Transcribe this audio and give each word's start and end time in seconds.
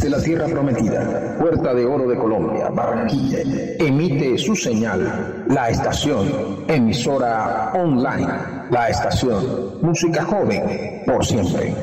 Desde 0.00 0.16
la 0.16 0.22
tierra 0.22 0.46
prometida, 0.46 1.36
Puerta 1.38 1.74
de 1.74 1.84
Oro 1.84 2.08
de 2.08 2.16
Colombia, 2.16 2.70
Barranquilla, 2.70 3.40
emite 3.78 4.38
su 4.38 4.56
señal, 4.56 5.44
la 5.46 5.68
estación, 5.68 6.64
emisora 6.68 7.70
online, 7.74 8.26
la 8.70 8.88
estación, 8.88 9.74
música 9.82 10.24
joven, 10.24 11.02
por 11.04 11.22
siempre. 11.22 11.74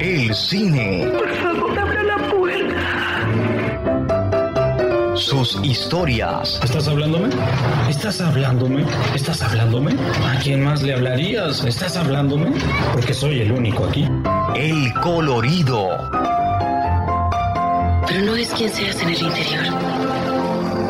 El 0.00 0.34
cine. 0.34 1.12
Por 1.18 1.28
favor, 1.28 1.78
abra 1.78 2.02
la 2.02 2.16
puerta. 2.30 2.80
Sus 5.14 5.62
historias. 5.62 6.58
¿Estás 6.64 6.88
hablándome? 6.88 7.28
¿Estás 7.90 8.22
hablándome? 8.22 8.86
¿Estás 9.14 9.42
hablándome? 9.42 9.92
¿A 10.26 10.38
quién 10.42 10.64
más 10.64 10.82
le 10.82 10.94
hablarías? 10.94 11.62
¿Estás 11.62 11.94
hablándome? 11.98 12.54
Porque 12.94 13.12
soy 13.12 13.40
el 13.40 13.52
único 13.52 13.84
aquí. 13.84 14.08
El 14.56 14.94
colorido. 15.02 16.37
Pero 18.08 18.22
no 18.22 18.36
es 18.36 18.48
quien 18.48 18.72
seas 18.72 19.02
en 19.02 19.08
el 19.10 19.22
interior. 19.22 19.64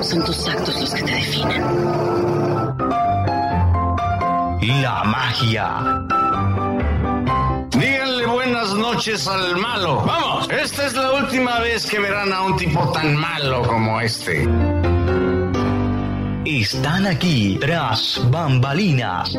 Son 0.03 0.25
tus 0.25 0.49
actos 0.49 0.81
los 0.81 0.95
que 0.95 1.03
te 1.03 1.13
definen. 1.13 1.63
La 4.83 5.03
magia. 5.05 6.05
Díganle 7.71 8.27
buenas 8.27 8.75
noches 8.75 9.27
al 9.27 9.57
malo. 9.57 10.03
Vamos, 10.07 10.49
esta 10.51 10.87
es 10.87 10.95
la 10.95 11.13
última 11.13 11.59
vez 11.61 11.87
que 11.87 11.99
verán 11.99 12.33
a 12.33 12.43
un 12.43 12.57
tipo 12.57 12.91
tan 12.93 13.17
malo 13.17 13.63
como 13.63 14.01
este. 14.01 14.47
Están 16.45 17.07
aquí 17.07 17.59
tras 17.61 18.21
bambalinas. 18.31 19.37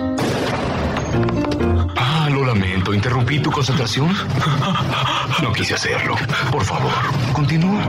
Lo 2.40 2.46
lamento. 2.46 2.94
¿Interrumpí 2.94 3.40
tu 3.40 3.52
concentración? 3.52 4.16
No 5.44 5.52
quise 5.52 5.74
hacerlo. 5.74 6.16
Por 6.50 6.64
favor, 6.64 6.94
continúa. 7.34 7.84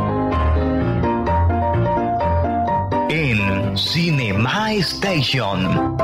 En 3.09 3.79
Cinema 3.79 4.73
Station. 4.73 5.97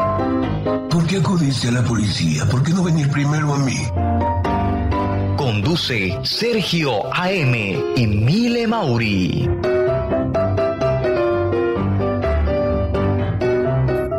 ¿Por 0.89 1.07
qué 1.09 1.17
acudiste 1.17 1.69
a 1.69 1.73
la 1.73 1.83
policía? 1.83 2.47
¿Por 2.47 2.63
qué 2.63 2.73
no 2.73 2.85
venir 2.85 3.11
primero 3.11 3.53
a 3.53 3.59
mí? 3.59 3.79
Conduce 5.37 6.17
Sergio 6.23 7.13
AM 7.15 7.55
y 7.97 8.07
Mile 8.07 8.69
Mauri. 8.69 9.51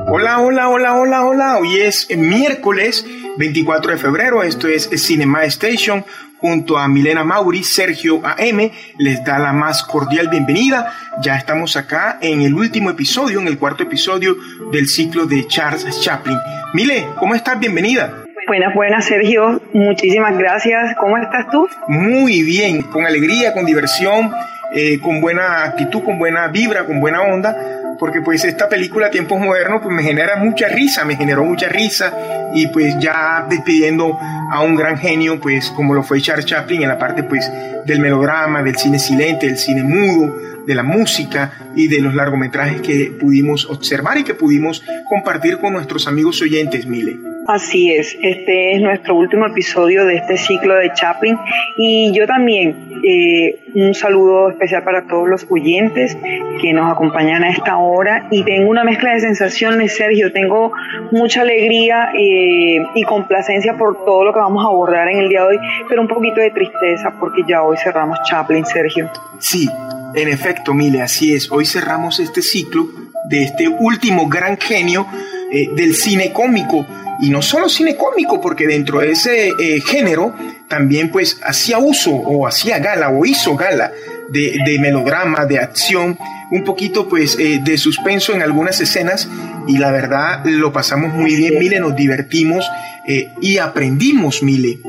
Hola, 0.10 0.40
hola, 0.40 0.70
hola, 0.70 0.96
hola, 0.96 1.26
hola. 1.26 1.58
Hoy 1.60 1.80
es 1.80 2.08
miércoles 2.10 3.06
24 3.38 3.92
de 3.92 3.98
febrero. 3.98 4.44
Esto 4.44 4.68
es 4.68 4.90
Cinema 4.96 5.44
Station. 5.46 6.04
Junto 6.40 6.78
a 6.78 6.88
Milena 6.88 7.24
Mauri, 7.24 7.64
Sergio 7.64 8.22
AM 8.24 8.70
les 9.00 9.24
da 9.24 9.40
la 9.40 9.54
más 9.54 9.82
cordial 9.82 10.28
bienvenida. 10.28 10.94
Ya 11.20 11.36
estamos 11.36 11.76
acá 11.76 12.20
en 12.22 12.42
el 12.44 12.54
último 12.54 12.92
episodio, 12.92 13.40
en 13.40 13.48
el 13.48 13.58
cuarto 13.58 13.84
episodio 13.84 14.36
del 14.72 14.88
ciclo 14.88 15.26
de 15.26 15.48
Charles 15.48 16.00
Chaplin. 16.00 16.38
Mile, 16.76 17.08
¿cómo 17.18 17.34
estás? 17.34 17.60
Bienvenida. 17.60 18.24
Buenas, 18.48 18.74
buenas, 18.76 19.06
Sergio. 19.06 19.62
Muchísimas 19.74 20.38
gracias. 20.38 20.96
¿Cómo 21.00 21.18
estás 21.18 21.50
tú? 21.52 21.68
Muy 21.88 22.44
bien, 22.44 22.84
con 22.84 23.06
alegría, 23.06 23.54
con 23.54 23.66
diversión, 23.66 24.32
eh, 24.76 25.00
con 25.00 25.22
buena 25.22 25.64
actitud, 25.64 26.04
con 26.04 26.20
buena 26.20 26.48
vibra, 26.50 26.86
con 26.86 27.00
buena 27.00 27.24
onda 27.24 27.56
porque 28.00 28.22
pues 28.22 28.44
esta 28.46 28.70
película 28.70 29.10
Tiempos 29.10 29.40
Modernos 29.40 29.82
pues 29.82 29.96
me 29.96 30.04
genera 30.04 30.38
mucha 30.38 30.68
risa, 30.68 31.06
me 31.06 31.16
generó 31.16 31.44
mucha 31.44 31.68
risa 31.68 32.14
y 32.54 32.68
pues 32.68 32.98
ya 33.00 33.46
despidiendo 33.50 34.18
a 34.20 34.62
un 34.62 34.76
gran 34.76 34.98
genio 34.98 35.40
pues 35.40 35.70
como 35.72 35.94
lo 35.94 36.04
fue 36.04 36.22
Charles 36.22 36.46
Chaplin 36.46 36.84
en 36.84 36.90
la 36.90 36.98
parte 36.98 37.24
pues 37.24 37.52
del 37.86 38.00
melodrama, 38.00 38.64
del 38.64 38.76
cine 38.76 39.00
silente, 39.00 39.48
del 39.48 39.58
cine 39.58 39.84
mudo, 39.84 40.36
de 40.68 40.76
la 40.76 40.84
música 40.84 41.52
y 41.76 41.88
de 41.88 42.02
los 42.02 42.14
largometrajes 42.14 42.82
que 42.82 43.12
pudimos 43.18 43.66
observar 43.70 44.18
y 44.18 44.24
que 44.24 44.34
pudimos 44.34 44.84
compartir 45.10 45.58
con 45.58 45.74
nuestros 45.74 46.08
amigos 46.08 46.42
oyentes, 46.42 46.86
Mile. 46.86 47.18
Así 47.48 47.94
es, 47.94 48.18
este 48.22 48.74
es 48.76 48.82
nuestro 48.82 49.16
último 49.16 49.48
episodio 49.48 50.06
de 50.06 50.16
este 50.16 50.36
ciclo 50.36 50.76
de 50.76 50.92
Chaplin 50.92 51.38
y 51.78 52.12
yo 52.14 52.28
también 52.28 52.76
eh, 53.06 53.60
un 53.74 53.94
saludo 53.94 54.50
especial 54.50 54.84
para 54.84 55.08
todos 55.08 55.30
los 55.30 55.48
oyentes 55.50 56.18
que 56.62 56.74
nos 56.74 56.92
acompañan 56.92 57.46
a 57.46 57.50
esta 57.50 57.78
hora 57.78 57.87
y 58.32 58.44
tengo 58.44 58.70
una 58.70 58.84
mezcla 58.84 59.14
de 59.14 59.22
sensaciones, 59.22 59.96
Sergio, 59.96 60.32
tengo 60.32 60.72
mucha 61.12 61.42
alegría 61.42 62.10
eh, 62.14 62.84
y 62.96 63.04
complacencia 63.04 63.78
por 63.78 64.06
todo 64.06 64.24
lo 64.26 64.34
que 64.34 64.40
vamos 64.40 64.64
a 64.64 64.68
abordar 64.68 65.10
en 65.10 65.20
el 65.20 65.30
día 65.30 65.42
de 65.42 65.48
hoy, 65.48 65.58
pero 65.88 66.02
un 66.02 66.08
poquito 66.08 66.40
de 66.42 66.52
tristeza 66.52 67.14
porque 67.20 67.44
ya 67.48 67.64
hoy 67.64 67.78
cerramos 67.78 68.18
Chaplin, 68.30 68.66
Sergio. 68.66 69.10
Sí, 69.40 69.70
en 70.14 70.28
efecto, 70.30 70.74
Mile, 70.74 71.02
así 71.02 71.34
es, 71.34 71.52
hoy 71.52 71.66
cerramos 71.66 72.20
este 72.20 72.42
ciclo 72.42 72.88
de 73.30 73.44
este 73.44 73.68
último 73.68 74.28
gran 74.28 74.58
genio 74.58 75.06
eh, 75.52 75.70
del 75.76 75.94
cine 75.94 76.32
cómico 76.32 76.86
y 77.20 77.30
no 77.30 77.42
solo 77.42 77.70
cine 77.70 77.96
cómico, 77.96 78.40
porque 78.42 78.68
dentro 78.68 79.00
de 79.00 79.12
ese 79.12 79.50
eh, 79.50 79.82
género 79.82 80.34
también 80.68 81.12
pues 81.12 81.40
hacía 81.44 81.78
uso 81.80 82.12
o 82.12 82.48
hacía 82.48 82.80
gala 82.80 83.10
o 83.10 83.26
hizo 83.26 83.56
gala 83.56 83.92
de, 84.30 84.58
de 84.66 84.80
melodrama, 84.80 85.46
de 85.46 85.60
acción, 85.60 86.18
un 86.52 86.64
poquito 86.64 87.08
pues 87.08 87.38
eh, 87.40 87.60
de 87.64 87.78
suspenso 87.78 88.34
en 88.34 88.42
algunas 88.42 88.80
escenas 88.80 89.30
y 89.68 89.78
la 89.78 89.92
verdad 89.92 90.46
lo 90.46 90.72
pasamos 90.72 91.14
muy 91.14 91.36
bien, 91.36 91.60
Mile, 91.60 91.80
nos 91.80 91.96
divertimos 91.96 92.70
eh, 93.08 93.34
y 93.42 93.58
aprendimos, 93.58 94.44
Mile. 94.44 94.80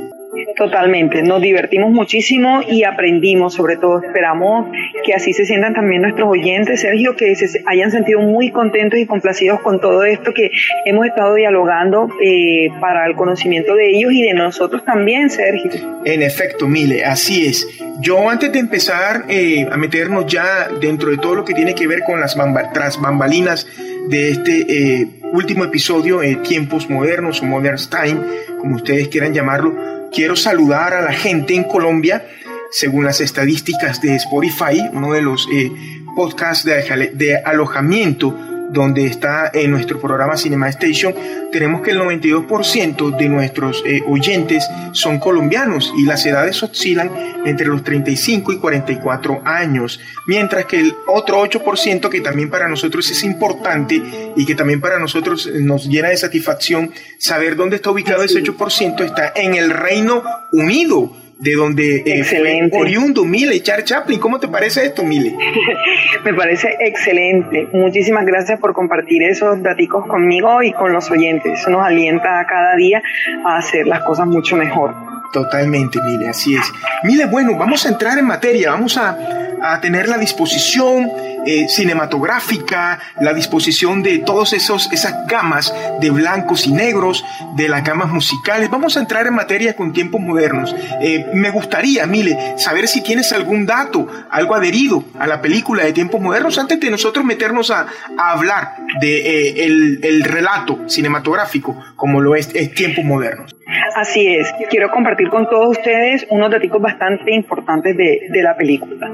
Totalmente, 0.59 1.23
nos 1.23 1.41
divertimos 1.41 1.93
muchísimo 1.93 2.63
y 2.69 2.83
aprendimos, 2.83 3.55
sobre 3.55 3.77
todo 3.77 4.03
esperamos 4.03 4.67
que 5.05 5.15
así 5.15 5.33
se 5.33 5.47
sientan 5.47 5.73
también 5.73 6.03
nuestros 6.03 6.29
oyentes, 6.29 6.81
Sergio, 6.81 7.15
que 7.15 7.37
se 7.37 7.63
hayan 7.65 7.93
sentido 7.93 8.21
muy 8.21 8.51
contentos 8.51 8.99
y 8.99 9.07
complacidos 9.07 9.61
con 9.61 9.81
todo 9.81 10.03
esto 10.03 10.35
que 10.35 10.51
hemos 10.85 11.07
estado 11.07 11.37
dialogando 11.37 12.09
eh, 12.21 12.71
para 12.81 13.07
el 13.07 13.15
conocimiento 13.15 13.77
de 13.77 13.91
ellos 13.91 14.13
y 14.13 14.23
de 14.23 14.35
nosotros 14.35 14.85
también, 14.85 15.31
Sergio. 15.31 15.71
En 16.05 16.23
efecto, 16.23 16.67
Mile, 16.67 17.05
así 17.05 17.47
es. 17.47 17.65
Yo 18.01 18.29
antes 18.29 18.51
de 18.51 18.59
empezar 18.59 19.27
eh, 19.29 19.65
a 19.71 19.77
meternos 19.77 20.27
ya 20.27 20.69
dentro 20.81 21.11
de 21.11 21.19
todo 21.19 21.37
lo 21.37 21.45
que 21.45 21.55
tiene 21.55 21.77
que 21.77 21.87
ver 21.87 22.01
con 22.03 22.19
las 22.19 22.35
bamba 22.35 22.73
bambalinas 23.01 23.65
de 24.09 24.31
este 24.31 24.67
eh, 24.69 25.09
último 25.33 25.65
episodio, 25.65 26.21
eh, 26.21 26.37
Tiempos 26.37 26.91
Modernos 26.91 27.43
o 27.43 27.45
Modern 27.45 27.79
Time, 27.79 28.21
como 28.59 28.77
ustedes 28.77 29.07
quieran 29.07 29.35
llamarlo, 29.35 29.98
quiero 30.13 30.37
saludar 30.37 30.95
a 30.95 31.03
la 31.03 31.13
gente 31.13 31.55
en 31.55 31.65
Colombia. 31.65 32.27
Según 32.71 33.05
las 33.05 33.21
estadísticas 33.21 34.01
de 34.01 34.17
Spotify, 34.17 34.83
uno 34.93 35.13
de 35.13 35.23
los 35.23 35.49
eh, 35.53 35.71
podcasts 36.15 36.65
de, 36.65 37.11
de, 37.15 37.37
alojamiento 37.37 38.37
donde 38.71 39.07
está 39.07 39.51
en 39.53 39.71
nuestro 39.71 40.01
programa 40.01 40.37
Cinema 40.37 40.69
Station, 40.69 41.15
tenemos 41.51 41.83
que 41.83 41.93
el 41.93 42.01
92% 42.01 43.17
de 43.17 43.29
nuestros 43.29 43.83
eh, 43.87 44.03
oyentes 44.07 44.67
son 44.93 45.19
colombianos 45.19 45.93
y 45.97 46.05
las 46.05 46.25
edades 46.27 46.63
oscilan 46.63 47.11
entre 47.47 47.67
los 47.67 47.83
35 47.83 48.53
y 48.53 48.59
44 48.59 49.43
años, 49.45 50.01
mientras 50.27 50.67
que 50.67 50.81
el 50.81 50.95
otro 51.07 51.43
8% 51.43 52.09
que 52.09 52.21
también 52.21 52.51
para 52.51 52.69
nosotros 52.69 53.11
es 53.11 53.25
importante 53.25 54.03
y 54.37 54.45
que 54.45 54.55
también 54.55 54.81
para 54.81 54.99
nosotros 54.99 55.49
nos 55.55 55.87
llena 55.87 56.09
de 56.09 56.17
satisfacción 56.17 56.93
saber 57.19 57.57
dónde 57.57 57.77
está 57.77 57.91
ubicado 57.91 58.23
ese 58.23 58.43
8% 58.43 59.05
está 59.05 59.33
en 59.35 59.55
el 59.55 59.71
Reino 59.71 60.23
Unido 60.53 61.13
de 61.39 61.55
donde 61.55 62.03
eh, 62.05 62.25
fue 62.25 62.69
oriundo 62.73 63.25
Mile, 63.25 63.61
Charles 63.63 63.87
Chaplin. 63.87 64.19
¿Cómo 64.19 64.41
te 64.41 64.49
parece 64.49 64.85
esto, 64.85 65.05
Mile? 65.05 65.35
Me 66.25 66.35
parece 66.35 66.77
excelente. 66.81 67.69
Muchísimas 67.73 68.27
gracias 68.27 68.59
por 68.59 68.73
compartir 68.73 69.23
esos 69.23 69.63
datos 69.63 70.07
conmigo 70.09 70.63
y 70.63 70.73
con 70.73 70.93
los 70.93 71.11
oyentes. 71.11 71.61
Eso 71.61 71.71
nos 71.71 71.85
alienta 71.85 72.45
cada 72.49 72.75
día 72.77 73.03
a 73.45 73.59
hacer 73.59 73.87
las 73.87 74.03
cosas 74.03 74.27
mucho 74.27 74.57
mejor. 74.57 75.08
Totalmente, 75.33 76.01
Mile, 76.03 76.29
así 76.29 76.55
es. 76.55 76.65
Mile, 77.05 77.27
bueno, 77.27 77.57
vamos 77.57 77.85
a 77.85 77.91
entrar 77.91 78.19
en 78.19 78.27
materia, 78.27 78.71
vamos 78.71 78.97
a, 78.97 79.17
a 79.63 79.81
tener 79.81 80.09
la 80.09 80.19
disposición 80.19 81.11
eh, 81.51 81.67
cinematográfica, 81.67 82.99
la 83.21 83.33
disposición 83.33 84.03
de 84.03 84.19
todas 84.19 84.53
esas 84.53 85.27
gamas 85.27 85.73
de 85.99 86.11
blancos 86.11 86.67
y 86.67 86.73
negros, 86.73 87.25
de 87.57 87.71
las 87.71 87.83
gamas 87.83 88.11
musicales. 88.11 88.69
Vamos 88.69 88.99
a 88.99 89.01
entrar 89.01 89.27
en 89.27 89.35
materia 89.35 89.75
con 89.75 89.95
tiempos 89.95 90.21
modernos. 90.21 90.77
Eh, 91.01 91.25
me 91.33 91.51
gustaría, 91.51 92.07
Mile, 92.07 92.37
saber 92.59 92.87
si 92.87 93.03
tienes 93.03 93.33
algún 93.33 93.65
dato, 93.65 94.07
algo 94.31 94.55
adherido 94.55 95.05
a 95.19 95.27
la 95.27 95.41
película 95.41 95.85
de 95.85 95.95
tiempos 95.95 96.21
modernos 96.21 96.59
antes 96.59 96.79
de 96.81 96.91
nosotros 96.91 97.25
meternos 97.25 97.71
a, 97.71 97.87
a 98.19 98.33
hablar 98.33 98.75
de 99.01 99.19
eh, 99.19 99.65
el, 99.65 100.01
el, 100.03 100.25
relato 100.25 100.81
cinematográfico 100.87 101.83
como 101.97 102.21
lo 102.21 102.35
es, 102.37 102.55
es 102.55 102.75
tiempos 102.75 103.07
modernos. 103.07 103.57
Así 103.97 104.27
es, 104.27 104.53
quiero 104.69 104.91
compartir 104.91 105.18
con 105.27 105.49
todos 105.49 105.77
ustedes 105.77 106.27
unos 106.31 106.51
datos 106.51 106.81
bastante 106.81 107.35
importantes 107.35 107.97
de, 107.97 108.29
de, 108.31 108.43
la 108.43 108.57
película. 108.57 109.11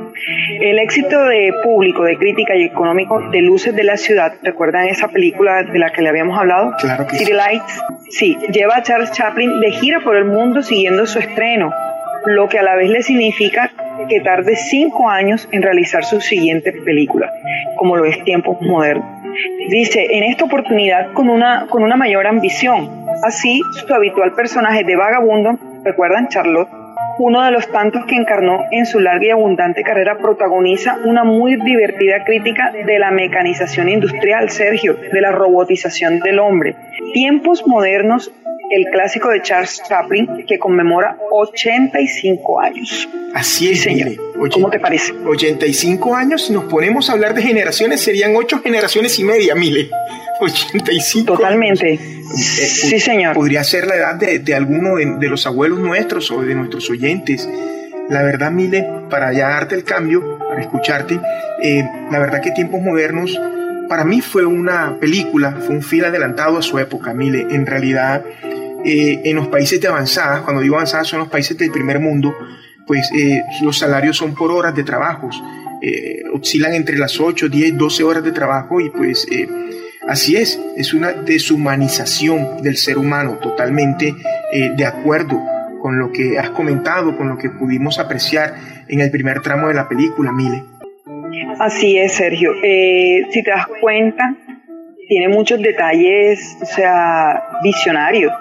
El 0.61 0.79
éxito 0.79 1.25
de 1.25 1.53
público, 1.63 2.05
de 2.05 2.17
crítica 2.17 2.55
y 2.55 2.65
económico 2.65 3.21
de 3.31 3.41
Luces 3.41 3.75
de 3.75 3.85
la 3.85 3.97
Ciudad, 3.97 4.35
¿recuerdan 4.43 4.87
esa 4.89 5.09
película 5.09 5.63
de 5.63 5.79
la 5.79 5.91
que 5.91 6.03
le 6.03 6.09
habíamos 6.11 6.39
hablado? 6.39 6.73
Claro 6.79 7.07
que 7.07 7.17
City 7.17 7.33
sí. 7.33 7.37
Lights. 7.37 7.83
Sí, 8.11 8.39
lleva 8.53 8.77
a 8.77 8.83
Charles 8.83 9.11
Chaplin 9.13 9.61
de 9.61 9.71
gira 9.73 10.01
por 10.01 10.17
el 10.17 10.27
mundo 10.27 10.63
siguiendo 10.63 11.07
su 11.07 11.19
estreno. 11.19 11.73
lo 12.27 12.49
que 12.49 12.59
a 12.59 12.63
la 12.63 12.75
vez 12.75 12.89
le 12.89 13.03
significa 13.03 13.71
que 14.09 14.21
tarde 14.21 14.57
cinco 14.57 15.09
años 15.09 15.49
en 15.53 15.63
realizar 15.63 16.05
su 16.05 16.21
siguiente 16.21 16.73
película, 16.73 17.31
como 17.77 17.97
lo 17.97 18.05
es 18.05 18.23
Tiempos 18.25 18.61
Modernos. 18.61 19.05
Dice, 19.69 20.07
en 20.11 20.25
esta 20.25 20.45
oportunidad 20.45 21.13
con 21.13 21.29
una, 21.29 21.67
con 21.69 21.83
una 21.83 21.97
mayor 21.97 22.27
ambición. 22.27 23.05
Así, 23.23 23.61
su 23.73 23.93
habitual 23.93 24.33
personaje 24.33 24.85
de 24.85 24.97
vagabundo, 24.97 25.59
recuerdan 25.85 26.29
Charlotte, 26.29 26.69
uno 27.19 27.45
de 27.45 27.53
los 27.53 27.69
tantos 27.71 28.05
que 28.07 28.17
encarnó 28.17 28.65
en 28.73 28.87
su 28.87 28.99
larga 28.99 29.27
y 29.27 29.31
abundante 29.31 29.83
carrera, 29.83 30.19
protagoniza 30.19 30.99
una 31.05 31.23
muy 31.23 31.57
divertida 31.57 32.25
crítica 32.25 32.73
de 32.73 32.99
la 32.99 33.13
mecanización 33.13 33.89
industrial, 33.89 34.51
Sergio, 34.51 34.95
de 34.95 35.21
la 35.21 35.31
robotización 35.31 36.19
del 36.21 36.41
hombre. 36.41 36.75
Tiempos 37.13 37.65
modernos, 37.67 38.33
el 38.71 38.85
clásico 38.93 39.31
de 39.31 39.43
Charles 39.43 39.83
Chaplin, 39.89 40.45
que 40.47 40.59
conmemora 40.59 41.17
85 41.31 42.61
años. 42.61 43.09
Así 43.35 43.71
es, 43.71 43.83
señor. 43.83 44.09
Mire, 44.09 44.51
¿Cómo 44.53 44.71
te 44.71 44.79
parece? 44.79 45.13
85 45.13 46.15
años, 46.15 46.47
si 46.47 46.53
nos 46.53 46.65
ponemos 46.65 47.09
a 47.09 47.15
hablar 47.15 47.35
de 47.35 47.43
generaciones, 47.43 48.01
serían 48.01 48.35
8 48.37 48.61
generaciones 48.63 49.19
y 49.19 49.25
media, 49.25 49.55
Mile. 49.55 49.91
85 50.41 51.35
Totalmente. 51.35 51.99
años. 51.99 52.01
sí, 52.37 52.99
señor. 53.01 53.35
Podría 53.35 53.65
ser 53.65 53.87
la 53.87 53.97
edad 53.97 54.15
de, 54.15 54.39
de 54.41 54.55
alguno 54.55 54.97
de, 54.97 55.17
de, 55.19 55.29
los 55.29 55.47
abuelos 55.47 55.79
nuestros 55.79 56.31
o 56.31 56.43
de 56.43 56.55
nuestros 56.55 56.91
oyentes. 56.91 57.49
La 58.09 58.23
verdad, 58.23 58.51
Mile, 58.51 58.87
para 59.09 59.33
ya 59.33 59.49
darte 59.49 59.75
el 59.75 59.85
cambio, 59.85 60.39
para 60.39 60.61
escucharte, 60.61 61.19
eh, 61.63 61.83
la 62.11 62.19
verdad 62.19 62.43
que 62.43 62.51
tiempos 62.51 62.81
modernos, 62.83 63.41
para 63.89 64.05
mí 64.05 64.21
fue 64.21 64.45
una 64.45 64.99
película, 65.01 65.53
fue 65.61 65.77
un 65.77 65.83
fil 65.83 66.05
adelantado 66.05 66.59
a 66.59 66.63
su 66.63 66.79
época, 66.79 67.15
Mile. 67.15 67.47
En 67.51 67.67
realidad, 67.67 68.25
eh, 68.85 69.21
en 69.25 69.37
los 69.37 69.49
países 69.49 69.81
de 69.81 69.89
avanzadas, 69.89 70.43
cuando 70.43 70.63
digo 70.63 70.77
avanzadas 70.77 71.09
son 71.09 71.21
los 71.21 71.29
países 71.29 71.57
del 71.57 71.71
primer 71.71 72.01
mundo, 72.01 72.35
pues 72.87 73.11
eh, 73.17 73.41
los 73.63 73.79
salarios 73.79 74.17
son 74.17 74.35
por 74.35 74.51
horas 74.51 74.75
de 74.75 74.85
trabajos. 74.85 75.43
oscilan 76.33 76.75
entre 76.75 76.97
las 76.97 77.21
8, 77.21 77.49
10, 77.49 77.77
12 77.77 78.05
horas 78.05 78.25
de 78.25 78.33
trabajo 78.33 78.81
y 78.81 78.91
pues 78.91 79.27
Así 80.09 80.37
es, 80.37 80.61
es 80.77 80.93
una 80.93 81.13
deshumanización 81.13 82.63
del 82.63 82.77
ser 82.77 82.99
humano, 82.99 83.39
totalmente 83.41 84.15
eh, 84.53 84.71
de 84.77 84.85
acuerdo 84.85 85.41
con 85.81 85.99
lo 85.99 86.13
que 86.13 86.39
has 86.39 86.51
comentado, 86.51 87.17
con 87.17 87.29
lo 87.29 87.39
que 87.39 87.49
pudimos 87.49 87.99
apreciar 87.99 88.55
en 88.89 89.01
el 89.01 89.11
primer 89.11 89.41
tramo 89.41 89.69
de 89.69 89.75
la 89.75 89.89
película, 89.89 90.31
Mile. 90.31 90.63
Así 91.59 91.97
es, 91.97 92.13
Sergio. 92.13 92.53
Eh, 92.63 93.27
si 93.31 93.43
te 93.43 93.51
das 93.51 93.67
cuenta, 93.81 94.35
tiene 95.09 95.29
muchos 95.29 95.61
detalles, 95.63 96.59
o 96.61 96.67
sea, 96.67 97.43
visionarios. 97.63 98.33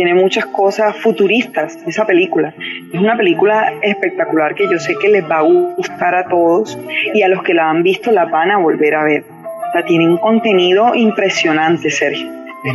Tiene 0.00 0.14
muchas 0.14 0.46
cosas 0.46 0.96
futuristas 0.96 1.76
esa 1.86 2.06
película. 2.06 2.54
Es 2.90 2.98
una 2.98 3.18
película 3.18 3.74
espectacular 3.82 4.54
que 4.54 4.64
yo 4.64 4.78
sé 4.78 4.94
que 4.96 5.08
les 5.08 5.22
va 5.30 5.40
a 5.40 5.42
gustar 5.42 6.14
a 6.14 6.24
todos 6.24 6.78
y 7.12 7.20
a 7.20 7.28
los 7.28 7.42
que 7.42 7.52
la 7.52 7.68
han 7.68 7.82
visto 7.82 8.10
la 8.10 8.24
van 8.24 8.50
a 8.50 8.56
volver 8.56 8.94
a 8.94 9.04
ver 9.04 9.24
tiene 9.86 10.08
un 10.08 10.16
contenido 10.18 10.94
impresionante, 10.94 11.90
Sergio. 11.90 12.28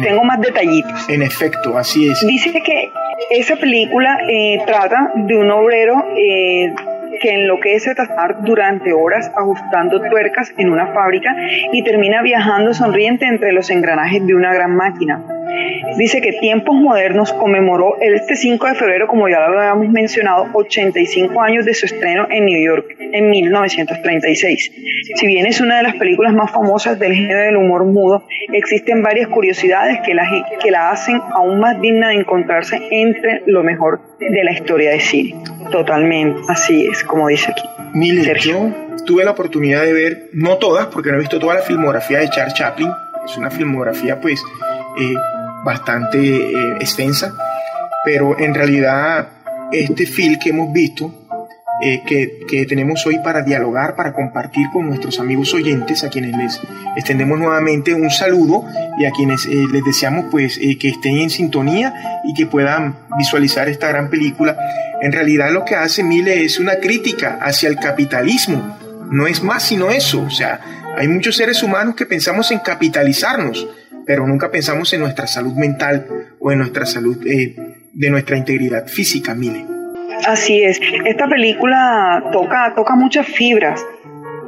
Tengo 0.03 0.23
más 0.23 0.39
detallitos. 0.41 1.09
En 1.09 1.21
efecto, 1.21 1.77
así 1.77 2.09
es. 2.09 2.25
Dice 2.25 2.51
que 2.61 2.91
esa 3.29 3.55
película 3.55 4.19
eh, 4.29 4.59
trata 4.65 5.11
de 5.15 5.35
un 5.35 5.51
obrero 5.51 6.05
eh, 6.17 6.73
que 7.21 7.33
enloquece 7.33 7.95
tratar 7.95 8.43
durante 8.43 8.93
horas 8.93 9.31
ajustando 9.35 10.01
tuercas 10.01 10.53
en 10.57 10.69
una 10.69 10.87
fábrica 10.93 11.35
y 11.71 11.83
termina 11.83 12.21
viajando 12.21 12.73
sonriente 12.73 13.25
entre 13.25 13.51
los 13.51 13.69
engranajes 13.69 14.25
de 14.25 14.35
una 14.35 14.53
gran 14.53 14.75
máquina. 14.75 15.23
Dice 15.97 16.19
que 16.19 16.33
Tiempos 16.33 16.75
Modernos 16.75 17.31
conmemoró 17.33 17.97
este 18.01 18.35
5 18.35 18.67
de 18.67 18.75
febrero, 18.75 19.07
como 19.07 19.29
ya 19.29 19.39
lo 19.39 19.59
habíamos 19.59 19.89
mencionado, 19.89 20.47
85 20.53 21.41
años 21.41 21.65
de 21.65 21.73
su 21.73 21.85
estreno 21.85 22.27
en 22.29 22.45
New 22.45 22.61
York 22.61 22.95
en 22.99 23.29
1936. 23.29 24.71
Si 25.15 25.27
bien 25.27 25.45
es 25.45 25.61
una 25.61 25.77
de 25.77 25.83
las 25.83 25.95
películas 25.95 26.33
más 26.33 26.51
famosas 26.51 26.99
del 26.99 27.13
género 27.13 27.39
del 27.39 27.55
humor 27.55 27.85
mudo, 27.85 28.27
existen 28.51 29.01
varias 29.01 29.29
curiosidades 29.29 29.99
que 30.01 30.13
la, 30.13 30.25
que 30.61 30.71
la 30.71 30.89
hacen 30.89 31.21
aún 31.33 31.59
más 31.59 31.79
digna 31.79 32.09
de 32.09 32.15
encontrarse 32.15 32.81
entre 32.91 33.43
lo 33.45 33.63
mejor 33.63 34.01
de 34.19 34.43
la 34.43 34.51
historia 34.51 34.91
de 34.91 34.99
cine. 34.99 35.35
Totalmente, 35.71 36.41
así 36.49 36.87
es, 36.87 37.03
como 37.05 37.27
dice 37.27 37.51
aquí. 37.51 37.63
Mil 37.93 38.23
yo 38.39 38.71
tuve 39.05 39.23
la 39.23 39.31
oportunidad 39.31 39.83
de 39.83 39.93
ver, 39.93 40.29
no 40.33 40.57
todas, 40.57 40.87
porque 40.87 41.09
no 41.09 41.17
he 41.17 41.19
visto 41.19 41.39
toda 41.39 41.55
la 41.55 41.61
filmografía 41.61 42.19
de 42.19 42.29
Charles 42.29 42.53
Chaplin, 42.53 42.89
es 43.25 43.37
una 43.37 43.49
filmografía 43.49 44.19
pues 44.19 44.41
eh, 44.99 45.13
bastante 45.63 46.19
eh, 46.19 46.75
extensa, 46.79 47.33
pero 48.03 48.37
en 48.37 48.53
realidad 48.53 49.29
este 49.71 50.05
film 50.05 50.37
que 50.39 50.49
hemos 50.49 50.71
visto, 50.73 51.24
eh, 51.81 52.01
que, 52.05 52.39
que, 52.47 52.65
tenemos 52.65 53.05
hoy 53.05 53.19
para 53.23 53.41
dialogar, 53.41 53.95
para 53.95 54.13
compartir 54.13 54.67
con 54.71 54.87
nuestros 54.87 55.19
amigos 55.19 55.53
oyentes, 55.53 56.03
a 56.03 56.09
quienes 56.09 56.35
les 56.37 56.61
extendemos 56.95 57.37
nuevamente 57.37 57.93
un 57.93 58.09
saludo 58.09 58.63
y 58.97 59.05
a 59.05 59.11
quienes 59.11 59.45
eh, 59.45 59.63
les 59.71 59.83
deseamos 59.83 60.25
pues 60.31 60.57
que 60.57 60.89
estén 60.89 61.17
en 61.17 61.29
sintonía 61.29 61.93
y 62.23 62.33
que 62.33 62.45
puedan 62.45 62.95
visualizar 63.17 63.67
esta 63.67 63.89
gran 63.89 64.09
película. 64.09 64.57
En 65.01 65.11
realidad 65.11 65.51
lo 65.51 65.65
que 65.65 65.75
hace 65.75 66.03
Mile 66.03 66.45
es 66.45 66.59
una 66.59 66.75
crítica 66.77 67.39
hacia 67.41 67.67
el 67.67 67.77
capitalismo, 67.77 68.77
no 69.11 69.27
es 69.27 69.43
más 69.43 69.63
sino 69.63 69.91
eso, 69.91 70.23
o 70.23 70.29
sea, 70.29 70.61
hay 70.97 71.07
muchos 71.09 71.35
seres 71.35 71.61
humanos 71.61 71.95
que 71.95 72.05
pensamos 72.05 72.51
en 72.51 72.59
capitalizarnos, 72.59 73.67
pero 74.05 74.25
nunca 74.25 74.49
pensamos 74.49 74.93
en 74.93 75.01
nuestra 75.01 75.27
salud 75.27 75.53
mental 75.53 76.07
o 76.39 76.51
en 76.51 76.59
nuestra 76.59 76.85
salud 76.85 77.17
eh, 77.27 77.55
de 77.93 78.09
nuestra 78.09 78.37
integridad 78.37 78.87
física, 78.87 79.35
Mile. 79.35 79.65
Así 80.27 80.63
es. 80.63 80.81
Esta 81.05 81.27
película 81.27 82.23
toca, 82.31 82.73
toca 82.75 82.95
muchas 82.95 83.27
fibras, 83.27 83.85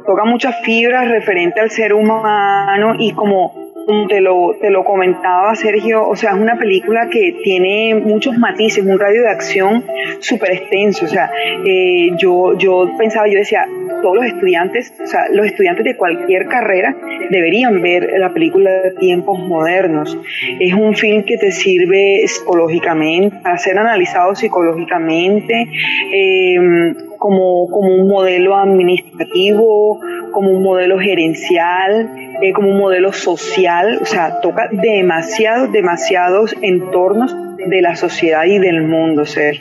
toca 0.06 0.24
muchas 0.24 0.60
fibras 0.62 1.08
referente 1.08 1.60
al 1.60 1.70
ser 1.70 1.94
humano 1.94 2.94
y 2.98 3.12
como 3.12 3.68
te 4.08 4.20
lo, 4.20 4.54
te 4.60 4.70
lo 4.70 4.84
comentaba 4.84 5.54
Sergio, 5.54 6.06
o 6.06 6.14
sea, 6.14 6.32
es 6.32 6.36
una 6.36 6.58
película 6.58 7.08
que 7.08 7.36
tiene 7.42 7.94
muchos 7.94 8.36
matices, 8.36 8.84
un 8.84 8.98
radio 8.98 9.22
de 9.22 9.30
acción 9.30 9.84
súper 10.18 10.52
extenso, 10.52 11.06
o 11.06 11.08
sea, 11.08 11.30
eh, 11.64 12.10
yo, 12.18 12.58
yo 12.58 12.90
pensaba, 12.98 13.26
yo 13.28 13.38
decía, 13.38 13.66
todos 14.02 14.16
los 14.16 14.26
estudiantes, 14.26 14.92
o 15.02 15.06
sea, 15.06 15.26
los 15.32 15.46
estudiantes 15.46 15.84
de 15.84 15.96
cualquier 15.96 16.46
carrera 16.46 16.96
deberían 17.30 17.80
ver 17.82 18.08
la 18.18 18.32
película 18.32 18.70
de 18.70 18.90
tiempos 18.92 19.38
modernos. 19.40 20.16
Es 20.60 20.74
un 20.74 20.94
film 20.94 21.24
que 21.24 21.36
te 21.38 21.52
sirve 21.52 22.22
psicológicamente, 22.26 23.36
a 23.44 23.58
ser 23.58 23.78
analizado 23.78 24.34
psicológicamente, 24.34 25.68
em, 26.12 26.94
como, 27.18 27.68
como 27.68 27.94
un 27.96 28.08
modelo 28.08 28.56
administrativo, 28.56 30.00
como 30.32 30.50
un 30.50 30.62
modelo 30.62 30.98
gerencial, 30.98 32.10
eh, 32.40 32.52
como 32.52 32.70
un 32.70 32.78
modelo 32.78 33.12
social, 33.12 33.98
o 34.00 34.04
sea, 34.04 34.40
toca 34.40 34.68
demasiados, 34.70 35.72
demasiados 35.72 36.54
entornos 36.62 37.34
de 37.56 37.82
la 37.82 37.96
sociedad 37.96 38.44
y 38.44 38.58
del 38.58 38.82
mundo, 38.82 39.26
ser. 39.26 39.60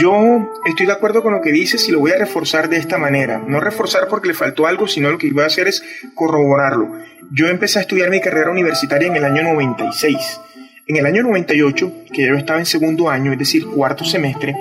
Yo 0.00 0.50
estoy 0.66 0.86
de 0.86 0.92
acuerdo 0.92 1.22
con 1.22 1.32
lo 1.32 1.40
que 1.40 1.52
dices 1.52 1.88
y 1.88 1.92
lo 1.92 2.00
voy 2.00 2.10
a 2.10 2.18
reforzar 2.18 2.68
de 2.68 2.76
esta 2.76 2.98
manera. 2.98 3.38
No 3.46 3.60
reforzar 3.60 4.08
porque 4.08 4.28
le 4.28 4.34
faltó 4.34 4.66
algo, 4.66 4.88
sino 4.88 5.10
lo 5.10 5.18
que 5.18 5.30
voy 5.30 5.44
a 5.44 5.46
hacer 5.46 5.68
es 5.68 5.82
corroborarlo. 6.14 6.92
Yo 7.30 7.46
empecé 7.46 7.78
a 7.78 7.82
estudiar 7.82 8.10
mi 8.10 8.20
carrera 8.20 8.50
universitaria 8.50 9.08
en 9.08 9.16
el 9.16 9.24
año 9.24 9.42
96. 9.42 10.40
En 10.88 10.96
el 10.96 11.06
año 11.06 11.22
98, 11.22 11.92
que 12.12 12.26
yo 12.26 12.34
estaba 12.34 12.58
en 12.58 12.66
segundo 12.66 13.08
año, 13.08 13.32
es 13.32 13.38
decir, 13.38 13.64
cuarto 13.66 14.04
semestre, 14.04 14.54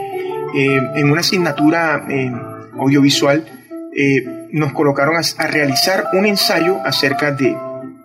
eh, 0.55 0.81
en 0.95 1.11
una 1.11 1.21
asignatura 1.21 2.05
eh, 2.09 2.31
audiovisual, 2.79 3.45
eh, 3.95 4.47
nos 4.51 4.73
colocaron 4.73 5.15
a, 5.17 5.47
realizar 5.47 6.05
un 6.13 6.25
ensayo 6.27 6.79
acerca 6.85 7.31
de 7.31 7.55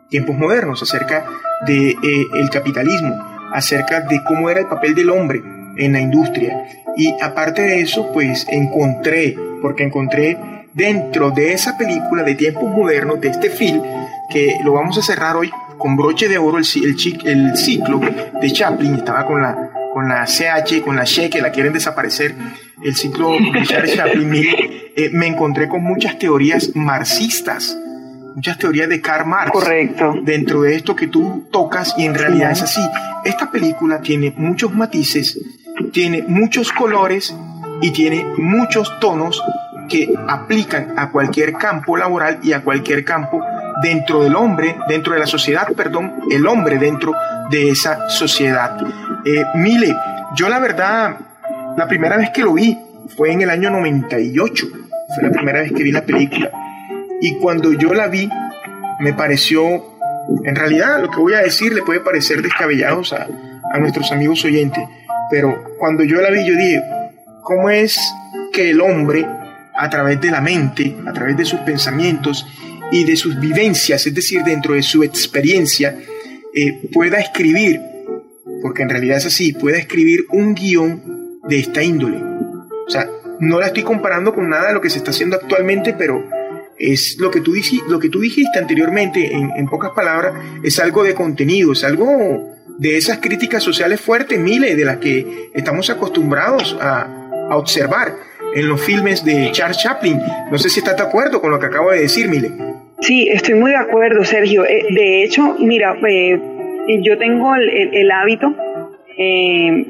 tiempos 0.09 0.37
modernos, 0.37 0.83
acerca 0.83 1.27
del 1.67 1.97
de, 2.01 2.27
el 2.35 2.51
capitalismo, 2.51 3.15
acerca 3.53 4.01
de 4.01 4.23
cómo 4.25 4.51
era 4.51 4.61
el 4.61 4.67
papel 4.67 4.95
del 4.95 5.11
hombre 5.11 5.60
en 5.77 5.93
la 5.93 6.01
industria. 6.01 6.65
Y 6.97 7.15
aparte 7.21 7.63
de 7.63 7.81
eso, 7.81 8.11
pues 8.13 8.47
encontré, 8.49 9.37
porque 9.63 9.85
encontré 9.85 10.37
dentro 10.75 11.31
de 11.31 11.53
esa 11.53 11.77
película 11.77 12.23
de 12.23 12.35
tiempos 12.35 12.71
modernos, 12.71 13.21
de 13.21 13.29
este 13.29 13.51
film, 13.51 13.83
que 14.31 14.57
lo 14.65 14.73
vamos 14.73 14.99
a 14.99 15.03
cerrar 15.03 15.37
hoy 15.37 15.51
con 15.79 15.97
broche 15.97 16.29
de 16.29 16.39
oro, 16.39 16.59
el, 16.59 16.67
el, 16.77 17.29
el 17.29 17.57
ciclo 17.57 18.01
de 18.41 18.53
Chaplin, 18.53 18.95
estaba 18.97 19.27
con 19.27 19.43
la, 19.43 19.71
con 19.93 20.09
la 20.09 20.25
CH, 20.27 20.83
con 20.83 20.97
la 20.97 21.05
She, 21.05 21.31
que 21.31 21.41
la 21.41 21.51
quieren 21.51 21.73
desaparecer, 21.73 22.35
el 22.83 22.95
ciclo 22.95 23.33
de 23.33 23.97
Chaplin, 23.97 24.33
eh, 24.97 25.11
me 25.13 25.27
encontré 25.27 25.69
con 25.69 25.83
muchas 25.83 26.19
teorías 26.19 26.71
marxistas, 26.75 27.77
muchas 28.35 28.59
teorías 28.59 28.89
de 28.89 29.01
Karl 29.01 29.27
Marx. 29.27 29.51
Correcto. 29.51 30.15
Dentro 30.23 30.63
de 30.63 30.77
esto 30.77 30.95
que 30.95 31.09
tú 31.09 31.49
tocas 31.51 31.95
y 31.97 32.05
en 32.05 32.15
realidad 32.15 32.53
es 32.53 32.63
así. 32.63 32.81
Esta 33.25 33.51
película 33.51 34.01
tiene 34.01 34.33
muchos 34.37 34.73
matices 34.73 35.39
tiene 35.93 36.23
muchos 36.27 36.73
colores 36.73 37.35
y 37.81 37.91
tiene 37.93 38.25
muchos 38.37 38.99
tonos 39.01 39.43
que 39.89 40.13
aplican 40.29 40.95
a 40.97 41.11
cualquier 41.11 41.55
campo 41.55 41.97
laboral 41.97 42.39
y 42.43 42.53
a 42.53 42.63
cualquier 42.63 43.05
campo 43.05 43.43
dentro 43.83 44.23
del 44.23 44.37
hombre, 44.37 44.77
dentro 44.89 45.15
de 45.15 45.21
la 45.21 45.27
sociedad, 45.27 45.69
perdón, 45.75 46.15
el 46.31 46.47
hombre 46.47 46.79
dentro 46.79 47.15
de 47.51 47.71
esa 47.71 48.09
sociedad. 48.09 48.77
Eh, 49.25 49.45
Mile, 49.57 49.95
yo 50.37 50.49
la 50.49 50.59
verdad, 50.59 51.17
la 51.77 51.89
primera 51.89 52.17
vez 52.17 52.31
que 52.31 52.43
lo 52.43 52.55
vi, 52.55 52.79
fue 53.17 53.33
en 53.33 53.43
el 53.43 53.51
año 53.51 53.71
98. 53.71 54.67
Fue 55.15 55.25
la 55.25 55.31
primera 55.31 55.61
vez 55.61 55.73
que 55.73 55.83
vi 55.83 55.91
la 55.91 56.03
película. 56.03 56.51
Y 57.21 57.37
cuando 57.39 57.73
yo 57.73 57.93
la 57.93 58.07
vi, 58.07 58.29
me 59.01 59.13
pareció, 59.13 59.61
en 60.45 60.55
realidad 60.55 61.01
lo 61.01 61.11
que 61.11 61.19
voy 61.19 61.35
a 61.35 61.41
decir 61.41 61.73
le 61.73 61.83
puede 61.83 62.01
parecer 62.01 62.43
descabellados 62.43 63.13
a, 63.13 63.27
a 63.73 63.79
nuestros 63.79 64.13
amigos 64.13 64.45
oyentes, 64.45 64.85
pero 65.31 65.77
cuando 65.79 66.03
yo 66.05 66.21
la 66.21 66.31
vi 66.31 66.47
yo 66.47 66.57
dije, 66.57 66.83
¿cómo 67.43 67.71
es 67.71 67.99
que 68.53 68.71
el 68.71 68.81
hombre, 68.81 69.27
a 69.77 69.89
través 69.89 70.21
de 70.21 70.31
la 70.31 70.41
mente, 70.41 70.97
a 71.07 71.13
través 71.13 71.37
de 71.37 71.45
sus 71.45 71.61
pensamientos 71.61 72.47
y 72.91 73.05
de 73.05 73.17
sus 73.17 73.39
vivencias, 73.39 74.07
es 74.07 74.15
decir, 74.15 74.43
dentro 74.43 74.75
de 74.75 74.83
su 74.83 75.03
experiencia, 75.03 75.97
eh, 76.55 76.89
pueda 76.93 77.19
escribir, 77.19 77.81
porque 78.63 78.83
en 78.83 78.91
realidad 78.91 79.19
es 79.19 79.27
así, 79.27 79.53
pueda 79.53 79.79
escribir 79.79 80.27
un 80.31 80.55
guion 80.55 81.41
de 81.49 81.61
esta 81.61 81.83
índole? 81.83 82.19
O 82.87 82.91
sea, 82.91 83.09
no 83.39 83.59
la 83.61 83.69
estoy 83.69 83.85
comparando 83.85 84.35
con 84.35 84.49
nada 84.49 84.69
de 84.69 84.75
lo 84.75 84.81
que 84.81 84.91
se 84.91 84.99
está 84.99 85.13
haciendo 85.13 85.37
actualmente, 85.37 85.95
pero 85.97 86.29
es 86.81 87.19
lo 87.19 87.31
que 87.31 87.41
tú, 87.41 87.55
lo 87.89 87.99
que 87.99 88.09
tú 88.09 88.21
dijiste 88.21 88.59
anteriormente, 88.59 89.33
en, 89.33 89.67
pocas 89.67 89.91
palabras, 89.91 90.35
es 90.63 90.79
algo 90.79 91.05
de 91.05 91.15
contenido, 91.15 91.73
es 91.73 91.85
algo 91.85 92.57
de 92.81 92.97
esas 92.97 93.19
críticas 93.19 93.63
sociales 93.63 94.01
fuertes, 94.01 94.39
miles, 94.39 94.75
de 94.75 94.87
las 94.87 94.97
que 94.97 95.51
estamos 95.55 95.91
acostumbrados 95.91 96.77
a, 96.81 97.17
observar 97.53 98.15
en 98.55 98.69
los 98.69 98.81
filmes 98.81 99.25
de 99.25 99.51
Charles 99.51 99.79
Chaplin. 99.79 100.21
No 100.53 100.57
sé 100.57 100.71
si 100.71 100.79
estás 100.79 100.97
de 100.97 101.03
acuerdo 101.03 101.41
con 101.41 101.51
lo 101.51 101.59
que 101.59 101.67
acabo 101.67 101.91
de 101.91 102.03
decir, 102.03 102.29
Mile. 102.29 102.49
Sí, 103.01 103.29
estoy 103.29 103.55
muy 103.55 103.73
de 103.73 103.77
acuerdo, 103.77 104.23
Sergio. 104.23 104.65
Eh, 104.65 104.87
de 104.89 105.25
hecho, 105.25 105.57
mira, 105.59 105.97
eh, 106.09 106.39
yo 107.03 107.19
tengo 107.19 107.57
el, 107.57 108.11
hábito, 108.13 108.55
eh, 109.19 109.85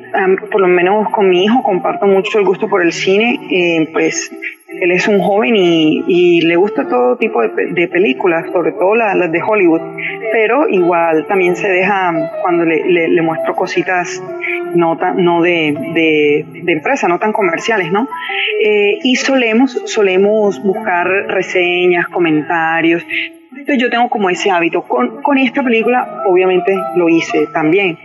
por 0.50 0.62
lo 0.62 0.68
menos 0.68 1.10
con 1.12 1.28
mi 1.28 1.44
hijo, 1.44 1.62
comparto 1.62 2.06
mucho 2.06 2.38
el 2.38 2.46
gusto 2.46 2.66
por 2.66 2.82
el 2.82 2.94
cine, 2.94 3.88
pues 3.92 4.32
él 4.78 4.92
es 4.92 5.08
un 5.08 5.18
joven 5.20 5.54
y, 5.56 6.40
le 6.42 6.56
gusta 6.56 6.88
todo 6.88 7.16
tipo 7.16 7.42
de, 7.42 7.88
películas, 7.88 8.46
sobre 8.52 8.72
todo 8.72 8.94
las, 8.94 9.30
de 9.30 9.42
Hollywood, 9.42 9.80
pero 10.32 10.68
igual 10.68 11.26
también 11.26 11.56
se 11.56 11.68
deja 11.68 12.12
cuando 12.42 12.64
le, 12.64 13.22
muestro 13.22 13.54
cositas 13.54 14.22
no, 14.74 14.96
no 15.16 15.42
de, 15.42 16.44
empresa, 16.66 17.08
no 17.08 17.18
tan 17.18 17.32
comerciales, 17.32 17.90
¿no? 17.90 18.08
Eh, 18.62 18.98
y 19.02 19.16
solemos, 19.16 19.82
solemos 19.86 20.62
buscar 20.62 21.06
reseñas, 21.06 22.08
comentarios, 22.08 23.04
entonces 23.50 23.78
yo 23.78 23.90
tengo 23.90 24.08
como 24.08 24.30
ese 24.30 24.50
hábito. 24.50 24.82
Con, 24.82 25.22
con 25.22 25.38
esta 25.38 25.62
película 25.62 26.22
obviamente 26.26 26.74
lo 26.96 27.08
hice 27.08 27.46
también. 27.52 27.98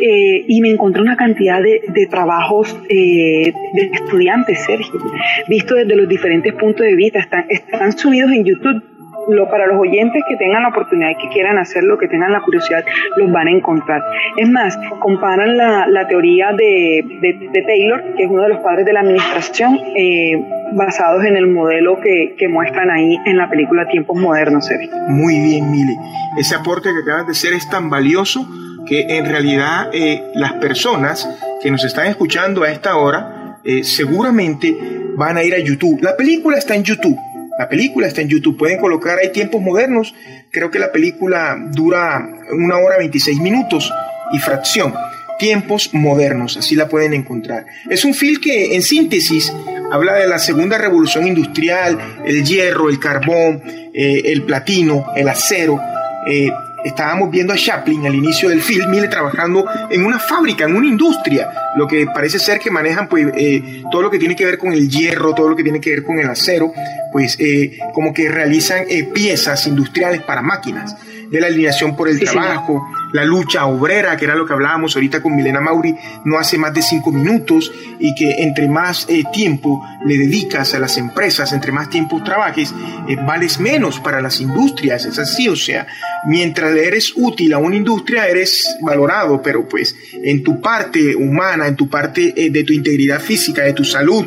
Eh, 0.00 0.44
y 0.46 0.60
me 0.60 0.70
encontré 0.70 1.02
una 1.02 1.16
cantidad 1.16 1.60
de, 1.60 1.82
de 1.88 2.06
trabajos 2.06 2.76
eh, 2.88 3.52
de 3.74 3.90
estudiantes, 3.92 4.64
Sergio, 4.64 5.00
visto 5.48 5.74
desde 5.74 5.96
los 5.96 6.08
diferentes 6.08 6.54
puntos 6.54 6.86
de 6.86 6.94
vista. 6.94 7.18
Están, 7.18 7.46
están 7.48 7.92
subidos 7.96 8.30
en 8.32 8.44
YouTube 8.44 8.91
lo, 9.28 9.48
para 9.48 9.66
los 9.66 9.78
oyentes 9.78 10.22
que 10.28 10.36
tengan 10.36 10.62
la 10.62 10.68
oportunidad 10.68 11.10
y 11.10 11.16
que 11.16 11.28
quieran 11.28 11.58
hacerlo, 11.58 11.98
que 11.98 12.08
tengan 12.08 12.32
la 12.32 12.40
curiosidad, 12.40 12.84
los 13.16 13.30
van 13.32 13.48
a 13.48 13.50
encontrar. 13.50 14.02
Es 14.36 14.48
más, 14.48 14.78
comparan 15.00 15.56
la, 15.56 15.86
la 15.86 16.06
teoría 16.08 16.52
de, 16.52 17.04
de, 17.20 17.62
Taylor, 17.62 18.02
que 18.16 18.24
es 18.24 18.30
uno 18.30 18.42
de 18.42 18.48
los 18.50 18.58
padres 18.58 18.86
de 18.86 18.92
la 18.92 19.00
administración, 19.00 19.78
eh, 19.96 20.32
basados 20.72 21.24
en 21.24 21.36
el 21.36 21.46
modelo 21.46 22.00
que, 22.00 22.34
que, 22.38 22.48
muestran 22.48 22.90
ahí 22.90 23.18
en 23.26 23.36
la 23.36 23.48
película 23.48 23.86
Tiempos 23.88 24.16
Modernos. 24.16 24.68
Muy 25.08 25.38
bien, 25.38 25.70
Mili. 25.70 25.96
Ese 26.38 26.54
aporte 26.54 26.90
que 26.90 27.10
acabas 27.10 27.26
de 27.26 27.32
hacer 27.32 27.52
es 27.52 27.68
tan 27.68 27.90
valioso 27.90 28.46
que 28.86 29.18
en 29.18 29.26
realidad 29.26 29.90
eh, 29.92 30.22
las 30.34 30.54
personas 30.54 31.28
que 31.62 31.70
nos 31.70 31.84
están 31.84 32.06
escuchando 32.06 32.64
a 32.64 32.70
esta 32.70 32.96
hora 32.96 33.58
eh, 33.64 33.84
seguramente 33.84 34.74
van 35.16 35.36
a 35.36 35.44
ir 35.44 35.54
a 35.54 35.58
YouTube. 35.58 36.02
La 36.02 36.16
película 36.16 36.58
está 36.58 36.74
en 36.74 36.82
YouTube 36.82 37.18
la 37.62 37.68
película 37.68 38.08
está 38.08 38.22
en 38.22 38.28
YouTube, 38.28 38.58
pueden 38.58 38.80
colocar 38.80 39.20
ahí 39.20 39.30
tiempos 39.30 39.62
modernos. 39.62 40.16
Creo 40.50 40.72
que 40.72 40.80
la 40.80 40.90
película 40.90 41.56
dura 41.70 42.28
una 42.50 42.78
hora 42.78 42.98
26 42.98 43.38
minutos 43.38 43.92
y 44.32 44.40
fracción. 44.40 44.92
Tiempos 45.38 45.90
modernos, 45.92 46.56
así 46.56 46.74
la 46.74 46.88
pueden 46.88 47.14
encontrar. 47.14 47.64
Es 47.88 48.04
un 48.04 48.14
film 48.14 48.40
que 48.40 48.74
en 48.74 48.82
síntesis 48.82 49.52
habla 49.92 50.14
de 50.14 50.26
la 50.26 50.40
segunda 50.40 50.76
revolución 50.76 51.24
industrial, 51.24 51.96
el 52.26 52.42
hierro, 52.44 52.90
el 52.90 52.98
carbón, 52.98 53.62
eh, 53.94 54.22
el 54.24 54.42
platino, 54.42 55.06
el 55.14 55.28
acero. 55.28 55.78
Eh, 56.26 56.50
estábamos 56.84 57.30
viendo 57.30 57.52
a 57.52 57.56
Chaplin 57.56 58.06
al 58.06 58.14
inicio 58.14 58.48
del 58.48 58.62
film, 58.62 58.90
Mile 58.90 59.08
trabajando 59.08 59.64
en 59.90 60.04
una 60.04 60.18
fábrica, 60.18 60.64
en 60.64 60.76
una 60.76 60.86
industria, 60.86 61.50
lo 61.76 61.86
que 61.86 62.06
parece 62.06 62.38
ser 62.38 62.58
que 62.58 62.70
manejan 62.70 63.08
pues 63.08 63.26
eh, 63.36 63.82
todo 63.90 64.02
lo 64.02 64.10
que 64.10 64.18
tiene 64.18 64.36
que 64.36 64.44
ver 64.44 64.58
con 64.58 64.72
el 64.72 64.88
hierro, 64.88 65.34
todo 65.34 65.48
lo 65.48 65.56
que 65.56 65.62
tiene 65.62 65.80
que 65.80 65.90
ver 65.90 66.02
con 66.02 66.18
el 66.18 66.28
acero, 66.28 66.72
pues 67.12 67.36
eh, 67.38 67.78
como 67.92 68.12
que 68.12 68.28
realizan 68.28 68.84
eh, 68.88 69.04
piezas 69.04 69.66
industriales 69.66 70.22
para 70.22 70.42
máquinas 70.42 70.96
de 71.32 71.40
la 71.40 71.46
alineación 71.46 71.96
por 71.96 72.08
el 72.08 72.20
trabajo, 72.20 72.86
la 73.12 73.24
lucha 73.24 73.64
obrera, 73.64 74.16
que 74.18 74.26
era 74.26 74.34
lo 74.34 74.46
que 74.46 74.52
hablábamos 74.52 74.94
ahorita 74.94 75.22
con 75.22 75.34
Milena 75.34 75.60
Mauri, 75.60 75.96
no 76.24 76.38
hace 76.38 76.58
más 76.58 76.74
de 76.74 76.82
cinco 76.82 77.10
minutos 77.10 77.72
y 77.98 78.14
que 78.14 78.42
entre 78.42 78.68
más 78.68 79.06
eh, 79.08 79.24
tiempo 79.32 79.82
le 80.04 80.18
dedicas 80.18 80.74
a 80.74 80.78
las 80.78 80.98
empresas, 80.98 81.52
entre 81.54 81.72
más 81.72 81.88
tiempo 81.88 82.22
trabajes, 82.22 82.74
eh, 83.08 83.16
vales 83.26 83.58
menos 83.58 83.98
para 83.98 84.20
las 84.20 84.40
industrias, 84.40 85.06
es 85.06 85.18
así, 85.18 85.48
o 85.48 85.56
sea, 85.56 85.86
mientras 86.26 86.72
le 86.72 86.86
eres 86.86 87.14
útil 87.16 87.54
a 87.54 87.58
una 87.58 87.76
industria, 87.76 88.28
eres 88.28 88.76
valorado, 88.82 89.40
pero 89.40 89.66
pues 89.66 89.96
en 90.12 90.42
tu 90.42 90.60
parte 90.60 91.16
humana, 91.16 91.66
en 91.66 91.76
tu 91.76 91.88
parte 91.88 92.34
eh, 92.36 92.50
de 92.50 92.62
tu 92.62 92.74
integridad 92.74 93.20
física, 93.20 93.62
de 93.62 93.72
tu 93.72 93.84
salud, 93.84 94.26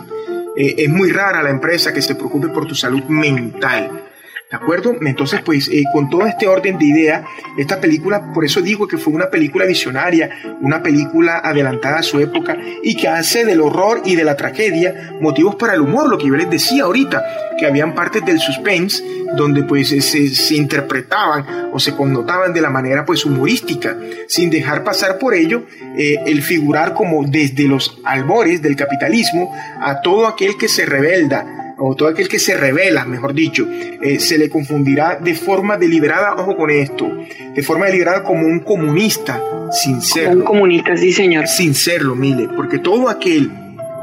es 0.58 0.88
muy 0.88 1.12
rara 1.12 1.44
la 1.44 1.50
empresa 1.50 1.94
que 1.94 2.02
se 2.02 2.16
preocupe 2.16 2.48
por 2.48 2.66
tu 2.66 2.76
salud 2.76 3.04
mental. 3.10 4.05
¿De 4.50 4.58
acuerdo? 4.58 4.96
Entonces, 5.02 5.42
pues 5.42 5.68
eh, 5.70 5.84
con 5.92 6.08
todo 6.08 6.28
este 6.28 6.48
orden 6.48 6.78
de 6.78 6.86
idea, 6.86 7.25
esta 7.58 7.82
película, 7.82 8.32
por 8.32 8.46
eso 8.46 8.62
digo 8.62 8.88
que 8.88 9.00
fue 9.00 9.12
una 9.12 9.32
película 9.32 9.66
visionaria, 9.66 10.30
una 10.62 10.84
película 10.84 11.40
adelantada 11.40 11.98
a 11.98 12.04
su 12.04 12.20
época 12.20 12.56
y 12.84 12.96
que 12.96 13.08
hace 13.08 13.44
del 13.44 13.60
horror 13.60 14.04
y 14.06 14.16
de 14.16 14.24
la 14.24 14.36
tragedia 14.36 15.16
motivos 15.20 15.56
para 15.56 15.74
el 15.74 15.82
humor, 15.82 16.10
lo 16.10 16.20
que 16.20 16.28
yo 16.28 16.36
les 16.36 16.48
decía 16.48 16.84
ahorita, 16.84 17.24
que 17.58 17.66
habían 17.66 17.96
partes 17.96 18.24
del 18.24 18.40
suspense 18.40 19.04
donde 19.36 19.64
pues 19.64 19.90
se, 19.90 20.56
interpretaban 20.56 21.70
o 21.74 21.80
se 21.80 21.96
connotaban 21.96 22.54
de 22.54 22.62
la 22.62 22.70
manera 22.70 23.04
pues 23.04 23.25
humorística, 23.25 23.98
sin 24.28 24.52
dejar 24.52 24.84
pasar 24.84 25.18
por 25.18 25.34
ello 25.34 25.66
eh, 25.98 26.18
el 26.28 26.44
figurar 26.44 26.94
como 26.94 27.25
desde 27.25 27.64
los 27.64 28.00
albores 28.06 28.62
del 28.62 28.75
capitalismo 28.75 29.56
a 29.82 30.02
todo 30.02 30.28
aquel 30.28 30.56
que 30.56 30.68
se 30.68 30.86
rebelda 30.86 31.65
o 31.77 31.96
todo 31.96 32.10
aquel 32.10 32.27
que 32.27 32.39
se 32.39 32.55
revela, 32.55 33.05
mejor 33.05 33.34
dicho, 33.34 33.67
eh, 33.70 34.20
se 34.20 34.38
le 34.38 34.50
confundirá 34.50 35.17
de 35.17 35.36
forma 35.36 35.77
deliberada, 35.77 36.36
ojo 36.36 36.55
con 36.55 36.70
esto, 36.70 37.12
de 37.53 37.63
forma 37.63 37.86
deliberada 37.88 38.24
como 38.24 38.46
un 38.48 38.60
comunista, 38.60 39.41
sin 39.72 40.01
serlo. 40.01 40.41
Un 40.41 40.46
comunista, 40.46 40.96
sí, 40.96 41.12
señor. 41.12 41.48
Sin 41.48 41.74
serlo, 41.74 42.15
mire, 42.15 42.48
porque 42.55 42.79
todo 42.79 43.10
aquel 43.10 43.51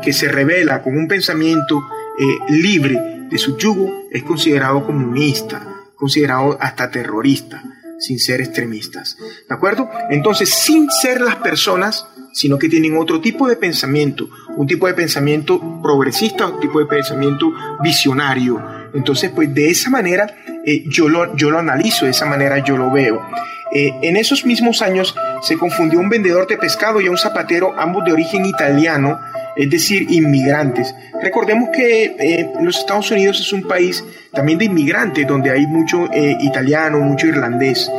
que 0.03 0.13
se 0.13 0.29
revela 0.29 0.83
con 0.83 0.97
un 0.97 1.09
pensamiento 1.09 1.83
eh, 2.19 2.53
libre 2.53 3.27
de 3.31 3.39
su 3.39 3.57
yugo 3.57 4.09
es 4.11 4.23
considerado 4.23 4.85
comunista, 4.85 5.63
considerado 5.95 6.59
hasta 6.61 6.91
terrorista, 6.91 7.63
sin 7.99 8.19
ser 8.19 8.41
extremistas. 8.41 9.17
¿De 9.49 9.55
acuerdo? 9.55 9.89
Entonces, 10.11 10.51
sin 10.51 10.91
ser 10.91 11.21
las 11.21 11.37
personas 11.37 12.07
sino 12.33 12.59
que 12.59 12.69
tienen 12.69 12.97
otro 12.97 13.21
tipo 13.21 13.47
de 13.47 13.57
pensamiento, 13.57 14.29
un 14.57 14.67
tipo 14.67 14.87
de 14.87 14.95
pensamiento 14.95 15.61
progresista, 15.83 16.49
un 16.49 16.61
tipo 16.61 16.81
de 16.81 16.87
pensamiento 16.87 17.53
visionario. 17.83 18.61
Entonces, 18.95 19.31
pues 19.35 19.55
de 19.55 19.71
esa 19.71 19.91
manera 19.91 20.27
eh, 20.65 20.85
yo, 20.89 21.09
lo, 21.09 21.37
yo 21.37 21.51
lo 21.51 21.59
analizo, 21.59 22.07
de 22.07 22.11
esa 22.13 22.27
manera 22.27 22.59
yo 22.59 22.77
lo 22.77 22.91
veo. 22.91 23.23
Eh, 23.75 23.93
en 24.03 24.17
esos 24.17 24.45
mismos 24.45 24.83
años 24.83 25.15
se 25.43 25.57
confundió 25.57 25.99
un 25.99 26.09
vendedor 26.09 26.47
de 26.47 26.57
pescado 26.57 27.01
y 27.01 27.09
un 27.09 27.17
zapatero, 27.17 27.75
ambos 27.79 28.05
de 28.05 28.13
origen 28.13 28.45
italiano, 28.45 29.19
es 29.57 29.71
decir, 29.71 30.07
inmigrantes. 30.11 30.95
Recordemos 31.23 31.71
que 31.75 32.05
eh, 32.19 32.51
los 32.63 32.79
Estados 32.79 33.11
Unidos 33.11 33.41
es 33.41 33.53
un 33.53 33.67
país 33.67 34.05
también 34.33 34.59
de 34.59 34.67
inmigrantes, 34.67 35.27
donde 35.27 35.51
hay 35.51 35.67
mucho 35.67 36.09
italiano, 36.41 37.01
mucho 37.01 37.27
irlandés 37.27 37.91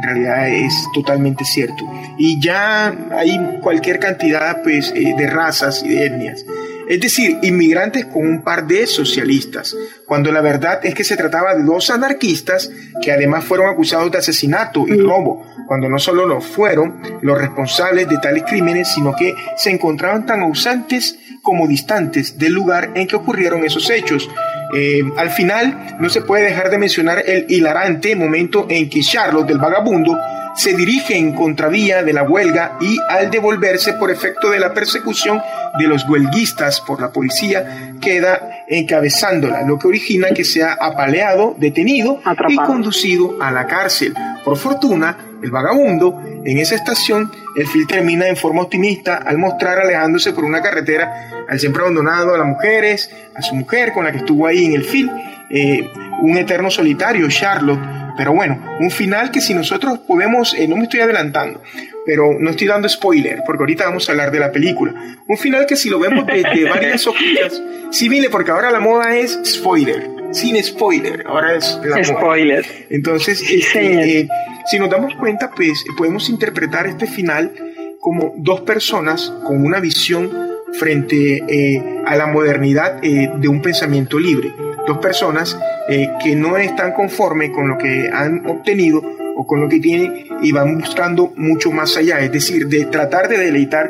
en 0.00 0.02
realidad 0.02 0.48
es 0.48 0.74
totalmente 0.94 1.44
cierto. 1.44 1.84
Y 2.16 2.40
ya 2.40 2.94
hay 3.12 3.38
cualquier 3.60 3.98
cantidad 3.98 4.62
pues, 4.62 4.92
eh, 4.94 5.14
de 5.16 5.26
razas 5.26 5.82
y 5.84 5.90
de 5.90 6.06
etnias. 6.06 6.44
Es 6.88 7.00
decir, 7.00 7.38
inmigrantes 7.42 8.06
con 8.06 8.26
un 8.26 8.42
par 8.42 8.66
de 8.66 8.84
socialistas, 8.86 9.76
cuando 10.06 10.32
la 10.32 10.40
verdad 10.40 10.80
es 10.82 10.92
que 10.92 11.04
se 11.04 11.16
trataba 11.16 11.54
de 11.54 11.62
dos 11.62 11.88
anarquistas 11.88 12.68
que 13.00 13.12
además 13.12 13.44
fueron 13.44 13.68
acusados 13.68 14.10
de 14.10 14.18
asesinato 14.18 14.84
y 14.88 15.00
robo, 15.00 15.46
cuando 15.68 15.88
no 15.88 16.00
solo 16.00 16.26
lo 16.26 16.40
fueron 16.40 17.00
los 17.22 17.38
responsables 17.38 18.08
de 18.08 18.18
tales 18.18 18.42
crímenes, 18.42 18.88
sino 18.88 19.14
que 19.14 19.36
se 19.56 19.70
encontraban 19.70 20.26
tan 20.26 20.40
ausentes 20.40 21.16
como 21.42 21.68
distantes 21.68 22.36
del 22.38 22.54
lugar 22.54 22.90
en 22.96 23.06
que 23.06 23.14
ocurrieron 23.14 23.64
esos 23.64 23.88
hechos. 23.88 24.28
Eh, 24.74 25.02
al 25.16 25.30
final, 25.30 25.96
no 25.98 26.08
se 26.08 26.22
puede 26.22 26.44
dejar 26.44 26.70
de 26.70 26.78
mencionar 26.78 27.22
el 27.26 27.46
hilarante 27.48 28.14
momento 28.14 28.66
en 28.68 28.88
que 28.88 29.00
Charlotte, 29.00 29.46
del 29.46 29.58
vagabundo, 29.58 30.16
se 30.56 30.74
dirige 30.74 31.16
en 31.16 31.34
contravía 31.34 32.02
de 32.02 32.12
la 32.12 32.22
huelga 32.22 32.76
y 32.80 32.98
al 33.08 33.30
devolverse 33.30 33.94
por 33.94 34.10
efecto 34.10 34.50
de 34.50 34.60
la 34.60 34.74
persecución 34.74 35.40
de 35.78 35.86
los 35.86 36.08
huelguistas 36.08 36.80
por 36.80 37.00
la 37.00 37.10
policía, 37.10 37.94
queda 38.00 38.64
encabezándola, 38.68 39.62
lo 39.62 39.78
que 39.78 39.88
origina 39.88 40.28
que 40.30 40.44
sea 40.44 40.76
apaleado, 40.80 41.54
detenido 41.58 42.20
y 42.48 42.56
conducido 42.56 43.36
a 43.40 43.50
la 43.50 43.66
cárcel. 43.66 44.14
Por 44.44 44.56
fortuna, 44.56 45.16
el 45.42 45.50
vagabundo, 45.50 46.20
en 46.44 46.58
esa 46.58 46.74
estación, 46.74 47.30
el 47.56 47.66
film 47.66 47.86
termina 47.86 48.26
en 48.28 48.36
forma 48.36 48.62
optimista 48.62 49.16
al 49.16 49.38
mostrar 49.38 49.78
alejándose 49.78 50.32
por 50.32 50.44
una 50.44 50.62
carretera 50.62 51.44
al 51.48 51.58
siempre 51.58 51.82
abandonado 51.82 52.34
a 52.34 52.38
las 52.38 52.46
mujeres, 52.46 53.10
a 53.34 53.42
su 53.42 53.54
mujer 53.56 53.92
con 53.92 54.04
la 54.04 54.12
que 54.12 54.18
estuvo 54.18 54.46
ahí 54.46 54.66
en 54.66 54.74
el 54.74 54.84
film, 54.84 55.10
eh, 55.50 55.90
un 56.22 56.36
eterno 56.36 56.70
solitario, 56.70 57.28
Charlotte. 57.28 57.80
Pero 58.16 58.32
bueno, 58.32 58.62
un 58.80 58.90
final 58.90 59.30
que 59.30 59.40
si 59.40 59.54
nosotros 59.54 60.00
podemos, 60.00 60.54
eh, 60.54 60.68
no 60.68 60.76
me 60.76 60.84
estoy 60.84 61.00
adelantando, 61.00 61.62
pero 62.04 62.36
no 62.38 62.50
estoy 62.50 62.66
dando 62.66 62.88
spoiler, 62.88 63.42
porque 63.46 63.62
ahorita 63.62 63.84
vamos 63.84 64.08
a 64.08 64.12
hablar 64.12 64.30
de 64.30 64.40
la 64.40 64.52
película. 64.52 64.92
Un 65.26 65.38
final 65.38 65.66
que 65.66 65.76
si 65.76 65.88
lo 65.88 65.98
vemos 65.98 66.26
de, 66.26 66.42
varias 66.68 67.06
hojitas, 67.06 67.62
sí, 67.90 68.08
mire, 68.08 68.28
porque 68.28 68.50
ahora 68.50 68.70
la 68.70 68.80
moda 68.80 69.16
es 69.16 69.40
spoiler, 69.44 70.10
sin 70.32 70.62
spoiler, 70.62 71.24
ahora 71.26 71.54
es 71.54 71.78
la 71.84 72.02
spoiler. 72.04 72.66
Entonces, 72.90 73.42
este, 73.50 74.20
eh, 74.20 74.28
si 74.66 74.78
nos 74.78 74.90
damos 74.90 75.14
cuenta, 75.14 75.50
pues 75.50 75.84
podemos 75.96 76.28
interpretar 76.28 76.86
este 76.86 77.06
final 77.06 77.52
como 78.00 78.34
dos 78.36 78.62
personas 78.62 79.32
con 79.44 79.64
una 79.64 79.78
visión 79.78 80.30
frente 80.72 81.42
eh, 81.48 82.02
a 82.06 82.16
la 82.16 82.26
modernidad 82.26 83.04
eh, 83.04 83.30
de 83.36 83.48
un 83.48 83.60
pensamiento 83.60 84.18
libre. 84.18 84.52
Dos 84.90 84.98
personas 84.98 85.56
eh, 85.88 86.08
que 86.20 86.34
no 86.34 86.56
están 86.56 86.94
conformes 86.94 87.50
con 87.50 87.68
lo 87.68 87.78
que 87.78 88.10
han 88.12 88.44
obtenido 88.44 89.00
o 89.36 89.46
con 89.46 89.60
lo 89.60 89.68
que 89.68 89.78
tienen 89.78 90.26
y 90.42 90.50
van 90.50 90.78
buscando 90.78 91.32
mucho 91.36 91.70
más 91.70 91.96
allá, 91.96 92.18
es 92.18 92.32
decir, 92.32 92.66
de 92.66 92.86
tratar 92.86 93.28
de 93.28 93.38
deleitar 93.38 93.88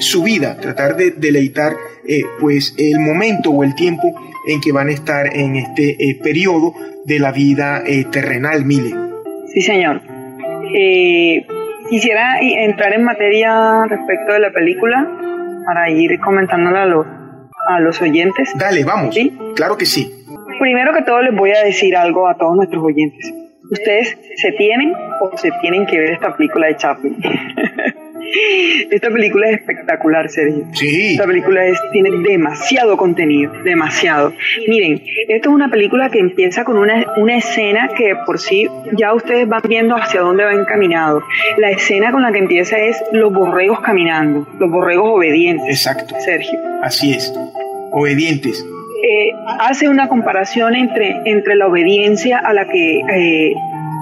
su 0.00 0.24
vida, 0.24 0.56
tratar 0.56 0.96
de 0.96 1.12
deleitar 1.12 1.74
pues 2.40 2.74
el 2.76 2.98
momento 2.98 3.50
o 3.50 3.62
el 3.62 3.76
tiempo 3.76 4.12
en 4.48 4.60
que 4.60 4.72
van 4.72 4.88
a 4.88 4.90
estar 4.90 5.32
en 5.36 5.54
este 5.54 5.96
periodo 6.20 6.74
de 7.04 7.20
la 7.20 7.30
vida 7.30 7.84
terrenal, 8.10 8.64
Mile. 8.64 8.90
Sí, 9.54 9.62
señor. 9.62 10.02
quisiera 11.88 12.40
entrar 12.40 12.92
en 12.92 13.04
materia 13.04 13.84
respecto 13.86 14.32
de 14.32 14.40
la 14.40 14.50
película 14.50 15.08
para 15.64 15.88
ir 15.90 16.18
comentándola 16.18 16.82
a 16.82 16.86
los, 16.86 17.06
a 17.68 17.80
los 17.80 18.02
oyentes. 18.02 18.50
Dale, 18.56 18.82
vamos. 18.82 19.14
¿Sí? 19.14 19.32
Claro 19.54 19.76
que 19.76 19.86
sí. 19.86 20.19
Primero 20.60 20.92
que 20.92 21.02
todo 21.02 21.22
les 21.22 21.34
voy 21.34 21.50
a 21.52 21.64
decir 21.64 21.96
algo 21.96 22.28
a 22.28 22.36
todos 22.36 22.54
nuestros 22.54 22.84
oyentes. 22.84 23.32
Ustedes 23.70 24.16
se 24.36 24.52
tienen 24.52 24.92
o 25.20 25.36
se 25.36 25.50
tienen 25.62 25.86
que 25.86 25.98
ver 25.98 26.10
esta 26.10 26.36
película 26.36 26.66
de 26.66 26.76
Chaplin. 26.76 27.16
Esta 28.90 29.10
película 29.10 29.48
es 29.48 29.60
espectacular, 29.60 30.28
Sergio. 30.28 30.64
Sí. 30.74 31.12
Esta 31.12 31.26
película 31.26 31.64
es, 31.66 31.78
tiene 31.90 32.10
demasiado 32.22 32.96
contenido, 32.96 33.52
demasiado. 33.64 34.32
Miren, 34.68 35.02
esto 35.28 35.48
es 35.48 35.54
una 35.54 35.68
película 35.68 36.10
que 36.10 36.20
empieza 36.20 36.64
con 36.64 36.76
una, 36.76 37.06
una 37.16 37.36
escena 37.36 37.88
que 37.96 38.14
por 38.26 38.38
sí 38.38 38.68
ya 38.92 39.14
ustedes 39.14 39.48
van 39.48 39.62
viendo 39.66 39.96
hacia 39.96 40.20
dónde 40.20 40.44
va 40.44 40.52
encaminado. 40.52 41.24
La 41.58 41.70
escena 41.70 42.12
con 42.12 42.22
la 42.22 42.30
que 42.30 42.38
empieza 42.38 42.78
es 42.78 43.02
los 43.10 43.32
borregos 43.32 43.80
caminando, 43.80 44.46
los 44.60 44.70
borregos 44.70 45.10
obedientes. 45.16 45.66
Exacto. 45.68 46.14
Sergio. 46.20 46.60
Así 46.82 47.12
es, 47.12 47.32
obedientes. 47.90 48.64
Eh, 49.02 49.32
hace 49.60 49.88
una 49.88 50.08
comparación 50.08 50.74
entre, 50.74 51.16
entre 51.24 51.56
la 51.56 51.68
obediencia 51.68 52.38
a 52.38 52.52
la 52.52 52.66
que 52.66 53.00
eh, 53.00 53.54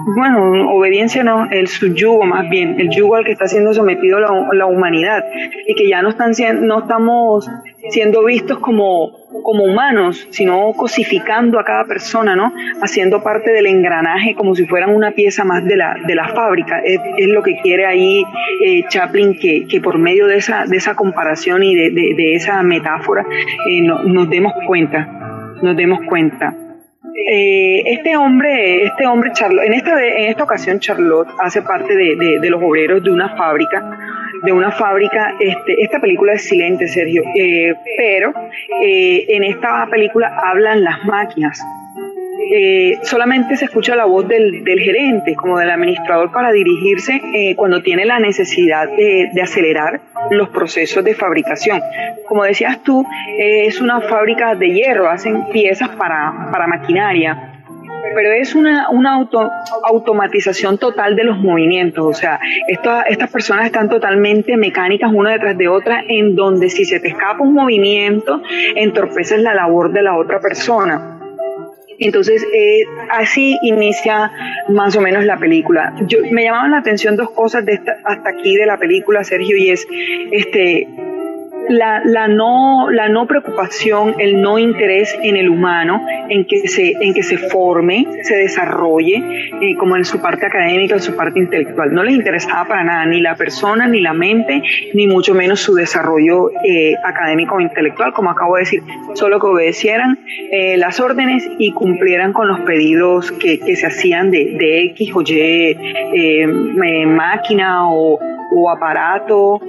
bueno, 0.05 0.71
obediencia 0.71 1.23
no, 1.23 1.49
el 1.49 1.67
subyugo 1.67 2.25
más 2.25 2.49
bien, 2.49 2.79
el 2.79 2.89
yugo 2.89 3.15
al 3.15 3.25
que 3.25 3.31
está 3.31 3.47
siendo 3.47 3.73
sometido 3.73 4.19
la, 4.19 4.65
humanidad 4.65 5.25
y 5.67 5.75
que 5.75 5.87
ya 5.87 6.01
no, 6.01 6.09
están, 6.09 6.31
no 6.61 6.79
estamos 6.79 7.49
siendo 7.89 8.23
vistos 8.23 8.59
como, 8.59 9.17
humanos, 9.43 10.27
sino 10.29 10.73
cosificando 10.73 11.59
a 11.59 11.63
cada 11.63 11.85
persona, 11.85 12.35
¿no? 12.35 12.53
Haciendo 12.81 13.23
parte 13.23 13.51
del 13.51 13.65
engranaje 13.65 14.35
como 14.35 14.53
si 14.55 14.65
fueran 14.65 14.93
una 14.93 15.11
pieza 15.11 15.43
más 15.43 15.65
de 15.65 15.75
la, 15.75 15.95
de 16.05 16.15
la 16.15 16.27
fábrica. 16.29 16.81
Es, 16.83 16.99
lo 17.27 17.43
que 17.43 17.59
quiere 17.61 17.85
ahí 17.85 18.23
eh, 18.63 18.83
Chaplin, 18.89 19.37
que, 19.39 19.81
por 19.81 19.97
medio 19.97 20.27
de 20.27 20.37
esa, 20.37 20.95
comparación 20.95 21.63
y 21.63 21.75
de, 21.75 21.91
de, 21.91 22.33
esa 22.35 22.61
metáfora 22.63 23.25
eh, 23.67 23.81
nos 23.81 24.29
demos 24.29 24.53
cuenta, 24.67 25.07
nos 25.61 25.75
demos 25.75 25.99
cuenta. 26.07 26.53
Eh, 27.15 27.83
este 27.85 28.15
hombre, 28.15 28.83
este 28.83 29.05
hombre 29.05 29.31
Charlotte, 29.33 29.65
en 29.65 29.73
esta, 29.73 30.03
en 30.03 30.29
esta 30.29 30.43
ocasión 30.43 30.79
Charlotte 30.79 31.27
hace 31.39 31.61
parte 31.61 31.95
de, 31.95 32.49
los 32.49 32.61
obreros 32.61 33.03
de 33.03 33.11
una 33.11 33.35
fábrica, 33.35 33.97
de 34.43 34.51
una 34.51 34.71
fábrica, 34.71 35.35
este, 35.39 35.81
esta 35.83 35.99
película 35.99 36.33
es 36.33 36.47
silente, 36.47 36.87
Sergio, 36.87 37.23
eh, 37.35 37.73
pero 37.97 38.33
eh, 38.83 39.25
en 39.27 39.43
esta 39.43 39.87
película 39.91 40.31
hablan 40.43 40.83
las 40.83 41.03
máquinas, 41.05 41.59
eh, 42.51 42.97
solamente 43.03 43.55
se 43.55 43.65
escucha 43.65 43.95
la 43.95 44.05
voz 44.05 44.27
del, 44.27 44.63
gerente, 44.63 45.35
como 45.35 45.59
del 45.59 45.69
administrador, 45.69 46.31
para 46.31 46.51
dirigirse 46.51 47.21
eh, 47.33 47.55
cuando 47.55 47.81
tiene 47.81 48.05
la 48.05 48.19
necesidad 48.19 48.87
de, 48.89 49.29
acelerar 49.41 50.01
los 50.31 50.49
procesos 50.49 51.03
de 51.03 51.15
fabricación. 51.15 51.81
Como 52.27 52.43
decías 52.43 52.83
tú, 52.83 53.05
eh, 53.37 53.65
es 53.65 53.79
una 53.81 54.01
fábrica 54.01 54.55
de 54.55 54.69
hierro, 54.69 55.09
hacen 55.09 55.45
piezas 55.51 55.89
para, 55.89 56.49
para 56.51 56.67
maquinaria 56.67 57.55
pero 58.15 58.31
es 58.31 58.55
una, 58.55 58.89
una 58.89 59.15
auto, 59.15 59.49
automatización 59.83 60.77
total 60.77 61.15
de 61.15 61.23
los 61.23 61.37
movimientos. 61.37 62.05
O 62.05 62.13
sea, 62.13 62.39
estas 62.67 63.29
personas 63.29 63.67
están 63.67 63.89
totalmente 63.89 64.57
mecánicas 64.57 65.11
una 65.13 65.31
detrás 65.31 65.57
de 65.57 65.67
otra, 65.67 66.03
en 66.07 66.35
donde 66.35 66.69
si 66.69 66.85
se 66.85 66.99
te 66.99 67.09
escapa 67.09 67.43
un 67.43 67.53
movimiento, 67.53 68.41
entorpeces 68.75 69.39
la 69.41 69.53
labor 69.53 69.91
de 69.91 70.01
la 70.01 70.17
otra 70.17 70.39
persona. 70.39 71.18
Entonces, 71.99 72.45
eh, 72.53 72.83
así 73.11 73.57
inicia 73.61 74.31
más 74.69 74.95
o 74.95 75.01
menos 75.01 75.25
la 75.25 75.37
película. 75.37 75.93
Yo, 76.07 76.19
me 76.31 76.43
llamaban 76.43 76.71
la 76.71 76.77
atención 76.77 77.15
dos 77.15 77.31
cosas 77.31 77.65
de 77.65 77.79
hasta 78.03 78.29
aquí 78.29 78.55
de 78.55 78.65
la 78.65 78.77
película, 78.77 79.23
Sergio, 79.23 79.57
y 79.57 79.69
es 79.69 79.87
este 80.31 80.87
la, 81.69 82.01
la, 82.03 82.27
no, 82.27 82.89
la 82.89 83.09
no 83.09 83.27
preocupación, 83.27 84.15
el 84.17 84.41
no 84.41 84.57
interés 84.57 85.15
en 85.21 85.37
el 85.37 85.49
humano, 85.49 86.03
en 86.27 86.45
que 86.45 86.67
se, 86.67 86.93
en 86.99 87.13
que 87.13 87.21
se 87.21 87.37
forme, 87.37 88.07
se 88.23 88.35
desarrolle, 88.35 89.23
eh, 89.61 89.75
como 89.77 89.95
en 89.95 90.03
su 90.03 90.19
parte 90.19 90.47
académica, 90.47 90.95
en 90.95 91.01
su 91.01 91.15
parte 91.15 91.39
intelectual. 91.39 91.93
No 91.93 92.03
les 92.03 92.15
interesaba 92.15 92.67
para 92.67 92.83
nada 92.83 93.05
ni 93.05 93.21
la 93.21 93.35
persona, 93.35 93.87
ni 93.87 94.01
la 94.01 94.13
mente, 94.13 94.63
ni 94.95 95.07
mucho 95.07 95.35
menos 95.35 95.59
su 95.59 95.75
desarrollo 95.75 96.49
eh, 96.63 96.95
académico 97.03 97.55
o 97.55 97.61
intelectual, 97.61 98.13
como 98.13 98.31
acabo 98.31 98.55
de 98.55 98.61
decir, 98.61 98.81
solo 99.13 99.39
que 99.39 99.45
obedecieran 99.45 100.17
eh, 100.51 100.75
las 100.77 100.99
órdenes 100.99 101.47
y 101.59 101.71
cumplieran 101.71 102.33
con 102.33 102.47
los 102.47 102.61
pedidos 102.61 103.31
que, 103.33 103.59
se 103.59 103.85
hacían 103.85 104.31
de, 104.31 104.55
de 104.57 104.85
X 104.87 105.11
o 105.13 105.21
Y 105.21 105.77
máquina 107.05 107.91
o, 107.91 108.19
o 108.51 108.69
aparato 108.69 109.61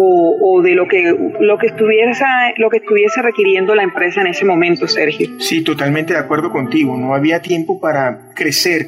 o, 0.00 0.62
de 0.62 0.74
lo 0.74 0.86
que 0.86 1.14
lo 1.40 1.58
que 1.58 1.66
estuviese 1.66 2.24
lo 2.56 2.70
que 2.70 2.78
estuviese 2.78 3.20
requiriendo 3.22 3.74
la 3.74 3.82
empresa 3.82 4.20
en 4.20 4.28
ese 4.28 4.44
momento, 4.44 4.86
Sergio. 4.86 5.28
Sí, 5.40 5.62
totalmente 5.62 6.12
de 6.12 6.18
acuerdo 6.20 6.50
contigo. 6.50 6.96
No 6.96 7.14
había 7.14 7.42
tiempo 7.42 7.80
para 7.80 8.32
crecer 8.34 8.86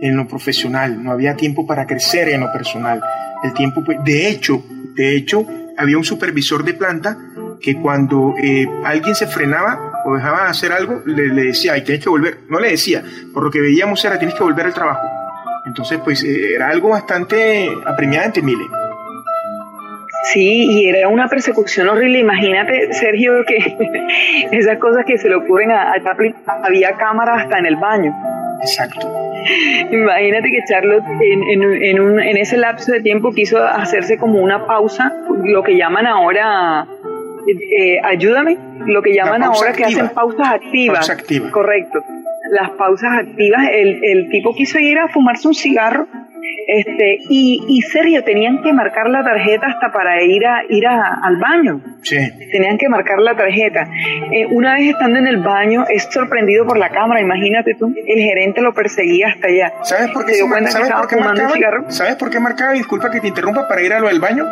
en 0.00 0.16
lo 0.16 0.26
profesional, 0.26 1.02
no 1.02 1.12
había 1.12 1.34
tiempo 1.34 1.66
para 1.66 1.86
crecer 1.86 2.28
en 2.28 2.40
lo 2.40 2.52
personal. 2.52 3.00
El 3.42 3.52
tiempo, 3.54 3.84
de 4.04 4.28
hecho, 4.28 4.64
de 4.94 5.16
hecho, 5.16 5.46
había 5.76 5.96
un 5.96 6.04
supervisor 6.04 6.64
de 6.64 6.74
planta 6.74 7.16
que 7.60 7.76
cuando 7.76 8.34
eh, 8.42 8.66
alguien 8.84 9.14
se 9.14 9.26
frenaba 9.26 10.02
o 10.04 10.14
dejaba 10.14 10.44
de 10.44 10.50
hacer 10.50 10.72
algo, 10.72 11.02
le, 11.06 11.30
decía, 11.42 11.72
ay, 11.74 11.82
tienes 11.82 12.02
que 12.02 12.10
volver. 12.10 12.38
No 12.48 12.60
le 12.60 12.70
decía, 12.70 13.02
por 13.32 13.44
lo 13.44 13.50
que 13.50 13.60
veíamos 13.60 14.04
era, 14.04 14.18
tienes 14.18 14.36
que 14.36 14.42
volver 14.42 14.66
al 14.66 14.74
trabajo. 14.74 15.06
Entonces, 15.66 16.00
pues 16.02 16.22
eh, 16.22 16.54
era 16.54 16.68
algo 16.68 16.90
bastante 16.90 17.68
apremiante, 17.84 18.42
Mile. 18.42 18.64
Sí, 20.32 20.66
y 20.70 20.88
era 20.88 21.08
una 21.08 21.28
persecución 21.28 21.88
horrible. 21.88 22.18
Imagínate, 22.18 22.92
Sergio, 22.92 23.44
que 23.46 23.56
esas 24.52 24.78
cosas 24.78 25.04
que 25.06 25.16
se 25.18 25.28
le 25.28 25.36
ocurren 25.36 25.70
a, 25.70 25.94
Chaplin, 26.02 26.34
había 26.62 26.92
cámara 26.92 27.34
hasta 27.36 27.58
en 27.58 27.66
el 27.66 27.76
baño. 27.76 28.12
Exacto. 28.60 29.06
Imagínate 29.90 30.50
que 30.50 30.64
Charlotte 30.68 31.04
en, 31.20 31.62
en, 31.82 32.00
un, 32.00 32.20
en 32.20 32.36
ese 32.36 32.56
lapso 32.56 32.92
de 32.92 33.00
tiempo 33.00 33.32
quiso 33.32 33.62
hacerse 33.62 34.18
como 34.18 34.40
una 34.40 34.66
pausa, 34.66 35.12
lo 35.44 35.62
que 35.62 35.76
llaman 35.76 36.06
ahora, 36.06 36.86
eh, 37.46 37.98
ayúdame, 38.02 38.58
lo 38.84 39.00
que 39.00 39.14
llaman 39.14 39.44
ahora 39.44 39.72
que 39.72 39.84
hacen 39.84 40.08
pausas 40.10 40.48
activas. 40.48 41.10
Correcto. 41.52 42.04
Las 42.50 42.70
pausas 42.70 43.18
activas, 43.18 43.68
el, 43.72 44.00
el 44.02 44.28
tipo 44.28 44.54
quiso 44.54 44.78
ir 44.78 44.98
a 44.98 45.08
fumarse 45.08 45.48
un 45.48 45.54
cigarro 45.54 46.06
Este, 46.66 47.18
y, 47.30 47.64
y 47.66 47.80
Sergio, 47.82 48.22
tenían 48.24 48.62
que 48.62 48.72
marcar 48.74 49.08
la 49.08 49.24
tarjeta 49.24 49.66
hasta 49.68 49.90
para 49.90 50.22
ir 50.22 50.46
a 50.46 50.62
ir 50.68 50.86
a, 50.86 51.18
al 51.22 51.36
baño. 51.38 51.80
Sí. 52.02 52.16
Tenían 52.52 52.76
que 52.76 52.88
marcar 52.90 53.18
la 53.20 53.34
tarjeta. 53.36 53.88
Eh, 54.32 54.46
una 54.50 54.74
vez 54.74 54.90
estando 54.90 55.18
en 55.18 55.26
el 55.26 55.38
baño, 55.42 55.84
es 55.88 56.08
sorprendido 56.10 56.66
por 56.66 56.76
la 56.76 56.90
cámara, 56.90 57.20
imagínate 57.22 57.74
tú, 57.74 57.86
el 58.06 58.18
gerente 58.22 58.60
lo 58.60 58.74
perseguía 58.74 59.28
hasta 59.28 59.48
allá. 59.48 59.72
¿Sabes 59.82 60.10
por 60.10 60.26
qué, 60.26 60.32
Se 60.34 60.44
dio 60.44 60.46
que 60.54 60.70
¿sabes 60.70 60.74
estaba 60.84 61.00
por 61.00 61.08
qué 61.10 61.16
fumando 61.16 61.32
un 61.40 61.46
marcaban? 61.46 61.54
cigarro. 61.56 61.90
¿Sabes 61.90 62.16
por 62.16 62.30
qué 62.30 62.38
marcaba? 62.40 62.72
Disculpa 62.72 63.10
que 63.10 63.20
te 63.20 63.28
interrumpa 63.28 63.66
para 63.66 63.82
ir 63.82 63.92
a 63.94 64.00
lo 64.00 64.08
del 64.08 64.20
baño. 64.20 64.44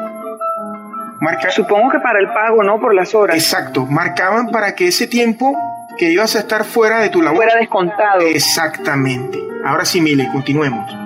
Marca... 1.20 1.50
Supongo 1.50 1.90
que 1.90 1.98
para 2.00 2.18
el 2.18 2.28
pago, 2.28 2.62
¿no? 2.62 2.78
Por 2.80 2.94
las 2.94 3.14
horas. 3.14 3.36
Exacto, 3.36 3.84
marcaban 3.86 4.50
para 4.50 4.74
que 4.74 4.88
ese 4.88 5.06
tiempo 5.06 5.54
que 5.98 6.10
ibas 6.12 6.34
a 6.36 6.40
estar 6.40 6.64
fuera 6.64 7.00
de 7.00 7.08
tu 7.10 7.20
labor. 7.22 7.36
Fuera 7.42 7.56
descontado. 7.58 8.20
Exactamente. 8.20 9.38
Ahora 9.64 9.84
sí, 9.84 10.00
Mile, 10.00 10.28
continuemos. 10.32 11.05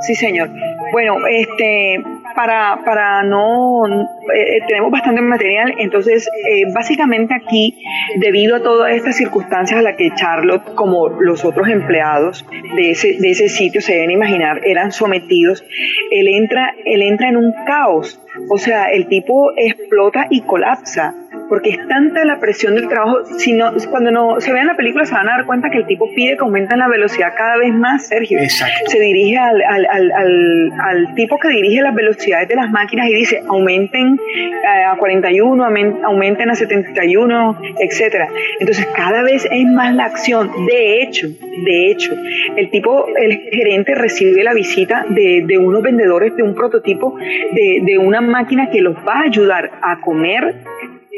Sí, 0.00 0.14
señor. 0.14 0.50
Bueno, 0.92 1.16
este, 1.28 2.02
para, 2.34 2.82
para 2.84 3.22
no, 3.22 3.86
eh, 3.86 4.60
tenemos 4.68 4.90
bastante 4.90 5.22
material, 5.22 5.74
entonces, 5.78 6.28
eh, 6.48 6.64
básicamente 6.72 7.34
aquí, 7.34 7.82
debido 8.18 8.56
a 8.56 8.62
todas 8.62 8.94
estas 8.94 9.16
circunstancias 9.16 9.80
a 9.80 9.82
las 9.82 9.96
que 9.96 10.10
Charlotte, 10.14 10.74
como 10.74 11.08
los 11.08 11.44
otros 11.44 11.68
empleados 11.68 12.44
de 12.76 12.90
ese, 12.90 13.16
de 13.18 13.30
ese 13.30 13.48
sitio, 13.48 13.80
se 13.80 13.94
deben 13.94 14.10
imaginar, 14.10 14.60
eran 14.64 14.92
sometidos, 14.92 15.64
él 16.10 16.28
entra, 16.28 16.74
él 16.84 17.02
entra 17.02 17.28
en 17.28 17.36
un 17.38 17.52
caos. 17.66 18.20
O 18.50 18.58
sea, 18.58 18.90
el 18.92 19.06
tipo 19.06 19.52
explota 19.56 20.26
y 20.28 20.42
colapsa 20.42 21.14
porque 21.48 21.70
es 21.70 21.88
tanta 21.88 22.24
la 22.24 22.40
presión 22.40 22.74
del 22.74 22.88
trabajo, 22.88 23.24
si 23.38 23.52
no, 23.52 23.72
cuando 23.90 24.10
no 24.10 24.40
se 24.40 24.52
vean 24.52 24.66
la 24.66 24.76
película 24.76 25.04
se 25.06 25.14
van 25.14 25.28
a 25.28 25.36
dar 25.36 25.46
cuenta 25.46 25.70
que 25.70 25.78
el 25.78 25.86
tipo 25.86 26.08
pide 26.14 26.36
que 26.36 26.40
aumenten 26.42 26.78
la 26.78 26.88
velocidad 26.88 27.32
cada 27.36 27.56
vez 27.58 27.72
más, 27.72 28.06
Sergio. 28.08 28.38
Exacto. 28.38 28.90
Se 28.90 28.98
dirige 29.00 29.38
al, 29.38 29.62
al, 29.62 29.86
al, 29.86 30.72
al, 30.80 31.14
tipo 31.14 31.38
que 31.38 31.48
dirige 31.48 31.82
las 31.82 31.94
velocidades 31.94 32.48
de 32.48 32.54
las 32.56 32.70
máquinas 32.70 33.08
y 33.08 33.14
dice 33.14 33.42
aumenten 33.48 34.18
eh, 34.18 34.84
a 34.88 34.96
41, 34.96 35.64
aumen- 35.64 36.02
aumenten 36.04 36.50
a 36.50 36.54
71, 36.54 37.60
etcétera. 37.80 38.28
Entonces 38.60 38.86
cada 38.96 39.22
vez 39.22 39.46
es 39.50 39.64
más 39.66 39.94
la 39.94 40.04
acción. 40.06 40.50
De 40.66 41.02
hecho, 41.02 41.28
de 41.28 41.90
hecho, 41.90 42.12
el 42.56 42.70
tipo, 42.70 43.06
el 43.16 43.38
gerente 43.50 43.94
recibe 43.94 44.42
la 44.42 44.52
visita 44.54 45.04
de, 45.08 45.44
de 45.46 45.58
unos 45.58 45.82
vendedores 45.82 46.34
de 46.36 46.42
un 46.42 46.54
prototipo 46.54 47.16
de, 47.18 47.80
de 47.84 47.98
una 47.98 48.20
máquina 48.20 48.70
que 48.70 48.80
los 48.80 48.96
va 48.96 49.20
a 49.20 49.22
ayudar 49.22 49.70
a 49.82 50.00
comer 50.00 50.54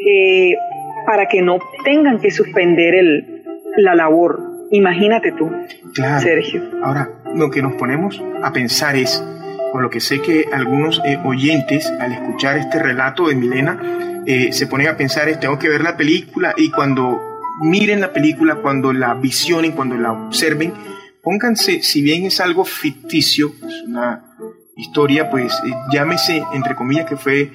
eh, 0.06 0.54
para 1.06 1.26
que 1.26 1.42
no 1.42 1.58
tengan 1.84 2.18
que 2.20 2.30
suspender 2.30 2.94
el, 2.94 3.42
la 3.76 3.94
labor. 3.94 4.40
Imagínate 4.70 5.32
tú, 5.32 5.50
Claro. 5.94 6.20
Sergio. 6.20 6.62
Ahora, 6.82 7.08
lo 7.34 7.50
que 7.50 7.62
nos 7.62 7.72
ponemos 7.74 8.22
a 8.42 8.52
pensar 8.52 8.96
es, 8.96 9.24
o 9.72 9.80
lo 9.80 9.88
que 9.90 10.00
sé 10.00 10.20
que 10.20 10.46
algunos 10.52 11.00
eh, 11.04 11.18
oyentes 11.24 11.90
al 12.00 12.12
escuchar 12.12 12.58
este 12.58 12.78
relato 12.82 13.28
de 13.28 13.34
Milena 13.34 13.80
eh, 14.26 14.52
se 14.52 14.66
ponen 14.66 14.88
a 14.88 14.96
pensar 14.96 15.28
es, 15.28 15.40
tengo 15.40 15.58
que 15.58 15.68
ver 15.70 15.80
la 15.82 15.96
película 15.96 16.54
y 16.56 16.70
cuando 16.70 17.18
miren 17.62 18.00
la 18.02 18.12
película, 18.12 18.56
cuando 18.56 18.92
la 18.92 19.14
visionen, 19.14 19.72
cuando 19.72 19.96
la 19.96 20.12
observen, 20.12 20.72
pónganse, 21.22 21.82
si 21.82 22.02
bien 22.02 22.24
es 22.24 22.40
algo 22.40 22.64
ficticio, 22.64 23.52
es 23.66 23.82
una 23.86 24.22
historia, 24.76 25.30
pues 25.30 25.58
llámese, 25.92 26.42
entre 26.52 26.74
comillas, 26.74 27.06
que 27.06 27.16
fue 27.16 27.50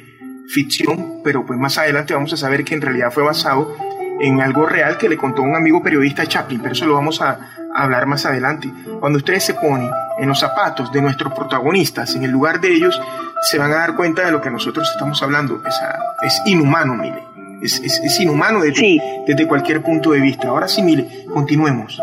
ficción, 0.47 1.21
pero 1.23 1.45
pues 1.45 1.58
más 1.60 1.77
adelante 1.77 2.13
vamos 2.13 2.34
a 2.34 2.38
saber 2.38 2.63
que 2.63 2.73
en 2.75 2.82
realidad 2.82 3.12
fue 3.12 3.23
basado 3.23 3.75
en 4.19 4.41
algo 4.41 4.65
real 4.65 4.97
que 4.97 5.10
le 5.10 5.17
contó 5.17 5.41
un 5.41 5.56
amigo 5.56 5.82
periodista 5.82 6.25
Chaplin, 6.25 6.60
pero 6.62 6.73
eso 6.73 6.86
lo 6.86 6.93
vamos 6.93 7.21
a, 7.21 7.32
a 7.73 7.84
hablar 7.84 8.06
más 8.06 8.25
adelante. 8.25 8.71
Cuando 8.99 9.17
ustedes 9.17 9.43
se 9.43 9.53
ponen 9.56 9.89
en 10.19 10.29
los 10.29 10.39
zapatos 10.39 10.91
de 10.91 11.01
nuestros 11.01 11.34
protagonistas, 11.34 12.15
en 12.15 12.23
el 12.23 12.32
lugar 12.32 12.62
de 12.62 12.73
ellos, 12.73 12.99
se 13.41 13.58
van 13.58 13.71
a 13.71 13.75
dar 13.75 13.95
cuenta 13.95 14.25
de 14.25 14.32
lo 14.32 14.41
que 14.41 14.49
nosotros 14.51 14.89
estamos 14.93 15.21
hablando. 15.23 15.62
Es, 15.67 15.75
es 16.21 16.41
inhumano, 16.45 16.93
mire. 16.95 17.23
Es, 17.62 17.79
es, 17.79 17.99
es 18.03 18.19
inhumano 18.19 18.60
desde, 18.62 18.75
Sí. 18.75 19.01
desde 19.25 19.47
cualquier 19.47 19.82
punto 19.82 20.12
de 20.12 20.19
vista. 20.19 20.49
Ahora 20.49 20.67
sí, 20.67 20.82
mire, 20.84 21.25
continuemos. 21.34 21.99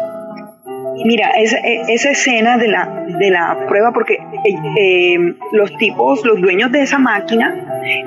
Mira, 1.05 1.31
esa, 1.39 1.59
e- 1.59 1.83
esa 1.89 2.11
escena 2.11 2.59
de 2.59 2.69
la, 2.69 3.05
de 3.19 3.31
la 3.31 3.67
prueba, 3.69 3.93
porque 3.93 4.15
eh, 4.15 4.55
eh, 4.79 5.35
los 5.53 5.77
tipos, 5.77 6.25
los 6.25 6.41
dueños 6.41 6.71
de 6.73 6.83
esa 6.83 6.99
máquina, 6.99 7.67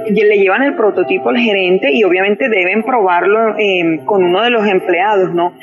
le 0.09 0.37
llevan 0.37 0.63
el 0.63 0.75
prototipo 0.75 1.29
al 1.29 1.37
gerente 1.37 1.91
y 1.91 2.03
obviamente 2.03 2.49
deben 2.49 2.83
probarlo 2.83 3.57
eh, 3.57 3.99
con 4.05 4.23
uno 4.23 4.41
de 4.43 4.49
los 4.51 4.67
empleados, 4.67 5.33
¿no? 5.33 5.53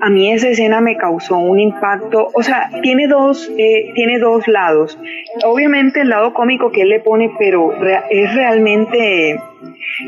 A 0.00 0.10
mí 0.10 0.30
esa 0.32 0.48
escena 0.48 0.80
me 0.80 0.96
causó 0.96 1.38
un 1.38 1.60
impacto, 1.60 2.30
o 2.34 2.42
sea, 2.42 2.70
tiene 2.82 3.06
dos, 3.06 3.50
eh, 3.56 3.92
tiene 3.94 4.18
dos 4.18 4.48
lados. 4.48 4.98
Obviamente 5.44 6.00
el 6.00 6.08
lado 6.08 6.34
cómico 6.34 6.72
que 6.72 6.82
él 6.82 6.88
le 6.88 7.00
pone, 7.00 7.30
pero 7.38 7.72
es 8.10 8.34
realmente... 8.34 9.38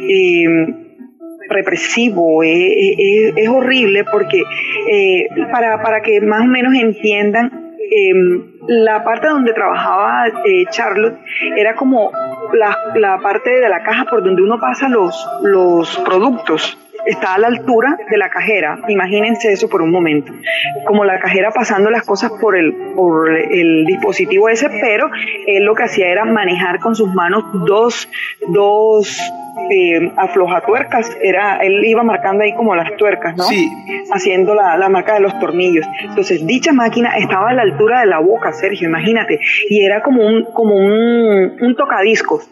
eh, 0.08 0.85
represivo, 1.48 2.42
eh, 2.42 2.48
eh, 2.48 2.94
eh, 2.98 3.32
es 3.36 3.48
horrible 3.48 4.04
porque 4.04 4.42
eh, 4.90 5.28
para, 5.52 5.82
para 5.82 6.00
que 6.00 6.20
más 6.20 6.42
o 6.42 6.46
menos 6.46 6.74
entiendan, 6.74 7.74
eh, 7.90 8.12
la 8.68 9.04
parte 9.04 9.28
donde 9.28 9.52
trabajaba 9.52 10.26
eh, 10.44 10.64
Charlotte 10.70 11.18
era 11.56 11.74
como 11.76 12.10
la, 12.52 12.76
la 12.96 13.18
parte 13.18 13.50
de 13.60 13.68
la 13.68 13.82
caja 13.82 14.04
por 14.04 14.24
donde 14.24 14.42
uno 14.42 14.58
pasa 14.58 14.88
los, 14.88 15.28
los 15.42 15.96
productos. 15.98 16.76
Está 17.06 17.34
a 17.34 17.38
la 17.38 17.46
altura 17.46 17.96
de 18.10 18.18
la 18.18 18.28
cajera, 18.28 18.80
imagínense 18.88 19.52
eso 19.52 19.68
por 19.68 19.80
un 19.80 19.90
momento, 19.90 20.32
como 20.84 21.04
la 21.04 21.20
cajera 21.20 21.52
pasando 21.52 21.88
las 21.88 22.04
cosas 22.04 22.32
por 22.40 22.56
el, 22.56 22.72
por 22.96 23.30
el 23.30 23.86
dispositivo 23.86 24.48
ese, 24.48 24.68
pero 24.68 25.08
él 25.46 25.64
lo 25.64 25.74
que 25.74 25.84
hacía 25.84 26.08
era 26.08 26.24
manejar 26.24 26.80
con 26.80 26.96
sus 26.96 27.14
manos 27.14 27.44
dos, 27.64 28.08
dos 28.48 29.20
eh, 29.70 30.12
aflojatuercas, 30.16 31.16
era, 31.22 31.58
él 31.58 31.84
iba 31.84 32.02
marcando 32.02 32.44
ahí 32.44 32.54
como 32.54 32.74
las 32.74 32.96
tuercas, 32.96 33.36
¿no? 33.36 33.44
Sí. 33.44 33.70
Haciendo 34.12 34.54
la, 34.54 34.76
la 34.76 34.88
marca 34.88 35.14
de 35.14 35.20
los 35.20 35.38
tornillos. 35.38 35.86
Entonces, 36.02 36.46
dicha 36.46 36.72
máquina 36.72 37.16
estaba 37.16 37.50
a 37.50 37.54
la 37.54 37.62
altura 37.62 38.00
de 38.00 38.06
la 38.06 38.18
boca, 38.18 38.52
Sergio, 38.52 38.88
imagínate, 38.88 39.40
y 39.70 39.84
era 39.84 40.02
como 40.02 40.26
un, 40.26 40.44
como 40.52 40.74
un, 40.74 41.56
un 41.60 41.76
tocadiscos. 41.76 42.48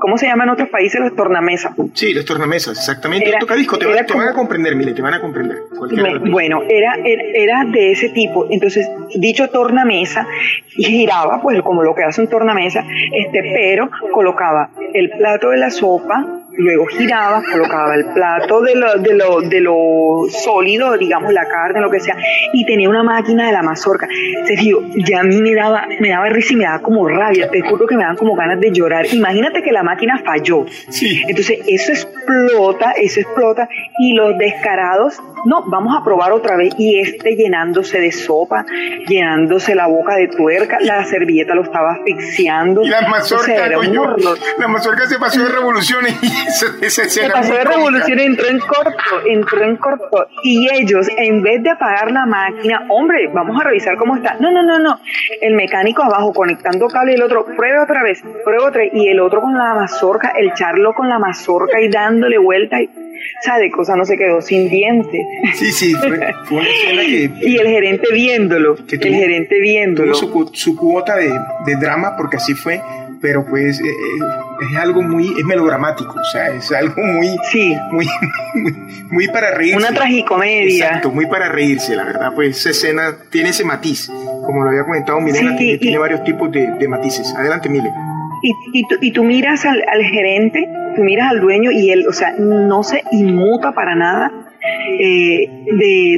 ¿Cómo 0.00 0.16
se 0.16 0.26
llama 0.26 0.44
en 0.44 0.50
otros 0.50 0.68
países 0.68 1.00
los 1.00 1.14
tornamesa? 1.16 1.74
Sí, 1.94 2.14
las 2.14 2.24
tornamesas, 2.24 2.78
exactamente. 2.78 3.28
Era- 3.28 3.38
Toca 3.40 3.54
disco, 3.56 3.78
te, 3.78 3.84
era 3.90 4.04
van- 4.14 4.28
a 4.28 4.32
comprender, 4.32 4.76
mire, 4.76 4.92
te 4.92 5.02
van 5.02 5.14
a 5.14 5.20
comprender. 5.20 5.58
Me- 5.90 6.18
bueno, 6.30 6.62
era, 6.68 6.94
era, 7.04 7.22
era 7.34 7.64
de 7.64 7.92
ese 7.92 8.08
tipo. 8.10 8.46
Entonces, 8.50 8.88
dicho 9.16 9.48
tornamesa, 9.48 10.26
giraba, 10.68 11.40
pues 11.42 11.60
como 11.62 11.82
lo 11.82 11.94
que 11.94 12.04
hace 12.04 12.20
un 12.20 12.28
tornamesa, 12.28 12.84
este, 13.12 13.42
pero 13.42 13.90
colocaba 14.12 14.70
el 14.94 15.10
plato 15.10 15.50
de 15.50 15.56
la 15.58 15.70
sopa, 15.70 16.42
luego 16.58 16.86
giraba, 16.86 17.42
colocaba 17.50 17.94
el 17.94 18.04
plato 18.06 18.60
de 18.62 18.74
lo, 18.74 18.94
de 18.98 19.14
lo, 19.14 19.40
de 19.40 19.60
lo 19.60 20.24
sólido, 20.44 20.96
digamos 20.98 21.32
la 21.32 21.46
carne, 21.48 21.80
lo 21.80 21.90
que 21.90 22.00
sea, 22.00 22.16
y 22.52 22.64
tenía 22.66 22.88
una 22.88 23.02
máquina 23.02 23.46
de 23.46 23.52
la 23.52 23.62
mazorca. 23.62 24.06
Sergio, 24.44 24.82
ya 24.96 25.20
a 25.20 25.22
mí 25.22 25.40
me 25.40 25.54
daba, 25.54 25.86
me 26.00 26.10
daba 26.10 26.28
risa 26.28 26.52
y 26.52 26.56
me 26.56 26.64
daba 26.64 26.80
como 26.80 27.08
rabia, 27.08 27.48
te 27.50 27.60
juro 27.62 27.86
que 27.86 27.96
me 27.96 28.02
daban 28.02 28.16
como 28.16 28.34
ganas 28.34 28.60
de 28.60 28.70
llorar. 28.72 29.06
Imagínate 29.12 29.62
que 29.62 29.72
la 29.72 29.82
máquina 29.82 30.20
falló. 30.24 30.66
Sí. 30.90 31.22
Entonces 31.28 31.60
eso 31.66 31.92
explota, 31.92 32.92
eso 32.92 33.20
explota 33.20 33.68
y 33.98 34.14
los 34.14 34.36
descarados, 34.38 35.20
no, 35.44 35.64
vamos 35.70 35.96
a 35.96 36.04
probar 36.04 36.32
otra 36.32 36.56
vez 36.56 36.74
y 36.78 36.98
este 36.98 37.36
llenándose 37.36 38.00
de 38.00 38.10
sopa, 38.12 38.64
llenándose 39.06 39.74
la 39.74 39.86
boca 39.86 40.16
de 40.16 40.28
tuerca, 40.28 40.78
la 40.80 41.04
servilleta 41.04 41.54
lo 41.54 41.62
estaba 41.62 41.92
asfixiando. 41.92 42.82
Y 42.82 42.88
la 42.88 43.00
O 43.06 43.08
mazorca, 43.10 43.44
sea, 43.44 43.66
era 43.66 43.78
un 43.78 43.86
coño, 43.86 44.02
horror. 44.02 44.38
la 44.58 44.68
mazorca 44.68 45.06
se 45.06 45.18
pasó 45.18 45.42
de 45.42 45.48
revoluciones 45.50 46.14
y 46.22 46.26
esa, 46.26 46.47
esa 46.47 46.47
Se 46.50 47.28
pasó 47.30 47.54
de 47.54 47.64
revolución, 47.64 48.18
entró 48.18 48.46
en 48.48 48.58
corto, 48.60 49.26
entró 49.26 49.64
en 49.64 49.76
corto. 49.76 50.28
Y 50.42 50.68
ellos, 50.72 51.08
en 51.16 51.42
vez 51.42 51.62
de 51.62 51.70
apagar 51.70 52.10
la 52.10 52.26
máquina, 52.26 52.86
hombre, 52.88 53.28
vamos 53.32 53.60
a 53.60 53.64
revisar 53.64 53.96
cómo 53.96 54.16
está. 54.16 54.36
No, 54.40 54.50
no, 54.50 54.62
no, 54.62 54.78
no. 54.78 55.00
El 55.40 55.54
mecánico 55.54 56.02
abajo 56.02 56.32
conectando 56.32 56.88
cable 56.88 57.12
y 57.12 57.14
el 57.16 57.22
otro, 57.22 57.44
pruebe 57.44 57.78
otra 57.80 58.02
vez, 58.02 58.22
pruebe 58.44 58.62
otra 58.64 58.82
vez. 58.82 58.90
Y 58.94 59.08
el 59.08 59.20
otro 59.20 59.40
con 59.40 59.56
la 59.56 59.74
mazorca, 59.74 60.32
el 60.36 60.52
charlo 60.54 60.94
con 60.94 61.08
la 61.08 61.18
mazorca 61.18 61.80
y 61.80 61.88
dándole 61.88 62.38
vuelta. 62.38 62.80
Y, 62.80 62.86
o 62.86 63.42
sea, 63.42 63.58
de 63.58 63.70
cosa 63.70 63.96
no 63.96 64.04
se 64.04 64.16
quedó 64.16 64.40
sin 64.40 64.68
dientes. 64.68 65.20
Sí, 65.54 65.72
sí, 65.72 65.94
fue, 65.94 66.18
fue 66.44 66.58
una 66.58 66.68
escena 66.68 67.02
que 67.02 67.30
Y 67.48 67.56
el 67.56 67.66
gerente 67.68 68.12
viéndolo, 68.12 68.76
Que 68.86 68.96
el 68.96 69.14
gerente 69.14 69.60
viéndolo. 69.60 70.12
tuvo 70.18 70.46
su, 70.46 70.54
su 70.54 70.76
cuota 70.76 71.16
de, 71.16 71.32
de 71.66 71.76
drama, 71.76 72.16
porque 72.16 72.36
así 72.36 72.54
fue, 72.54 72.80
pero 73.20 73.44
pues 73.46 73.80
eh, 73.80 73.84
eh, 73.84 74.24
es 74.70 74.76
algo 74.78 75.02
muy, 75.02 75.28
es 75.38 75.44
melodramático, 75.44 76.14
o 76.18 76.24
sea, 76.32 76.48
es 76.48 76.70
algo 76.72 76.94
muy, 77.02 77.36
Sí, 77.50 77.74
muy, 77.90 78.06
muy, 78.54 78.72
muy 79.10 79.28
para 79.28 79.52
reírse. 79.54 79.76
una 79.76 79.92
tragicomedia. 79.92 80.86
Exacto, 80.86 81.10
muy 81.10 81.26
para 81.26 81.48
reírse, 81.48 81.94
la 81.96 82.04
verdad, 82.04 82.32
pues 82.34 82.58
esa 82.58 82.70
escena 82.70 83.16
tiene 83.30 83.50
ese 83.50 83.64
matiz, 83.64 84.08
como 84.46 84.62
lo 84.64 84.70
había 84.70 84.84
comentado 84.84 85.20
Milena, 85.20 85.50
Sí, 85.52 85.56
tiene, 85.56 85.72
y- 85.74 85.78
tiene 85.78 85.98
varios 85.98 86.22
tipos 86.24 86.50
de, 86.52 86.66
de 86.78 86.88
matices. 86.88 87.34
Adelante, 87.36 87.68
Mile. 87.68 87.90
Y, 88.42 88.52
y, 88.72 88.82
tú, 88.88 88.94
y 89.00 89.10
tú 89.12 89.24
miras 89.24 89.64
al, 89.64 89.82
al 89.92 90.02
gerente, 90.04 90.68
tú 90.94 91.02
miras 91.02 91.30
al 91.32 91.40
dueño 91.40 91.72
y 91.72 91.90
él, 91.90 92.06
o 92.08 92.12
sea, 92.12 92.34
no 92.38 92.82
se 92.84 93.02
inmuta 93.12 93.72
para 93.72 93.94
nada. 93.96 94.30
Eh, 95.00 95.48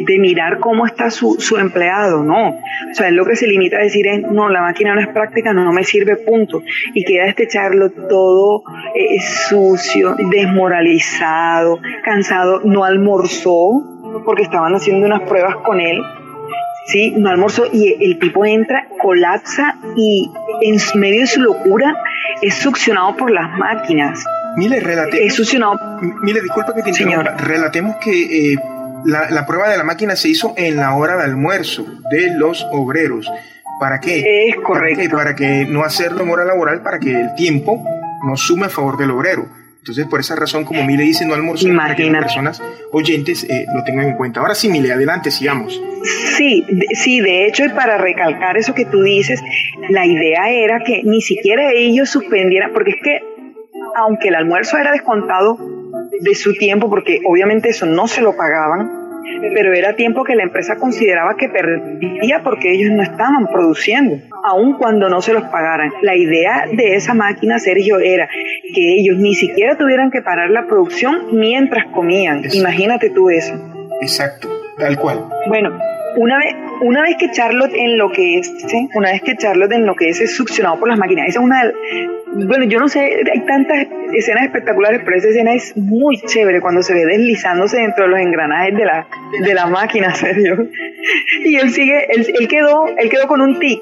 de, 0.06 0.18
mirar 0.18 0.58
cómo 0.58 0.86
está 0.86 1.10
su, 1.10 1.36
su, 1.38 1.56
empleado, 1.56 2.22
no. 2.22 2.48
O 2.48 2.94
sea, 2.94 3.08
él 3.08 3.14
lo 3.14 3.24
que 3.24 3.36
se 3.36 3.46
limita 3.46 3.78
a 3.78 3.82
decir 3.82 4.06
es, 4.06 4.22
no, 4.22 4.48
la 4.48 4.62
máquina 4.62 4.94
no 4.94 5.00
es 5.00 5.08
práctica, 5.08 5.52
no, 5.52 5.72
me 5.72 5.84
sirve, 5.84 6.16
punto. 6.16 6.62
Y 6.94 7.04
queda 7.04 7.26
este 7.26 7.46
charlo 7.48 7.90
todo 7.90 8.62
eh, 8.94 9.20
sucio, 9.20 10.16
desmoralizado, 10.30 11.78
cansado, 12.04 12.60
no 12.64 12.84
almorzó 12.84 13.82
porque 14.24 14.42
estaban 14.42 14.74
haciendo 14.74 15.06
unas 15.06 15.22
pruebas 15.22 15.56
con 15.56 15.80
él. 15.80 16.02
Sí, 16.90 17.14
no 17.16 17.30
almorzó 17.30 17.66
y 17.72 17.96
el 18.04 18.18
tipo 18.18 18.44
entra, 18.44 18.88
colapsa 19.00 19.76
y 19.96 20.30
en 20.62 20.78
medio 21.00 21.20
de 21.20 21.26
su 21.26 21.40
locura 21.40 21.94
es 22.42 22.54
succionado 22.54 23.16
por 23.16 23.30
las 23.30 23.56
máquinas. 23.58 24.24
Mire, 24.56 24.80
relatemos. 24.80 25.78
Mire, 26.22 26.40
disculpa 26.40 26.74
que 26.74 26.82
te 26.82 26.90
interrumpa. 26.90 27.36
Relatemos 27.36 27.96
que 27.96 28.52
eh, 28.52 28.56
la, 29.04 29.46
prueba 29.46 29.68
de 29.68 29.76
la 29.76 29.84
máquina 29.84 30.16
se 30.16 30.28
hizo 30.30 30.54
en 30.56 30.76
la 30.76 30.94
hora 30.94 31.16
de 31.16 31.24
almuerzo 31.24 31.86
de 32.10 32.34
los 32.34 32.66
obreros. 32.72 33.30
¿Para 33.78 34.00
qué? 34.00 34.48
Es 34.48 34.56
correcto. 34.56 35.16
¿Para, 35.16 35.34
que 35.34 35.66
no 35.66 35.84
hacerlo 35.84 36.22
en 36.22 36.30
hora 36.30 36.44
laboral, 36.44 36.82
para 36.82 36.98
que 36.98 37.12
el 37.12 37.34
tiempo 37.34 37.82
no 38.26 38.36
sume 38.36 38.66
a 38.66 38.68
favor 38.68 38.96
del 38.98 39.12
obrero. 39.12 39.46
Entonces, 39.80 40.06
por 40.06 40.20
esa 40.20 40.36
razón, 40.36 40.64
como 40.64 40.84
Mile 40.84 41.04
dice, 41.04 41.24
no 41.24 41.34
almuerzo, 41.34 41.66
para 41.74 41.96
que 41.96 42.10
las 42.10 42.22
personas 42.22 42.62
oyentes 42.92 43.44
eh, 43.44 43.64
lo 43.74 43.82
tengan 43.82 44.08
en 44.08 44.16
cuenta. 44.16 44.40
Ahora 44.40 44.54
sí, 44.54 44.68
Mile, 44.68 44.92
adelante, 44.92 45.30
sigamos. 45.30 45.80
Sí, 46.36 46.66
sí, 46.92 47.20
de 47.20 47.46
hecho, 47.46 47.64
y 47.64 47.70
para 47.70 47.96
recalcar 47.96 48.58
eso 48.58 48.74
que 48.74 48.84
tú 48.84 49.02
dices, 49.02 49.40
la 49.88 50.04
idea 50.04 50.50
era 50.50 50.80
que 50.84 51.02
ni 51.02 51.22
siquiera 51.22 51.72
ellos 51.72 52.10
suspendieran, 52.10 52.72
porque 52.74 52.90
es 52.90 52.96
que 53.02 53.20
aunque 53.96 54.28
el 54.28 54.34
almuerzo 54.34 54.76
era 54.76 54.92
descontado 54.92 55.58
de 56.20 56.34
su 56.34 56.52
tiempo, 56.54 56.90
porque 56.90 57.20
obviamente 57.24 57.70
eso 57.70 57.86
no 57.86 58.06
se 58.06 58.20
lo 58.20 58.36
pagaban, 58.36 58.99
pero 59.54 59.72
era 59.72 59.94
tiempo 59.94 60.24
que 60.24 60.34
la 60.34 60.44
empresa 60.44 60.76
consideraba 60.76 61.36
que 61.36 61.48
perdía 61.48 62.40
porque 62.42 62.72
ellos 62.72 62.92
no 62.92 63.02
estaban 63.02 63.46
produciendo, 63.46 64.18
aun 64.44 64.74
cuando 64.74 65.08
no 65.08 65.20
se 65.20 65.32
los 65.32 65.44
pagaran. 65.44 65.92
La 66.02 66.16
idea 66.16 66.66
de 66.72 66.96
esa 66.96 67.14
máquina, 67.14 67.58
Sergio, 67.58 67.98
era 67.98 68.28
que 68.74 68.94
ellos 68.98 69.16
ni 69.18 69.34
siquiera 69.34 69.76
tuvieran 69.76 70.10
que 70.10 70.22
parar 70.22 70.50
la 70.50 70.66
producción 70.66 71.28
mientras 71.32 71.86
comían. 71.92 72.42
Imagínate 72.52 73.10
tú 73.10 73.30
eso. 73.30 73.54
Exacto, 74.00 74.48
tal 74.78 74.98
cual. 74.98 75.24
Bueno, 75.48 75.78
una 76.20 76.38
vez, 76.38 76.54
una 76.82 77.00
vez 77.00 77.16
que 77.18 77.30
Charlotte 77.30 77.72
enloquece, 77.74 78.88
una 78.94 79.10
vez 79.10 79.22
que 79.22 79.36
Charlotte 79.36 79.72
enloquece 79.72 80.24
es 80.24 80.36
succionado 80.36 80.78
por 80.78 80.88
las 80.88 80.98
máquinas, 80.98 81.28
esa 81.28 81.38
es 81.38 81.44
una 81.44 81.62
bueno, 82.32 82.64
yo 82.66 82.78
no 82.78 82.88
sé, 82.88 83.22
hay 83.32 83.40
tantas 83.40 83.86
escenas 84.12 84.44
espectaculares, 84.44 85.00
pero 85.04 85.16
esa 85.16 85.28
escena 85.28 85.52
es 85.54 85.76
muy 85.76 86.20
chévere 86.20 86.60
cuando 86.60 86.82
se 86.82 86.94
ve 86.94 87.04
deslizándose 87.06 87.78
dentro 87.78 88.04
de 88.04 88.10
los 88.10 88.20
engranajes 88.20 88.76
de 88.76 88.84
la, 88.84 89.08
de 89.42 89.54
la 89.54 89.66
máquina, 89.66 90.14
serio. 90.14 90.68
Y 91.44 91.56
él 91.56 91.72
sigue, 91.72 92.06
él, 92.10 92.48
quedó, 92.48 92.86
él 92.86 93.08
quedó 93.08 93.26
con 93.26 93.40
un 93.40 93.58
tic, 93.58 93.80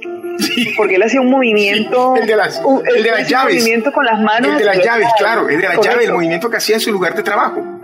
porque 0.77 0.95
él 0.95 1.03
hacía 1.03 1.21
un 1.21 1.31
movimiento, 1.31 2.15
el 2.17 2.27
de 2.27 2.37
las, 2.37 2.63
el, 2.97 3.03
de 3.03 3.11
las 3.11 3.29
llaves, 3.29 3.57
movimiento 3.57 3.93
con 3.93 4.07
las 4.07 4.21
manos, 4.21 4.53
el 4.53 4.59
de 4.59 4.65
las 4.65 4.83
llaves, 4.83 5.09
claro, 5.19 5.49
el 5.49 5.61
de 5.61 5.69
las 5.69 5.81
llaves, 5.81 6.07
el 6.07 6.13
movimiento 6.13 6.49
que 6.49 6.57
hacía 6.57 6.77
en 6.77 6.81
su 6.81 6.93
lugar 6.93 7.15
de 7.15 7.23
trabajo 7.23 7.78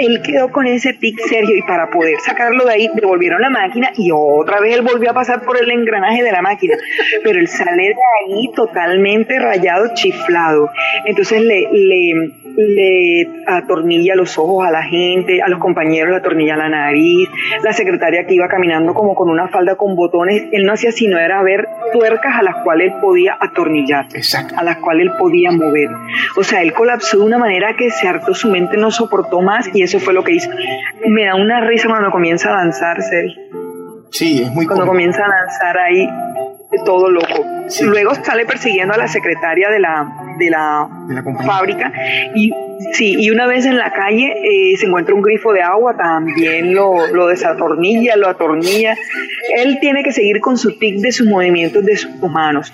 él 0.00 0.22
quedó 0.22 0.50
con 0.50 0.66
ese 0.66 0.94
tic 0.94 1.20
Sergio 1.28 1.56
y 1.56 1.62
para 1.62 1.90
poder 1.90 2.18
sacarlo 2.20 2.64
de 2.64 2.72
ahí 2.72 2.90
devolvieron 2.94 3.40
la 3.40 3.50
máquina 3.50 3.92
y 3.96 4.10
otra 4.12 4.60
vez 4.60 4.76
él 4.76 4.82
volvió 4.82 5.10
a 5.10 5.14
pasar 5.14 5.42
por 5.42 5.62
el 5.62 5.70
engranaje 5.70 6.22
de 6.22 6.32
la 6.32 6.42
máquina, 6.42 6.76
pero 7.22 7.38
él 7.38 7.48
sale 7.48 7.88
de 7.88 8.34
ahí 8.34 8.50
totalmente 8.54 9.38
rayado, 9.38 9.92
chiflado. 9.94 10.70
Entonces 11.04 11.42
le, 11.42 11.68
le, 11.70 12.32
le 12.56 13.28
atornilla 13.46 14.14
los 14.14 14.38
ojos 14.38 14.66
a 14.66 14.70
la 14.70 14.82
gente, 14.82 15.42
a 15.42 15.48
los 15.48 15.58
compañeros 15.58 16.10
le 16.10 16.16
atornilla 16.16 16.56
la 16.56 16.68
nariz, 16.68 17.28
la 17.62 17.72
secretaria 17.72 18.26
que 18.26 18.34
iba 18.34 18.48
caminando 18.48 18.94
como 18.94 19.14
con 19.14 19.30
una 19.30 19.48
falda 19.48 19.76
con 19.76 19.96
botones, 19.96 20.44
él 20.52 20.64
no 20.64 20.72
hacía 20.72 20.92
sino 20.92 21.18
era 21.18 21.42
ver 21.42 21.68
tuercas 21.92 22.38
a 22.38 22.42
las 22.42 22.56
cuales 22.62 22.92
él 22.92 23.00
podía 23.00 23.36
atornillar, 23.40 24.06
a 24.56 24.64
las 24.64 24.76
cuales 24.78 25.06
él 25.06 25.12
podía 25.18 25.50
mover. 25.50 25.88
O 26.36 26.42
sea, 26.42 26.62
él 26.62 26.72
colapsó 26.72 27.18
de 27.18 27.24
una 27.24 27.38
manera 27.38 27.76
que 27.76 27.90
se 27.90 28.08
hartó, 28.08 28.34
su 28.34 28.50
mente 28.50 28.76
no 28.76 28.90
soportó 28.90 29.40
más 29.42 29.70
y 29.74 29.82
eso 29.82 29.98
fue 30.00 30.14
lo 30.14 30.24
que 30.24 30.32
hizo. 30.32 30.50
Me 31.06 31.24
da 31.24 31.34
una 31.34 31.60
risa 31.60 31.88
cuando 31.88 32.10
comienza 32.10 32.50
a 32.50 32.58
danzar, 32.58 33.02
Sergio. 33.02 33.42
Sí, 34.10 34.42
es 34.42 34.50
muy 34.50 34.66
Cuando 34.66 34.86
comienza 34.86 35.24
a 35.24 35.28
danzar 35.28 35.78
ahí, 35.78 36.08
todo 36.84 37.10
loco. 37.10 37.44
Luego 37.82 38.14
sale 38.14 38.46
persiguiendo 38.46 38.94
a 38.94 38.96
la 38.96 39.08
secretaria 39.08 39.70
de 39.70 39.78
la, 39.80 40.06
de 40.38 40.50
la, 40.50 40.88
fábrica 41.44 41.92
y 42.34 42.50
sí, 42.92 43.16
y 43.18 43.30
una 43.30 43.46
vez 43.46 43.66
en 43.66 43.76
la 43.76 43.92
calle 43.92 44.32
eh, 44.42 44.76
se 44.76 44.86
encuentra 44.86 45.14
un 45.14 45.22
grifo 45.22 45.52
de 45.52 45.62
agua, 45.62 45.96
también 45.96 46.74
lo, 46.74 47.06
lo 47.08 47.26
desatornilla, 47.26 48.16
lo 48.16 48.28
atornilla. 48.28 48.96
Él 49.56 49.78
tiene 49.80 50.02
que 50.02 50.12
seguir 50.12 50.40
con 50.40 50.56
su 50.56 50.78
tic 50.78 51.00
de 51.00 51.12
sus 51.12 51.26
movimientos 51.26 51.84
de 51.84 51.96
sus 51.96 52.12
manos. 52.20 52.72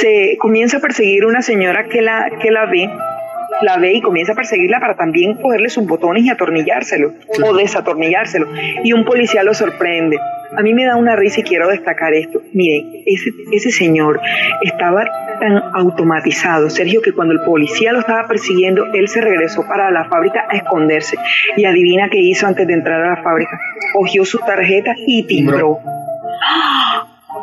Se 0.00 0.36
comienza 0.38 0.78
a 0.78 0.80
perseguir 0.80 1.24
una 1.24 1.42
señora 1.42 1.84
que 1.88 2.02
la, 2.02 2.30
que 2.40 2.50
la 2.50 2.66
ve 2.66 2.88
la 3.62 3.76
ve 3.76 3.94
y 3.94 4.00
comienza 4.00 4.32
a 4.32 4.34
perseguirla 4.36 4.80
para 4.80 4.96
también 4.96 5.34
cogerle 5.34 5.68
sus 5.68 5.86
botones 5.86 6.24
y 6.24 6.30
atornillárselo 6.30 7.12
o 7.42 7.54
desatornillárselo. 7.54 8.48
Y 8.84 8.92
un 8.92 9.04
policía 9.04 9.42
lo 9.42 9.54
sorprende. 9.54 10.18
A 10.56 10.62
mí 10.62 10.74
me 10.74 10.84
da 10.84 10.96
una 10.96 11.14
risa 11.14 11.40
y 11.40 11.42
quiero 11.44 11.68
destacar 11.68 12.12
esto. 12.12 12.42
Miren, 12.52 13.02
ese, 13.06 13.30
ese 13.52 13.70
señor 13.70 14.20
estaba 14.62 15.04
tan 15.38 15.62
automatizado, 15.74 16.68
Sergio, 16.70 17.00
que 17.02 17.12
cuando 17.12 17.34
el 17.34 17.40
policía 17.40 17.92
lo 17.92 18.00
estaba 18.00 18.26
persiguiendo, 18.26 18.86
él 18.92 19.08
se 19.08 19.20
regresó 19.20 19.66
para 19.66 19.90
la 19.90 20.06
fábrica 20.06 20.46
a 20.48 20.56
esconderse. 20.56 21.16
Y 21.56 21.64
adivina 21.64 22.08
qué 22.10 22.18
hizo 22.18 22.46
antes 22.46 22.66
de 22.66 22.74
entrar 22.74 23.00
a 23.00 23.10
la 23.16 23.22
fábrica. 23.22 23.58
Cogió 23.92 24.24
su 24.24 24.38
tarjeta 24.38 24.94
y 25.06 25.24
timbró. 25.26 25.78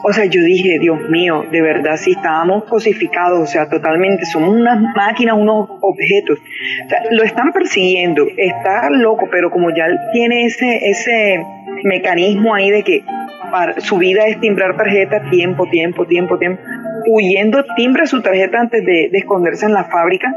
O 0.03 0.13
sea, 0.13 0.25
yo 0.25 0.41
dije, 0.43 0.79
Dios 0.79 1.09
mío, 1.09 1.45
de 1.51 1.61
verdad, 1.61 1.97
si 1.97 2.11
estábamos 2.11 2.65
cosificados, 2.65 3.39
o 3.39 3.45
sea, 3.45 3.69
totalmente, 3.69 4.25
somos 4.25 4.49
unas 4.49 4.79
máquinas, 4.95 5.35
unos 5.37 5.69
objetos. 5.81 6.39
O 6.85 6.89
sea, 6.89 7.03
lo 7.11 7.23
están 7.23 7.51
persiguiendo, 7.51 8.25
está 8.37 8.89
loco, 8.89 9.27
pero 9.31 9.49
como 9.49 9.69
ya 9.69 9.87
tiene 10.13 10.45
ese, 10.45 10.89
ese 10.89 11.43
mecanismo 11.83 12.53
ahí 12.53 12.71
de 12.71 12.83
que 12.83 13.03
su 13.77 13.97
vida 13.97 14.25
es 14.27 14.39
timbrar 14.39 14.75
tarjeta, 14.75 15.29
tiempo, 15.29 15.67
tiempo, 15.69 16.05
tiempo, 16.05 16.37
tiempo, 16.37 16.61
huyendo, 17.07 17.63
timbra 17.75 18.05
su 18.05 18.21
tarjeta 18.21 18.59
antes 18.59 18.85
de, 18.85 19.09
esconderse 19.13 19.65
en 19.65 19.73
la 19.73 19.85
fábrica 19.85 20.33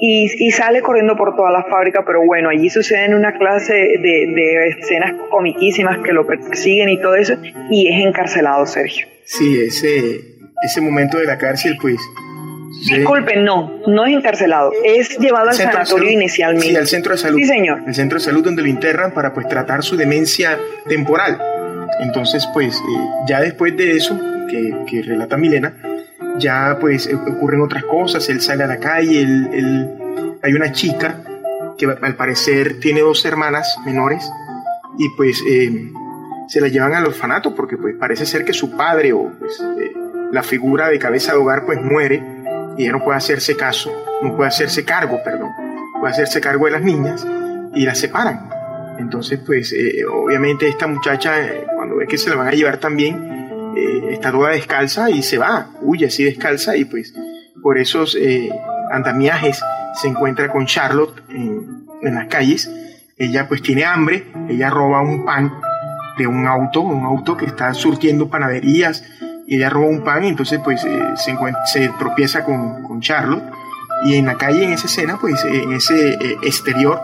y, 0.00 0.50
sale 0.50 0.82
corriendo 0.82 1.16
por 1.16 1.34
toda 1.36 1.50
la 1.50 1.64
fábrica, 1.64 2.04
pero 2.04 2.24
bueno, 2.24 2.50
allí 2.50 2.68
suceden 2.70 3.14
una 3.14 3.36
clase 3.38 3.74
de, 3.74 4.76
escenas 4.78 5.14
comiquísimas 5.30 5.98
que 5.98 6.12
lo 6.12 6.26
persiguen 6.26 6.88
y 6.88 7.00
todo 7.00 7.14
eso, 7.14 7.34
y 7.70 7.88
es 7.88 8.04
encarcelado, 8.04 8.66
Sergio. 8.66 9.06
Sí, 9.24 9.60
ese, 9.60 10.20
ese 10.62 10.80
momento 10.80 11.18
de 11.18 11.26
la 11.26 11.38
cárcel, 11.38 11.76
pues... 11.80 11.96
Disculpen, 12.90 13.42
no, 13.44 13.80
no 13.86 14.04
es 14.04 14.14
encarcelado, 14.14 14.70
es 14.84 15.18
llevado 15.18 15.48
al 15.48 15.54
sanatorio 15.54 16.10
inicialmente. 16.10 16.68
Sí, 16.68 16.76
al 16.76 16.86
centro 16.86 17.12
de 17.12 17.18
salud. 17.18 17.38
Sí, 17.38 17.46
señor. 17.46 17.80
El 17.86 17.94
centro 17.94 18.18
de 18.18 18.24
salud 18.24 18.44
donde 18.44 18.62
lo 18.62 18.68
internan 18.68 19.12
para 19.12 19.32
pues 19.32 19.48
tratar 19.48 19.82
su 19.82 19.96
demencia 19.96 20.58
temporal. 20.86 21.40
Entonces, 22.00 22.46
pues, 22.52 22.76
eh, 22.76 22.80
ya 23.26 23.40
después 23.40 23.74
de 23.76 23.92
eso, 23.92 24.20
que, 24.50 24.74
que 24.88 25.02
relata 25.02 25.38
Milena, 25.38 25.74
ya 26.38 26.78
pues 26.80 27.08
ocurren 27.12 27.60
otras 27.60 27.84
cosas, 27.84 28.28
él 28.28 28.40
sale 28.40 28.64
a 28.64 28.66
la 28.66 28.78
calle, 28.78 29.22
él, 29.22 29.90
hay 30.42 30.52
una 30.52 30.72
chica 30.72 31.22
que 31.78 31.86
al 31.86 32.16
parecer 32.16 32.80
tiene 32.80 33.00
dos 33.00 33.24
hermanas 33.24 33.78
menores 33.84 34.30
y 34.98 35.08
pues 35.16 35.42
eh, 35.48 35.92
se 36.48 36.60
la 36.60 36.68
llevan 36.68 36.94
al 36.94 37.06
orfanato 37.06 37.54
porque 37.54 37.76
pues 37.76 37.94
parece 37.98 38.26
ser 38.26 38.44
que 38.44 38.52
su 38.52 38.76
padre 38.76 39.12
o 39.12 39.32
pues, 39.38 39.60
eh, 39.80 39.92
la 40.32 40.42
figura 40.42 40.88
de 40.88 40.98
cabeza 40.98 41.32
de 41.32 41.38
hogar 41.38 41.66
pues 41.66 41.80
muere 41.80 42.22
y 42.76 42.82
ella 42.82 42.92
no 42.92 43.04
puede 43.04 43.18
hacerse 43.18 43.56
caso, 43.56 43.92
no 44.22 44.36
puede 44.36 44.48
hacerse 44.48 44.84
cargo, 44.84 45.20
perdón, 45.24 45.50
puede 45.98 46.12
hacerse 46.12 46.40
cargo 46.40 46.66
de 46.66 46.72
las 46.72 46.82
niñas 46.82 47.26
y 47.74 47.84
las 47.84 47.98
separan. 47.98 48.48
Entonces 48.98 49.40
pues 49.44 49.72
eh, 49.72 50.04
obviamente 50.06 50.68
esta 50.68 50.86
muchacha 50.86 51.34
cuando 51.74 51.96
ve 51.96 52.06
que 52.06 52.18
se 52.18 52.30
la 52.30 52.36
van 52.36 52.48
a 52.48 52.52
llevar 52.52 52.78
también 52.78 53.45
eh, 53.76 54.14
está 54.14 54.32
toda 54.32 54.52
descalza 54.52 55.10
y 55.10 55.22
se 55.22 55.36
va, 55.36 55.68
huye 55.82 56.06
así 56.06 56.24
descalza 56.24 56.76
y 56.78 56.86
pues 56.86 57.12
por 57.62 57.76
esos 57.76 58.16
eh, 58.18 58.48
andamiajes 58.90 59.62
se 59.94 60.08
encuentra 60.08 60.50
con 60.50 60.64
Charlotte 60.64 61.22
en, 61.28 61.84
las 62.00 62.26
calles. 62.28 62.70
Ella 63.18 63.48
pues 63.48 63.60
tiene 63.60 63.84
hambre, 63.84 64.28
ella 64.48 64.70
roba 64.70 65.02
un 65.02 65.24
pan 65.24 65.52
de 66.16 66.26
un 66.26 66.46
auto, 66.46 66.80
un 66.80 67.04
auto 67.04 67.36
que 67.36 67.46
está 67.46 67.74
surtiendo 67.74 68.30
panaderías. 68.30 69.04
Y 69.46 69.56
ella 69.56 69.68
roba 69.68 69.88
un 69.88 70.02
pan 70.04 70.24
y 70.24 70.28
entonces 70.28 70.60
pues 70.64 70.84
eh, 70.84 71.02
se, 71.16 71.36
se 71.66 71.88
tropieza 71.98 72.44
con, 72.44 72.82
con, 72.82 73.00
Charlotte. 73.00 73.44
Y 74.04 74.14
en 74.14 74.26
la 74.26 74.36
calle, 74.36 74.64
en 74.64 74.72
esa 74.72 74.86
escena, 74.86 75.18
pues 75.20 75.44
en 75.44 75.72
ese 75.72 76.14
exterior, 76.42 77.00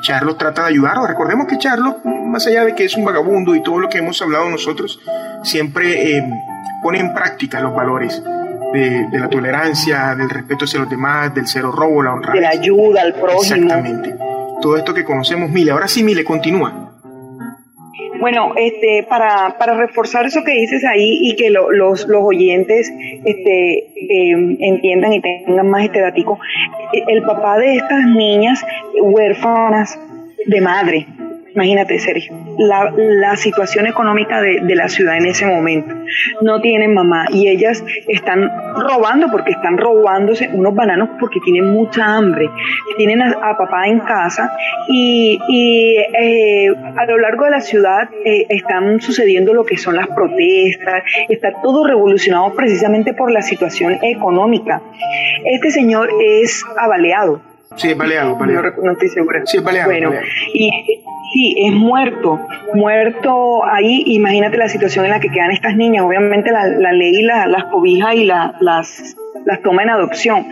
Charlotte 0.00 0.38
trata 0.38 0.62
de 0.62 0.68
ayudarlo. 0.68 1.06
Recordemos 1.06 1.46
que 1.46 1.58
Charlotte, 1.58 2.04
más 2.04 2.46
allá 2.46 2.64
de 2.64 2.74
que 2.74 2.84
es 2.84 2.96
un 2.96 3.04
vagabundo 3.04 3.54
y 3.54 3.62
todo 3.62 3.78
lo 3.78 3.88
que 3.88 3.98
hemos 3.98 4.20
hablado 4.22 4.48
nosotros, 4.48 5.00
siempre 5.42 6.16
eh, 6.16 6.24
pone 6.82 7.00
en 7.00 7.12
práctica 7.14 7.60
los 7.60 7.74
valores 7.74 8.22
de, 8.72 9.08
la 9.12 9.28
tolerancia, 9.28 10.14
del 10.14 10.30
respeto 10.30 10.64
hacia 10.64 10.80
los 10.80 10.90
demás, 10.90 11.34
del 11.34 11.46
cero 11.46 11.72
robo, 11.72 12.02
la 12.02 12.14
honra. 12.14 12.32
De 12.32 12.40
la 12.40 12.50
ayuda 12.50 13.02
al 13.02 13.14
prójimo. 13.14 13.42
Exactamente. 13.42 14.14
todo 14.60 14.76
esto 14.76 14.94
que 14.94 15.04
conocemos. 15.04 15.50
Mile, 15.50 15.70
ahora 15.70 15.88
sí, 15.88 16.02
Mile, 16.02 16.24
continúa. 16.24 16.85
Bueno, 18.20 18.52
este, 18.56 19.04
para, 19.08 19.56
para 19.58 19.74
reforzar 19.74 20.26
eso 20.26 20.42
que 20.44 20.52
dices 20.52 20.84
ahí 20.84 21.18
y 21.22 21.36
que 21.36 21.50
lo, 21.50 21.70
los, 21.70 22.06
los 22.08 22.22
oyentes 22.22 22.92
este, 23.24 23.78
eh, 23.78 24.56
entiendan 24.60 25.12
y 25.12 25.20
tengan 25.20 25.68
más 25.68 25.84
este 25.84 26.00
datico, 26.00 26.38
el 26.92 27.22
papá 27.22 27.58
de 27.58 27.76
estas 27.76 28.04
niñas 28.06 28.64
huérfanas 29.00 29.98
de 30.46 30.60
madre, 30.60 31.06
Imagínate, 31.56 31.98
Sergio, 31.98 32.34
la, 32.58 32.92
la 32.94 33.34
situación 33.34 33.86
económica 33.86 34.42
de, 34.42 34.60
de, 34.60 34.74
la 34.74 34.90
ciudad 34.90 35.16
en 35.16 35.24
ese 35.24 35.46
momento. 35.46 35.94
No 36.42 36.60
tienen 36.60 36.92
mamá 36.92 37.24
y 37.32 37.48
ellas 37.48 37.82
están 38.08 38.50
robando 38.76 39.28
porque 39.32 39.52
están 39.52 39.78
robándose 39.78 40.50
unos 40.52 40.74
bananos 40.74 41.08
porque 41.18 41.40
tienen 41.42 41.72
mucha 41.72 42.04
hambre. 42.04 42.50
Tienen 42.98 43.22
a, 43.22 43.56
papá 43.56 43.86
en 43.86 44.00
casa 44.00 44.52
y, 44.86 45.38
y 45.48 45.96
eh, 45.96 46.68
a 46.94 47.06
lo 47.06 47.16
largo 47.16 47.46
de 47.46 47.52
la 47.52 47.60
ciudad 47.60 48.10
eh, 48.22 48.44
están 48.50 49.00
sucediendo 49.00 49.54
lo 49.54 49.64
que 49.64 49.78
son 49.78 49.96
las 49.96 50.08
protestas. 50.08 51.04
Está 51.30 51.52
todo 51.62 51.86
revolucionado 51.86 52.54
precisamente 52.54 53.14
por 53.14 53.32
la 53.32 53.40
situación 53.40 53.98
económica. 54.02 54.82
Este 55.42 55.70
señor 55.70 56.10
es 56.22 56.62
abaleado. 56.76 57.55
Sí, 57.76 57.94
es. 57.94 58.36
No, 58.54 58.62
no 58.82 58.92
estoy 58.92 59.08
segura. 59.08 59.42
Sí, 59.44 59.58
es. 59.58 59.84
Bueno, 59.84 60.12
y 60.54 60.70
Sí, 61.32 61.56
es 61.58 61.72
muerto, 61.72 62.40
muerto 62.74 63.64
ahí. 63.64 64.04
Imagínate 64.06 64.56
la 64.56 64.68
situación 64.68 65.06
en 65.06 65.10
la 65.10 65.20
que 65.20 65.28
quedan 65.28 65.50
estas 65.50 65.76
niñas. 65.76 66.04
Obviamente 66.04 66.52
la, 66.52 66.66
la 66.66 66.92
ley 66.92 67.22
la, 67.22 67.46
las 67.46 67.64
cobija 67.64 68.14
y 68.14 68.24
la, 68.24 68.54
las, 68.60 69.16
las 69.44 69.60
toma 69.60 69.82
en 69.82 69.90
adopción, 69.90 70.46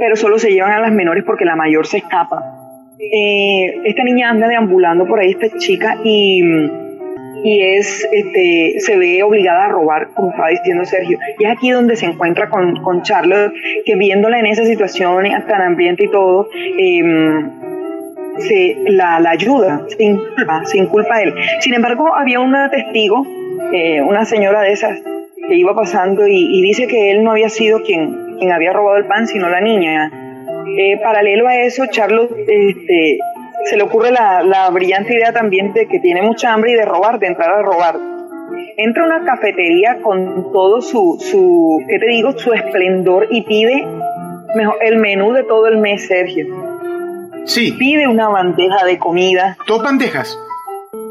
pero 0.00 0.16
solo 0.16 0.38
se 0.38 0.50
llevan 0.50 0.72
a 0.72 0.80
las 0.80 0.92
menores 0.92 1.24
porque 1.24 1.44
la 1.44 1.54
mayor 1.54 1.86
se 1.86 1.98
escapa. 1.98 2.42
Eh, 2.98 3.80
esta 3.84 4.02
niña 4.02 4.30
anda 4.30 4.48
deambulando 4.48 5.06
por 5.06 5.20
ahí, 5.20 5.30
esta 5.30 5.56
chica, 5.58 5.96
y, 6.02 6.42
y 7.44 7.62
es, 7.62 8.06
este, 8.12 8.74
se 8.78 8.96
ve 8.96 9.22
obligada 9.22 9.66
a 9.66 9.68
robar, 9.68 10.08
como 10.14 10.30
estaba 10.30 10.48
diciendo 10.48 10.84
Sergio. 10.84 11.18
Y 11.38 11.44
es 11.44 11.50
aquí 11.50 11.70
donde 11.70 11.96
se 11.96 12.06
encuentra 12.06 12.48
con, 12.48 12.82
con 12.82 13.02
Charlotte, 13.02 13.52
que 13.84 13.96
viéndola 13.96 14.38
en 14.38 14.46
esa 14.46 14.64
situación 14.64 15.24
tan 15.48 15.62
hambrienta 15.62 16.02
y 16.02 16.08
todo, 16.08 16.48
eh, 16.78 17.02
se 18.38 18.76
la, 18.88 19.20
la, 19.20 19.30
ayuda, 19.30 19.86
se 19.88 20.04
inculpa, 20.04 20.64
se 20.64 20.78
a 20.78 21.22
él. 21.22 21.34
Sin 21.60 21.74
embargo, 21.74 22.14
había 22.14 22.40
una 22.40 22.70
testigo, 22.70 23.26
eh, 23.72 24.00
una 24.02 24.24
señora 24.24 24.62
de 24.62 24.72
esas, 24.72 25.00
que 25.48 25.54
iba 25.54 25.74
pasando 25.74 26.26
y, 26.26 26.58
y, 26.58 26.62
dice 26.62 26.86
que 26.86 27.12
él 27.12 27.22
no 27.22 27.30
había 27.30 27.48
sido 27.48 27.82
quien, 27.82 28.36
quien 28.38 28.50
había 28.50 28.72
robado 28.72 28.96
el 28.96 29.06
pan, 29.06 29.26
sino 29.26 29.48
la 29.48 29.60
niña. 29.60 30.10
Eh, 30.78 30.98
paralelo 31.02 31.46
a 31.46 31.56
eso, 31.56 31.86
Charlotte 31.86 32.32
este, 32.48 33.18
se 33.64 33.76
le 33.76 33.82
ocurre 33.82 34.10
la, 34.10 34.42
la, 34.42 34.70
brillante 34.70 35.14
idea 35.14 35.32
también 35.32 35.72
de 35.72 35.86
que 35.86 35.98
tiene 35.98 36.22
mucha 36.22 36.52
hambre 36.52 36.72
y 36.72 36.74
de 36.74 36.84
robar, 36.84 37.18
de 37.18 37.26
entrar 37.26 37.50
a 37.50 37.62
robar. 37.62 37.96
Entra 38.76 39.02
a 39.02 39.06
una 39.06 39.24
cafetería 39.24 39.98
con 40.02 40.52
todo 40.52 40.80
su, 40.80 41.18
su 41.20 41.78
¿qué 41.88 41.98
te 41.98 42.06
digo?, 42.06 42.38
su 42.38 42.52
esplendor 42.52 43.26
y 43.30 43.42
pide 43.42 43.86
mejor, 44.54 44.76
el 44.82 44.98
menú 44.98 45.32
de 45.32 45.44
todo 45.44 45.66
el 45.66 45.78
mes, 45.78 46.06
Sergio 46.06 46.46
Sí. 47.46 47.72
Pide 47.72 48.08
una 48.08 48.28
bandeja 48.28 48.84
de 48.84 48.98
comida. 48.98 49.56
¿Dos 49.68 49.82
bandejas? 49.82 50.36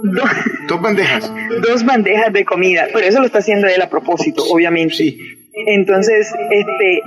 Dos, 0.04 0.30
Dos 0.68 0.82
bandejas. 0.82 1.34
Dos 1.66 1.86
bandejas 1.86 2.34
de 2.34 2.44
comida. 2.44 2.88
Pero 2.94 3.08
eso 3.08 3.20
lo 3.20 3.26
está 3.26 3.40
haciendo 3.40 3.68
él 3.68 3.82
a 3.82 3.90
propósito, 3.90 4.44
obviamente. 4.52 4.96
Sí. 4.96 5.18
Entonces, 5.54 6.34
este, 6.52 7.02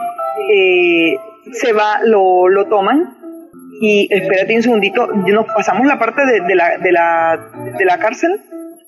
eh, 0.51 1.18
se 1.53 1.72
va, 1.74 2.01
lo, 2.05 2.48
lo 2.48 2.66
toman. 2.66 3.17
Y 3.81 4.09
espérate 4.11 4.57
un 4.57 4.62
segundito, 4.62 5.07
nos 5.07 5.47
pasamos 5.47 5.87
la 5.87 5.99
parte 5.99 6.25
de, 6.27 6.41
de, 6.41 6.55
la, 6.55 6.79
de, 6.79 6.93
la, 6.93 7.51
de 7.79 7.85
la 7.85 7.99
cárcel. 7.99 8.41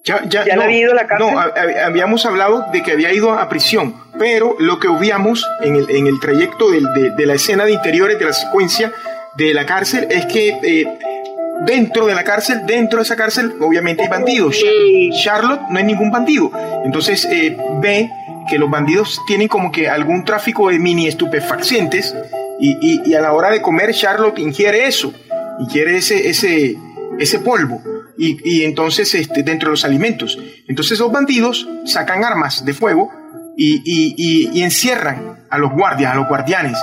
Ya, 0.02 0.22
ya, 0.26 0.46
¿Ya 0.46 0.56
no, 0.56 0.62
había 0.62 0.78
ido 0.78 0.92
a 0.92 0.94
la 0.94 1.06
cárcel? 1.06 1.34
No, 1.34 1.40
habíamos 1.84 2.24
hablado 2.24 2.64
de 2.72 2.82
que 2.82 2.92
había 2.92 3.12
ido 3.12 3.32
a 3.32 3.48
prisión, 3.48 3.94
pero 4.18 4.56
lo 4.58 4.78
que 4.80 4.88
obviamos 4.88 5.46
en 5.60 5.76
el, 5.76 5.90
en 5.90 6.06
el 6.06 6.18
trayecto 6.20 6.70
de, 6.70 6.80
de, 6.94 7.10
de 7.10 7.26
la 7.26 7.34
escena 7.34 7.64
de 7.64 7.72
interiores 7.72 8.18
de 8.18 8.24
la 8.24 8.32
secuencia 8.32 8.92
de 9.36 9.54
la 9.54 9.66
cárcel 9.66 10.06
es 10.10 10.26
que 10.26 10.58
eh, 10.62 10.86
dentro 11.66 12.06
de 12.06 12.14
la 12.14 12.24
cárcel, 12.24 12.66
dentro 12.66 12.98
de 12.98 13.04
esa 13.04 13.16
cárcel, 13.16 13.54
obviamente 13.60 14.02
hay 14.02 14.08
bandidos. 14.08 14.62
Charlotte 15.22 15.62
no 15.70 15.78
es 15.78 15.84
ningún 15.84 16.10
bandido. 16.10 16.50
Entonces 16.84 17.26
eh, 17.26 17.56
ve 17.80 18.10
que 18.48 18.58
los 18.58 18.70
bandidos 18.70 19.20
tienen 19.26 19.48
como 19.48 19.70
que 19.70 19.88
algún 19.88 20.24
tráfico 20.24 20.70
de 20.70 20.78
mini 20.78 21.06
estupefacientes 21.06 22.14
y, 22.60 22.78
y, 22.80 23.10
y, 23.10 23.14
a 23.14 23.20
la 23.20 23.32
hora 23.32 23.50
de 23.50 23.62
comer 23.62 23.92
Charlotte 23.94 24.38
ingiere 24.38 24.86
eso, 24.86 25.12
ingiere 25.60 25.96
ese, 25.96 26.28
ese, 26.28 26.76
ese 27.18 27.38
polvo. 27.40 27.82
Y, 28.18 28.38
y 28.44 28.64
entonces 28.64 29.14
este, 29.14 29.42
dentro 29.42 29.68
de 29.68 29.72
los 29.72 29.84
alimentos. 29.84 30.38
Entonces 30.68 30.98
los 30.98 31.10
bandidos 31.10 31.66
sacan 31.86 32.22
armas 32.22 32.64
de 32.64 32.74
fuego 32.74 33.10
y, 33.56 33.82
y 34.52 34.62
encierran 34.62 35.46
a 35.48 35.58
los 35.58 35.72
guardias, 35.72 36.12
a 36.12 36.16
los 36.16 36.28
guardianes. 36.28 36.76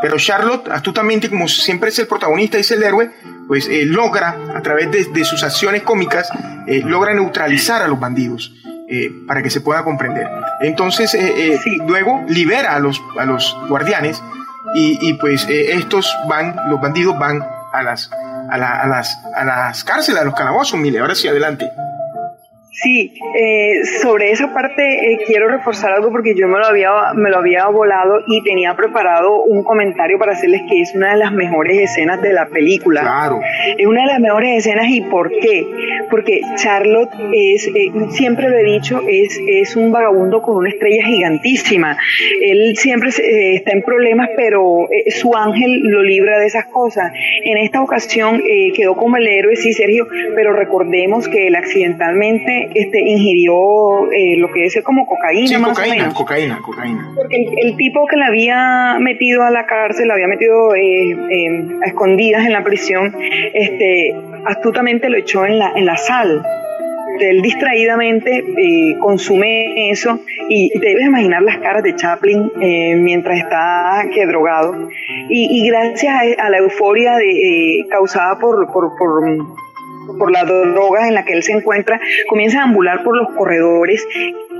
Pero 0.00 0.16
Charlotte, 0.16 0.68
astutamente, 0.68 1.28
como 1.28 1.46
siempre 1.48 1.90
es 1.90 1.98
el 1.98 2.06
protagonista 2.06 2.56
y 2.56 2.60
es 2.60 2.70
el 2.70 2.82
héroe, 2.82 3.10
pues 3.46 3.68
eh, 3.68 3.84
logra, 3.84 4.36
a 4.54 4.62
través 4.62 4.90
de, 4.90 5.04
de 5.04 5.24
sus 5.24 5.42
acciones 5.42 5.82
cómicas, 5.82 6.30
eh, 6.66 6.82
logra 6.84 7.12
neutralizar 7.14 7.82
a 7.82 7.88
los 7.88 7.98
bandidos. 7.98 8.54
Eh, 8.92 9.08
para 9.24 9.40
que 9.40 9.50
se 9.50 9.60
pueda 9.60 9.84
comprender. 9.84 10.26
Entonces, 10.62 11.12
sí. 11.12 11.76
luego 11.86 12.24
libera 12.28 12.74
a 12.74 12.80
los, 12.80 13.00
a 13.16 13.24
los 13.24 13.56
guardianes 13.68 14.20
y, 14.74 14.98
y 15.08 15.14
pues 15.14 15.46
estos 15.48 16.14
van, 16.28 16.56
los 16.68 16.80
bandidos 16.80 17.18
van 17.18 17.46
a 17.72 17.82
las, 17.82 18.10
a, 18.12 18.56
la, 18.56 18.80
a, 18.80 18.86
las, 18.86 19.18
a 19.34 19.44
las 19.44 19.84
cárceles, 19.84 20.20
a 20.20 20.24
los 20.24 20.34
calabozos, 20.34 20.78
mire, 20.78 21.00
ahora 21.00 21.14
sí, 21.14 21.28
adelante. 21.28 21.70
Sí, 22.72 23.12
eh, 23.36 23.84
sobre 24.00 24.30
esa 24.30 24.54
parte 24.54 24.82
eh, 24.82 25.18
quiero 25.26 25.48
reforzar 25.48 25.92
algo 25.92 26.12
porque 26.12 26.36
yo 26.36 26.46
me 26.46 26.58
lo 26.58 26.66
había 26.66 26.90
me 27.16 27.28
lo 27.28 27.38
había 27.38 27.66
volado 27.66 28.20
y 28.28 28.44
tenía 28.44 28.74
preparado 28.76 29.42
un 29.42 29.64
comentario 29.64 30.18
para 30.20 30.32
hacerles 30.32 30.62
que 30.68 30.80
es 30.80 30.94
una 30.94 31.10
de 31.12 31.18
las 31.18 31.32
mejores 31.32 31.78
escenas 31.80 32.22
de 32.22 32.32
la 32.32 32.46
película. 32.46 33.00
Claro. 33.00 33.40
Es 33.76 33.86
una 33.86 34.02
de 34.02 34.06
las 34.06 34.20
mejores 34.20 34.58
escenas 34.58 34.86
y 34.88 35.00
¿por 35.00 35.30
qué? 35.30 35.66
Porque 36.10 36.42
Charlotte 36.56 37.10
es 37.32 37.66
eh, 37.66 37.90
siempre 38.10 38.48
lo 38.48 38.56
he 38.56 38.64
dicho 38.64 39.00
es 39.06 39.40
es 39.48 39.74
un 39.74 39.90
vagabundo 39.90 40.40
con 40.40 40.56
una 40.56 40.68
estrella 40.68 41.04
gigantísima. 41.04 41.98
Él 42.40 42.76
siempre 42.76 43.10
eh, 43.10 43.56
está 43.56 43.72
en 43.72 43.82
problemas, 43.82 44.28
pero 44.36 44.88
eh, 44.92 45.10
su 45.10 45.34
ángel 45.34 45.80
lo 45.82 46.04
libra 46.04 46.38
de 46.38 46.46
esas 46.46 46.66
cosas. 46.66 47.12
En 47.44 47.58
esta 47.58 47.82
ocasión 47.82 48.40
quedó 48.76 48.94
como 48.94 49.16
el 49.16 49.26
héroe, 49.26 49.56
sí, 49.56 49.72
Sergio, 49.72 50.06
pero 50.36 50.52
recordemos 50.52 51.28
que 51.28 51.48
él 51.48 51.56
accidentalmente 51.56 52.59
este, 52.74 53.00
ingirió 53.00 54.10
eh, 54.12 54.36
lo 54.36 54.50
que 54.50 54.66
es 54.66 54.80
como 54.82 55.06
cocaína. 55.06 55.48
Sí, 55.48 55.56
más 55.58 55.70
cocaína, 55.70 55.94
o 55.94 55.98
menos. 55.98 56.14
cocaína, 56.14 56.60
cocaína. 56.62 57.12
Porque 57.14 57.36
el, 57.36 57.70
el, 57.70 57.76
tipo 57.76 58.06
que 58.06 58.16
le 58.16 58.24
había 58.24 58.98
metido 59.00 59.42
a 59.42 59.50
la 59.50 59.66
cárcel, 59.66 60.08
lo 60.08 60.14
había 60.14 60.28
metido 60.28 60.74
eh, 60.74 61.10
eh, 61.10 61.66
a 61.82 61.86
escondidas 61.86 62.44
en 62.46 62.52
la 62.52 62.62
prisión, 62.64 63.16
este, 63.54 64.14
astutamente 64.44 65.08
lo 65.08 65.16
echó 65.18 65.44
en 65.46 65.58
la, 65.58 65.72
en 65.74 65.86
la 65.86 65.96
sal. 65.96 66.42
Él 67.20 67.42
distraídamente 67.42 68.38
eh, 68.38 68.96
consume 68.98 69.90
eso 69.90 70.20
y 70.48 70.70
te 70.78 70.88
debes 70.88 71.06
imaginar 71.06 71.42
las 71.42 71.58
caras 71.58 71.82
de 71.82 71.94
Chaplin 71.94 72.50
eh, 72.60 72.96
mientras 72.96 73.38
está 73.38 74.06
que 74.12 74.26
drogado. 74.26 74.88
Y, 75.28 75.62
y 75.62 75.68
gracias 75.68 76.14
a, 76.14 76.46
a, 76.46 76.50
la 76.50 76.58
euforia 76.58 77.16
de, 77.16 77.30
eh, 77.30 77.86
causada 77.90 78.38
por, 78.38 78.72
por, 78.72 78.96
por 78.96 79.22
por 80.18 80.30
las 80.30 80.46
drogas 80.46 81.08
en 81.08 81.14
la 81.14 81.24
que 81.24 81.34
él 81.34 81.42
se 81.42 81.52
encuentra, 81.52 82.00
comienza 82.28 82.60
a 82.60 82.64
ambular 82.64 83.02
por 83.02 83.16
los 83.16 83.34
corredores 83.34 84.06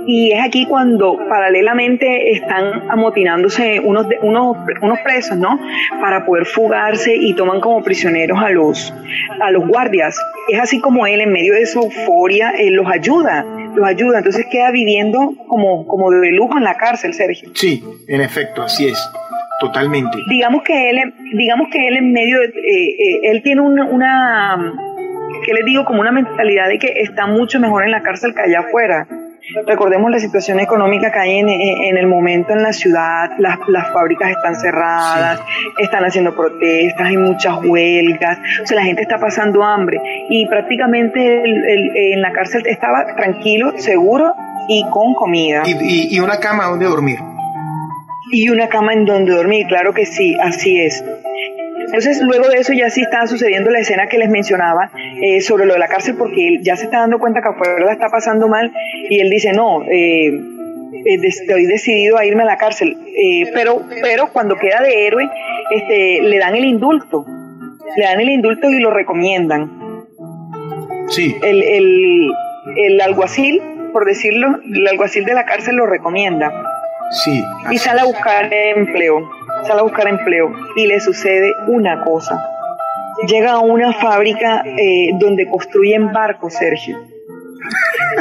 y 0.05 0.31
es 0.31 0.43
aquí 0.43 0.65
cuando 0.65 1.17
paralelamente 1.29 2.31
están 2.31 2.89
amotinándose 2.89 3.79
unos, 3.79 4.07
unos, 4.21 4.57
unos 4.81 4.99
presos, 4.99 5.37
¿no? 5.37 5.59
Para 6.01 6.25
poder 6.25 6.45
fugarse 6.45 7.15
y 7.15 7.33
toman 7.35 7.61
como 7.61 7.83
prisioneros 7.83 8.39
a 8.41 8.49
los, 8.49 8.93
a 9.39 9.51
los 9.51 9.67
guardias. 9.67 10.17
Es 10.49 10.59
así 10.59 10.79
como 10.79 11.05
él, 11.05 11.21
en 11.21 11.31
medio 11.31 11.53
de 11.53 11.65
su 11.65 11.81
euforia, 11.81 12.51
él 12.51 12.73
los 12.73 12.87
ayuda, 12.87 13.45
los 13.75 13.87
ayuda. 13.87 14.19
Entonces 14.19 14.45
queda 14.51 14.71
viviendo 14.71 15.33
como, 15.47 15.85
como 15.87 16.09
de 16.11 16.31
lujo 16.31 16.57
en 16.57 16.63
la 16.63 16.77
cárcel, 16.77 17.13
Sergio. 17.13 17.51
Sí, 17.53 17.83
en 18.07 18.21
efecto, 18.21 18.63
así 18.63 18.87
es. 18.87 18.97
Totalmente. 19.59 20.17
Digamos 20.27 20.63
que 20.63 20.89
él, 20.89 21.13
digamos 21.33 21.67
que 21.71 21.87
él 21.87 21.97
en 21.97 22.11
medio 22.11 22.39
de, 22.39 22.47
eh, 22.47 22.89
eh, 22.97 23.19
él 23.25 23.43
tiene 23.43 23.61
una, 23.61 23.85
una 23.85 24.73
que 25.43 25.53
les 25.53 25.65
digo, 25.65 25.85
como 25.85 26.01
una 26.01 26.11
mentalidad 26.11 26.67
de 26.67 26.77
que 26.77 26.93
está 26.97 27.27
mucho 27.27 27.59
mejor 27.59 27.83
en 27.83 27.91
la 27.91 28.01
cárcel 28.01 28.33
que 28.33 28.41
allá 28.41 28.59
afuera. 28.59 29.07
Recordemos 29.67 30.11
la 30.11 30.19
situación 30.19 30.59
económica 30.59 31.11
que 31.11 31.19
hay 31.19 31.39
en, 31.39 31.49
en 31.49 31.97
el 31.97 32.05
momento 32.07 32.53
en 32.53 32.61
la 32.61 32.71
ciudad, 32.71 33.31
las, 33.39 33.57
las 33.67 33.91
fábricas 33.91 34.29
están 34.29 34.55
cerradas, 34.55 35.39
sí. 35.39 35.83
están 35.83 36.05
haciendo 36.05 36.35
protestas, 36.35 37.07
hay 37.07 37.17
muchas 37.17 37.57
huelgas, 37.63 38.37
o 38.61 38.67
sea, 38.67 38.77
la 38.77 38.83
gente 38.83 39.01
está 39.01 39.17
pasando 39.17 39.63
hambre 39.63 39.99
y 40.29 40.45
prácticamente 40.45 41.43
el, 41.43 41.55
el, 41.67 42.13
en 42.13 42.21
la 42.21 42.31
cárcel 42.31 42.63
estaba 42.67 43.15
tranquilo, 43.15 43.73
seguro 43.77 44.33
y 44.69 44.85
con 44.91 45.15
comida. 45.15 45.63
Y, 45.65 45.71
y, 45.71 46.15
y 46.15 46.19
una 46.19 46.37
cama 46.39 46.65
donde 46.65 46.85
dormir. 46.85 47.17
Y 48.31 48.47
una 48.49 48.69
cama 48.69 48.93
en 48.93 49.05
donde 49.05 49.33
dormir, 49.33 49.65
claro 49.67 49.93
que 49.93 50.05
sí, 50.05 50.37
así 50.39 50.79
es 50.79 51.03
Entonces, 51.85 52.21
luego 52.21 52.47
de 52.47 52.57
eso 52.57 52.73
ya 52.73 52.89
sí 52.89 53.01
estaba 53.01 53.27
sucediendo 53.27 53.69
la 53.69 53.79
escena 53.79 54.07
que 54.07 54.17
les 54.17 54.29
mencionaba 54.29 54.91
eh, 55.21 55.41
sobre 55.41 55.65
lo 55.65 55.73
de 55.73 55.79
la 55.79 55.87
cárcel, 55.87 56.15
porque 56.17 56.47
él 56.47 56.59
ya 56.63 56.75
se 56.75 56.85
está 56.85 56.99
dando 56.99 57.19
cuenta 57.19 57.41
que 57.41 57.49
afuera 57.49 57.83
la 57.83 57.91
está 57.91 58.09
pasando 58.09 58.47
mal 58.47 58.71
y 59.09 59.19
él 59.19 59.29
dice, 59.29 59.51
no, 59.53 59.83
eh, 59.83 60.27
eh, 60.27 61.19
estoy 61.23 61.65
decidido 61.65 62.17
a 62.17 62.25
irme 62.25 62.43
a 62.43 62.45
la 62.45 62.57
cárcel. 62.57 62.97
pero, 63.53 63.83
pero 64.01 64.31
cuando 64.31 64.55
queda 64.55 64.81
de 64.81 65.07
héroe, 65.07 65.29
este, 65.71 66.21
le 66.21 66.37
dan 66.37 66.55
el 66.55 66.65
indulto. 66.65 67.25
Le 67.97 68.05
dan 68.05 68.19
el 68.19 68.29
indulto 68.29 68.69
y 68.69 68.79
lo 68.79 68.91
recomiendan. 68.91 69.69
Sí. 71.09 71.35
El, 71.41 71.61
el, 71.61 72.31
el 72.77 73.01
alguacil, 73.01 73.61
por 73.91 74.05
decirlo, 74.05 74.59
el 74.63 74.87
alguacil 74.87 75.25
de 75.25 75.33
la 75.33 75.45
cárcel 75.45 75.75
lo 75.75 75.85
recomienda. 75.87 76.53
Sí. 77.25 77.43
Y 77.69 77.77
sale 77.77 77.99
a 77.99 78.05
buscar 78.05 78.49
empleo 78.53 79.29
sale 79.65 79.79
a 79.79 79.83
buscar 79.83 80.07
empleo 80.07 80.51
y 80.75 80.87
le 80.87 80.99
sucede 80.99 81.53
una 81.67 82.03
cosa. 82.03 82.43
Llega 83.27 83.51
a 83.51 83.59
una 83.59 83.93
fábrica 83.93 84.63
eh, 84.65 85.09
donde 85.19 85.47
construyen 85.47 86.11
barcos, 86.11 86.53
Sergio. 86.53 86.97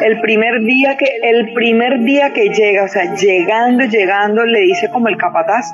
El 0.02 0.20
primer 0.20 0.60
día 0.60 0.96
que 0.96 1.06
el 1.22 1.52
primer 1.52 2.00
día 2.00 2.32
que 2.32 2.50
llega, 2.50 2.84
o 2.84 2.88
sea, 2.88 3.14
llegando, 3.14 3.84
llegando, 3.84 4.44
le 4.44 4.60
dice 4.60 4.88
como 4.90 5.08
el 5.08 5.16
capataz. 5.16 5.66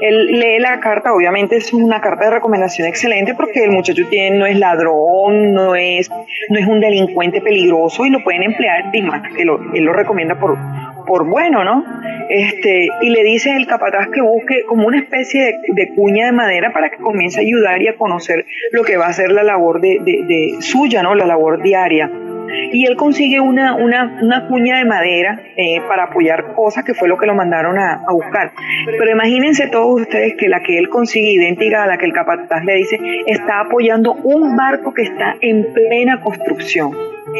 Él 0.00 0.26
lee 0.26 0.58
la 0.58 0.80
carta, 0.80 1.12
obviamente 1.12 1.56
es 1.56 1.72
una 1.72 2.00
carta 2.00 2.26
de 2.26 2.30
recomendación 2.32 2.86
excelente 2.86 3.34
porque 3.34 3.64
el 3.64 3.72
muchacho 3.72 4.06
tiene 4.08 4.36
no 4.36 4.46
es 4.46 4.58
ladrón, 4.58 5.52
no 5.52 5.74
es 5.74 6.10
no 6.10 6.58
es 6.58 6.66
un 6.66 6.80
delincuente 6.80 7.40
peligroso 7.40 8.06
y 8.06 8.10
lo 8.10 8.22
pueden 8.22 8.44
emplear 8.44 8.90
y 8.92 9.02
que 9.34 9.44
lo, 9.44 9.60
él 9.74 9.84
lo 9.84 9.92
recomienda 9.92 10.36
por 10.36 10.56
por 11.06 11.28
bueno, 11.28 11.64
¿no? 11.64 11.84
Este, 12.28 12.88
y 13.02 13.10
le 13.10 13.22
dice 13.22 13.54
el 13.54 13.66
capataz 13.66 14.08
que 14.08 14.22
busque 14.22 14.64
como 14.66 14.86
una 14.86 14.98
especie 14.98 15.60
de, 15.68 15.94
cuña 15.94 16.26
de 16.26 16.32
madera 16.32 16.72
para 16.72 16.90
que 16.90 16.96
comience 16.96 17.40
a 17.40 17.42
ayudar 17.42 17.82
y 17.82 17.88
a 17.88 17.96
conocer 17.96 18.46
lo 18.72 18.82
que 18.82 18.96
va 18.96 19.06
a 19.06 19.12
ser 19.12 19.30
la 19.30 19.42
labor 19.42 19.80
de, 19.80 20.56
suya, 20.60 21.02
¿no? 21.02 21.14
La 21.14 21.26
labor 21.26 21.62
diaria. 21.62 22.10
Y 22.72 22.86
él 22.86 22.96
consigue 22.96 23.40
una, 23.40 23.74
una, 23.74 24.18
una 24.22 24.46
cuña 24.46 24.78
de 24.78 24.84
madera 24.84 25.40
eh, 25.56 25.80
para 25.88 26.04
apoyar 26.04 26.54
cosas 26.54 26.84
que 26.84 26.94
fue 26.94 27.08
lo 27.08 27.18
que 27.18 27.26
lo 27.26 27.34
mandaron 27.34 27.78
a, 27.78 28.04
a, 28.06 28.12
buscar. 28.12 28.52
Pero 28.86 29.10
imagínense 29.10 29.66
todos 29.68 30.02
ustedes 30.02 30.34
que 30.34 30.48
la 30.48 30.62
que 30.62 30.78
él 30.78 30.88
consigue, 30.88 31.32
idéntica 31.32 31.82
a 31.82 31.86
la 31.86 31.98
que 31.98 32.06
el 32.06 32.12
capataz 32.12 32.64
le 32.64 32.74
dice, 32.74 32.98
está 33.26 33.60
apoyando 33.60 34.12
un 34.12 34.56
barco 34.56 34.94
que 34.94 35.02
está 35.02 35.36
en 35.40 35.72
plena 35.72 36.20
construcción, 36.20 36.92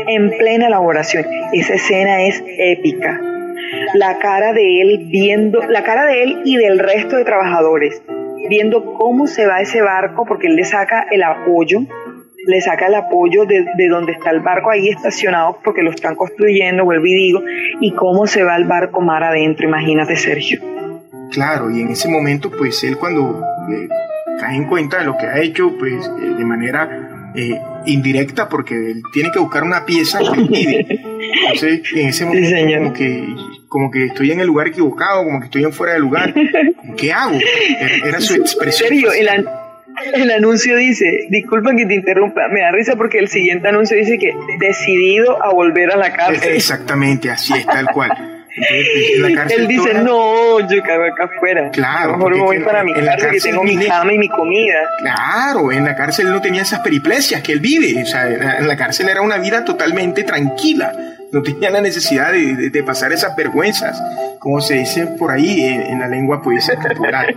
en 0.08 0.30
plena 0.30 0.66
elaboración. 0.66 1.26
Esa 1.52 1.74
escena 1.74 2.22
es 2.22 2.42
épica 2.58 3.20
la 3.94 4.18
cara 4.18 4.52
de 4.52 4.80
él 4.80 5.06
viendo, 5.10 5.60
la 5.68 5.82
cara 5.82 6.06
de 6.06 6.22
él 6.22 6.42
y 6.44 6.56
del 6.56 6.78
resto 6.78 7.16
de 7.16 7.24
trabajadores, 7.24 8.02
viendo 8.48 8.94
cómo 8.94 9.26
se 9.26 9.46
va 9.46 9.60
ese 9.60 9.82
barco, 9.82 10.24
porque 10.26 10.48
él 10.48 10.56
le 10.56 10.64
saca 10.64 11.06
el 11.10 11.22
apoyo, 11.22 11.80
le 12.46 12.60
saca 12.60 12.86
el 12.86 12.94
apoyo 12.94 13.44
de, 13.46 13.64
donde 13.88 14.12
está 14.12 14.30
el 14.30 14.40
barco 14.40 14.70
ahí 14.70 14.88
estacionado, 14.88 15.58
porque 15.64 15.82
lo 15.82 15.90
están 15.90 16.14
construyendo, 16.14 16.84
vuelvo 16.84 17.06
y 17.06 17.14
digo, 17.14 17.42
y 17.80 17.92
cómo 17.92 18.26
se 18.26 18.42
va 18.42 18.56
el 18.56 18.64
barco 18.64 19.00
mar 19.00 19.24
adentro, 19.24 19.66
imagínate 19.66 20.16
Sergio. 20.16 20.60
Claro, 21.30 21.70
y 21.70 21.80
en 21.80 21.88
ese 21.88 22.08
momento, 22.08 22.50
pues 22.50 22.84
él 22.84 22.96
cuando 22.96 23.42
eh, 23.70 23.88
cae 24.38 24.56
en 24.56 24.66
cuenta 24.66 24.98
de 24.98 25.04
lo 25.04 25.16
que 25.16 25.26
ha 25.26 25.40
hecho, 25.40 25.72
pues 25.78 26.06
eh, 26.06 26.34
de 26.36 26.44
manera 26.44 27.32
eh, 27.34 27.60
indirecta, 27.86 28.48
porque 28.48 28.74
él 28.74 29.02
tiene 29.12 29.30
que 29.32 29.38
buscar 29.38 29.64
una 29.64 29.84
pieza 29.84 30.18
que 30.18 30.40
impide. 30.40 30.86
Entonces, 31.46 31.80
en 31.94 32.08
ese 32.08 32.24
momento, 32.24 32.78
como 32.78 32.92
que 32.92 33.34
como 33.74 33.90
que 33.90 34.04
estoy 34.04 34.30
en 34.30 34.38
el 34.38 34.46
lugar 34.46 34.68
equivocado, 34.68 35.24
como 35.24 35.40
que 35.40 35.46
estoy 35.46 35.64
en 35.64 35.72
fuera 35.72 35.94
de 35.94 35.98
lugar. 35.98 36.32
¿Qué 36.96 37.12
hago? 37.12 37.36
Era, 38.04 38.20
su 38.20 38.36
expresión. 38.36 38.88
serio? 38.88 39.10
El, 39.10 40.30
anuncio 40.30 40.76
dice, 40.76 41.26
disculpa 41.28 41.74
que 41.74 41.84
te 41.84 41.94
interrumpa, 41.94 42.42
me 42.52 42.60
da 42.60 42.70
risa 42.70 42.94
porque 42.94 43.18
el 43.18 43.26
siguiente 43.26 43.66
anuncio 43.66 43.96
dice 43.96 44.16
que 44.16 44.32
decidido 44.60 45.42
a 45.42 45.52
volver 45.52 45.90
a 45.90 45.96
la 45.96 46.12
cárcel. 46.12 46.54
Exactamente, 46.54 47.32
así 47.32 47.52
es, 47.52 47.66
tal 47.66 47.86
cual. 47.86 48.12
Él 49.50 49.66
dice, 49.66 49.94
no, 49.94 50.60
yo 50.60 50.80
cago 50.84 51.02
acá 51.12 51.24
afuera. 51.24 51.70
Claro. 51.72 52.16
Mejor 52.16 52.36
me 52.36 52.42
voy 52.42 52.60
para 52.60 52.84
mi 52.84 52.92
en 52.92 53.04
cárcel, 53.04 53.30
que 53.32 53.40
tengo 53.40 53.64
mi 53.64 53.76
cama 53.84 54.12
y 54.12 54.18
mi 54.18 54.28
comida. 54.28 54.88
Claro, 55.00 55.72
en 55.72 55.84
la 55.84 55.96
cárcel 55.96 56.28
no 56.28 56.40
tenía 56.40 56.62
esas 56.62 56.78
periplesias 56.78 57.42
que 57.42 57.50
él 57.50 57.58
vive. 57.58 58.00
O 58.00 58.06
sea, 58.06 58.28
en 58.28 58.68
la 58.68 58.76
cárcel 58.76 59.08
era 59.08 59.20
una 59.20 59.38
vida 59.38 59.64
totalmente 59.64 60.22
tranquila 60.22 60.92
no 61.34 61.42
tenía 61.42 61.68
la 61.68 61.80
necesidad 61.80 62.32
de, 62.32 62.82
pasar 62.84 63.12
esas 63.12 63.34
vergüenzas, 63.34 64.00
como 64.38 64.60
se 64.60 64.74
dice 64.74 65.06
por 65.18 65.32
ahí 65.32 65.62
en, 65.62 65.98
la 65.98 66.06
lengua 66.06 66.40
pues 66.40 66.70
popular. 66.88 67.34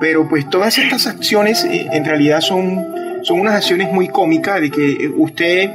Pero 0.00 0.26
pues 0.26 0.48
todas 0.48 0.78
estas 0.78 1.06
acciones 1.06 1.62
eh, 1.64 1.86
en 1.92 2.06
realidad 2.06 2.40
son, 2.40 2.84
son 3.22 3.40
unas 3.40 3.54
acciones 3.54 3.92
muy 3.92 4.08
cómicas 4.08 4.62
de 4.62 4.70
que 4.70 4.92
eh, 4.92 5.12
usted 5.14 5.70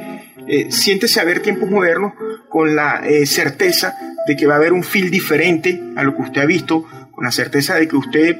eh, 0.47 0.71
siente 0.71 1.07
saber 1.07 1.41
tiempos 1.41 1.69
modernos 1.69 2.13
con 2.49 2.75
la 2.75 3.03
certeza 3.25 3.95
de 4.25 4.35
que 4.35 4.47
va 4.47 4.55
a 4.55 4.57
haber 4.57 4.73
un 4.73 4.83
feel 4.83 5.11
diferente 5.11 5.79
a 5.95 6.01
lo 6.01 6.15
que 6.15 6.23
usted 6.23 6.41
ha 6.41 6.45
visto, 6.45 6.85
con 7.11 7.23
la 7.23 7.31
certeza 7.31 7.75
de 7.75 7.87
que 7.87 7.95
usted 7.95 8.35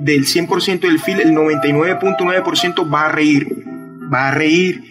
del 0.00 0.26
100% 0.26 0.80
del 0.80 0.98
feel, 0.98 1.20
el 1.20 1.32
99.9% 1.32 2.92
va 2.92 3.06
a 3.06 3.12
reír, 3.12 3.64
va 4.12 4.28
a 4.28 4.30
reír, 4.32 4.82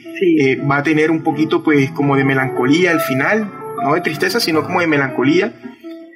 va 0.69 0.77
a 0.77 0.83
tener 0.83 1.11
un 1.11 1.23
poquito 1.23 1.61
pues 1.61 1.91
como 1.91 2.15
de 2.15 2.23
melancolía 2.23 2.91
al 2.91 3.01
final, 3.01 3.51
no 3.83 3.93
de 3.93 4.01
tristeza, 4.01 4.39
sino 4.39 4.63
como 4.63 4.81
de 4.81 4.87
melancolía. 4.87 5.53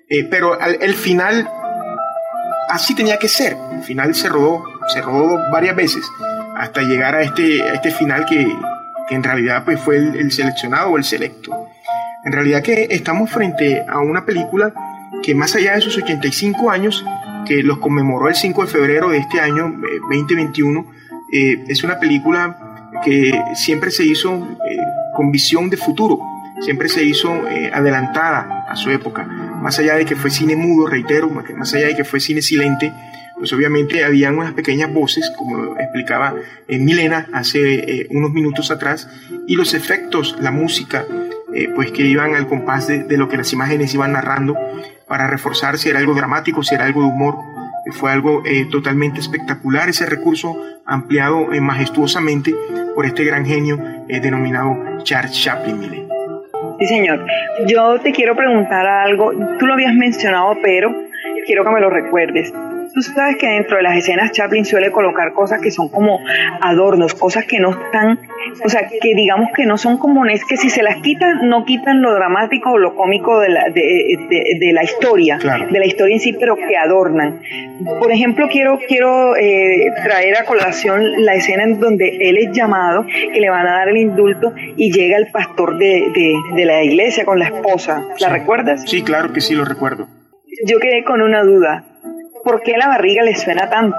Eh, 0.09 0.27
pero 0.29 0.59
el 0.59 0.93
final 0.95 1.47
así 2.69 2.95
tenía 2.95 3.17
que 3.17 3.27
ser. 3.27 3.55
El 3.71 3.83
final 3.83 4.15
se 4.15 4.29
rodó, 4.29 4.63
se 4.87 5.01
rodó 5.01 5.37
varias 5.51 5.75
veces 5.75 6.03
hasta 6.55 6.81
llegar 6.81 7.15
a 7.15 7.21
este, 7.21 7.59
este 7.73 7.91
final 7.91 8.25
que, 8.25 8.51
que 9.07 9.15
en 9.15 9.23
realidad 9.23 9.63
pues, 9.65 9.79
fue 9.79 9.97
el, 9.97 10.31
seleccionado 10.31 10.89
o 10.89 10.97
el 10.97 11.03
selecto. 11.03 11.67
En 12.25 12.33
realidad 12.33 12.61
que 12.63 12.87
estamos 12.89 13.29
frente 13.29 13.85
a 13.87 13.99
una 13.99 14.25
película 14.25 14.73
que 15.23 15.35
más 15.35 15.55
allá 15.55 15.75
de 15.75 15.81
sus 15.81 15.97
85 15.97 16.69
años, 16.69 17.05
que 17.45 17.63
los 17.63 17.77
conmemoró 17.79 18.27
el 18.27 18.35
5 18.35 18.65
de 18.65 18.67
febrero 18.67 19.09
de 19.09 19.19
este 19.19 19.39
año 19.39 19.73
2021, 20.09 20.79
eh, 20.81 20.85
eh, 21.31 21.63
es 21.67 21.83
una 21.83 21.99
película 21.99 22.89
que 23.05 23.31
siempre 23.55 23.91
se 23.91 24.03
hizo 24.03 24.47
con 25.15 25.31
visión 25.31 25.69
de 25.69 25.77
futuro 25.77 26.19
siempre 26.59 26.89
se 26.89 27.03
hizo 27.03 27.47
eh, 27.47 27.71
adelantada 27.73 28.65
a 28.67 28.75
su 28.75 28.89
época. 28.91 29.23
Más 29.23 29.77
allá 29.79 29.95
de 29.95 30.05
que 30.05 30.15
fue 30.15 30.29
cine 30.29 30.55
mudo, 30.55 30.87
reitero, 30.87 31.29
más 31.29 31.73
allá 31.73 31.87
de 31.87 31.95
que 31.95 32.03
fue 32.03 32.19
cine 32.19 32.41
silente, 32.41 32.93
pues 33.37 33.53
obviamente 33.53 34.03
habían 34.03 34.37
unas 34.37 34.53
pequeñas 34.53 34.93
voces, 34.93 35.31
como 35.37 35.57
lo 35.57 35.79
explicaba 35.79 36.35
eh, 36.67 36.77
Milena 36.77 37.27
hace 37.33 38.01
eh, 38.01 38.07
unos 38.11 38.31
minutos 38.31 38.71
atrás, 38.71 39.09
y 39.47 39.55
los 39.55 39.73
efectos, 39.73 40.37
la 40.39 40.51
música, 40.51 41.05
pues 41.75 41.91
que 41.91 42.03
iban 42.03 42.35
al 42.35 42.47
compás 42.47 42.87
de, 42.87 43.03
de, 43.03 43.17
lo 43.17 43.27
que 43.27 43.35
las 43.35 43.51
imágenes 43.51 43.91
iban 43.95 44.11
narrando 44.11 44.55
para 45.07 45.25
reforzar 45.25 45.79
si 45.79 45.89
era 45.89 45.97
algo 45.97 46.13
dramático, 46.13 46.61
si 46.61 46.75
era 46.75 46.85
algo 46.85 47.01
de 47.01 47.07
humor. 47.07 47.37
Fue 47.91 48.11
algo 48.11 48.43
totalmente 48.69 49.19
espectacular 49.19 49.89
ese 49.89 50.05
recurso 50.05 50.55
ampliado 50.85 51.47
majestuosamente 51.59 52.53
por 52.93 53.07
este 53.07 53.23
gran 53.23 53.47
genio 53.47 53.79
denominado 54.07 54.77
Charles 55.03 55.41
Chaplin 55.41 55.79
Milena. 55.79 56.08
Sí, 56.79 56.87
señor. 56.87 57.25
Yo 57.67 57.99
te 57.99 58.11
quiero 58.11 58.35
preguntar 58.35 58.87
algo. 58.87 59.31
Tú 59.59 59.67
lo 59.67 59.73
habías 59.73 59.93
mencionado, 59.93 60.57
pero 60.63 60.95
quiero 61.45 61.63
que 61.63 61.69
me 61.71 61.81
lo 61.81 61.89
recuerdes. 61.89 62.53
Tú 62.93 63.01
sabes 63.01 63.37
que 63.37 63.47
dentro 63.47 63.77
de 63.77 63.83
las 63.83 63.97
escenas 63.97 64.31
Chaplin 64.31 64.65
suele 64.65 64.91
colocar 64.91 65.33
cosas 65.33 65.61
que 65.61 65.71
son 65.71 65.89
como 65.89 66.19
adornos, 66.61 67.13
cosas 67.13 67.45
que 67.45 67.59
no 67.59 67.71
están, 67.71 68.19
o 68.63 68.69
sea, 68.69 68.87
que 68.87 69.15
digamos 69.15 69.49
que 69.55 69.65
no 69.65 69.77
son 69.77 69.97
comunes, 69.97 70.43
que 70.45 70.57
si 70.57 70.69
se 70.69 70.81
las 70.81 70.97
quitan, 71.01 71.47
no 71.47 71.65
quitan 71.65 72.01
lo 72.01 72.13
dramático 72.13 72.71
o 72.71 72.77
lo 72.77 72.95
cómico 72.95 73.39
de 73.39 73.49
la, 73.49 73.69
de, 73.69 74.71
la 74.73 74.83
historia, 74.83 75.37
de 75.37 75.79
la 75.79 75.85
historia 75.85 76.15
en 76.15 76.19
sí, 76.19 76.33
pero 76.33 76.55
que 76.55 76.77
adornan. 76.77 77.41
Por 77.99 78.11
ejemplo, 78.11 78.47
quiero, 78.51 78.79
quiero 78.87 79.35
eh, 79.37 79.91
traer 80.03 80.37
a 80.37 80.45
colación 80.45 81.23
la 81.23 81.35
escena 81.35 81.63
en 81.63 81.79
donde 81.79 82.17
él 82.29 82.37
es 82.37 82.51
llamado, 82.51 83.05
que 83.05 83.39
le 83.39 83.49
van 83.49 83.67
a 83.67 83.73
dar 83.73 83.89
el 83.89 83.97
indulto 83.97 84.53
y 84.75 84.91
llega 84.91 85.17
el 85.17 85.27
pastor 85.31 85.77
de, 85.77 86.33
la 86.65 86.83
iglesia 86.83 87.25
con 87.25 87.39
la 87.39 87.45
esposa. 87.45 88.03
¿La 88.19 88.29
recuerdas? 88.29 88.83
Sí, 88.85 89.03
claro 89.03 89.31
que 89.31 89.41
sí, 89.41 89.55
lo 89.55 89.65
recuerdo. 89.65 90.07
Yo 90.65 90.79
quedé 90.79 91.03
con 91.03 91.21
una 91.21 91.43
duda. 91.43 91.85
¿Por 92.49 92.63
qué 92.63 92.75
la 92.77 92.87
barriga 92.87 93.23
le 93.23 93.35
suena 93.35 93.69
tanto? 93.69 93.95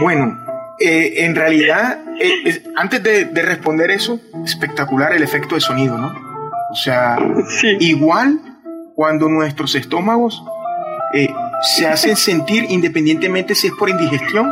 Bueno, 0.00 0.38
eh, 0.78 1.24
en 1.24 1.34
realidad, 1.34 1.98
eh, 2.18 2.62
antes 2.74 3.02
de, 3.02 3.42
responder 3.42 3.90
eso, 3.90 4.18
espectacular 4.46 5.12
el 5.12 5.22
efecto 5.22 5.56
de 5.56 5.60
sonido, 5.60 5.98
¿no? 5.98 6.14
O 6.70 6.74
sea, 6.74 7.18
igual 7.80 8.40
cuando 8.94 9.28
nuestros 9.28 9.74
estómagos 9.74 10.42
eh, 11.12 11.28
se 11.62 11.86
hacen 11.86 12.16
sentir 12.30 12.64
independientemente 12.70 13.54
si 13.54 13.66
es 13.66 13.74
por 13.74 13.90
indigestión 13.90 14.50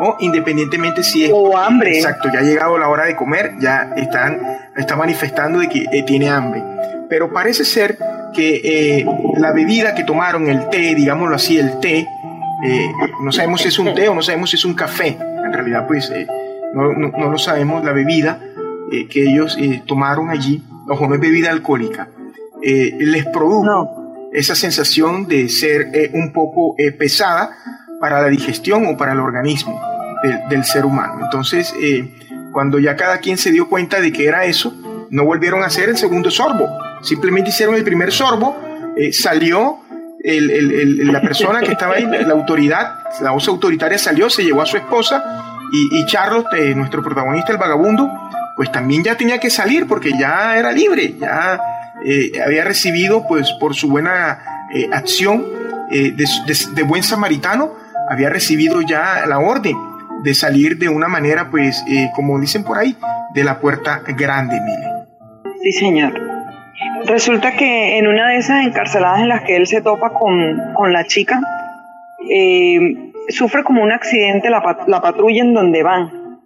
o 0.00 0.16
independientemente 0.20 1.02
si 1.02 1.24
es 1.24 1.30
o 1.34 1.56
hambre. 1.56 1.96
Exacto, 1.96 2.28
ya 2.32 2.38
ha 2.38 2.42
llegado 2.42 2.78
la 2.78 2.88
hora 2.88 3.06
de 3.06 3.16
comer, 3.16 3.54
ya 3.60 3.94
están 3.96 4.40
está 4.76 4.94
manifestando 4.94 5.58
de 5.58 5.68
que 5.68 6.04
tiene 6.06 6.28
hambre. 6.28 6.62
Pero 7.08 7.32
parece 7.32 7.64
ser 7.64 7.98
que 8.32 9.04
la 9.36 9.52
bebida 9.52 9.94
que 9.94 10.04
tomaron, 10.04 10.48
el 10.48 10.68
té, 10.68 10.94
digámoslo 10.94 11.36
así, 11.36 11.58
el 11.58 11.78
té, 11.80 12.06
eh, 12.64 12.90
no 13.20 13.30
sabemos 13.30 13.60
si 13.60 13.68
es 13.68 13.78
un 13.78 13.94
té 13.94 14.08
o 14.08 14.14
no 14.14 14.22
sabemos 14.22 14.48
si 14.48 14.56
es 14.56 14.64
un 14.64 14.74
café, 14.74 15.18
en 15.18 15.52
realidad 15.52 15.86
pues 15.86 16.10
eh, 16.10 16.26
no, 16.72 16.92
no, 16.92 17.30
lo 17.30 17.38
sabemos, 17.38 17.84
la 17.84 17.92
bebida 17.92 18.40
eh, 18.90 19.06
que 19.06 19.22
ellos 19.22 19.58
tomaron 19.86 20.30
allí, 20.30 20.62
ojo, 20.88 21.06
no 21.06 21.14
es 21.14 21.20
bebida 21.20 21.50
alcohólica, 21.50 22.08
les 22.62 23.26
produjo 23.26 24.30
esa 24.32 24.54
sensación 24.54 25.28
de 25.28 25.50
ser 25.50 26.10
un 26.14 26.32
poco 26.32 26.74
pesada 26.98 27.50
para 28.00 28.22
la 28.22 28.28
digestión 28.28 28.86
o 28.86 28.96
para 28.96 29.12
el 29.12 29.20
organismo 29.20 29.78
del, 30.22 30.48
del 30.48 30.64
ser 30.64 30.86
humano. 30.86 31.20
Entonces, 31.22 31.74
cuando 32.52 32.78
ya 32.78 32.96
cada 32.96 33.18
quien 33.18 33.36
se 33.36 33.52
dio 33.52 33.68
cuenta 33.68 34.00
de 34.00 34.10
que 34.12 34.26
era 34.26 34.46
eso, 34.46 34.74
no 35.10 35.26
volvieron 35.26 35.62
a 35.62 35.66
hacer 35.66 35.90
el 35.90 35.98
segundo 35.98 36.30
sorbo, 36.30 36.66
simplemente 37.02 37.50
hicieron 37.50 37.74
el 37.74 37.84
primer 37.84 38.10
sorbo, 38.10 38.56
salió 39.12 39.83
la 40.24 41.20
persona 41.20 41.60
que 41.60 41.72
estaba 41.72 41.96
ahí, 41.96 42.06
la 42.06 42.32
autoridad, 42.32 42.94
la 43.20 43.32
voz 43.32 43.46
autoritaria 43.46 43.98
salió, 43.98 44.30
se 44.30 44.42
llevó 44.42 44.62
a 44.62 44.66
su 44.66 44.78
esposa 44.78 45.22
y, 45.70 46.00
y 46.00 46.06
Charlos, 46.06 46.46
eh, 46.56 46.74
nuestro 46.74 47.02
protagonista, 47.02 47.52
el 47.52 47.58
vagabundo, 47.58 48.10
pues 48.56 48.72
también 48.72 49.04
ya 49.04 49.16
tenía 49.16 49.38
que 49.38 49.50
salir 49.50 49.86
porque 49.86 50.12
ya 50.18 50.56
era 50.56 50.72
libre, 50.72 51.14
ya 51.18 51.60
eh, 52.06 52.32
había 52.44 52.64
recibido 52.64 53.26
pues 53.28 53.52
por 53.60 53.74
su 53.74 53.88
buena 53.88 54.66
eh, 54.72 54.88
acción 54.92 55.44
de, 55.90 56.82
buen 56.84 57.02
samaritano, 57.02 57.74
había 58.08 58.30
recibido 58.30 58.80
ya 58.80 59.26
la 59.26 59.38
orden 59.38 59.76
de 60.22 60.34
salir 60.34 60.78
de 60.78 60.88
una 60.88 61.06
manera 61.06 61.50
pues 61.50 61.84
como 62.16 62.40
dicen 62.40 62.64
por 62.64 62.78
ahí, 62.78 62.96
de 63.34 63.44
la 63.44 63.60
puerta 63.60 64.02
grande, 64.16 64.58
mire. 64.60 64.94
Sí, 65.62 65.72
señor. 65.72 66.33
Resulta 67.06 67.52
que 67.56 67.98
en 67.98 68.06
una 68.06 68.30
de 68.30 68.38
esas 68.38 68.66
encarceladas 68.66 69.20
en 69.20 69.28
las 69.28 69.42
que 69.42 69.56
él 69.56 69.66
se 69.66 69.82
topa 69.82 70.10
con, 70.10 70.92
la 70.92 71.04
chica, 71.04 71.40
eh, 72.28 72.78
sufre 73.28 73.62
como 73.62 73.82
un 73.82 73.92
accidente 73.92 74.50
la, 74.50 74.62
patrulla 74.62 75.42
en 75.42 75.54
donde 75.54 75.82
van 75.82 76.38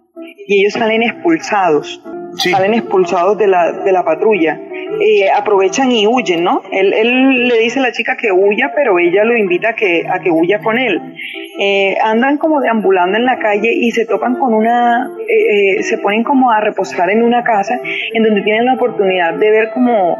y 0.47 0.61
ellos 0.61 0.73
salen 0.73 1.03
expulsados, 1.03 2.01
salen 2.35 2.73
expulsados 2.73 3.37
de 3.37 3.47
la, 3.47 3.71
de 3.71 3.91
la 3.91 4.03
patrulla. 4.03 4.59
Eh, 5.01 5.29
aprovechan 5.29 5.91
y 5.91 6.07
huyen, 6.07 6.43
¿no? 6.43 6.61
Él, 6.71 6.93
él, 6.93 7.47
le 7.47 7.57
dice 7.59 7.79
a 7.79 7.83
la 7.83 7.91
chica 7.91 8.17
que 8.17 8.31
huya, 8.31 8.71
pero 8.75 8.99
ella 8.99 9.23
lo 9.23 9.37
invita 9.37 9.69
a 9.69 9.73
que, 9.73 10.05
a 10.09 10.19
que 10.19 10.31
huya 10.31 10.59
con 10.59 10.77
él. 10.77 10.99
Eh, 11.59 11.95
andan 12.03 12.37
como 12.37 12.59
deambulando 12.59 13.17
en 13.17 13.25
la 13.25 13.37
calle 13.39 13.71
y 13.73 13.91
se 13.91 14.05
topan 14.05 14.35
con 14.35 14.53
una, 14.53 15.09
se 15.81 15.97
ponen 15.99 16.23
como 16.23 16.51
a 16.51 16.59
reposar 16.59 17.09
en 17.11 17.23
una 17.23 17.43
casa 17.43 17.79
en 18.13 18.23
donde 18.23 18.41
tienen 18.41 18.65
la 18.65 18.73
oportunidad 18.73 19.33
de 19.35 19.51
ver 19.51 19.71
como 19.71 20.17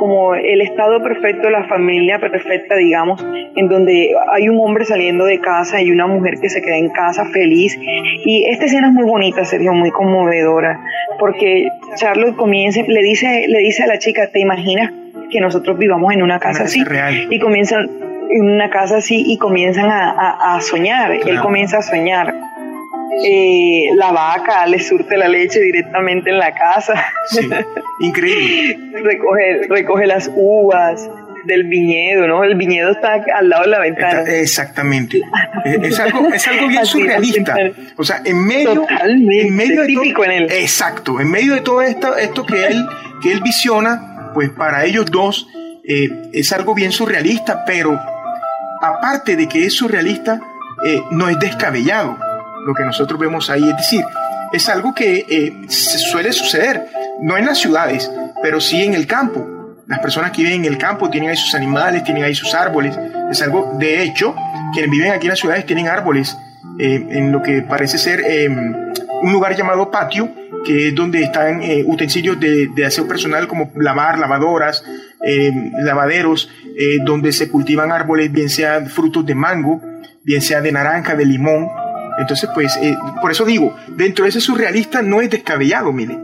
como 0.00 0.34
el 0.34 0.62
estado 0.62 1.02
perfecto 1.02 1.50
la 1.50 1.64
familia 1.64 2.18
perfecta, 2.18 2.74
digamos, 2.74 3.22
en 3.54 3.68
donde 3.68 4.14
hay 4.32 4.48
un 4.48 4.58
hombre 4.58 4.86
saliendo 4.86 5.26
de 5.26 5.40
casa 5.40 5.82
y 5.82 5.90
una 5.90 6.06
mujer 6.06 6.40
que 6.40 6.48
se 6.48 6.62
queda 6.62 6.78
en 6.78 6.88
casa 6.88 7.26
feliz. 7.26 7.78
Y 8.24 8.46
esta 8.48 8.64
escena 8.64 8.88
es 8.88 8.94
muy 8.94 9.04
bonita, 9.04 9.44
Sergio, 9.44 9.74
muy 9.74 9.90
conmovedora, 9.90 10.80
porque 11.18 11.68
Charlotte 11.96 12.34
comienza, 12.34 12.80
le 12.88 13.02
dice, 13.02 13.44
le 13.46 13.58
dice 13.58 13.82
a 13.82 13.88
la 13.88 13.98
chica, 13.98 14.30
¿te 14.32 14.40
imaginas 14.40 14.90
que 15.30 15.38
nosotros 15.38 15.76
vivamos 15.76 16.14
en 16.14 16.22
una 16.22 16.38
casa 16.38 16.64
así? 16.64 16.82
Y 17.28 17.38
comienzan 17.38 17.90
en 18.30 18.50
una 18.50 18.70
casa 18.70 18.96
así 18.96 19.22
y 19.26 19.36
comienzan 19.36 19.90
a, 19.90 20.58
soñar. 20.62 21.12
Él 21.12 21.40
comienza 21.40 21.78
a 21.78 21.82
soñar 21.82 22.32
eh, 23.24 23.88
la 23.96 24.12
vaca 24.12 24.66
le 24.66 24.80
surte 24.80 25.16
la 25.16 25.28
leche 25.28 25.60
directamente 25.60 26.30
en 26.30 26.38
la 26.38 26.52
casa. 26.52 27.12
increíble. 28.00 28.78
recoge, 29.02 29.66
recoge 29.68 30.06
las 30.06 30.30
uvas 30.34 31.08
del 31.44 31.64
viñedo, 31.64 32.26
¿no? 32.26 32.44
El 32.44 32.54
viñedo 32.54 32.92
está 32.92 33.24
al 33.34 33.48
lado 33.48 33.64
de 33.64 33.70
la 33.70 33.80
ventana. 33.80 34.22
exactamente. 34.22 35.18
Eh, 35.64 35.78
es, 35.82 35.98
algo, 35.98 36.28
es 36.32 36.46
algo 36.46 36.68
bien 36.68 36.86
surrealista. 36.86 37.56
O 37.96 38.04
sea, 38.04 38.22
en 38.24 38.44
medio, 38.44 38.86
en 38.88 39.56
medio 39.56 39.82
de 39.82 39.86
típico 39.86 40.24
en 40.24 40.30
él. 40.32 40.48
Exacto, 40.50 41.20
en 41.20 41.30
medio 41.30 41.54
de 41.54 41.60
todo 41.60 41.82
esto, 41.82 42.16
esto 42.16 42.44
que 42.46 42.66
él, 42.66 42.86
que 43.22 43.32
él 43.32 43.40
visiona, 43.42 44.30
pues 44.34 44.50
para 44.50 44.84
ellos 44.84 45.06
dos 45.10 45.48
eh, 45.84 46.08
es 46.32 46.52
algo 46.52 46.74
bien 46.74 46.92
surrealista, 46.92 47.64
pero 47.64 47.98
aparte 48.82 49.36
de 49.36 49.48
que 49.48 49.66
es 49.66 49.74
surrealista, 49.74 50.40
eh, 50.86 51.00
no 51.10 51.28
es 51.28 51.38
descabellado 51.38 52.18
lo 52.66 52.74
que 52.74 52.84
nosotros 52.84 53.18
vemos 53.18 53.50
ahí. 53.50 53.68
Es 53.68 53.76
decir, 53.76 54.04
es 54.52 54.68
algo 54.68 54.94
que 54.94 55.26
eh, 55.28 55.68
suele 55.68 56.32
suceder, 56.32 56.86
no 57.20 57.36
en 57.36 57.46
las 57.46 57.58
ciudades, 57.58 58.10
pero 58.42 58.60
sí 58.60 58.82
en 58.82 58.94
el 58.94 59.06
campo. 59.06 59.46
Las 59.86 60.00
personas 60.00 60.30
que 60.32 60.42
viven 60.42 60.64
en 60.64 60.72
el 60.72 60.78
campo 60.78 61.08
tienen 61.10 61.30
ahí 61.30 61.36
sus 61.36 61.54
animales, 61.54 62.04
tienen 62.04 62.24
ahí 62.24 62.34
sus 62.34 62.54
árboles. 62.54 62.98
Es 63.30 63.42
algo, 63.42 63.76
de 63.78 64.02
hecho, 64.02 64.34
quienes 64.72 64.90
viven 64.90 65.12
aquí 65.12 65.26
en 65.26 65.30
las 65.30 65.38
ciudades 65.38 65.66
tienen 65.66 65.88
árboles 65.88 66.36
eh, 66.78 67.06
en 67.10 67.32
lo 67.32 67.42
que 67.42 67.62
parece 67.62 67.98
ser 67.98 68.20
em, 68.20 68.74
un 69.22 69.32
lugar 69.32 69.56
llamado 69.56 69.90
patio, 69.90 70.30
que 70.64 70.88
es 70.88 70.94
donde 70.94 71.22
están 71.22 71.62
eh, 71.62 71.84
utensilios 71.86 72.38
de, 72.38 72.68
de, 72.68 72.86
aseo 72.86 73.06
personal 73.06 73.46
como 73.48 73.70
lavar, 73.76 74.18
lavadoras, 74.18 74.84
em, 75.22 75.72
lavaderos, 75.78 76.48
donde 77.04 77.30
se 77.32 77.50
cultivan 77.50 77.92
árboles, 77.92 78.32
bien 78.32 78.48
sean 78.48 78.86
frutos 78.86 79.26
de 79.26 79.34
mango, 79.34 79.82
bien 80.22 80.40
sea 80.40 80.62
de 80.62 80.72
naranja, 80.72 81.14
de 81.14 81.26
limón, 81.26 81.68
entonces, 82.20 82.50
pues, 82.54 82.76
eh, 82.82 82.96
por 83.20 83.30
eso 83.30 83.44
digo, 83.44 83.74
dentro 83.88 84.24
de 84.24 84.28
ese 84.28 84.40
surrealista 84.40 85.02
no 85.02 85.20
es 85.20 85.30
descabellado, 85.30 85.92
mire. 85.92 86.18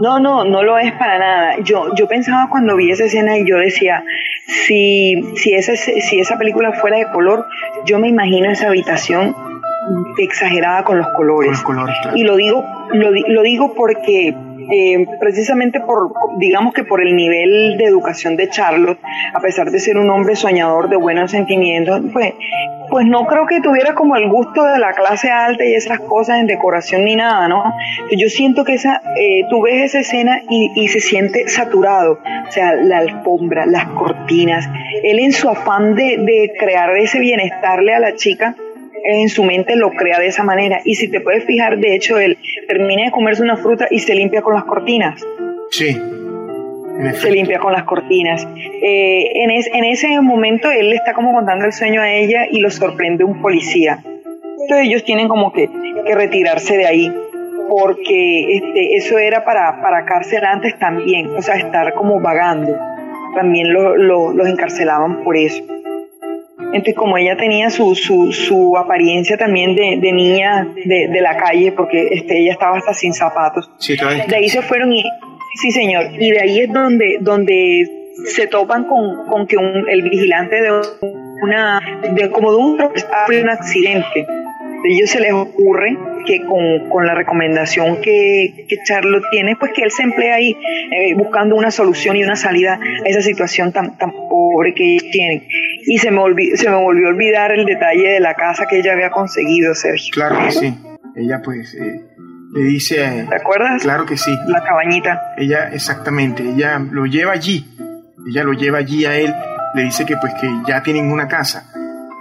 No, 0.00 0.18
no, 0.18 0.44
no 0.44 0.62
lo 0.64 0.78
es 0.78 0.92
para 0.94 1.18
nada. 1.18 1.58
Yo, 1.62 1.94
yo 1.94 2.08
pensaba 2.08 2.48
cuando 2.50 2.74
vi 2.76 2.90
esa 2.90 3.04
escena 3.04 3.38
y 3.38 3.48
yo 3.48 3.56
decía, 3.58 4.04
si, 4.46 5.22
si, 5.36 5.54
esa, 5.54 5.76
si 5.76 6.18
esa 6.18 6.36
película 6.38 6.72
fuera 6.72 6.96
de 6.96 7.06
color, 7.12 7.46
yo 7.86 8.00
me 8.00 8.08
imagino 8.08 8.50
esa 8.50 8.68
habitación 8.68 9.36
exagerada 10.18 10.82
con 10.82 10.98
los 10.98 11.06
colores. 11.16 11.60
Con 11.62 11.76
los 11.76 11.84
colores 11.84 12.16
Y 12.16 12.24
lo 12.24 12.36
digo, 12.36 12.64
lo, 12.92 13.10
lo 13.12 13.42
digo 13.42 13.74
porque 13.74 14.34
eh, 14.70 15.06
precisamente 15.20 15.80
por, 15.80 16.12
digamos 16.38 16.74
que 16.74 16.84
por 16.84 17.00
el 17.00 17.14
nivel 17.14 17.76
de 17.78 17.84
educación 17.84 18.36
de 18.36 18.48
Charlotte, 18.48 18.98
a 19.34 19.40
pesar 19.40 19.70
de 19.70 19.78
ser 19.78 19.98
un 19.98 20.10
hombre 20.10 20.36
soñador 20.36 20.88
de 20.88 20.96
buenos 20.96 21.30
sentimientos, 21.30 22.00
pues, 22.12 22.34
pues 22.90 23.06
no 23.06 23.26
creo 23.26 23.46
que 23.46 23.60
tuviera 23.60 23.94
como 23.94 24.16
el 24.16 24.28
gusto 24.28 24.64
de 24.64 24.78
la 24.78 24.92
clase 24.92 25.30
alta 25.30 25.64
y 25.64 25.74
esas 25.74 26.00
cosas 26.00 26.40
en 26.40 26.46
decoración 26.46 27.04
ni 27.04 27.16
nada, 27.16 27.48
¿no? 27.48 27.64
Yo 28.16 28.28
siento 28.28 28.64
que 28.64 28.74
esa, 28.74 29.00
eh, 29.16 29.44
tú 29.48 29.62
ves 29.62 29.82
esa 29.84 30.00
escena 30.00 30.42
y, 30.48 30.88
se 30.88 31.00
siente 31.00 31.48
saturado, 31.48 32.18
o 32.48 32.52
sea, 32.52 32.74
la 32.74 32.98
alfombra, 32.98 33.64
las 33.64 33.86
cortinas, 33.86 34.68
él 35.02 35.20
en 35.20 35.32
su 35.32 35.48
afán 35.48 35.94
de, 35.94 36.18
de 36.18 36.52
crear 36.58 36.94
ese 36.96 37.18
bienestarle 37.18 37.94
a 37.94 38.00
la 38.00 38.14
chica, 38.14 38.56
en 39.04 39.28
su 39.28 39.44
mente 39.44 39.76
lo 39.76 39.90
crea 39.90 40.18
de 40.18 40.26
esa 40.26 40.42
manera. 40.42 40.80
Y 40.84 40.94
si 40.94 41.08
te 41.08 41.20
puedes 41.20 41.44
fijar, 41.44 41.78
de 41.78 41.94
hecho, 41.94 42.18
él 42.18 42.38
termina 42.68 43.04
de 43.04 43.10
comerse 43.10 43.42
una 43.42 43.56
fruta 43.56 43.86
y 43.90 43.98
se 43.98 44.14
limpia 44.14 44.42
con 44.42 44.54
las 44.54 44.64
cortinas. 44.64 45.20
Sí. 45.70 45.96
Se 47.14 47.30
limpia 47.30 47.58
con 47.58 47.72
las 47.72 47.84
cortinas. 47.84 48.46
Eh, 48.56 49.42
en, 49.42 49.50
en 49.50 49.84
ese 49.84 50.20
momento 50.20 50.70
él 50.70 50.90
le 50.90 50.96
está 50.96 51.14
como 51.14 51.32
contando 51.32 51.64
el 51.64 51.72
sueño 51.72 52.00
a 52.00 52.12
ella 52.12 52.46
y 52.50 52.60
lo 52.60 52.70
sorprende 52.70 53.24
un 53.24 53.40
policía. 53.40 53.98
Entonces 54.04 54.86
ellos 54.86 55.04
tienen 55.04 55.26
como 55.28 55.52
que, 55.52 55.68
que 56.06 56.14
retirarse 56.14 56.76
de 56.76 56.86
ahí 56.86 57.12
porque 57.68 58.56
este, 58.56 58.96
eso 58.96 59.18
era 59.18 59.44
para, 59.44 59.80
para 59.80 60.04
cárcel 60.04 60.44
antes 60.44 60.78
también, 60.78 61.30
o 61.34 61.40
sea, 61.40 61.54
estar 61.54 61.94
como 61.94 62.20
vagando. 62.20 62.76
También 63.34 63.72
los 63.72 64.46
encarcelaban 64.46 65.24
por 65.24 65.38
eso. 65.38 65.62
Entonces, 66.72 66.94
como 66.94 67.18
ella 67.18 67.36
tenía 67.36 67.70
su, 67.70 67.94
su, 67.94 68.32
su 68.32 68.76
apariencia 68.76 69.36
también 69.36 69.74
de, 69.74 69.98
de 70.00 70.12
niña 70.12 70.68
de, 70.74 71.08
de, 71.08 71.20
la 71.20 71.36
calle, 71.36 71.72
porque 71.72 72.08
este, 72.12 72.40
ella 72.40 72.52
estaba 72.52 72.78
hasta 72.78 72.94
sin 72.94 73.12
zapatos, 73.12 73.70
de 73.86 74.36
ahí 74.36 74.48
se 74.48 74.62
fueron 74.62 74.92
y, 74.92 75.02
sí 75.54 75.70
señor, 75.70 76.06
y 76.18 76.30
de 76.30 76.40
ahí 76.40 76.60
es 76.60 76.72
donde, 76.72 77.18
donde 77.20 77.90
se 78.26 78.46
topan 78.46 78.84
con, 78.84 79.26
con 79.28 79.46
que 79.46 79.56
un, 79.56 79.88
el 79.88 80.02
vigilante 80.02 80.60
de 80.62 80.70
una, 81.42 81.80
de, 82.14 82.30
como 82.30 82.52
de 82.52 82.56
un, 82.56 82.80
un 82.80 83.48
accidente 83.50 84.26
ellos 84.84 85.10
se 85.10 85.20
les 85.20 85.32
ocurre 85.32 85.96
que 86.26 86.40
con, 86.44 86.88
con 86.88 87.06
la 87.06 87.14
recomendación 87.14 88.00
que, 88.00 88.66
que, 88.68 88.76
Charlotte 88.84 89.24
tiene, 89.30 89.56
pues 89.56 89.72
que 89.74 89.82
él 89.82 89.90
se 89.90 90.02
emplea 90.02 90.36
ahí 90.36 90.56
eh, 90.90 91.14
buscando 91.16 91.56
una 91.56 91.70
solución 91.70 92.16
y 92.16 92.22
una 92.24 92.36
salida 92.36 92.74
a 92.74 93.08
esa 93.08 93.22
situación 93.22 93.72
tan, 93.72 93.98
tan 93.98 94.12
pobre 94.12 94.74
que 94.74 94.84
ellos 94.84 95.10
tienen. 95.10 95.46
Y 95.86 95.98
se 95.98 96.10
me, 96.10 96.20
se 96.54 96.70
me 96.70 96.76
volvió 96.76 97.08
a 97.08 97.10
olvidar 97.10 97.52
el 97.52 97.64
detalle 97.64 98.08
de 98.08 98.20
la 98.20 98.34
casa 98.34 98.66
que 98.66 98.78
ella 98.78 98.92
había 98.92 99.10
conseguido, 99.10 99.74
Sergio. 99.74 100.12
Claro 100.12 100.38
que 100.46 100.52
sí. 100.52 100.74
Ella 101.16 101.40
pues 101.44 101.74
eh, 101.74 102.00
le 102.54 102.64
dice... 102.64 103.26
¿Te 103.28 103.36
acuerdas? 103.36 103.82
Claro 103.82 104.06
que 104.06 104.16
sí. 104.16 104.32
La 104.46 104.62
cabañita. 104.62 105.34
Ella, 105.36 105.70
exactamente, 105.72 106.42
ella 106.42 106.78
lo 106.78 107.06
lleva 107.06 107.32
allí. 107.32 107.66
Ella 108.28 108.44
lo 108.44 108.52
lleva 108.52 108.78
allí 108.78 109.04
a 109.04 109.16
él. 109.18 109.34
Le 109.74 109.84
dice 109.84 110.04
que 110.06 110.16
pues 110.16 110.32
que 110.40 110.48
ya 110.68 110.82
tienen 110.82 111.10
una 111.10 111.26
casa 111.26 111.72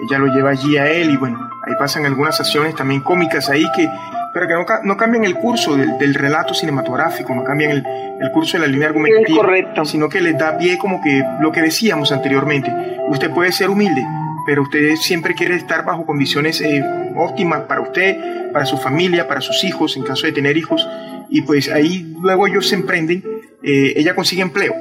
ella 0.01 0.17
lo 0.17 0.27
lleva 0.27 0.49
allí 0.49 0.77
a 0.77 0.89
él 0.89 1.11
y 1.11 1.17
bueno, 1.17 1.37
ahí 1.71 1.77
pasan 1.77 2.05
algunas 2.05 2.39
acciones 2.39 2.75
también 2.75 3.01
cómicas 3.01 3.49
ahí 3.49 3.65
que, 3.75 3.87
pero 4.33 4.47
que 4.47 4.53
no, 4.53 4.65
no 4.83 4.97
cambian 4.97 5.23
el 5.25 5.35
curso 5.35 5.75
del, 5.75 5.97
del, 5.97 6.13
relato 6.13 6.53
cinematográfico, 6.53 7.33
no 7.33 7.43
cambian 7.43 7.71
el, 7.71 7.83
el, 8.19 8.31
curso 8.31 8.57
de 8.57 8.61
la 8.65 8.67
línea 8.67 8.87
argumentativa, 8.87 9.41
correcto. 9.41 9.85
sino 9.85 10.09
que 10.09 10.21
les 10.21 10.37
da 10.37 10.57
pie 10.57 10.77
como 10.77 11.01
que 11.01 11.23
lo 11.39 11.51
que 11.51 11.61
decíamos 11.61 12.11
anteriormente, 12.11 12.71
usted 13.09 13.31
puede 13.31 13.51
ser 13.51 13.69
humilde, 13.69 14.05
pero 14.45 14.63
usted 14.63 14.95
siempre 14.95 15.35
quiere 15.35 15.55
estar 15.55 15.85
bajo 15.85 16.05
condiciones 16.05 16.61
eh, 16.61 16.83
óptimas 17.15 17.61
para 17.61 17.81
usted, 17.81 18.51
para 18.51 18.65
su 18.65 18.77
familia, 18.77 19.27
para 19.27 19.41
sus 19.41 19.63
hijos, 19.63 19.95
en 19.97 20.03
caso 20.03 20.27
de 20.27 20.33
tener 20.33 20.57
hijos, 20.57 20.87
y 21.29 21.41
pues 21.41 21.69
ahí 21.69 22.13
luego 22.21 22.47
ellos 22.47 22.67
se 22.67 22.75
emprenden, 22.75 23.23
eh, 23.63 23.93
ella 23.95 24.15
consigue 24.15 24.41
empleo, 24.41 24.73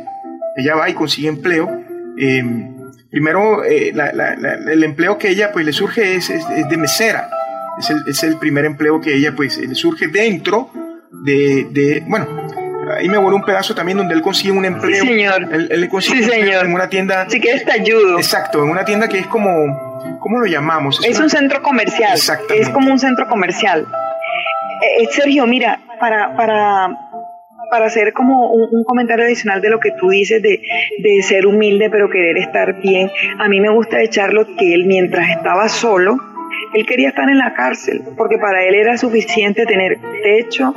ella 0.57 0.75
va 0.75 0.89
y 0.89 0.95
consigue 0.95 1.29
empleo. 1.29 1.69
Em, 2.19 2.80
primero, 3.11 3.65
eh, 3.65 3.93
el 4.71 4.85
empleo 4.85 5.19
que 5.19 5.29
ella 5.29 5.53
pues 5.53 5.67
le 5.67 5.73
surge 5.73 6.17
es, 6.17 6.29
de 6.29 6.77
mesera, 6.77 7.31
es 7.79 7.91
el, 7.91 8.03
es 8.07 8.23
el, 8.23 8.37
primer 8.37 8.65
empleo 8.65 9.01
que 9.01 9.15
ella 9.15 9.33
pues 9.35 9.59
le 9.59 9.75
surge 9.75 10.09
dentro 10.09 10.71
de, 11.11 11.67
de 11.71 12.03
bueno, 12.07 12.27
ahí 12.97 13.09
me 13.09 13.19
voló 13.19 13.37
un 13.37 13.45
pedazo 13.45 13.75
también 13.75 13.99
donde 13.99 14.15
él 14.15 14.23
consigue 14.23 14.53
un 14.53 14.65
empleo. 14.65 15.03
Sí, 15.03 15.09
señor. 15.09 15.49
Él, 15.53 15.89
consigue 15.89 16.25
sí, 16.25 16.31
señor. 16.31 16.67
en 16.67 16.73
una 16.73 16.89
tienda. 16.89 17.27
Sí, 17.29 17.41
que 17.41 17.59
te 17.61 17.73
ayudo. 17.73 18.19
Exacto, 18.19 18.63
en 18.63 18.71
una 18.71 18.85
tienda 18.85 19.09
que 19.09 19.19
es 19.19 19.27
como, 19.27 20.19
¿cómo 20.21 20.39
lo 20.39 20.47
llamamos? 20.47 21.01
Es, 21.05 21.19
un 21.19 21.31
centro 21.31 21.63
comercial. 21.63 22.13
Exactamente. 22.15 22.63
Es 22.63 22.71
como 22.71 22.91
un 22.91 22.99
centro 22.99 23.27
comercial. 23.29 23.87
Eh, 24.83 25.03
eh, 25.03 25.09
Sergio, 25.11 25.47
mira, 25.47 25.81
para, 25.99 26.35
para, 26.37 26.89
para 27.71 27.87
hacer 27.87 28.13
como 28.13 28.53
un, 28.53 28.85
comentario 28.85 29.25
adicional 29.25 29.61
de 29.61 29.71
lo 29.71 29.79
que 29.79 29.93
tú 29.93 30.11
dices 30.11 30.43
de, 30.43 30.61
de 30.99 31.23
ser 31.23 31.47
humilde 31.47 31.89
pero 31.91 32.11
querer 32.11 32.37
estar 32.39 32.81
bien, 32.81 33.11
a 33.39 33.49
mí 33.49 33.61
me 33.61 33.71
gusta 33.71 34.01
echarlo 34.01 34.47
que 34.57 34.75
él 34.75 34.87
mientras 34.87 35.31
estaba 35.31 35.69
solo, 35.69 36.17
él 36.75 36.87
quería 36.87 37.09
estar 37.09 37.29
en 37.29 37.39
la 37.39 37.55
cárcel, 37.55 38.03
porque 38.17 38.39
para 38.39 38.65
él 38.65 38.75
era 38.75 38.97
suficiente 38.97 39.67
tener 39.67 39.99
techo, 40.23 40.75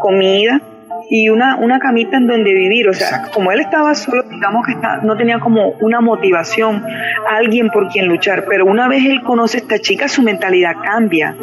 comida, 0.00 0.60
y 1.08 1.28
una, 1.28 1.56
una 1.56 1.78
camita 1.78 2.16
en 2.16 2.26
donde 2.26 2.52
vivir. 2.52 2.88
O 2.88 2.94
sea, 2.94 3.22
como 3.32 3.52
él 3.52 3.60
estaba 3.60 3.94
solo, 3.94 4.22
digamos 4.24 4.66
que 4.66 4.72
está, 4.72 4.98
no 4.98 5.16
tenía 5.16 5.38
como 5.38 5.70
una 5.80 6.00
motivación, 6.00 6.84
alguien 7.30 7.70
por 7.70 7.88
quien 7.88 8.06
luchar. 8.08 8.44
Pero 8.48 8.66
una 8.66 8.88
vez 8.88 9.04
él 9.04 9.22
conoce 9.22 9.58
a 9.58 9.60
esta 9.60 9.78
chica, 9.78 10.08
su 10.08 10.22
mentalidad 10.22 10.74
cambia. 10.82 11.36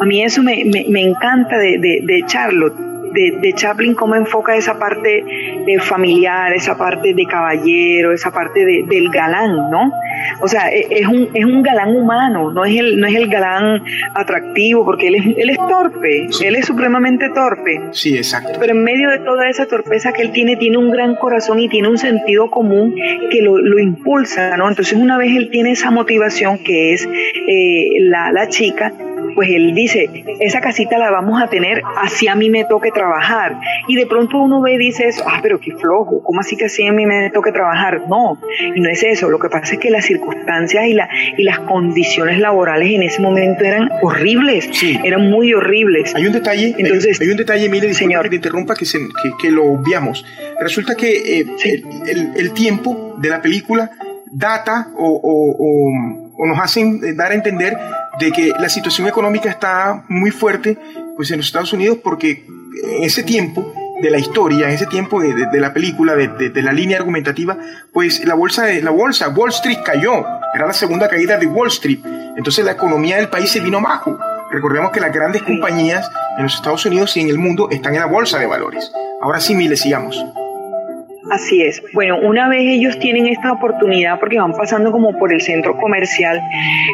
A 0.00 0.04
mí 0.04 0.22
eso 0.22 0.42
me, 0.42 0.64
me, 0.64 1.00
encanta 1.00 1.58
de, 1.58 1.78
de, 1.78 2.00
de 2.02 2.22
Charlotte 2.26 2.74
de, 3.16 3.52
Chaplin, 3.54 3.94
cómo 3.94 4.14
enfoca 4.14 4.56
esa 4.56 4.78
parte 4.78 5.24
de 5.66 5.78
familiar, 5.80 6.52
esa 6.52 6.76
parte 6.76 7.14
de 7.14 7.26
caballero, 7.26 8.12
esa 8.12 8.30
parte 8.30 8.64
de, 8.64 8.84
del 8.86 9.10
galán, 9.10 9.70
¿no? 9.70 9.92
O 10.40 10.48
sea, 10.48 10.68
e, 10.70 10.86
es 10.90 11.06
un, 11.06 11.28
es 11.32 11.44
un 11.44 11.62
galán 11.62 11.96
humano, 11.96 12.52
no 12.52 12.64
es 12.64 12.78
el, 12.78 13.00
no 13.00 13.06
es 13.06 13.14
el 13.14 13.28
galán 13.28 13.82
atractivo, 14.14 14.84
porque 14.84 15.08
él 15.08 15.14
es, 15.16 15.26
él 15.36 15.50
es 15.50 15.56
torpe, 15.56 16.28
él 16.44 16.56
es 16.56 16.66
supremamente 16.66 17.30
torpe. 17.30 17.80
Sí, 17.92 18.16
exacto. 18.16 18.58
Pero 18.60 18.72
en 18.72 18.84
medio 18.84 19.10
de 19.10 19.18
toda 19.18 19.48
esa 19.48 19.66
torpeza 19.66 20.12
que 20.12 20.22
él 20.22 20.32
tiene, 20.32 20.56
tiene 20.56 20.76
un 20.76 20.90
gran 20.90 21.14
corazón 21.16 21.58
y 21.58 21.68
tiene 21.68 21.88
un 21.88 21.98
sentido 21.98 22.50
común 22.50 22.94
que 23.30 23.42
lo, 23.42 23.58
lo 23.58 23.78
impulsa, 23.78 24.56
¿no? 24.56 24.68
Entonces 24.68 24.98
una 24.98 25.18
vez 25.18 25.34
él 25.36 25.48
tiene 25.50 25.72
esa 25.72 25.90
motivación 25.90 26.58
que 26.58 26.92
es 26.92 27.06
eh, 27.06 28.00
la, 28.00 28.32
la 28.32 28.48
chica, 28.48 28.92
pues 29.34 29.50
él 29.50 29.74
dice, 29.74 30.24
esa 30.40 30.60
casita 30.60 30.98
la 30.98 31.10
vamos 31.10 31.42
a 31.42 31.48
tener 31.48 31.82
así 31.96 32.28
a 32.28 32.34
mí 32.34 32.50
me 32.50 32.64
toque 32.64 32.90
trabajar. 32.90 33.58
Y 33.88 33.96
de 33.96 34.06
pronto 34.06 34.38
uno 34.38 34.60
ve 34.62 34.74
y 34.74 34.78
dice 34.78 35.08
eso, 35.08 35.24
ah, 35.26 35.40
pero 35.42 35.60
qué 35.60 35.72
flojo, 35.72 36.22
¿cómo 36.22 36.40
así 36.40 36.56
que 36.56 36.66
así 36.66 36.86
a 36.86 36.92
mí 36.92 37.06
me 37.06 37.30
toque 37.30 37.52
trabajar? 37.52 38.02
No, 38.08 38.38
y 38.74 38.80
no 38.80 38.88
es 38.88 39.02
eso, 39.02 39.28
lo 39.28 39.38
que 39.38 39.48
pasa 39.48 39.74
es 39.74 39.80
que 39.80 39.90
las 39.90 40.04
circunstancias 40.04 40.86
y, 40.86 40.94
la, 40.94 41.08
y 41.36 41.42
las 41.42 41.60
condiciones 41.60 42.38
laborales 42.38 42.90
en 42.90 43.02
ese 43.02 43.20
momento 43.20 43.64
eran 43.64 43.90
horribles, 44.02 44.70
eran 45.04 45.30
muy 45.30 45.52
horribles. 45.52 46.14
Hay 46.14 46.26
un 46.26 46.32
detalle, 46.32 46.74
Entonces, 46.78 47.20
hay, 47.20 47.28
un 47.28 47.36
detalle, 47.36 47.68
mire, 47.68 47.92
señor. 47.94 48.22
que 48.24 48.30
te 48.30 48.36
interrumpa, 48.36 48.74
que, 48.74 48.86
que, 49.40 49.50
lo 49.50 49.64
obviamos. 49.64 50.24
Resulta 50.60 50.94
que 50.94 51.40
eh, 51.40 51.46
el, 52.36 52.52
tiempo 52.52 53.16
de 53.18 53.28
la 53.28 53.42
película 53.42 53.90
data 54.30 54.88
o 54.96 55.20
o 55.22 56.25
nos 56.44 56.58
hacen 56.58 57.00
eh, 57.02 57.12
dar 57.14 57.32
a 57.32 57.34
entender 57.34 57.78
de 58.18 58.32
que 58.32 58.52
la 58.58 58.68
situación 58.68 59.08
económica 59.08 59.48
está 59.48 60.04
muy 60.08 60.30
fuerte 60.30 60.76
pues 61.16 61.30
en 61.30 61.38
los 61.38 61.46
Estados 61.46 61.72
Unidos 61.72 61.98
porque 62.02 62.44
en 62.84 63.04
ese 63.04 63.22
tiempo 63.22 63.72
de 64.02 64.10
la 64.10 64.18
historia, 64.18 64.68
en 64.68 64.74
ese 64.74 64.86
tiempo 64.86 65.20
de, 65.20 65.46
de, 65.46 65.60
la 65.60 65.72
película, 65.72 66.14
de, 66.14 66.28
de, 66.28 66.62
la 66.62 66.72
línea 66.72 66.98
argumentativa, 66.98 67.56
pues 67.92 68.22
la 68.26 68.34
bolsa, 68.34 68.66
la 68.82 68.90
bolsa, 68.90 69.30
Wall 69.30 69.50
Street 69.50 69.78
cayó, 69.84 70.24
era 70.54 70.66
la 70.66 70.74
segunda 70.74 71.08
caída 71.08 71.38
de 71.38 71.46
Wall 71.46 71.68
Street, 71.68 72.00
entonces 72.36 72.64
la 72.64 72.72
economía 72.72 73.16
del 73.16 73.28
país 73.28 73.50
se 73.50 73.60
vino 73.60 73.80
bajo. 73.80 74.18
Recordemos 74.50 74.92
que 74.92 75.00
las 75.00 75.12
grandes 75.12 75.42
compañías 75.42 76.08
en 76.36 76.44
los 76.44 76.54
Estados 76.54 76.84
Unidos 76.84 77.16
y 77.16 77.20
en 77.20 77.30
el 77.30 77.38
mundo 77.38 77.68
están 77.70 77.94
en 77.94 78.00
la 78.00 78.06
bolsa 78.06 78.38
de 78.38 78.46
valores. 78.46 78.92
Ahora 79.22 79.40
sí, 79.40 79.54
Miles, 79.54 79.80
sigamos. 79.80 80.22
Así 81.30 81.62
es. 81.62 81.82
Bueno, 81.92 82.18
una 82.20 82.48
vez 82.48 82.62
ellos 82.62 82.98
tienen 82.98 83.26
esta 83.26 83.52
oportunidad 83.52 84.20
porque 84.20 84.38
van 84.38 84.52
pasando 84.52 84.92
como 84.92 85.18
por 85.18 85.32
el 85.32 85.40
centro 85.40 85.76
comercial 85.76 86.40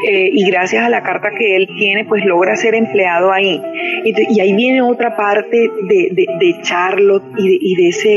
eh, 0.09 0.31
y 0.33 0.51
gracias 0.51 0.85
a 0.85 0.89
la 0.89 1.03
carta 1.03 1.31
que 1.37 1.57
él 1.57 1.69
tiene, 1.79 2.05
pues 2.07 2.25
logra 2.25 2.57
ser 2.57 2.75
empleado 2.75 3.31
ahí. 3.31 3.61
Y, 4.05 4.41
ahí 4.41 4.55
viene 4.55 4.81
otra 4.81 5.17
parte 5.17 5.71
de, 5.89 6.09
de, 6.15 6.57
Charlotte 6.63 7.25
y 7.39 7.75
de, 7.77 7.89
ese 7.89 8.09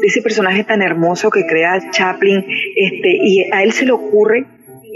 de 0.00 0.06
ese 0.06 0.22
personaje 0.22 0.64
tan 0.64 0.82
hermoso 0.82 1.30
que 1.30 1.46
crea 1.46 1.90
Chaplin, 1.90 2.44
este, 2.76 3.16
y 3.22 3.50
a 3.50 3.62
él 3.62 3.72
se 3.72 3.86
le 3.86 3.92
ocurre 3.92 4.46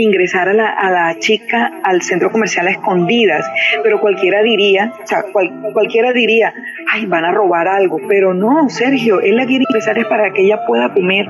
ingresar 0.02 0.48
a 0.48 0.54
la, 0.54 0.68
a 0.68 0.90
la 0.90 1.18
chica 1.18 1.80
al 1.82 2.02
centro 2.02 2.30
comercial 2.30 2.66
a 2.66 2.70
escondidas, 2.70 3.48
pero 3.82 4.00
cualquiera 4.00 4.42
diría, 4.42 4.92
o 5.02 5.06
sea, 5.06 5.24
cualquiera 5.72 6.12
diría, 6.12 6.52
ay, 6.92 7.06
van 7.06 7.24
a 7.24 7.32
robar 7.32 7.68
algo, 7.68 7.98
pero 8.08 8.34
no, 8.34 8.68
Sergio, 8.68 9.20
él 9.20 9.36
la 9.36 9.46
quiere 9.46 9.64
ingresar 9.68 9.98
es 9.98 10.06
para 10.06 10.32
que 10.32 10.42
ella 10.42 10.60
pueda 10.66 10.92
comer 10.92 11.26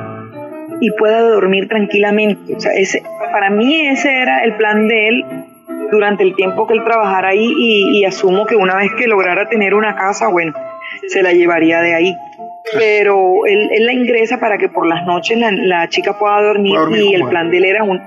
y 0.80 0.90
pueda 0.92 1.20
dormir 1.20 1.68
tranquilamente. 1.68 2.54
O 2.56 2.60
sea, 2.60 2.72
ese, 2.72 3.02
para 3.32 3.50
mí 3.50 3.86
ese 3.86 4.20
era 4.20 4.42
el 4.42 4.56
plan 4.56 4.88
de 4.88 5.08
él 5.08 5.24
durante 5.90 6.22
el 6.22 6.34
tiempo 6.34 6.66
que 6.66 6.74
él 6.74 6.84
trabajara 6.84 7.28
ahí 7.28 7.52
y, 7.56 8.04
asumo 8.04 8.46
que 8.46 8.56
una 8.56 8.76
vez 8.76 8.92
que 8.96 9.06
lograra 9.06 9.48
tener 9.48 9.74
una 9.74 9.94
casa, 9.94 10.28
bueno, 10.28 10.52
se 11.08 11.22
la 11.22 11.32
llevaría 11.32 11.80
de 11.80 11.94
ahí. 11.94 12.16
Pero 12.74 13.46
él, 13.46 13.68
él, 13.72 13.86
la 13.86 13.92
ingresa 13.92 14.38
para 14.38 14.58
que 14.58 14.68
por 14.68 14.86
las 14.86 15.04
noches 15.04 15.36
la, 15.38 15.50
la 15.50 15.88
chica 15.88 16.18
pueda 16.18 16.40
dormir, 16.42 16.76
y 16.96 17.14
el 17.14 17.24
plan 17.28 17.50
de 17.50 17.58
él 17.58 17.64
era 17.64 17.82
un, 17.82 18.00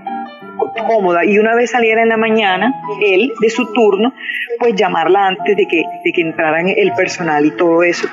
cómoda 0.88 1.26
y 1.26 1.40
una 1.40 1.56
vez 1.56 1.72
saliera 1.72 2.02
en 2.02 2.10
la 2.10 2.18
mañana, 2.18 2.74
él 3.02 3.32
de 3.42 3.50
su 3.50 3.72
turno, 3.74 4.14
pues 4.60 4.76
llamarla 4.76 5.28
antes 5.28 5.56
de 5.58 5.66
que, 5.68 5.84
de 6.04 6.12
que 6.12 6.22
entraran 6.22 6.68
el 6.70 6.94
personal 6.94 7.46
y 7.46 7.52
todo 7.52 7.84
eso. 7.84 8.08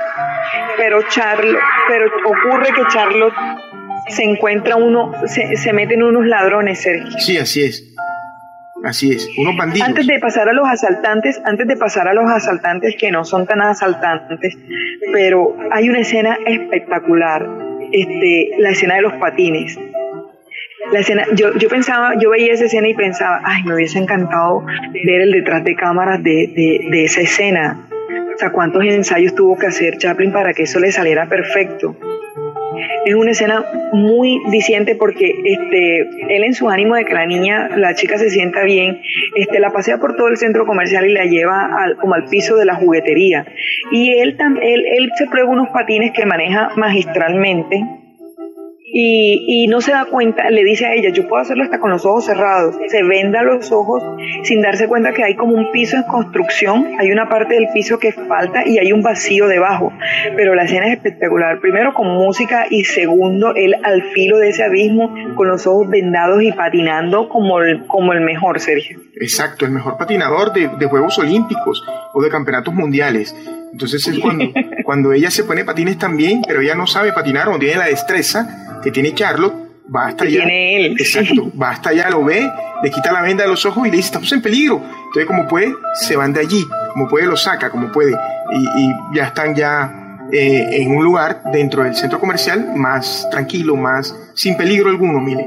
Pero 0.77 1.03
Charlotte, 1.09 1.59
pero 1.89 2.07
ocurre 2.27 2.73
que 2.75 2.83
Charlotte 2.93 3.35
se 4.09 4.25
encuentra 4.25 4.77
uno, 4.77 5.13
se, 5.27 5.57
se 5.57 5.73
meten 5.73 6.03
unos 6.03 6.27
ladrones, 6.27 6.81
Sergio. 6.81 7.19
Sí, 7.19 7.39
así 7.39 7.65
es. 7.65 7.87
Así 8.83 9.11
es, 9.11 9.29
unos 9.37 9.57
bandidos. 9.57 9.87
Antes 9.87 10.07
de 10.07 10.19
pasar 10.19 10.49
a 10.49 10.55
los 10.55 10.67
asaltantes, 10.67 11.41
antes 11.45 11.67
de 11.67 11.77
pasar 11.77 12.09
a 12.09 12.15
los 12.15 12.25
asaltantes 12.31 12.97
que 12.99 13.11
no 13.11 13.25
son 13.27 13.47
tan 13.47 13.61
asaltantes, 13.61 14.57
pero 15.13 15.55
hay 15.71 15.91
una 15.91 16.01
escena 16.01 16.39
espectacular, 16.47 17.47
este, 17.93 18.53
la 18.59 18.71
escena 18.71 18.95
de 18.95 19.03
los 19.03 19.13
patines 19.15 19.79
la 20.93 21.01
escena, 21.01 21.25
yo, 21.35 21.53
yo 21.57 21.69
pensaba, 21.69 22.15
yo 22.19 22.31
veía 22.31 22.53
esa 22.53 22.65
escena 22.65 22.89
y 22.89 22.95
pensaba, 22.95 23.41
ay, 23.45 23.63
me 23.65 23.75
hubiese 23.75 23.99
encantado 23.99 24.65
ver 25.05 25.21
el 25.23 25.33
detrás 25.33 25.63
de 25.63 25.75
cámaras 25.77 26.23
de, 26.23 26.51
de, 26.91 27.05
esa 27.05 27.21
escena. 27.21 27.89
O 28.35 28.39
sea, 28.39 28.51
cuántos 28.51 28.83
ensayos 28.85 29.35
tuvo 29.35 29.57
que 29.57 29.67
hacer 29.67 29.99
Chaplin 29.99 30.33
para 30.33 30.53
que 30.53 30.65
eso 30.65 30.81
le 30.81 30.91
saliera 30.91 31.29
perfecto. 31.29 31.97
Es 33.05 33.15
una 33.15 33.33
escena 33.33 33.65
muy 33.93 34.41
diciente 34.51 34.95
porque 34.95 35.35
este, 35.45 36.01
él 36.35 36.45
en 36.45 36.55
su 36.55 36.69
ánimo 36.71 36.95
de 36.95 37.05
que 37.05 37.15
la 37.15 37.27
niña, 37.27 37.69
la 37.77 37.95
chica 37.95 38.17
se 38.17 38.31
sienta 38.31 38.63
bien, 38.63 39.01
este, 39.35 39.61
la 39.61 39.71
pasea 39.71 39.99
por 39.99 40.17
todo 40.17 40.29
el 40.29 40.39
centro 40.39 40.65
comercial 40.67 41.07
y 41.07 41.13
la 41.13 41.25
lleva 41.25 41.69
al, 41.83 41.97
como 41.97 42.15
al 42.15 42.25
piso 42.25 42.57
de 42.57 42.65
la 42.65 42.77
juguetería. 42.77 43.47
Y 43.91 44.19
él, 44.21 44.37
él, 44.63 44.85
él 44.97 45.11
se 45.17 45.27
prueba 45.27 45.51
unos 45.51 45.69
patines 45.69 46.13
que 46.13 46.25
maneja 46.25 46.71
magistralmente 46.77 47.85
y, 48.93 49.65
y, 49.65 49.67
no 49.69 49.81
se 49.81 49.93
da 49.93 50.05
cuenta, 50.07 50.51
le 50.51 50.65
dice 50.65 50.87
a 50.87 50.95
ella, 50.95 51.11
yo 51.11 51.29
puedo 51.29 51.43
hacerlo 51.43 51.65
hasta 51.65 51.79
con 51.79 51.91
los 51.91 52.05
ojos 52.05 52.27
cerrados, 52.27 52.77
se 52.89 53.03
venda 53.03 53.43
los 53.43 53.71
ojos 53.73 54.03
sin 54.43 54.61
darse 54.63 54.89
cuenta 54.89 55.13
que 55.13 55.23
hay 55.23 55.37
como 55.37 55.55
un 55.55 55.71
piso 55.71 55.97
en 55.97 56.03
construcción, 56.05 56.87
hay 56.99 57.11
una 57.11 57.29
parte 57.29 57.55
del 57.55 57.69
piso 57.73 57.99
que 57.99 58.13
falta 58.13 58.67
y 58.67 58.79
hay 58.79 58.93
un 58.93 59.03
vacío 59.03 59.47
debajo, 59.47 59.93
pero 60.37 60.55
la 60.55 60.65
escena 60.65 60.89
es 60.89 60.95
espectacular, 60.95 61.61
primero 61.61 61.95
con 61.95 62.09
música 62.09 62.67
y 62.69 62.85
segundo 62.85 63.55
él 63.55 63.75
al 63.83 64.03
filo 64.13 64.39
de 64.39 64.51
ese 64.51 64.65
abismo 64.65 65.15
con 65.37 65.49
los 65.49 65.67
ojos 65.67 65.89
vendados 65.89 66.43
y 66.43 66.53
patinando 66.53 67.29
como 67.29 67.61
el, 67.61 67.87
como 67.87 68.13
el 68.13 68.21
mejor, 68.21 68.61
Sergio. 68.61 69.01
Exacto, 69.21 69.65
el 69.65 69.73
mejor 69.73 69.97
patinador 69.99 70.53
de, 70.53 70.69
de 70.79 70.87
Juegos 70.87 71.19
Olímpicos 71.19 71.85
o 72.13 72.23
de 72.23 72.31
Campeonatos 72.31 72.75
Mundiales. 72.75 73.35
Entonces 73.73 74.07
es 74.07 74.19
cuando, 74.19 74.45
cuando 74.85 75.13
ella 75.13 75.31
se 75.31 75.45
pone 75.45 75.65
patines 75.65 75.99
también, 75.99 76.43
pero 76.47 76.61
ella 76.61 76.75
no 76.75 76.87
sabe 76.87 77.13
patinar 77.13 77.49
o 77.49 77.59
tiene 77.59 77.77
la 77.77 77.87
destreza 77.87 78.81
que 78.83 78.91
tiene 78.91 79.15
Charlotte, 79.15 79.55
va 79.95 80.09
hasta 80.09 80.25
allá. 80.25 80.39
Tiene 80.41 80.87
él. 80.87 80.97
Exacto, 80.99 81.51
va 81.61 81.71
hasta 81.71 81.91
allá, 81.91 82.11
lo 82.11 82.25
ve, 82.25 82.51
le 82.83 82.91
quita 82.91 83.13
la 83.13 83.23
venda 83.23 83.45
de 83.45 83.51
los 83.51 83.65
ojos 83.67 83.87
y 83.87 83.91
le 83.91 83.97
dice, 83.97 84.07
estamos 84.07 84.33
en 84.33 84.43
peligro. 84.43 84.83
Entonces 85.07 85.27
como 85.27 85.47
puede, 85.47 85.75
se 85.95 86.17
van 86.17 86.33
de 86.33 86.41
allí, 86.41 86.65
como 86.93 87.09
puede 87.09 87.27
lo 87.27 87.37
saca, 87.37 87.71
como 87.71 87.91
puede, 87.91 88.13
y, 88.53 89.17
ya 89.17 89.27
están 89.27 89.55
ya 89.55 90.19
eh, 90.33 90.83
en 90.83 90.97
un 90.97 91.05
lugar 91.05 91.43
dentro 91.53 91.85
del 91.85 91.95
centro 91.95 92.19
comercial 92.19 92.73
más 92.77 93.29
tranquilo, 93.31 93.77
más 93.77 94.15
sin 94.35 94.57
peligro 94.57 94.91
alguno, 94.91 95.21
mire. 95.21 95.47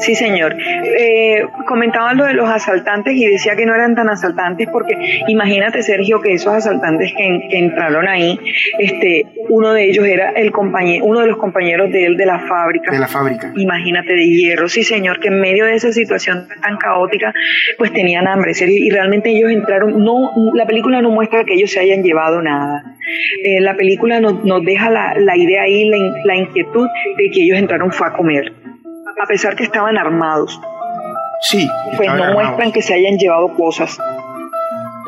Sí, 0.00 0.14
señor. 0.14 0.56
Eh, 0.58 1.44
comentaban 1.66 2.16
lo 2.16 2.24
de 2.24 2.32
los 2.32 2.48
asaltantes 2.48 3.14
y 3.14 3.26
decía 3.26 3.54
que 3.54 3.66
no 3.66 3.74
eran 3.74 3.94
tan 3.94 4.08
asaltantes 4.08 4.66
porque 4.72 4.96
imagínate, 5.28 5.82
Sergio, 5.82 6.20
que 6.20 6.32
esos 6.32 6.54
asaltantes 6.54 7.12
que, 7.12 7.58
entraron 7.58 8.08
ahí, 8.08 8.38
este, 8.78 9.26
uno 9.50 9.72
de 9.74 9.90
ellos 9.90 10.06
era 10.06 10.30
el 10.30 10.52
compañero, 10.52 11.04
uno 11.04 11.20
de 11.20 11.26
los 11.26 11.36
compañeros 11.36 11.92
de 11.92 12.06
él 12.06 12.16
de 12.16 12.24
la 12.24 12.38
fábrica. 12.40 12.90
De 12.90 12.98
la 12.98 13.08
fábrica. 13.08 13.52
Imagínate, 13.54 14.14
de 14.14 14.26
hierro, 14.26 14.68
sí, 14.68 14.82
señor, 14.82 15.20
que 15.20 15.28
en 15.28 15.40
medio 15.40 15.66
de 15.66 15.74
esa 15.74 15.92
situación 15.92 16.48
tan 16.62 16.78
caótica, 16.78 17.34
pues 17.76 17.92
tenían 17.92 18.26
hambre, 18.26 18.52
y 18.58 18.90
realmente 18.90 19.30
ellos 19.30 19.50
entraron, 19.50 20.02
no, 20.02 20.30
la 20.54 20.66
película 20.66 21.02
no 21.02 21.10
muestra 21.10 21.44
que 21.44 21.54
ellos 21.54 21.70
se 21.70 21.80
hayan 21.80 22.02
llevado 22.02 22.40
nada. 22.40 22.82
Eh, 23.44 23.60
la 23.60 23.76
película 23.76 24.20
nos, 24.20 24.44
nos 24.44 24.64
deja 24.64 24.88
la, 24.90 25.14
la 25.18 25.36
idea 25.36 25.62
ahí, 25.62 25.84
la, 25.88 25.98
la 26.24 26.36
inquietud 26.36 26.88
de 27.18 27.30
que 27.30 27.42
ellos 27.42 27.58
entraron 27.58 27.92
fue 27.92 28.06
a 28.06 28.12
comer 28.12 28.52
a 29.22 29.26
pesar 29.26 29.56
que 29.56 29.64
estaban 29.64 29.96
armados. 29.96 30.60
Sí. 31.40 31.68
Pues 31.96 32.12
no 32.14 32.32
muestran 32.32 32.72
que 32.72 32.82
se 32.82 32.94
hayan 32.94 33.18
llevado 33.18 33.54
cosas. 33.54 33.98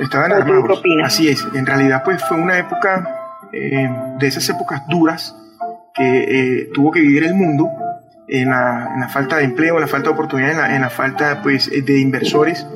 Estaban 0.00 0.32
armados. 0.32 0.82
Así 1.04 1.28
es. 1.28 1.46
En 1.54 1.66
realidad, 1.66 2.02
pues 2.04 2.22
fue 2.24 2.38
una 2.38 2.58
época 2.58 3.08
eh, 3.52 3.88
de 4.18 4.26
esas 4.26 4.48
épocas 4.48 4.82
duras 4.88 5.36
que 5.94 6.62
eh, 6.62 6.70
tuvo 6.72 6.90
que 6.90 7.00
vivir 7.00 7.24
el 7.24 7.34
mundo 7.34 7.68
en 8.28 8.48
la, 8.48 9.08
falta 9.12 9.36
de 9.36 9.44
empleo, 9.44 9.74
en 9.74 9.82
la 9.82 9.86
falta 9.86 10.08
de 10.08 10.14
oportunidades, 10.14 10.56
en 10.70 10.80
la, 10.80 10.90
falta 10.90 11.42
pues, 11.42 11.70
de 11.70 12.00
inversores. 12.00 12.66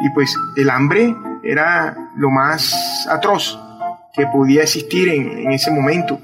Y 0.00 0.10
pues 0.10 0.36
el 0.56 0.68
hambre 0.68 1.14
era 1.42 1.96
lo 2.16 2.30
más 2.30 3.08
atroz 3.10 3.58
que 4.12 4.26
podía 4.26 4.62
existir 4.62 5.08
en, 5.08 5.50
ese 5.50 5.70
momento. 5.70 6.20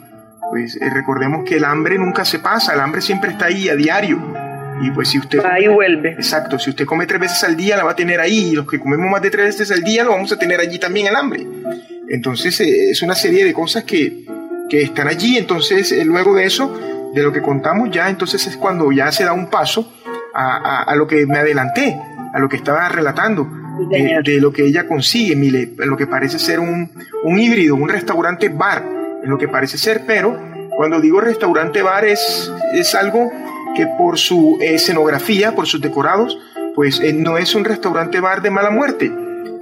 Pues 0.51 0.77
eh, 0.77 0.91
recordemos 0.91 1.45
que 1.45 1.57
el 1.57 1.65
hambre 1.65 1.99
nunca 1.99 2.27
se 2.27 2.39
pasa, 2.39 2.75
el 2.75 2.81
hambre 2.81 3.01
siempre 3.01 3.31
está 3.31 3.47
ahí 3.47 3.71
a 3.71 3.75
diario 3.75 4.44
y 4.83 4.91
pues 4.91 5.09
si 5.09 5.19
usted... 5.19 5.41
Ahí 5.45 5.69
vuelve. 5.69 6.13
Exacto, 6.13 6.59
si 6.59 6.71
usted 6.71 6.85
come 6.85 7.07
tres 7.07 7.21
veces 7.21 7.45
al 7.45 7.57
día 7.57 7.77
la 7.77 7.85
va 7.85 7.93
a 7.93 7.97
tener 7.97 8.21
ahí 8.21 8.51
y 8.51 8.53
los 8.53 8.67
que 8.67 8.79
comemos 8.79 9.11
más 9.11 9.23
de 9.23 9.31
tres 9.31 9.47
veces 9.47 9.71
al 9.71 9.83
día 9.83 10.05
lo 10.05 10.11
vamos 10.11 10.33
a 10.33 10.39
tener 10.39 10.61
allí 10.61 10.79
también 10.79 11.07
el 11.07 11.17
hambre. 11.17 11.47
Entonces 12.09 12.61
eh, 12.61 12.91
es 12.91 13.03
una 13.03 13.15
serie 13.15 13.45
de 13.45 13.53
cosas 13.53 13.85
que, 13.85 14.25
que 14.69 14.83
están 14.83 15.09
allí, 15.09 15.39
entonces 15.39 15.93
eh, 15.93 16.05
luego 16.05 16.35
de 16.35 16.45
eso, 16.45 17.13
de 17.15 17.23
lo 17.23 17.33
que 17.33 17.41
contamos 17.41 17.91
ya, 17.91 18.09
entonces 18.11 18.47
es 18.47 18.57
cuando 18.57 18.91
ya 18.93 19.11
se 19.13 19.25
da 19.25 19.33
un 19.33 19.49
paso 19.49 19.93
a, 20.35 20.83
a, 20.83 20.97
lo 20.97 21.07
que 21.07 21.27
me 21.27 21.39
adelanté, 21.39 21.97
a 22.33 22.39
lo 22.39 22.49
que 22.49 22.57
estaba 22.57 22.89
relatando. 22.89 23.49
De, 23.91 24.21
de, 24.25 24.41
lo 24.41 24.53
que 24.53 24.65
ella 24.65 24.87
consigue, 24.87 25.35
mire, 25.35 25.73
lo 25.77 25.97
que 25.97 26.07
parece 26.07 26.39
ser 26.39 26.61
un, 26.61 26.93
un 27.25 27.39
híbrido, 27.41 27.75
un 27.75 27.89
restaurante 27.89 28.49
bar, 28.49 28.85
en 29.25 29.29
lo 29.29 29.37
que 29.37 29.49
parece 29.49 29.79
ser, 29.79 30.03
pero 30.07 30.39
cuando 30.77 31.01
digo 31.01 31.21
restaurante 31.21 31.83
bar 31.83 32.05
es, 32.05 32.53
es 32.73 32.95
algo 32.95 33.33
que 33.75 33.87
por 33.87 34.19
su 34.19 34.59
escenografía, 34.61 35.55
por 35.55 35.67
sus 35.67 35.81
decorados, 35.81 36.39
pues 36.75 37.01
eh, 37.01 37.13
no 37.13 37.39
es 37.39 37.55
un 37.55 37.65
restaurante 37.65 38.21
bar 38.21 38.43
de 38.43 38.51
mala 38.51 38.71
muerte. 38.71 39.11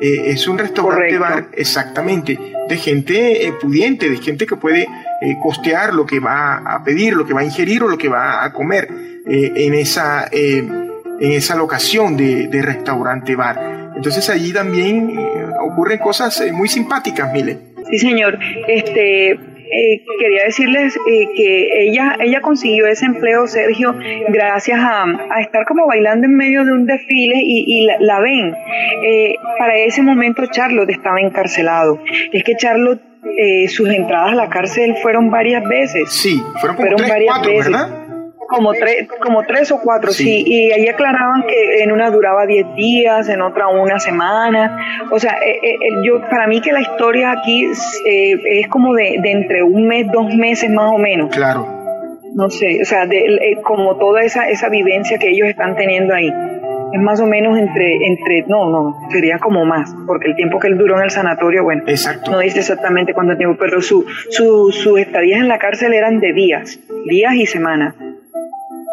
Eh, 0.00 0.30
es 0.30 0.48
un 0.48 0.58
restaurante 0.58 1.18
bar 1.18 1.48
exactamente 1.52 2.38
de 2.68 2.76
gente 2.76 3.46
eh, 3.46 3.52
pudiente, 3.60 4.08
de 4.08 4.16
gente 4.16 4.46
que 4.46 4.56
puede 4.56 4.88
costear 5.40 5.94
lo 5.94 6.04
que 6.04 6.18
va 6.18 6.56
a 6.56 6.82
pedir, 6.82 7.14
lo 7.14 7.24
que 7.24 7.32
va 7.32 7.42
a 7.42 7.44
ingerir 7.44 7.84
o 7.84 7.88
lo 7.88 7.96
que 7.96 8.08
va 8.08 8.44
a 8.44 8.52
comer 8.52 8.88
en, 9.24 9.74
esa, 9.74 10.28
en 10.32 10.90
esa 11.20 11.54
locación 11.54 12.16
de, 12.16 12.48
de, 12.48 12.60
restaurante 12.60 13.36
bar. 13.36 13.92
Entonces 13.94 14.28
allí 14.30 14.52
también 14.52 15.16
ocurren 15.60 15.98
cosas 15.98 16.42
muy 16.52 16.68
simpáticas, 16.68 17.32
Mile. 17.32 17.56
Sí, 17.88 17.98
señor. 18.00 18.36
Este, 18.66 19.38
eh, 19.74 20.04
quería 20.18 20.44
decirles 20.44 20.94
eh, 21.08 21.28
que 21.34 21.88
ella, 21.88 22.16
ella 22.20 22.42
consiguió 22.42 22.86
ese 22.86 23.06
empleo, 23.06 23.46
Sergio, 23.46 23.94
gracias 24.28 24.78
a, 24.80 25.06
estar 25.40 25.64
como 25.64 25.86
bailando 25.86 26.26
en 26.26 26.36
medio 26.36 26.64
de 26.64 26.72
un 26.72 26.84
desfile 26.84 27.36
y, 27.42 27.86
la, 28.00 28.20
ven. 28.20 28.54
Eh, 29.02 29.34
para 29.58 29.78
ese 29.78 30.02
momento 30.02 30.44
Charlotte 30.46 30.90
estaba 30.90 31.20
encarcelado. 31.20 32.00
Es 32.32 32.44
que 32.44 32.54
Charlotte, 32.56 33.00
sus 33.68 33.88
entradas 33.88 34.32
a 34.32 34.34
la 34.34 34.48
cárcel 34.50 34.96
fueron 35.00 35.30
varias 35.30 35.66
veces. 35.66 36.12
Sí, 36.12 36.42
fueron, 36.60 36.76
varias 37.08 37.40
veces. 37.40 37.70
¿verdad? 37.70 38.11
Como 38.54 38.72
tres, 38.72 39.08
como 39.20 39.42
tres 39.42 39.72
o 39.72 39.80
cuatro, 39.80 40.12
sí. 40.12 40.44
Y 40.46 40.72
ahí 40.72 40.88
aclaraban 40.88 41.42
que 41.42 41.82
en 41.82 41.92
una 41.92 42.10
duraba 42.10 42.46
diez 42.46 42.66
días, 42.74 43.28
en 43.28 43.40
otra 43.40 43.68
una 43.68 43.98
semana. 43.98 44.78
O 45.10 45.18
sea, 45.18 45.38
eh, 45.44 45.58
eh, 45.62 45.78
yo 46.04 46.20
para 46.28 46.46
mí 46.46 46.60
que 46.60 46.72
la 46.72 46.80
historia 46.80 47.32
aquí 47.32 47.64
eh, 47.64 48.60
es 48.60 48.68
como 48.68 48.94
de, 48.94 49.20
entre 49.24 49.62
un 49.62 49.86
mes, 49.86 50.06
dos 50.12 50.34
meses 50.34 50.70
más 50.70 50.92
o 50.92 50.98
menos. 50.98 51.30
Claro. 51.30 51.66
No 52.34 52.48
sé, 52.48 52.80
o 52.80 52.84
sea, 52.84 53.06
de, 53.06 53.58
como 53.62 53.96
toda 53.96 54.22
esa, 54.22 54.48
esa 54.48 54.68
vivencia 54.70 55.18
que 55.18 55.28
ellos 55.28 55.48
están 55.48 55.76
teniendo 55.76 56.14
ahí 56.14 56.32
es 56.92 57.00
más 57.00 57.20
o 57.20 57.26
menos 57.26 57.58
entre, 57.58 58.06
entre, 58.06 58.44
no, 58.48 58.68
no, 58.68 59.08
sería 59.10 59.38
como 59.38 59.64
más, 59.64 59.94
porque 60.06 60.28
el 60.28 60.36
tiempo 60.36 60.58
que 60.58 60.68
él 60.68 60.76
duró 60.76 60.98
en 60.98 61.04
el 61.04 61.10
sanatorio, 61.10 61.64
bueno, 61.64 61.84
Exacto. 61.86 62.30
no 62.30 62.38
dice 62.40 62.58
exactamente 62.58 63.14
cuánto 63.14 63.36
tiempo, 63.36 63.56
pero 63.58 63.80
su, 63.80 64.04
su, 64.30 64.70
sus 64.72 64.98
estadías 65.00 65.40
en 65.40 65.48
la 65.48 65.58
cárcel 65.58 65.94
eran 65.94 66.20
de 66.20 66.32
días, 66.32 66.78
días 67.06 67.34
y 67.34 67.46
semanas. 67.46 67.94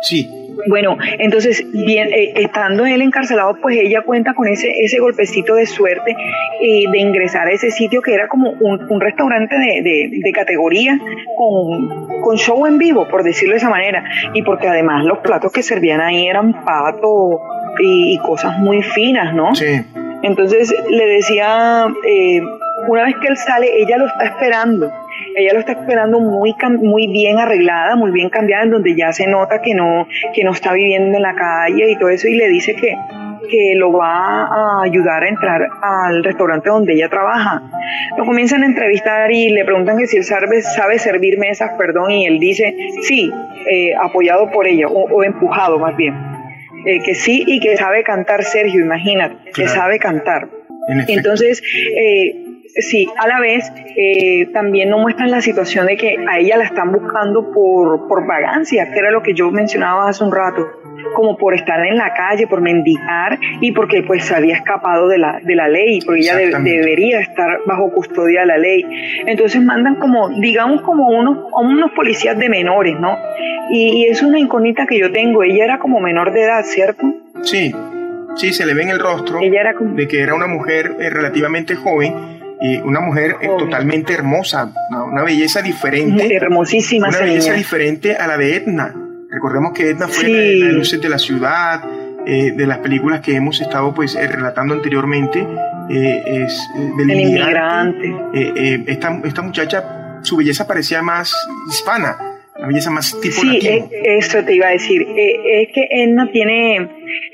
Sí. 0.01 0.29
Bueno, 0.67 0.97
entonces, 1.19 1.63
bien, 1.71 2.09
eh, 2.11 2.33
estando 2.35 2.85
él 2.85 3.01
encarcelado, 3.01 3.55
pues 3.61 3.77
ella 3.79 4.01
cuenta 4.01 4.33
con 4.33 4.47
ese, 4.47 4.71
ese 4.81 4.99
golpecito 4.99 5.55
de 5.55 5.65
suerte 5.65 6.15
eh, 6.61 6.83
de 6.91 6.99
ingresar 6.99 7.47
a 7.47 7.51
ese 7.51 7.71
sitio 7.71 8.01
que 8.01 8.13
era 8.13 8.27
como 8.27 8.51
un, 8.51 8.99
restaurante 8.99 9.55
de, 9.57 10.09
de, 10.11 10.31
categoría 10.31 10.99
con, 11.37 12.21
con, 12.21 12.37
show 12.37 12.65
en 12.65 12.77
vivo, 12.77 13.07
por 13.07 13.23
decirlo 13.23 13.53
de 13.53 13.59
esa 13.59 13.69
manera. 13.69 14.03
Y 14.33 14.43
porque 14.43 14.67
además 14.67 15.05
los 15.05 15.19
platos 15.19 15.51
que 15.51 15.63
servían 15.63 16.01
ahí 16.01 16.27
eran 16.27 16.65
pato 16.65 17.39
y, 17.79 18.17
cosas 18.19 18.57
muy 18.59 18.83
finas, 18.83 19.33
¿no? 19.33 19.55
Sí. 19.55 19.81
Entonces 20.23 20.75
le 20.89 21.05
decía, 21.05 21.85
eh, 22.05 22.41
una 22.87 23.05
vez 23.05 23.15
que 23.21 23.27
él 23.27 23.37
sale, 23.37 23.81
ella 23.81 23.97
lo 23.97 24.07
está 24.07 24.25
esperando 24.25 24.91
ella 25.35 25.53
lo 25.53 25.59
está 25.59 25.73
esperando 25.73 26.19
muy, 26.19 26.55
muy 26.81 27.07
bien 27.07 27.39
arreglada, 27.39 27.95
muy 27.95 28.11
bien 28.11 28.29
cambiada, 28.29 28.63
en 28.63 28.71
donde 28.71 28.95
ya 28.95 29.11
se 29.11 29.27
nota 29.27 29.61
que 29.61 29.73
no, 29.73 30.07
que 30.33 30.43
no 30.43 30.51
está 30.51 30.73
viviendo 30.73 31.17
en 31.17 31.23
la 31.23 31.35
calle 31.35 31.91
y 31.91 31.95
todo 31.97 32.09
eso, 32.09 32.27
y 32.27 32.35
le 32.35 32.47
dice 32.49 32.75
que, 32.75 32.95
que 33.49 33.73
lo 33.75 33.91
va 33.91 34.43
a 34.43 34.83
ayudar 34.83 35.23
a 35.23 35.29
entrar 35.29 35.67
al 35.81 36.23
restaurante 36.23 36.69
donde 36.69 36.93
ella 36.93 37.09
trabaja. 37.09 37.61
Lo 38.17 38.25
comienzan 38.25 38.63
a 38.63 38.65
entrevistar 38.65 39.31
y 39.31 39.49
le 39.49 39.65
preguntan 39.65 39.97
que 39.97 40.07
si 40.07 40.17
él 40.17 40.23
sabe, 40.23 40.61
sabe 40.61 40.99
servir 40.99 41.37
mesas, 41.37 41.71
perdón, 41.77 42.11
y 42.11 42.25
él 42.25 42.39
dice 42.39 42.75
sí, 43.01 43.31
eh, 43.69 43.93
apoyado 44.01 44.51
por 44.51 44.67
ella, 44.67 44.87
o, 44.87 45.23
empujado 45.23 45.79
más 45.79 45.95
bien. 45.95 46.15
Eh, 46.85 47.01
que 47.03 47.13
sí 47.13 47.43
y 47.45 47.59
que 47.59 47.75
sabe 47.75 48.03
cantar 48.03 48.43
Sergio, 48.43 48.81
imagínate, 48.81 49.51
que 49.51 49.67
sabe 49.67 49.99
cantar. 49.99 50.47
Entonces, 51.07 51.61
eh, 51.95 52.48
sí, 52.75 53.07
a 53.17 53.27
la 53.27 53.39
vez 53.39 53.71
eh, 53.95 54.47
también 54.53 54.89
no 54.89 54.99
muestran 54.99 55.31
la 55.31 55.41
situación 55.41 55.87
de 55.87 55.97
que 55.97 56.17
a 56.27 56.39
ella 56.39 56.57
la 56.57 56.65
están 56.65 56.91
buscando 56.91 57.51
por, 57.51 58.07
por 58.07 58.27
vagancia, 58.27 58.91
que 58.91 58.99
era 58.99 59.11
lo 59.11 59.21
que 59.21 59.33
yo 59.33 59.51
mencionaba 59.51 60.09
hace 60.09 60.23
un 60.23 60.31
rato, 60.31 60.67
como 61.15 61.37
por 61.37 61.53
estar 61.53 61.85
en 61.85 61.97
la 61.97 62.13
calle, 62.13 62.47
por 62.47 62.61
mendigar 62.61 63.39
y 63.61 63.71
porque 63.71 64.03
pues 64.03 64.25
se 64.25 64.35
había 64.35 64.55
escapado 64.55 65.07
de 65.07 65.17
la, 65.17 65.39
de 65.43 65.55
la 65.55 65.67
ley, 65.67 65.99
porque 66.05 66.21
ella 66.21 66.37
debería 66.37 67.19
estar 67.21 67.59
bajo 67.65 67.91
custodia 67.91 68.41
de 68.41 68.47
la 68.47 68.57
ley. 68.57 68.85
Entonces 69.25 69.61
mandan 69.61 69.95
como, 69.95 70.29
digamos 70.29 70.81
como 70.81 71.09
unos, 71.09 71.47
unos 71.53 71.91
policías 71.91 72.37
de 72.37 72.49
menores, 72.49 72.99
¿no? 72.99 73.17
Y, 73.71 74.07
es 74.09 74.23
una 74.23 74.39
incógnita 74.39 74.87
que 74.87 74.97
yo 74.97 75.11
tengo, 75.11 75.43
ella 75.43 75.63
era 75.63 75.79
como 75.79 75.99
menor 75.99 76.31
de 76.31 76.43
edad, 76.43 76.63
¿cierto? 76.63 77.03
Sí, 77.43 77.73
sí, 78.35 78.51
se 78.51 78.65
le 78.65 78.73
ve 78.73 78.83
en 78.83 78.89
el 78.89 78.99
rostro 78.99 79.39
ella 79.41 79.61
era 79.61 79.73
de 79.79 80.07
que 80.07 80.21
era 80.21 80.33
una 80.33 80.47
mujer 80.47 80.95
eh, 80.99 81.09
relativamente 81.09 81.75
joven 81.75 82.38
y 82.61 82.77
una 82.77 82.99
mujer 82.99 83.37
eh, 83.41 83.47
totalmente 83.57 84.13
hermosa, 84.13 84.71
una, 84.89 85.23
belleza 85.23 85.61
diferente. 85.61 86.35
Hermosísima. 86.35 87.07
Una 87.07 87.19
belleza 87.19 87.53
diferente 87.53 88.15
a 88.15 88.27
la 88.27 88.37
de 88.37 88.55
Edna. 88.55 88.93
Recordemos 89.29 89.71
que 89.73 89.89
Edna 89.89 90.07
fue 90.07 90.27
la, 90.27 90.37
de 90.37 90.73
luces 90.73 91.01
de 91.01 91.07
la 91.07 91.19
ciudad, 91.19 91.83
eh, 92.25 92.51
de 92.51 92.67
las 92.67 92.79
películas 92.79 93.21
que 93.21 93.35
hemos 93.35 93.61
estado 93.61 93.93
pues 93.93 94.15
eh, 94.15 94.27
relatando 94.27 94.73
anteriormente, 94.73 95.47
es 95.89 96.69
del 96.97 97.09
El 97.09 97.19
inmigrante. 97.21 98.13
esta, 98.87 99.19
esta 99.23 99.41
muchacha, 99.41 100.19
su 100.21 100.35
belleza 100.35 100.67
parecía 100.67 101.01
más 101.01 101.33
hispana, 101.69 102.17
la 102.59 102.67
belleza 102.67 102.91
más 102.91 103.17
tipo 103.21 103.41
sí, 103.41 103.59
eso 104.03 104.43
te 104.43 104.53
iba 104.53 104.67
a 104.67 104.71
decir. 104.71 105.01
es 105.01 105.69
que 105.73 105.87
Edna 105.89 106.29
tiene, 106.31 106.89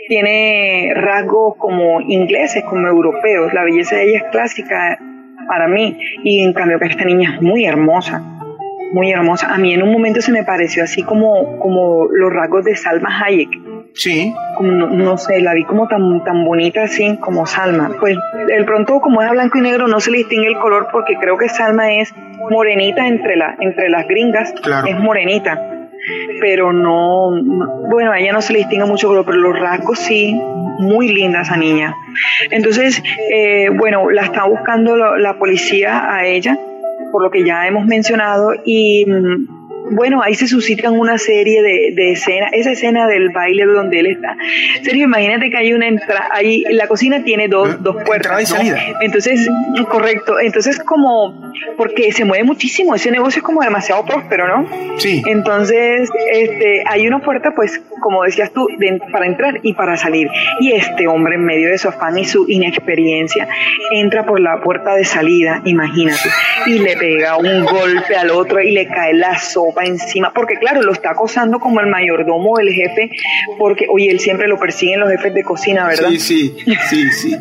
tiene 0.08 0.94
rasgos 0.96 1.56
como 1.58 2.00
ingleses, 2.02 2.64
como 2.66 2.88
europeos. 2.88 3.52
La 3.54 3.64
belleza 3.64 3.96
de 3.96 4.10
ella 4.10 4.18
es 4.20 4.32
clásica 4.32 5.00
para 5.48 5.68
mí. 5.68 5.98
Y 6.24 6.42
en 6.42 6.54
cambio 6.54 6.80
que 6.80 6.88
esta 6.88 7.06
niña 7.06 7.36
es 7.36 7.42
muy 7.42 7.66
hermosa, 7.66 8.22
muy 8.94 9.12
hermosa. 9.12 9.54
A 9.54 9.58
mí 9.58 9.74
en 9.74 9.84
un 9.84 9.92
momento 9.92 10.22
se 10.22 10.32
me 10.32 10.44
pareció 10.44 10.84
así 10.84 11.04
como, 11.04 11.60
como 11.60 12.08
los 12.12 12.32
rasgos 12.32 12.66
de 12.66 12.76
Salma 12.76 13.10
Hayek. 13.24 13.50
Sí. 13.94 14.34
Como, 14.58 14.72
no, 14.72 15.18
sé, 15.18 15.40
la 15.42 15.54
vi 15.54 15.64
como 15.64 15.88
tan, 15.88 16.24
tan 16.24 16.46
bonita 16.46 16.84
así 16.84 17.18
como 17.18 17.46
Salma. 17.46 17.92
Pues 18.00 18.18
el 18.50 18.66
pronto 18.66 19.00
como 19.00 19.22
es 19.22 19.30
a 19.30 19.32
blanco 19.32 19.58
y 19.58 19.62
negro 19.62 19.88
no 19.88 20.00
se 20.00 20.12
le 20.12 20.20
distingue 20.20 20.48
el 20.48 20.58
color 20.58 20.88
porque 20.92 21.16
creo 21.20 21.38
que 21.38 21.50
Salma 21.50 21.94
es 21.94 22.14
morenita 22.50 23.08
entre, 23.08 23.36
la, 23.38 23.56
entre 23.60 23.90
las 23.90 24.08
gringas. 24.08 24.54
Es 24.88 25.00
morenita. 25.00 25.75
Pero 26.40 26.74
no, 26.74 27.32
bueno, 27.90 28.12
a 28.12 28.20
ella 28.20 28.34
no 28.34 28.42
se 28.42 28.54
le 28.54 28.60
distingue 28.60 28.86
mucho 28.86 29.08
color, 29.08 29.26
pero 29.26 29.38
los 29.38 29.60
rasgos 29.60 30.00
sí, 30.00 30.34
muy 30.80 31.10
linda 31.10 31.42
esa 31.42 31.58
niña. 31.58 31.96
Entonces, 32.52 33.02
eh, 33.32 33.70
bueno, 33.70 34.10
la 34.10 34.24
está 34.24 34.46
buscando 34.46 34.96
la, 34.96 35.38
policía 35.40 36.14
a 36.14 36.26
ella, 36.26 36.58
por 37.12 37.22
lo 37.22 37.32
que 37.32 37.44
ya 37.44 37.68
hemos 37.68 37.86
mencionado, 37.86 38.54
y 38.66 39.06
mm, 39.06 39.65
bueno, 39.92 40.22
ahí 40.24 40.36
se 40.36 40.48
suscitan 40.48 40.94
una 40.98 41.18
serie 41.18 41.62
de, 41.62 41.92
de 41.96 42.12
escenas, 42.12 42.52
esa 42.54 42.72
escena 42.72 43.08
del 43.08 43.30
baile 43.30 43.66
donde 43.66 44.00
él 44.00 44.08
está. 44.08 44.36
Sergio, 44.84 45.06
imagínate 45.06 45.50
que 45.50 45.58
hay 45.58 45.74
una 45.74 45.88
entrada, 45.88 46.28
ahí 46.32 46.64
la 46.72 46.88
cocina 46.88 47.24
tiene 47.24 47.48
dos, 47.48 47.82
dos 47.84 47.98
puertas. 48.04 48.42
y 48.42 48.46
salida. 48.46 48.80
Entonces, 49.02 49.48
correcto, 49.90 50.40
entonces 50.40 50.80
como, 50.80 51.52
porque 51.78 52.12
se 52.12 52.26
mueve 52.26 52.44
muchísimo, 52.44 52.96
ese 52.96 53.12
negocio 53.12 53.40
es 53.40 53.44
como 53.44 53.62
demasiado 53.62 54.04
próspero, 54.06 54.48
¿no? 54.48 54.68
Sí. 54.98 55.22
Entonces, 55.28 56.10
este, 56.32 56.84
hay 56.88 57.08
una 57.08 57.20
puerta, 57.20 57.54
pues, 57.56 57.82
como 58.02 58.24
decías 58.24 58.52
tú, 58.52 58.68
de- 58.78 59.00
para 59.12 59.26
entrar 59.26 59.60
y 59.62 59.74
para 59.74 59.98
salir. 59.98 60.28
Y 60.60 60.72
este 60.72 61.08
hombre, 61.08 61.36
en 61.36 61.46
medio 61.46 61.70
de 61.70 61.78
su 61.78 61.90
afán 61.90 62.18
y 62.18 62.26
su 62.26 62.46
inexperiencia, 62.50 63.48
entra 63.92 64.26
por 64.26 64.40
la 64.40 64.62
puerta 64.62 64.96
de 64.96 65.06
salida, 65.06 65.62
imagínate, 65.66 66.30
y 66.66 66.80
le 66.80 66.98
pega 66.98 67.38
un 67.38 67.66
golpe 67.66 68.16
al 68.16 68.32
otro 68.32 68.62
y 68.62 68.72
le 68.72 68.88
cae 68.88 69.14
la 69.14 69.38
sopa 69.38 69.75
encima, 69.84 70.32
porque 70.34 70.56
claro, 70.56 70.82
lo 70.82 70.94
está 70.94 71.12
acosando 71.12 71.60
como 71.60 71.80
el 71.80 71.88
mayordomo 71.88 72.58
del 72.58 72.70
jefe, 72.72 73.10
porque, 73.58 73.88
oye, 73.90 74.10
él 74.12 74.20
siempre 74.20 74.48
lo 74.48 74.58
persiguen 74.58 75.00
los 75.02 75.10
jefes 75.12 75.34
de 75.34 75.44
cocina, 75.44 75.88
¿verdad? 75.88 76.10
Sí, 76.10 76.20
sí, 76.20 76.56
sí, 76.90 77.12
sí. 77.12 77.36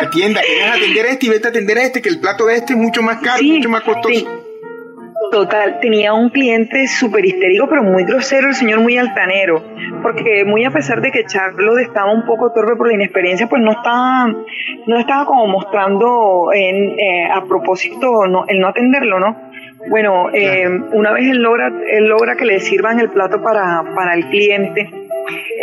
Atienda, 0.00 0.40
que 0.40 0.60
vas 0.60 0.70
a 0.72 0.74
atender 0.76 1.06
a 1.06 1.10
este 1.10 1.26
y 1.26 1.28
vete 1.30 1.46
a 1.46 1.50
atender 1.50 1.78
a 1.78 1.82
este, 1.82 2.02
que 2.02 2.08
el 2.08 2.20
plato 2.20 2.46
de 2.46 2.56
este 2.56 2.74
es 2.74 2.78
mucho 2.78 3.02
más 3.02 3.18
caro, 3.18 3.38
Sí, 3.38 3.52
mucho 3.52 3.68
más 3.68 3.82
costoso. 3.82 4.08
sí. 4.14 4.26
Total, 5.30 5.78
tenía 5.80 6.12
un 6.12 6.28
cliente 6.28 6.86
súper 6.88 7.24
histérico, 7.24 7.66
pero 7.66 7.82
muy 7.82 8.04
grosero, 8.04 8.48
el 8.48 8.54
señor 8.54 8.80
muy 8.80 8.98
altanero, 8.98 9.64
porque 10.02 10.44
muy 10.44 10.64
a 10.66 10.70
pesar 10.70 11.00
de 11.00 11.10
que 11.10 11.24
Charlotte 11.24 11.80
estaba 11.80 12.12
un 12.12 12.26
poco 12.26 12.52
torpe 12.52 12.76
por 12.76 12.88
la 12.88 12.94
inexperiencia, 12.94 13.48
pues 13.48 13.62
no 13.62 13.70
estaba, 13.72 14.26
no 14.86 14.98
estaba 14.98 15.24
como 15.24 15.46
mostrando 15.46 16.50
en, 16.52 16.98
eh, 16.98 17.28
a 17.32 17.42
propósito 17.46 18.26
no, 18.26 18.44
el 18.46 18.58
no 18.60 18.68
atenderlo, 18.68 19.20
¿no? 19.20 19.51
Bueno, 19.88 20.30
eh, 20.32 20.68
una 20.92 21.12
vez 21.12 21.28
él 21.28 21.38
logra, 21.38 21.72
él 21.90 22.06
logra 22.06 22.36
que 22.36 22.44
le 22.44 22.60
sirvan 22.60 23.00
el 23.00 23.10
plato 23.10 23.42
para, 23.42 23.82
para 23.94 24.14
el 24.14 24.26
cliente, 24.26 24.90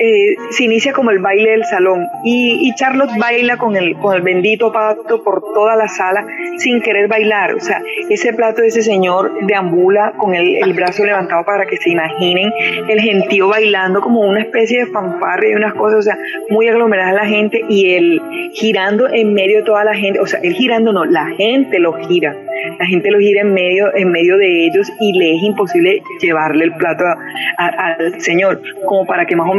eh, 0.01 0.35
se 0.51 0.63
inicia 0.63 0.93
como 0.93 1.11
el 1.11 1.19
baile 1.19 1.51
del 1.51 1.65
salón 1.65 2.05
y, 2.23 2.67
y 2.67 2.75
Charlotte 2.75 3.17
baila 3.17 3.57
con 3.57 3.75
el, 3.75 3.95
con 3.97 4.15
el 4.15 4.21
bendito 4.21 4.71
pato 4.71 5.23
por 5.23 5.41
toda 5.53 5.75
la 5.75 5.87
sala 5.87 6.25
sin 6.57 6.81
querer 6.81 7.07
bailar. 7.07 7.53
O 7.55 7.59
sea, 7.59 7.81
ese 8.09 8.33
plato 8.33 8.61
de 8.61 8.67
ese 8.67 8.81
señor 8.81 9.31
deambula 9.45 10.13
con 10.17 10.33
el, 10.35 10.55
el 10.63 10.73
brazo 10.73 11.05
levantado 11.05 11.43
para 11.45 11.65
que 11.65 11.77
se 11.77 11.89
imaginen 11.89 12.51
el 12.87 12.99
gentío 13.01 13.47
bailando 13.47 14.01
como 14.01 14.21
una 14.21 14.41
especie 14.41 14.85
de 14.85 14.91
fanfarria 14.91 15.51
y 15.51 15.55
unas 15.55 15.73
cosas, 15.73 15.99
o 15.99 16.01
sea, 16.01 16.17
muy 16.49 16.67
aglomerada 16.67 17.13
la 17.13 17.25
gente 17.25 17.61
y 17.67 17.93
él 17.93 18.21
girando 18.53 19.07
en 19.09 19.33
medio 19.33 19.57
de 19.57 19.63
toda 19.63 19.83
la 19.83 19.95
gente, 19.95 20.19
o 20.19 20.25
sea, 20.25 20.39
él 20.41 20.53
girando 20.53 20.93
no, 20.93 21.05
la 21.05 21.27
gente 21.37 21.79
lo 21.79 21.93
gira. 21.93 22.35
La 22.77 22.85
gente 22.85 23.09
lo 23.09 23.19
gira 23.19 23.41
en 23.41 23.53
medio, 23.53 23.95
en 23.95 24.11
medio 24.11 24.37
de 24.37 24.65
ellos 24.65 24.91
y 24.99 25.17
le 25.17 25.35
es 25.35 25.43
imposible 25.43 26.01
llevarle 26.21 26.65
el 26.65 26.73
plato 26.75 27.05
al 27.57 28.21
señor, 28.21 28.61
como 28.85 29.05
para 29.05 29.25
que 29.25 29.35
más 29.35 29.49
o 29.49 29.53
menos 29.53 29.58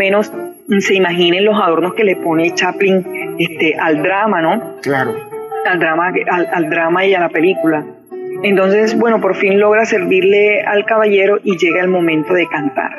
se 0.80 0.94
imaginen 0.94 1.44
los 1.44 1.60
adornos 1.60 1.94
que 1.94 2.04
le 2.04 2.16
pone 2.16 2.54
Chaplin 2.54 3.36
este, 3.38 3.74
al 3.78 4.02
drama, 4.02 4.40
¿no? 4.40 4.76
Claro. 4.82 5.14
al 5.66 5.78
drama, 5.78 6.12
al, 6.30 6.48
al 6.52 6.70
drama 6.70 7.04
y 7.04 7.14
a 7.14 7.20
la 7.20 7.28
película. 7.28 7.84
Entonces, 8.42 8.98
bueno, 8.98 9.20
por 9.20 9.34
fin 9.36 9.60
logra 9.60 9.84
servirle 9.84 10.62
al 10.62 10.84
caballero 10.86 11.38
y 11.44 11.56
llega 11.58 11.80
el 11.82 11.88
momento 11.88 12.32
de 12.34 12.46
cantar. 12.46 12.90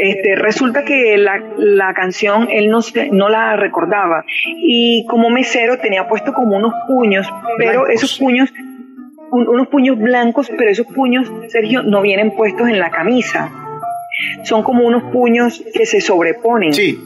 Este, 0.00 0.34
resulta 0.36 0.84
que 0.84 1.16
la, 1.16 1.42
la 1.56 1.94
canción 1.94 2.48
él 2.50 2.68
no, 2.70 2.82
se- 2.82 3.10
no 3.10 3.28
la 3.28 3.56
recordaba 3.56 4.24
y 4.46 5.06
como 5.08 5.30
mesero 5.30 5.78
tenía 5.78 6.06
puesto 6.08 6.32
como 6.32 6.56
unos 6.56 6.72
puños, 6.86 7.26
pero 7.58 7.80
Blancos. 7.82 7.94
esos 7.94 8.18
puños, 8.18 8.52
un- 9.30 9.48
unos 9.48 9.68
puños 9.68 9.98
blancos, 9.98 10.50
pero 10.56 10.70
esos 10.70 10.86
puños, 10.86 11.30
Sergio, 11.48 11.82
no 11.82 12.02
vienen 12.02 12.32
puestos 12.32 12.68
en 12.68 12.78
la 12.78 12.90
camisa. 12.90 13.50
Son 14.44 14.62
como 14.62 14.86
unos 14.86 15.12
puños 15.12 15.62
que 15.74 15.86
se 15.86 16.00
sobreponen. 16.00 16.72
Sí, 16.72 16.98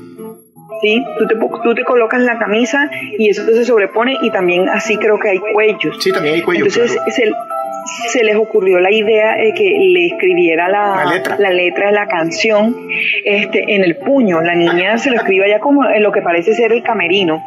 ¿sí? 0.83 1.05
Tú 1.19 1.27
te, 1.27 1.35
tú 1.63 1.75
te 1.75 1.85
colocas 1.85 2.21
la 2.23 2.39
camisa 2.39 2.91
y 3.19 3.29
eso 3.29 3.45
se 3.47 3.65
sobrepone 3.65 4.17
y 4.23 4.31
también 4.31 4.69
así 4.69 4.97
creo 4.97 5.19
que 5.19 5.31
hay 5.31 5.39
cuellos. 5.53 5.97
sí, 6.03 6.11
también 6.13 6.37
hay 6.37 6.43
cuello. 6.43 6.65
Entonces 6.67 6.93
claro. 6.93 7.11
se, 7.13 8.09
se 8.19 8.25
les 8.25 8.37
ocurrió 8.37 8.79
la 8.79 8.93
idea 8.93 9.37
de 9.37 9.53
que 9.55 9.65
le 9.65 10.07
escribiera 10.07 10.69
la, 10.69 11.05
La 11.05 11.11
letra. 11.13 11.37
la 11.39 11.51
letra 11.51 11.87
de 11.89 11.93
la 11.93 12.07
canción 12.07 12.77
este, 13.25 13.75
en 13.75 13.83
el 13.85 13.97
puño. 13.97 14.41
La 14.41 14.55
niña 14.55 14.97
se 14.99 15.11
lo 15.11 15.17
escribe 15.17 15.47
allá 15.47 15.59
como 15.61 15.85
en 15.89 16.03
lo 16.03 16.13
que 16.13 16.23
parece 16.23 16.55
ser 16.55 16.73
el 16.73 16.83
camerino 16.83 17.43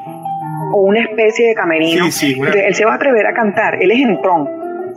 o 0.75 0.81
una 0.81 1.01
especie 1.01 1.47
de 1.47 1.53
camerino. 1.53 2.05
Sí, 2.05 2.11
sí, 2.11 2.33
una- 2.39 2.47
Entonces, 2.49 2.67
él 2.67 2.75
se 2.75 2.85
va 2.85 2.93
a 2.93 2.95
atrever 2.95 3.25
a 3.27 3.33
cantar, 3.33 3.81
él 3.81 3.91
es 3.91 3.99
entrón. 3.99 4.47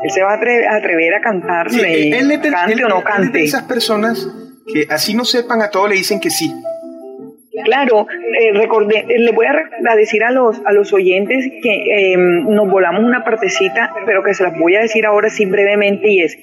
Él 0.03 0.11
se 0.11 0.23
va 0.23 0.35
a 0.35 0.39
atre- 0.41 0.67
a 0.67 0.77
atrever 0.77 1.15
a 1.15 1.21
cantar, 1.21 1.71
Sí, 1.71 1.81
él, 1.81 2.11
cante 2.51 2.73
él- 2.75 2.85
o 2.85 2.89
no 2.89 2.99
es 2.99 3.05
de 3.05 3.11
cante. 3.11 3.45
esas 3.45 3.63
personas 3.63 4.29
que 4.73 4.87
así 4.91 5.15
no 5.15 5.25
sepan 5.25 5.63
a 5.63 5.71
todo 5.71 5.89
le 5.89 5.97
dicen 5.97 6.21
que 6.21 6.31
sí. 6.31 6.53
Claro, 7.65 8.07
eh, 8.39 8.53
recordé, 8.53 9.07
eh, 9.09 9.19
le 9.19 9.33
voy 9.33 9.47
a, 9.47 9.53
a 9.91 9.97
decir 9.97 10.23
a 10.23 10.31
los, 10.31 10.61
a 10.67 10.73
los 10.73 10.93
oyentes 10.93 11.43
que 11.63 12.13
eh, 12.13 12.17
nos 12.19 12.71
volamos 12.71 13.03
una 13.03 13.25
partecita, 13.25 13.95
pero 14.05 14.23
que 14.23 14.35
se 14.35 14.45
las 14.45 14.59
voy 14.59 14.77
a 14.77 14.81
decir 14.81 15.07
ahora 15.07 15.31
sí 15.31 15.47
brevemente, 15.47 16.07
y 16.11 16.21
es 16.21 16.37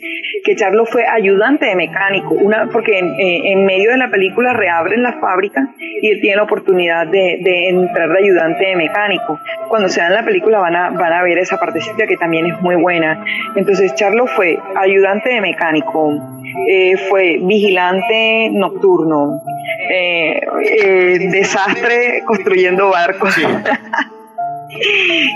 que 0.43 0.55
Charlo 0.55 0.87
fue 0.87 1.05
ayudante 1.05 1.67
de 1.67 1.75
mecánico, 1.75 2.33
una, 2.33 2.67
porque 2.71 2.97
en, 2.97 3.13
eh, 3.19 3.51
en 3.51 3.63
medio 3.63 3.91
de 3.91 3.97
la 3.97 4.09
película 4.09 4.53
reabren 4.53 5.03
la 5.03 5.13
fábrica 5.19 5.69
y 6.01 6.09
él 6.09 6.19
tiene 6.19 6.37
la 6.37 6.43
oportunidad 6.43 7.05
de, 7.05 7.37
de 7.41 7.69
entrar 7.69 8.09
de 8.09 8.17
ayudante 8.17 8.65
de 8.65 8.75
mecánico. 8.75 9.39
Cuando 9.69 9.89
se 9.89 10.01
vean 10.01 10.15
la 10.15 10.25
película 10.25 10.59
van 10.59 10.75
a, 10.75 10.89
van 10.89 11.13
a 11.13 11.21
ver 11.21 11.37
esa 11.37 11.57
partecita 11.57 12.07
que 12.07 12.17
también 12.17 12.47
es 12.47 12.59
muy 12.59 12.75
buena. 12.75 13.23
Entonces 13.55 13.93
Charlo 13.93 14.25
fue 14.25 14.57
ayudante 14.75 15.29
de 15.29 15.41
mecánico, 15.41 16.41
eh, 16.67 16.95
fue 17.09 17.37
vigilante 17.41 18.49
nocturno, 18.51 19.41
eh, 19.89 20.41
eh, 20.63 21.19
desastre 21.31 22.23
construyendo 22.25 22.89
barcos. 22.89 23.35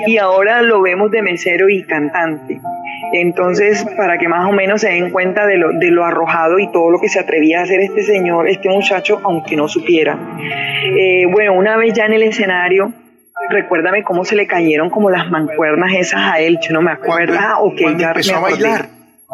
y 0.07 0.17
ahora 0.17 0.61
lo 0.61 0.81
vemos 0.81 1.11
de 1.11 1.21
mesero 1.21 1.69
y 1.69 1.83
cantante. 1.83 2.59
Entonces, 3.13 3.85
para 3.95 4.17
que 4.17 4.27
más 4.27 4.45
o 4.47 4.51
menos 4.51 4.81
se 4.81 4.89
den 4.89 5.11
cuenta 5.11 5.45
de 5.45 5.57
lo, 5.57 5.71
de 5.73 5.91
lo 5.91 6.03
arrojado 6.03 6.59
y 6.59 6.71
todo 6.71 6.91
lo 6.91 6.99
que 6.99 7.07
se 7.07 7.19
atrevía 7.19 7.59
a 7.59 7.63
hacer 7.63 7.79
este 7.79 8.03
señor, 8.03 8.49
este 8.49 8.69
muchacho, 8.69 9.21
aunque 9.23 9.55
no 9.55 9.67
supiera. 9.67 10.17
Eh, 10.97 11.25
bueno, 11.31 11.53
una 11.53 11.77
vez 11.77 11.93
ya 11.93 12.05
en 12.05 12.13
el 12.13 12.23
escenario, 12.23 12.91
recuérdame 13.49 14.03
cómo 14.03 14.25
se 14.25 14.35
le 14.35 14.47
cayeron 14.47 14.89
como 14.89 15.09
las 15.09 15.29
mancuernas 15.29 15.93
esas 15.95 16.33
a 16.33 16.39
él, 16.39 16.57
yo 16.61 16.73
no 16.73 16.81
me 16.81 16.91
acuerdo. 16.91 17.33
Cuando, 17.33 17.39
Ah, 17.39 17.59
ok, 17.61 17.75
cuando 17.81 17.99
ya 17.99 18.07
empezó 18.09 18.31
me 18.33 18.37
a 18.37 18.41
bailar. 18.41 18.85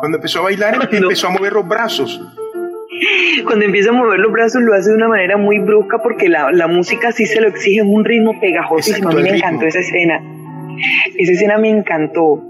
Cuando 0.04 0.18
empezó 0.18 0.40
a 0.40 0.42
bailar, 0.42 0.78
Cuando- 0.90 0.98
empezó 1.08 1.28
a 1.28 1.30
mover 1.30 1.54
los 1.54 1.66
brazos. 1.66 2.22
Cuando 3.46 3.64
empieza 3.64 3.92
a 3.92 3.94
mover 3.94 4.20
los 4.20 4.34
brazos 4.34 4.62
lo 4.62 4.74
hace 4.74 4.90
de 4.90 4.98
una 4.98 5.08
manera 5.08 5.38
muy 5.38 5.60
brusca 5.60 6.00
porque 6.04 6.28
la, 6.28 6.52
la 6.52 6.68
música 6.68 7.14
sí 7.14 7.26
se 7.26 7.40
lo 7.40 7.48
exige, 7.48 7.78
es 7.78 7.86
un 7.88 8.04
ritmo 8.04 8.38
pegajosísimo. 8.42 9.12
Exacto, 9.12 9.18
a 9.18 9.22
mí 9.22 9.24
me 9.24 9.32
ritmo. 9.36 9.48
encantó 9.48 9.66
esa 9.68 9.80
escena. 9.80 10.22
Esa 11.18 11.32
escena 11.32 11.58
me 11.58 11.70
encantó. 11.70 12.44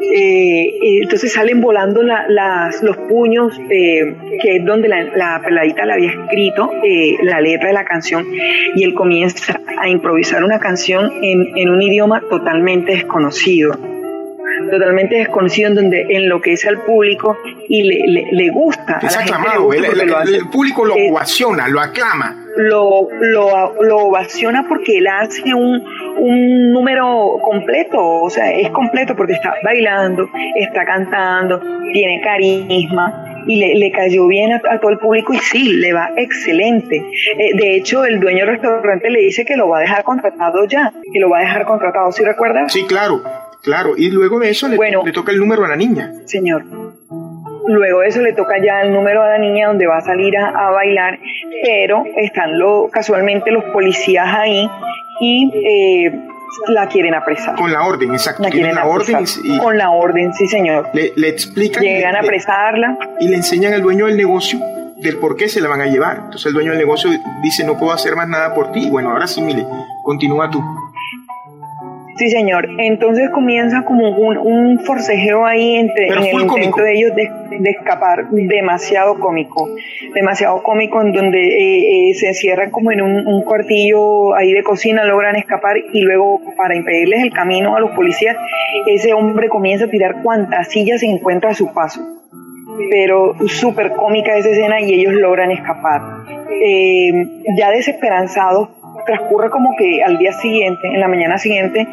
Eh, 0.00 0.64
eh, 0.82 1.00
entonces 1.02 1.30
salen 1.30 1.60
volando 1.60 2.02
la- 2.02 2.26
las, 2.26 2.82
los 2.82 2.96
puños, 2.96 3.60
eh, 3.70 4.14
que 4.40 4.56
es 4.56 4.64
donde 4.64 4.88
la, 4.88 5.02
la 5.14 5.42
peladita 5.44 5.84
le 5.84 5.92
había 5.92 6.10
escrito 6.12 6.70
eh, 6.82 7.16
la 7.22 7.42
letra 7.42 7.68
de 7.68 7.74
la 7.74 7.84
canción, 7.84 8.24
y 8.76 8.82
él 8.82 8.94
comienza 8.94 9.60
a 9.78 9.90
improvisar 9.90 10.42
una 10.42 10.58
canción 10.58 11.12
en, 11.22 11.52
en 11.54 11.68
un 11.68 11.82
idioma 11.82 12.22
totalmente 12.30 12.92
desconocido 12.92 13.78
totalmente 14.68 15.16
desconocido 15.16 15.68
en 15.70 15.74
donde 15.74 16.06
enloquece 16.08 16.68
al 16.68 16.82
público 16.82 17.36
y 17.68 17.82
le, 17.82 17.98
le, 18.06 18.28
le 18.32 18.50
gusta. 18.50 18.98
Es 19.02 19.16
a 19.16 19.20
la 19.20 19.26
gente 19.26 19.40
le 19.40 19.48
aclamado. 19.48 19.64
gusta 19.64 20.22
El, 20.22 20.48
público 20.48 20.84
lo 20.84 20.96
eh, 20.96 21.08
ovaciona, 21.10 21.68
lo 21.68 21.80
aclama. 21.80 22.44
lo, 22.56 23.08
lo, 23.20 23.82
lo 23.82 23.96
ovaciona 23.98 24.66
porque 24.68 24.98
él 24.98 25.06
hace 25.06 25.54
un, 25.54 25.82
un 26.18 26.72
número 26.72 27.38
completo, 27.42 27.98
o 28.00 28.30
sea, 28.30 28.50
es 28.52 28.70
completo 28.70 29.14
porque 29.16 29.34
está 29.34 29.54
bailando, 29.62 30.28
está 30.56 30.84
cantando, 30.84 31.60
tiene 31.92 32.20
carisma 32.22 33.24
y 33.46 33.56
le, 33.56 33.74
le 33.76 33.90
cayó 33.92 34.26
bien 34.26 34.52
a, 34.52 34.60
a 34.70 34.78
todo 34.80 34.90
el 34.90 34.98
público 34.98 35.32
y 35.32 35.38
sí, 35.38 35.72
le 35.76 35.92
va 35.92 36.10
excelente. 36.16 36.96
Eh, 36.96 37.56
de 37.56 37.76
hecho, 37.76 38.04
el 38.04 38.20
dueño 38.20 38.40
del 38.44 38.54
restaurante 38.56 39.08
le 39.10 39.20
dice 39.20 39.44
que 39.44 39.56
lo 39.56 39.68
va 39.68 39.78
a 39.78 39.80
dejar 39.82 40.02
contratado 40.04 40.64
ya, 40.66 40.92
que 41.12 41.20
lo 41.20 41.30
va 41.30 41.38
a 41.38 41.42
dejar 41.42 41.64
contratado, 41.64 42.10
¿sí 42.12 42.24
recuerdas? 42.24 42.72
Sí, 42.72 42.84
claro, 42.86 43.22
claro. 43.62 43.94
Y 43.96 44.10
luego 44.10 44.38
de 44.40 44.50
eso 44.50 44.68
le, 44.68 44.76
Bueno. 44.76 45.02
le 45.04 45.12
toca 45.12 45.32
el 45.32 45.38
número 45.38 45.64
a 45.64 45.68
la 45.68 45.76
niña. 45.76 46.12
señor. 46.26 46.64
Luego 47.66 48.00
de 48.00 48.08
eso 48.08 48.20
le 48.22 48.32
toca 48.32 48.54
ya 48.64 48.80
el 48.80 48.92
número 48.94 49.22
a 49.22 49.28
la 49.28 49.38
niña 49.38 49.68
donde 49.68 49.86
va 49.86 49.98
a 49.98 50.00
salir 50.00 50.36
a, 50.38 50.48
a 50.48 50.70
bailar, 50.70 51.18
pero 51.64 52.02
están 52.16 52.58
lo, 52.58 52.88
casualmente 52.90 53.50
los 53.50 53.62
policías 53.64 54.26
ahí 54.34 54.66
y 55.20 55.50
eh, 55.54 56.18
la 56.68 56.86
quieren 56.88 57.14
apresar. 57.14 57.56
Con 57.56 57.70
la 57.70 57.82
orden, 57.86 58.10
exacto. 58.12 58.42
La 58.42 58.48
quieren 58.50 58.74
la 58.74 58.86
orden 58.86 59.16
apresar. 59.16 59.44
y, 59.44 59.58
Con 59.58 59.76
la 59.76 59.90
orden, 59.90 60.32
sí 60.32 60.46
señor. 60.46 60.88
le, 60.94 61.12
le 61.16 61.28
explican. 61.28 61.82
Llegan 61.82 62.16
a 62.16 62.20
apresarla. 62.20 62.96
y 63.20 63.28
le 63.28 63.36
enseñan 63.36 63.74
al 63.74 63.82
dueño 63.82 64.06
del 64.06 64.16
negocio 64.16 64.58
del 64.96 65.18
por 65.18 65.36
qué 65.36 65.48
se 65.48 65.60
la 65.60 65.68
van 65.68 65.82
a 65.82 65.86
llevar. 65.86 66.16
Entonces 66.24 66.46
el 66.46 66.54
dueño 66.54 66.70
del 66.70 66.78
negocio 66.80 67.10
dice, 67.42 67.64
no 67.64 67.78
puedo 67.78 67.92
hacer 67.92 68.16
más 68.16 68.28
nada 68.28 68.54
por 68.54 68.72
ti. 68.72 68.88
Bueno, 68.90 69.10
ahora 69.10 69.26
sí, 69.26 69.42
mire, 69.42 69.62
continúa 70.04 70.48
tú. 70.50 70.60
Sí, 72.18 72.30
señor. 72.30 72.68
Entonces 72.78 73.30
comienza 73.30 73.84
como 73.84 74.10
un, 74.10 74.80
forcejeo 74.80 75.46
ahí 75.46 75.76
entre, 75.76 76.08
en 76.08 76.18
el 76.18 76.40
intento 76.40 76.82
de 76.82 76.94
ellos 76.94 77.14
de, 77.14 77.70
escapar, 77.70 78.28
demasiado 78.30 79.20
cómico, 79.20 79.68
demasiado 80.14 80.60
cómico 80.64 81.00
en 81.00 81.12
donde 81.12 81.40
eh, 81.40 82.10
eh, 82.10 82.14
se 82.14 82.28
encierran 82.28 82.70
como 82.70 82.90
en 82.90 83.02
un, 83.02 83.42
cuartillo 83.42 84.34
ahí 84.34 84.52
de 84.52 84.64
cocina, 84.64 85.04
logran 85.04 85.36
escapar 85.36 85.76
y 85.92 86.00
luego 86.00 86.40
para 86.56 86.74
impedirles 86.74 87.22
el 87.22 87.32
camino 87.32 87.76
a 87.76 87.80
los 87.80 87.92
policías, 87.92 88.36
ese 88.86 89.12
hombre 89.12 89.48
comienza 89.48 89.84
a 89.84 89.88
tirar 89.88 90.20
cuantas 90.22 90.68
sillas 90.68 91.00
se 91.00 91.06
encuentra 91.06 91.50
a 91.50 91.54
su 91.54 91.72
paso. 91.72 92.00
Pero 92.90 93.34
súper 93.46 93.92
cómica 93.92 94.36
esa 94.36 94.50
escena 94.50 94.80
y 94.80 94.92
ellos 94.92 95.14
logran 95.14 95.52
escapar. 95.52 96.00
Eh, 96.50 97.12
ya 97.56 97.70
desesperanzados 97.70 98.70
transcurre 99.08 99.50
como 99.50 99.74
que 99.76 100.02
al 100.02 100.18
día 100.18 100.32
siguiente, 100.32 100.86
en 100.86 101.00
la 101.00 101.08
mañana 101.08 101.38
siguiente, 101.38 101.88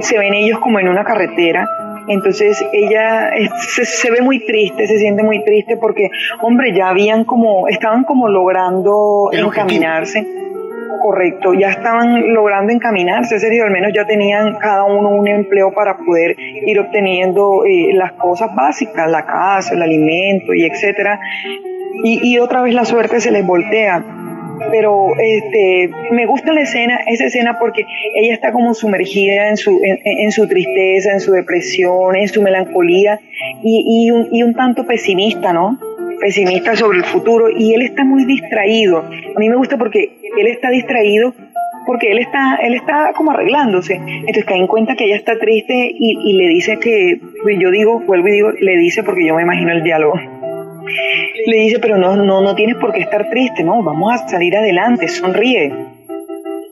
se 0.00 0.18
ven 0.18 0.34
ellos 0.34 0.58
como 0.58 0.80
en 0.80 0.88
una 0.88 1.04
carretera. 1.04 1.68
Entonces 2.08 2.64
ella 2.72 3.30
se, 3.58 4.10
ve 4.10 4.20
muy 4.22 4.44
triste, 4.44 4.86
se 4.88 4.98
siente 4.98 5.22
muy 5.22 5.44
triste 5.44 5.76
porque, 5.76 6.10
hombre, 6.40 6.74
ya 6.74 6.88
habían 6.88 7.24
como, 7.24 7.68
estaban 7.68 8.04
como 8.04 8.28
logrando 8.28 9.30
encaminarse. 9.32 10.26
Correcto, 11.00 11.52
ya 11.54 11.70
estaban 11.70 12.32
logrando 12.32 12.72
encaminarse, 12.72 13.40
serio, 13.40 13.64
al 13.64 13.72
menos 13.72 13.90
ya 13.92 14.04
tenían 14.04 14.56
cada 14.58 14.84
uno 14.84 15.08
un 15.08 15.26
empleo 15.26 15.72
para 15.72 15.96
poder 15.96 16.36
ir 16.38 16.78
obteniendo 16.78 17.64
eh, 17.64 17.92
las 17.92 18.12
cosas 18.12 18.54
básicas, 18.54 19.10
la 19.10 19.26
casa, 19.26 19.74
el 19.74 19.82
alimento 19.82 20.54
y 20.54 20.64
etcétera. 20.64 21.18
Y, 22.04 22.34
y 22.34 22.38
otra 22.38 22.62
vez 22.62 22.74
la 22.74 22.84
suerte 22.84 23.20
se 23.20 23.32
les 23.32 23.44
voltea 23.44 24.21
pero 24.70 25.08
este, 25.18 25.90
me 26.10 26.26
gusta 26.26 26.52
la 26.52 26.62
escena, 26.62 27.00
esa 27.06 27.26
escena 27.26 27.58
porque 27.58 27.84
ella 28.14 28.34
está 28.34 28.52
como 28.52 28.74
sumergida 28.74 29.48
en 29.48 29.56
su, 29.56 29.80
en, 29.82 30.32
su 30.32 30.46
tristeza, 30.48 31.12
en 31.12 31.20
su 31.20 31.32
depresión, 31.32 32.16
en 32.16 32.28
su 32.28 32.42
melancolía 32.42 33.20
y, 33.62 34.06
y, 34.06 34.10
un, 34.10 34.28
y 34.32 34.42
un 34.42 34.54
tanto 34.54 34.86
pesimista, 34.86 35.52
¿no? 35.52 35.78
Pesimista 36.20 36.76
sobre 36.76 36.98
el 36.98 37.04
futuro 37.04 37.50
y 37.50 37.74
él 37.74 37.82
está 37.82 38.04
muy 38.04 38.24
distraído. 38.24 38.98
A 38.98 39.38
mí 39.38 39.48
me 39.48 39.56
gusta 39.56 39.76
porque 39.76 40.12
él 40.38 40.46
está 40.46 40.70
distraído 40.70 41.34
porque 41.84 42.12
él 42.12 42.18
está, 42.18 42.56
él 42.62 42.74
está 42.74 43.12
como 43.16 43.32
arreglándose. 43.32 43.94
Entonces 43.94 44.44
cae 44.44 44.58
en 44.58 44.68
cuenta 44.68 44.94
que 44.94 45.04
ella 45.04 45.16
está 45.16 45.38
triste 45.38 45.74
y, 45.74 46.16
y 46.30 46.32
le 46.34 46.48
dice 46.48 46.78
que, 46.78 47.20
yo 47.58 47.70
digo, 47.70 48.00
vuelvo 48.00 48.28
y 48.28 48.32
digo, 48.32 48.50
le 48.52 48.76
dice 48.76 49.02
porque 49.02 49.26
yo 49.26 49.34
me 49.34 49.42
imagino 49.42 49.72
el 49.72 49.82
diálogo 49.82 50.14
le 51.46 51.56
dice, 51.56 51.78
pero 51.78 51.96
no, 51.98 52.16
no, 52.16 52.40
no 52.40 52.54
tienes 52.54 52.76
por 52.76 52.92
qué 52.92 53.00
estar 53.00 53.28
triste, 53.30 53.62
no, 53.62 53.82
vamos 53.82 54.12
a 54.12 54.28
salir 54.28 54.56
adelante, 54.56 55.08
sonríe. 55.08 55.72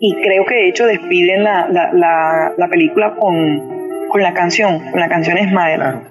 Y 0.01 0.15
creo 0.15 0.45
que 0.47 0.55
de 0.55 0.69
hecho 0.69 0.87
despiden 0.87 1.45
la, 1.45 1.69
la, 1.69 2.53
la, 2.57 2.69
película 2.69 3.15
con, 3.17 4.09
con, 4.09 4.23
la 4.23 4.33
canción, 4.33 4.91
con 4.91 4.99
la 4.99 5.09
canción 5.09 5.37
Smile. 5.37 6.11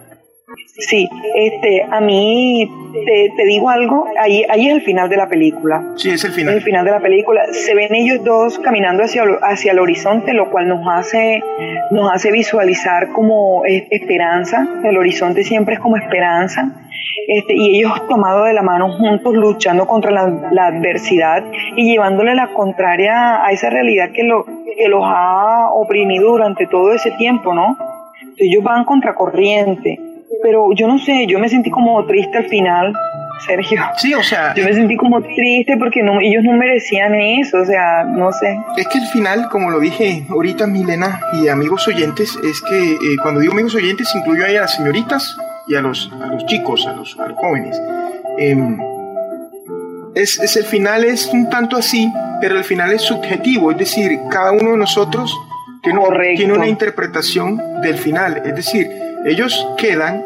Sí, 0.78 1.10
este, 1.36 1.86
a 1.90 2.00
mí 2.00 2.70
te, 3.06 3.34
te, 3.36 3.46
digo 3.46 3.70
algo, 3.70 4.06
ahí, 4.20 4.44
ahí 4.50 4.68
es 4.68 4.76
el 4.76 4.82
final 4.82 5.10
de 5.10 5.18
la 5.18 5.28
película. 5.28 5.94
Sí, 5.96 6.12
es 6.12 6.24
el 6.24 6.32
final. 6.32 6.56
el 6.56 6.62
final 6.62 6.86
de 6.86 6.92
la 6.92 7.00
película. 7.00 7.42
Se 7.52 7.76
ven 7.76 7.94
ellos 7.94 8.24
dos 8.24 8.60
caminando 8.60 9.04
hacia, 9.04 9.24
hacia 9.42 9.72
el 9.72 9.80
horizonte, 9.80 10.34
lo 10.34 10.50
cual 10.52 10.68
nos 10.68 10.88
hace, 10.88 11.42
nos 11.92 12.12
hace 12.12 12.32
visualizar 12.32 13.10
como 13.12 13.64
esperanza. 13.66 14.68
El 14.84 14.98
horizonte 14.98 15.44
siempre 15.44 15.76
es 15.76 15.80
como 15.80 15.98
esperanza. 15.98 16.89
Este, 17.32 17.54
y 17.56 17.78
ellos 17.78 17.92
tomados 18.08 18.48
de 18.48 18.54
la 18.54 18.64
mano 18.64 18.92
juntos 18.92 19.36
luchando 19.36 19.86
contra 19.86 20.10
la, 20.10 20.66
adversidad 20.66 21.44
y 21.76 21.92
llevándole 21.92 22.34
la 22.34 22.48
contraria 22.54 23.46
a 23.46 23.52
esa 23.52 23.70
realidad 23.70 24.10
que, 24.12 24.24
lo, 24.24 24.46
que 24.46 24.88
los 24.88 25.04
ha 25.06 25.70
oprimido 25.72 26.32
durante 26.32 26.66
todo 26.66 26.92
ese 26.92 27.12
tiempo, 27.12 27.54
¿no? 27.54 27.78
Ellos 28.36 28.64
van 28.64 28.84
contracorriente, 28.84 30.00
pero 30.42 30.70
yo 30.74 30.88
no 30.88 30.98
sé, 30.98 31.28
yo 31.28 31.38
me 31.38 31.50
sentí 31.50 31.70
como 31.70 32.04
triste 32.08 32.40
al 32.40 32.48
final, 32.48 32.96
Sergio. 33.46 33.80
Sí, 33.98 34.12
o 34.16 34.24
sea. 34.24 34.56
Yo 34.56 34.66
me 34.66 34.74
sentí 34.74 34.98
como 34.98 35.22
triste 35.22 35.78
porque 35.78 36.02
no, 36.02 36.20
ellos 36.20 36.44
no 36.44 36.54
merecían 36.54 37.14
eso, 37.14 37.60
o 37.60 37.66
sea, 37.66 38.06
no 38.06 38.32
sé. 38.32 38.60
Es 38.76 38.88
que 38.88 38.98
el 38.98 39.06
final, 39.06 39.50
como 39.52 39.70
lo 39.70 39.80
dije 39.80 40.24
ahorita, 40.32 40.66
Milena 40.66 41.20
y 41.34 41.48
amigos 41.48 41.88
oyentes, 41.88 42.40
es 42.44 42.60
que 42.62 42.94
eh, 42.94 43.18
cuando 43.22 43.40
digo 43.40 43.54
amigos 43.54 43.76
oyentes, 43.76 44.12
incluyo 44.16 44.46
ahí 44.48 44.56
a 44.56 44.62
las 44.62 44.74
señoritas, 44.74 45.38
y 45.70 45.76
a 45.76 45.82
los, 45.82 46.12
a 46.22 46.26
los 46.26 46.46
chicos, 46.48 46.86
a 46.88 46.94
los, 46.94 47.16
jóvenes. 47.36 47.80
Em, 48.38 48.78
es, 50.16 50.40
es, 50.40 50.56
el 50.58 50.66
final 50.66 51.06
es 51.06 51.28
un 51.28 51.50
tanto 51.50 51.78
así, 51.78 52.12
pero 52.42 52.58
el 52.58 52.64
final 52.64 52.92
es 52.92 53.04
subjetivo, 53.04 53.72
es 53.72 53.78
decir, 53.78 54.20
cada 54.30 54.52
uno 54.52 54.72
de 54.72 54.78
nosotros 54.78 55.40
tiene, 55.84 56.02
tiene 56.36 56.54
una 56.54 56.68
interpretación 56.68 57.82
del 57.82 57.98
final, 57.98 58.42
es 58.44 58.56
decir, 58.56 58.90
ellos 59.26 59.68
quedan 59.78 60.26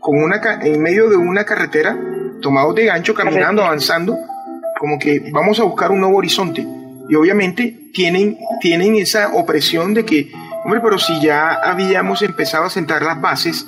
con 0.00 0.22
una, 0.22 0.40
en 0.62 0.80
medio 0.80 1.10
de 1.10 1.16
una 1.16 1.44
carretera, 1.44 1.98
tomados 2.40 2.74
de 2.74 2.86
gancho, 2.86 3.12
caminando, 3.12 3.64
avanzando, 3.64 4.16
como 4.78 4.98
que 4.98 5.30
vamos 5.32 5.60
a 5.60 5.64
buscar 5.64 5.90
un 5.90 6.00
nuevo 6.00 6.16
horizonte. 6.16 6.66
Y 7.08 7.14
obviamente 7.14 7.90
tienen, 7.92 8.38
tienen 8.60 8.96
esa 8.96 9.28
opresión 9.34 9.94
de 9.94 10.04
que, 10.04 10.30
hombre, 10.64 10.80
pero 10.80 10.98
si 10.98 11.20
ya 11.20 11.54
habíamos 11.54 12.22
empezado 12.22 12.64
a 12.64 12.70
sentar 12.70 13.02
las 13.02 13.20
bases 13.20 13.66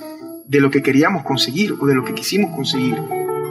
de 0.49 0.61
lo 0.61 0.71
que 0.71 0.83
queríamos 0.83 1.23
conseguir 1.25 1.75
o 1.79 1.87
de 1.87 1.95
lo 1.95 2.05
que 2.05 2.15
quisimos 2.15 2.57
conseguir. 2.57 2.97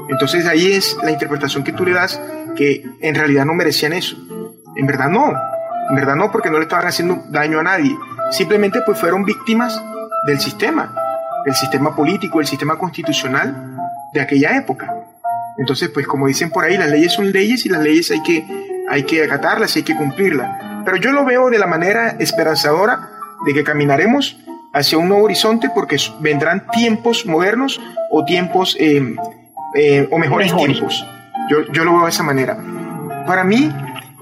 Entonces 0.10 0.46
ahí 0.48 0.74
es 0.74 0.98
la 1.04 1.12
interpretación 1.12 1.64
que 1.64 1.72
tú 1.72 1.86
le 1.86 1.94
das 1.94 2.20
que 2.56 2.84
en 3.02 3.16
realidad 3.16 3.46
no 3.46 3.54
merecían 3.54 3.94
eso. 3.94 4.18
En 4.76 4.88
verdad 4.88 5.10
no, 5.10 5.32
en 5.90 5.96
verdad 5.96 6.16
no 6.16 6.32
porque 6.32 6.50
no 6.50 6.58
le 6.58 6.64
estaban 6.64 6.88
haciendo 6.88 7.24
daño 7.30 7.60
a 7.60 7.64
nadie. 7.64 7.96
Simplemente 8.32 8.82
pues 8.86 9.00
fueron 9.00 9.26
víctimas 9.26 9.80
del 10.26 10.40
sistema, 10.40 10.94
del 11.46 11.54
sistema 11.54 11.96
político, 11.96 12.40
del 12.40 12.48
sistema 12.48 12.78
constitucional 12.78 13.78
de 14.14 14.22
aquella 14.22 14.58
época. 14.58 14.92
Entonces 15.60 15.90
pues 15.90 16.08
como 16.08 16.26
dicen 16.26 16.50
por 16.50 16.66
ahí, 16.66 16.78
las 16.78 16.90
leyes 16.90 17.14
son 17.14 17.32
leyes 17.32 17.64
y 17.66 17.70
las 17.70 17.82
leyes 17.82 18.10
hay 18.10 18.24
que, 18.24 18.44
hay 18.90 19.04
que 19.04 19.24
acatarlas 19.24 19.76
hay 19.76 19.84
que 19.84 19.96
cumplirlas. 19.96 20.50
Pero 20.84 20.98
yo 20.98 21.12
lo 21.12 21.26
veo 21.26 21.52
de 21.52 21.60
la 21.60 21.68
manera 21.68 22.16
esperanzadora 22.18 23.12
de 23.46 23.54
que 23.54 23.64
caminaremos 23.64 24.38
hacia 24.78 24.98
un 24.98 25.10
nuevo 25.10 25.26
horizonte 25.26 25.70
porque 25.74 25.98
vendrán 26.20 26.68
tiempos 26.72 27.26
modernos 27.26 27.82
o 28.12 28.24
tiempos 28.26 28.78
eh, 28.80 29.16
eh, 29.76 30.08
o 30.12 30.18
mejores 30.18 30.56
tiempos. 30.56 31.06
Yo, 31.50 31.72
yo, 31.72 31.84
lo 31.84 31.94
veo 31.94 32.04
de 32.04 32.10
esa 32.10 32.24
manera. 32.24 32.58
Para 33.26 33.44
mí 33.44 33.72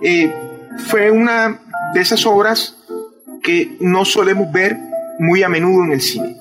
eh, 0.02 0.34
fue 0.88 1.12
una 1.12 1.60
de 1.94 2.02
esas 2.02 2.26
obras 2.26 2.78
que 3.44 3.78
no 3.80 4.06
solemos 4.06 4.52
ver 4.52 4.78
muy 5.20 5.44
a 5.44 5.50
menudo 5.50 5.84
en 5.84 5.92
el 5.92 6.02
cine. 6.02 6.38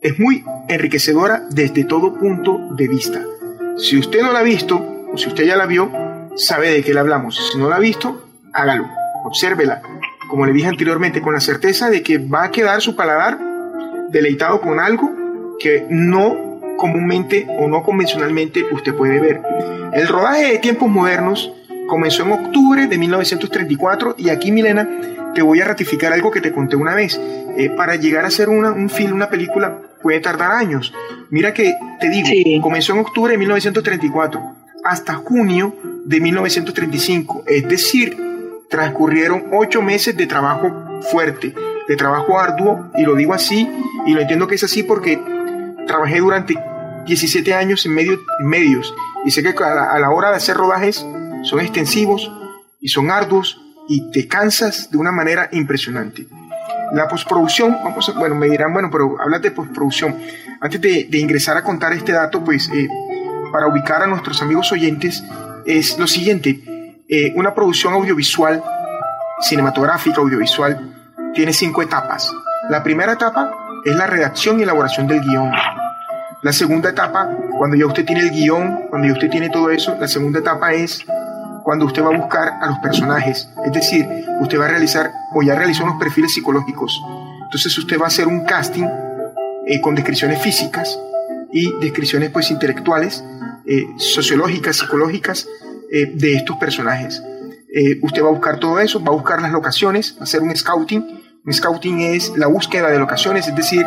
Es 0.00 0.18
muy 0.18 0.44
enriquecedora 0.68 1.42
desde 1.50 1.84
todo 1.84 2.14
punto 2.14 2.58
de 2.76 2.88
vista. 2.88 3.22
Si 3.78 3.98
usted 3.98 4.22
no 4.22 4.32
la 4.32 4.40
ha 4.40 4.42
visto, 4.42 5.08
o 5.12 5.16
si 5.16 5.28
usted 5.28 5.44
ya 5.44 5.56
la 5.56 5.66
vio, 5.66 5.90
sabe 6.36 6.70
de 6.70 6.82
qué 6.82 6.92
le 6.92 7.00
hablamos. 7.00 7.50
Si 7.52 7.58
no 7.58 7.68
la 7.68 7.76
ha 7.76 7.80
visto, 7.80 8.28
hágalo, 8.52 8.86
obsérvela, 9.24 9.82
como 10.28 10.46
le 10.46 10.52
dije 10.52 10.68
anteriormente, 10.68 11.20
con 11.20 11.34
la 11.34 11.40
certeza 11.40 11.90
de 11.90 12.02
que 12.02 12.18
va 12.18 12.44
a 12.44 12.50
quedar 12.50 12.80
su 12.80 12.96
paladar 12.96 13.38
deleitado 14.10 14.60
con 14.60 14.80
algo 14.80 15.10
que 15.58 15.86
no 15.88 16.60
comúnmente 16.76 17.46
o 17.58 17.68
no 17.68 17.82
convencionalmente 17.82 18.64
usted 18.70 18.94
puede 18.94 19.20
ver. 19.20 19.40
El 19.92 20.08
rodaje 20.08 20.52
de 20.52 20.58
tiempos 20.58 20.88
modernos 20.88 21.52
comenzó 21.86 22.24
en 22.24 22.32
octubre 22.32 22.86
de 22.86 22.98
1934 22.98 24.16
y 24.18 24.28
aquí 24.30 24.50
Milena 24.50 24.88
te 25.34 25.42
voy 25.42 25.60
a 25.60 25.64
ratificar 25.64 26.12
algo 26.12 26.30
que 26.30 26.40
te 26.40 26.52
conté 26.52 26.76
una 26.76 26.94
vez. 26.94 27.20
Eh, 27.56 27.70
para 27.70 27.96
llegar 27.96 28.24
a 28.24 28.28
hacer 28.28 28.48
un 28.48 28.90
film, 28.90 29.14
una 29.14 29.28
película 29.28 29.78
puede 30.02 30.20
tardar 30.20 30.52
años. 30.52 30.92
Mira 31.30 31.54
que 31.54 31.74
te 32.00 32.08
digo, 32.08 32.28
comenzó 32.62 32.92
en 32.92 33.00
octubre 33.00 33.32
de 33.32 33.38
1934 33.38 34.40
hasta 34.84 35.14
junio 35.14 35.74
de 36.04 36.20
1935, 36.20 37.44
es 37.46 37.68
decir, 37.68 38.16
transcurrieron 38.74 39.44
ocho 39.52 39.82
meses 39.82 40.16
de 40.16 40.26
trabajo 40.26 41.00
fuerte, 41.12 41.54
de 41.86 41.96
trabajo 41.96 42.40
arduo, 42.40 42.90
y 42.96 43.04
lo 43.04 43.14
digo 43.14 43.32
así, 43.32 43.70
y 44.04 44.14
lo 44.14 44.20
entiendo 44.20 44.48
que 44.48 44.56
es 44.56 44.64
así 44.64 44.82
porque 44.82 45.22
trabajé 45.86 46.18
durante 46.18 46.56
17 47.06 47.54
años 47.54 47.86
en, 47.86 47.94
medio, 47.94 48.18
medios, 48.40 48.92
y 49.24 49.30
sé 49.30 49.44
que 49.44 49.50
a 49.62 49.96
la, 50.00 50.10
hora 50.10 50.30
de 50.30 50.38
hacer 50.38 50.56
rodajes 50.56 51.06
son 51.44 51.60
extensivos 51.60 52.32
y 52.80 52.88
son 52.88 53.12
arduos, 53.12 53.60
y 53.88 54.10
te 54.10 54.26
cansas 54.26 54.90
de 54.90 54.98
una 54.98 55.12
manera 55.12 55.48
impresionante. 55.52 56.26
La 56.92 57.06
postproducción, 57.06 57.76
vamos 57.84 58.12
bueno, 58.16 58.34
me 58.34 58.48
dirán, 58.48 58.72
bueno, 58.72 58.88
pero 58.90 59.16
hablas 59.20 59.40
de 59.40 59.52
postproducción. 59.52 60.16
Antes 60.60 60.80
de, 60.80 61.08
ingresar 61.12 61.56
a 61.56 61.62
contar 61.62 61.92
este 61.92 62.10
dato, 62.10 62.42
pues 62.42 62.68
eh, 62.74 62.88
para 63.52 63.68
ubicar 63.68 64.02
a 64.02 64.08
nuestros 64.08 64.42
amigos 64.42 64.72
oyentes, 64.72 65.22
es 65.64 65.96
lo 65.96 66.08
siguiente. 66.08 66.73
Eh, 67.06 67.34
una 67.36 67.54
producción 67.54 67.92
audiovisual, 67.92 68.62
cinematográfica, 69.40 70.22
audiovisual, 70.22 71.12
tiene 71.34 71.52
cinco 71.52 71.82
etapas. 71.82 72.32
La 72.70 72.82
primera 72.82 73.12
etapa 73.12 73.52
es 73.84 73.94
la 73.94 74.06
redacción 74.06 74.58
y 74.58 74.62
elaboración 74.62 75.06
del 75.06 75.20
guion. 75.20 75.52
La 76.42 76.52
segunda 76.54 76.88
etapa, 76.88 77.28
cuando 77.58 77.76
ya 77.76 77.86
usted 77.86 78.06
tiene 78.06 78.22
el 78.22 78.30
guion, 78.30 78.86
cuando 78.88 79.06
ya 79.06 79.12
usted 79.12 79.28
tiene 79.28 79.50
todo 79.50 79.70
eso, 79.70 79.94
la 80.00 80.08
segunda 80.08 80.38
etapa 80.38 80.72
es 80.72 81.04
cuando 81.62 81.84
usted 81.84 82.02
va 82.02 82.08
a 82.08 82.16
buscar 82.16 82.48
a 82.62 82.68
los 82.68 82.78
personajes. 82.78 83.50
Es 83.66 83.72
decir, 83.72 84.06
usted 84.40 84.58
va 84.58 84.64
a 84.64 84.68
realizar 84.68 85.10
o 85.34 85.42
ya 85.42 85.54
realizó 85.54 85.84
unos 85.84 85.98
perfiles 85.98 86.32
psicológicos. 86.32 86.98
Entonces 87.42 87.76
usted 87.76 87.98
va 88.00 88.04
a 88.04 88.08
hacer 88.08 88.26
un 88.26 88.46
casting 88.46 88.86
eh, 89.66 89.78
con 89.82 89.94
descripciones 89.94 90.40
físicas 90.40 90.98
y 91.52 91.70
descripciones 91.80 92.30
pues 92.30 92.50
intelectuales, 92.50 93.22
eh, 93.66 93.84
sociológicas, 93.98 94.76
psicológicas 94.76 95.46
eh, 95.92 96.12
de 96.14 96.34
estos 96.34 96.56
personajes. 96.56 97.22
usted 98.02 98.22
va 98.22 98.28
a 98.28 98.32
buscar 98.32 98.58
todo 98.58 98.78
eso, 98.78 99.02
va 99.02 99.08
a 99.08 99.16
buscar 99.16 99.42
las 99.42 99.52
locaciones, 99.52 100.16
hacer 100.20 100.42
un 100.42 100.54
scouting. 100.54 101.22
Un 101.44 101.52
scouting 101.52 102.00
es 102.00 102.32
la 102.36 102.46
búsqueda 102.46 102.88
de 102.88 102.98
locaciones, 102.98 103.46
es 103.46 103.54
decir, 103.54 103.84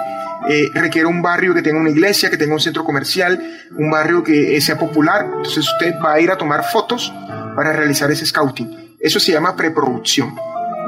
requiere 0.76 1.08
un 1.08 1.24
barrio 1.24 1.56
que 1.56 1.64
tenga 1.64 1.80
una 1.80 1.90
iglesia, 1.90 2.30
que 2.30 2.38
tenga 2.38 2.54
un 2.54 2.60
centro 2.60 2.84
comercial, 2.84 3.42
un 3.76 3.90
barrio 3.90 4.24
que 4.24 4.62
sea 4.62 4.78
popular. 4.78 5.26
Entonces 5.26 5.68
usted 5.68 5.96
va 6.04 6.14
a 6.14 6.20
ir 6.20 6.30
a 6.30 6.38
tomar 6.38 6.64
fotos 6.66 7.12
para 7.56 7.74
realizar 7.74 8.12
ese 8.12 8.26
scouting. 8.26 8.96
Eso 9.00 9.20
se 9.20 9.32
llama 9.32 9.56
preproducción. 9.56 10.36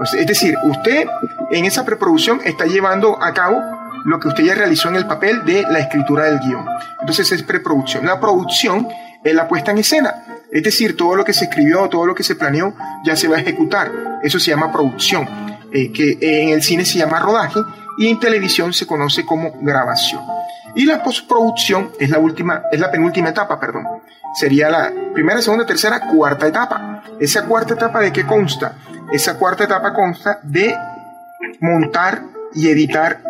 Es 0.04 0.28
decir, 0.28 0.56
usted 0.64 1.08
en 1.52 1.66
esa 1.66 1.84
preproducción 1.86 2.40
está 2.46 2.66
llevando 2.66 3.22
a 3.22 3.34
cabo 3.34 3.60
lo 4.06 4.20
que 4.20 4.30
usted 4.30 4.46
ya 4.46 4.56
realizó 4.56 4.90
en 4.90 4.96
el 4.96 5.06
papel 5.06 5.44
de 5.46 5.64
la 5.64 5.80
escritura 5.80 6.26
del 6.26 6.40
guion. 6.40 6.66
Entonces 7.02 7.32
es 7.32 7.44
preproducción. 7.44 8.06
La 8.06 8.20
producción 8.20 8.88
es 9.24 9.34
la 9.34 9.48
puesta 9.48 9.72
en 9.72 9.80
escena. 9.80 10.24
Es 10.52 10.64
decir, 10.64 10.98
todo 10.98 11.16
lo 11.16 11.24
que 11.24 11.34
se 11.34 11.46
escribió, 11.46 11.88
todo 11.90 12.06
lo 12.06 12.16
que 12.16 12.24
se 12.24 12.36
planeó, 12.36 12.74
ya 13.04 13.16
se 13.16 13.28
va 13.28 13.38
a 13.38 13.40
ejecutar. 13.40 13.92
Eso 14.24 14.40
se 14.40 14.52
llama 14.52 14.72
producción, 14.72 15.28
eh, 15.72 15.92
que 15.92 16.18
en 16.22 16.50
el 16.50 16.64
cine 16.64 16.86
se 16.86 16.98
llama 16.98 17.20
rodaje 17.20 17.60
y 18.00 18.08
en 18.08 18.20
televisión 18.20 18.74
se 18.74 18.88
conoce 18.88 19.26
como 19.26 19.54
grabación. 19.62 20.22
Y 20.76 20.86
la 20.86 21.04
postproducción 21.04 21.92
es 22.00 22.10
la 22.10 22.20
última, 22.20 22.64
es 22.72 22.80
la 22.80 22.92
penúltima 22.92 23.30
etapa, 23.30 23.60
perdón 23.60 23.86
sería 24.34 24.70
la 24.70 24.92
primera, 25.14 25.42
segunda, 25.42 25.66
tercera, 25.66 26.02
cuarta 26.08 26.48
etapa. 26.48 27.04
Esa 27.20 27.46
cuarta 27.46 27.74
etapa 27.74 28.00
de 28.00 28.12
qué 28.12 28.26
consta? 28.26 28.74
Esa 29.12 29.38
cuarta 29.38 29.64
etapa 29.64 29.94
consta 29.94 30.40
de 30.44 30.76
montar 31.60 32.22
y 32.54 32.70
editar 32.70 33.22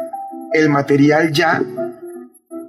el 0.54 0.70
material 0.70 1.32
ya 1.32 1.62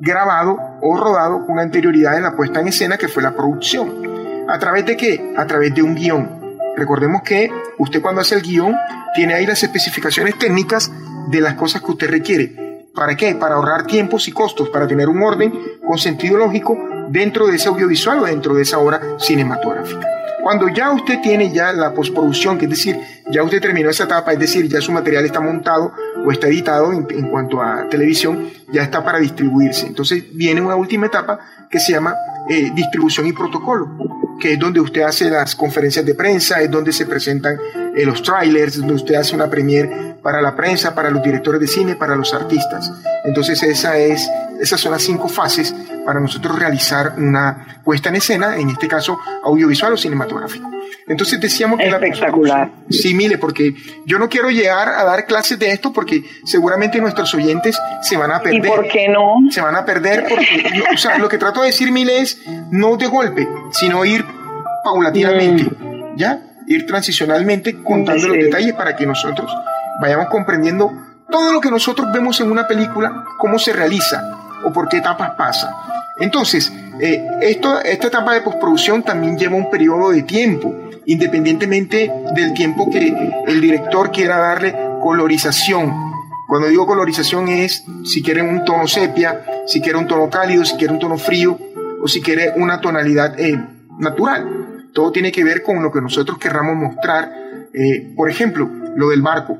grabado 0.00 0.56
o 0.80 0.96
rodado 0.96 1.46
con 1.46 1.58
anterioridad 1.58 2.16
en 2.16 2.22
la 2.22 2.36
puesta 2.36 2.60
en 2.60 2.68
escena 2.68 2.96
que 2.96 3.08
fue 3.08 3.22
la 3.22 3.32
producción. 3.32 4.09
¿A 4.50 4.58
través 4.58 4.84
de 4.84 4.96
qué? 4.96 5.32
A 5.36 5.46
través 5.46 5.72
de 5.72 5.80
un 5.80 5.94
guion. 5.94 6.28
Recordemos 6.76 7.22
que 7.22 7.52
usted 7.78 8.02
cuando 8.02 8.20
hace 8.20 8.34
el 8.34 8.42
guion 8.42 8.74
tiene 9.14 9.34
ahí 9.34 9.46
las 9.46 9.62
especificaciones 9.62 10.36
técnicas 10.38 10.90
de 11.28 11.40
las 11.40 11.54
cosas 11.54 11.82
que 11.82 11.92
usted 11.92 12.10
requiere. 12.10 12.88
¿Para 12.92 13.14
qué? 13.14 13.36
Para 13.36 13.54
ahorrar 13.54 13.86
tiempos 13.86 14.26
y 14.26 14.32
costos, 14.32 14.68
para 14.68 14.88
tener 14.88 15.08
un 15.08 15.22
orden 15.22 15.52
con 15.86 15.98
sentido 15.98 16.36
lógico 16.36 16.76
dentro 17.10 17.46
de 17.46 17.56
ese 17.56 17.68
audiovisual 17.68 18.18
o 18.18 18.24
dentro 18.24 18.54
de 18.54 18.62
esa 18.62 18.80
obra 18.80 19.00
cinematográfica. 19.20 20.08
Cuando 20.42 20.68
ya 20.68 20.90
usted 20.90 21.20
tiene 21.20 21.52
ya 21.52 21.72
la 21.72 21.92
postproducción, 21.92 22.58
que 22.58 22.64
es 22.64 22.70
decir, 22.70 22.98
ya 23.30 23.44
usted 23.44 23.60
terminó 23.60 23.90
esa 23.90 24.04
etapa, 24.04 24.32
es 24.32 24.38
decir, 24.38 24.68
ya 24.68 24.80
su 24.80 24.90
material 24.90 25.24
está 25.26 25.40
montado 25.40 25.92
o 26.24 26.32
está 26.32 26.48
editado 26.48 26.92
en, 26.92 27.04
cuanto 27.30 27.62
a 27.62 27.86
televisión, 27.88 28.50
ya 28.72 28.82
está 28.82 29.04
para 29.04 29.18
distribuirse. 29.18 29.86
Entonces 29.86 30.24
viene 30.32 30.60
una 30.60 30.76
última 30.76 31.06
etapa 31.06 31.38
que 31.70 31.78
se 31.78 31.92
llama 31.92 32.16
eh, 32.48 32.70
distribución 32.74 33.26
y 33.26 33.32
protocolo, 33.32 33.88
que 34.40 34.54
es 34.54 34.58
donde 34.58 34.80
usted 34.80 35.02
hace 35.02 35.30
las 35.30 35.54
conferencias 35.54 36.04
de 36.04 36.14
prensa, 36.14 36.60
es 36.60 36.70
donde 36.70 36.92
se 36.92 37.06
presentan 37.06 37.56
eh, 37.96 38.04
los 38.04 38.22
trailers, 38.22 38.78
donde 38.78 38.94
usted 38.94 39.14
hace 39.14 39.34
una 39.36 39.48
premier 39.48 40.16
para 40.20 40.42
la 40.42 40.56
prensa, 40.56 40.94
para 40.94 41.10
los 41.10 41.22
directores 41.22 41.60
de 41.60 41.68
cine, 41.68 41.94
para 41.94 42.16
los 42.16 42.34
artistas. 42.34 42.92
Entonces 43.24 43.62
esa 43.62 43.96
es, 43.98 44.28
esas 44.60 44.80
son 44.80 44.92
las 44.92 45.02
cinco 45.02 45.28
fases 45.28 45.74
para 46.04 46.18
nosotros 46.18 46.58
realizar 46.58 47.14
una 47.18 47.80
puesta 47.84 48.08
en 48.08 48.16
escena, 48.16 48.56
en 48.56 48.70
este 48.70 48.88
caso 48.88 49.18
audiovisual 49.44 49.92
o 49.92 49.96
cinematográfico. 49.96 50.70
Entonces 51.06 51.40
decíamos 51.40 51.78
que 51.78 51.88
espectacular. 51.88 52.70
sí, 52.88 53.14
mire, 53.14 53.38
porque 53.38 53.74
yo 54.06 54.18
no 54.18 54.28
quiero 54.28 54.50
llegar 54.50 54.88
a 54.88 55.04
dar 55.04 55.26
clases 55.26 55.58
de 55.58 55.70
esto 55.70 55.92
porque 55.92 56.22
seguramente 56.44 57.00
nuestros 57.00 57.34
oyentes 57.34 57.78
se 58.02 58.16
van 58.16 58.30
a 58.32 58.40
perder. 58.40 58.64
¿Y 58.64 58.68
por 58.68 58.88
qué 58.88 59.08
no? 59.08 59.36
Se 59.50 59.60
van 59.60 59.74
a 59.74 59.84
perder 59.84 60.26
porque, 60.28 60.62
o 60.92 60.96
sea, 60.96 61.18
lo 61.18 61.28
que 61.28 61.38
trato 61.38 61.59
de 61.60 61.68
decir, 61.68 61.92
Mile, 61.92 62.20
es 62.20 62.40
no 62.70 62.96
de 62.96 63.06
golpe, 63.06 63.48
sino 63.70 64.04
ir 64.04 64.24
paulatinamente, 64.84 65.64
mm. 65.64 66.16
¿ya? 66.16 66.40
Ir 66.66 66.86
transicionalmente 66.86 67.82
contando 67.82 68.28
los 68.28 68.36
detalles 68.36 68.74
para 68.74 68.96
que 68.96 69.06
nosotros 69.06 69.50
vayamos 70.00 70.28
comprendiendo 70.28 70.92
todo 71.30 71.52
lo 71.52 71.60
que 71.60 71.70
nosotros 71.70 72.08
vemos 72.12 72.40
en 72.40 72.50
una 72.50 72.66
película, 72.66 73.24
cómo 73.38 73.58
se 73.58 73.72
realiza 73.72 74.22
o 74.64 74.72
por 74.72 74.88
qué 74.88 74.98
etapas 74.98 75.30
pasa. 75.36 75.70
Entonces, 76.18 76.72
eh, 77.00 77.24
esto, 77.40 77.80
esta 77.80 78.08
etapa 78.08 78.34
de 78.34 78.42
postproducción 78.42 79.02
también 79.02 79.38
lleva 79.38 79.56
un 79.56 79.70
periodo 79.70 80.10
de 80.10 80.22
tiempo, 80.22 80.90
independientemente 81.06 82.12
del 82.34 82.52
tiempo 82.52 82.90
que 82.90 83.14
el 83.46 83.60
director 83.60 84.10
quiera 84.10 84.36
darle 84.38 84.74
colorización. 85.00 86.10
Cuando 86.50 86.66
digo 86.66 86.84
colorización 86.84 87.46
es 87.46 87.84
si 88.04 88.24
quiere 88.24 88.42
un 88.42 88.64
tono 88.64 88.88
sepia, 88.88 89.62
si 89.68 89.80
quiere 89.80 89.96
un 89.96 90.08
tono 90.08 90.28
cálido, 90.28 90.64
si 90.64 90.76
quiere 90.76 90.92
un 90.92 90.98
tono 90.98 91.16
frío 91.16 91.56
o 92.02 92.08
si 92.08 92.20
quiere 92.20 92.54
una 92.56 92.80
tonalidad 92.80 93.38
eh, 93.38 93.56
natural. 94.00 94.90
Todo 94.92 95.12
tiene 95.12 95.30
que 95.30 95.44
ver 95.44 95.62
con 95.62 95.80
lo 95.80 95.92
que 95.92 96.00
nosotros 96.00 96.38
querramos 96.38 96.74
mostrar. 96.74 97.32
Eh, 97.72 98.12
por 98.16 98.28
ejemplo, 98.28 98.68
lo 98.96 99.10
del 99.10 99.22
barco 99.22 99.58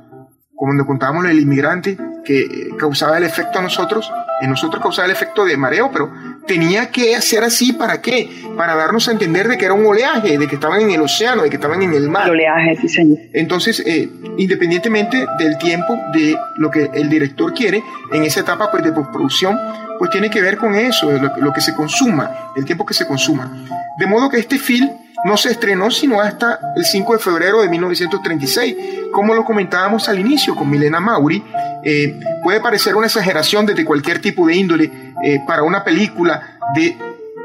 nos 0.74 0.86
contábamos 0.86 1.26
el 1.26 1.38
inmigrante 1.38 1.96
que 2.24 2.70
causaba 2.76 3.18
el 3.18 3.24
efecto 3.24 3.60
a 3.60 3.62
nosotros, 3.62 4.10
en 4.40 4.50
nosotros 4.50 4.82
causaba 4.82 5.06
el 5.06 5.12
efecto 5.12 5.44
de 5.44 5.56
mareo, 5.56 5.90
pero 5.92 6.12
tenía 6.46 6.90
que 6.90 7.14
hacer 7.14 7.44
así 7.44 7.72
para 7.72 8.00
qué? 8.00 8.28
Para 8.56 8.74
darnos 8.74 9.08
a 9.08 9.12
entender 9.12 9.48
de 9.48 9.56
que 9.56 9.64
era 9.64 9.74
un 9.74 9.86
oleaje, 9.86 10.38
de 10.38 10.46
que 10.46 10.54
estaban 10.56 10.80
en 10.80 10.90
el 10.90 11.00
océano, 11.00 11.42
de 11.42 11.50
que 11.50 11.56
estaban 11.56 11.82
en 11.82 11.92
el 11.92 12.08
mar. 12.08 12.24
El 12.24 12.32
oleaje, 12.32 12.76
sí, 12.80 12.88
señor. 12.88 13.18
Entonces, 13.32 13.82
eh, 13.86 14.08
independientemente 14.38 15.26
del 15.38 15.58
tiempo, 15.58 15.98
de 16.12 16.36
lo 16.56 16.70
que 16.70 16.90
el 16.94 17.08
director 17.08 17.54
quiere, 17.54 17.82
en 18.12 18.24
esa 18.24 18.40
etapa 18.40 18.70
pues, 18.70 18.82
de 18.82 18.92
postproducción, 18.92 19.58
pues 19.98 20.10
tiene 20.10 20.30
que 20.30 20.40
ver 20.40 20.56
con 20.56 20.74
eso, 20.74 21.10
lo, 21.10 21.36
lo 21.36 21.52
que 21.52 21.60
se 21.60 21.74
consuma, 21.74 22.52
el 22.56 22.64
tiempo 22.64 22.84
que 22.86 22.94
se 22.94 23.06
consuma. 23.06 23.66
De 23.98 24.06
modo 24.06 24.30
que 24.30 24.38
este 24.38 24.58
film 24.58 24.90
no 25.24 25.36
se 25.36 25.50
estrenó 25.50 25.90
sino 25.90 26.20
hasta 26.20 26.58
el 26.76 26.84
5 26.84 27.12
de 27.14 27.18
febrero 27.18 27.62
de 27.62 27.68
1936. 27.68 28.76
Como 29.12 29.34
lo 29.34 29.44
comentábamos 29.44 30.08
al 30.08 30.18
inicio 30.18 30.54
con 30.54 30.70
Milena 30.70 31.00
Mauri, 31.00 31.42
eh, 31.84 32.20
puede 32.42 32.60
parecer 32.60 32.94
una 32.94 33.06
exageración 33.06 33.66
desde 33.66 33.84
cualquier 33.84 34.20
tipo 34.20 34.46
de 34.46 34.56
índole 34.56 34.84
eh, 35.24 35.40
para 35.46 35.62
una 35.62 35.82
película 35.84 36.58
de 36.74 36.96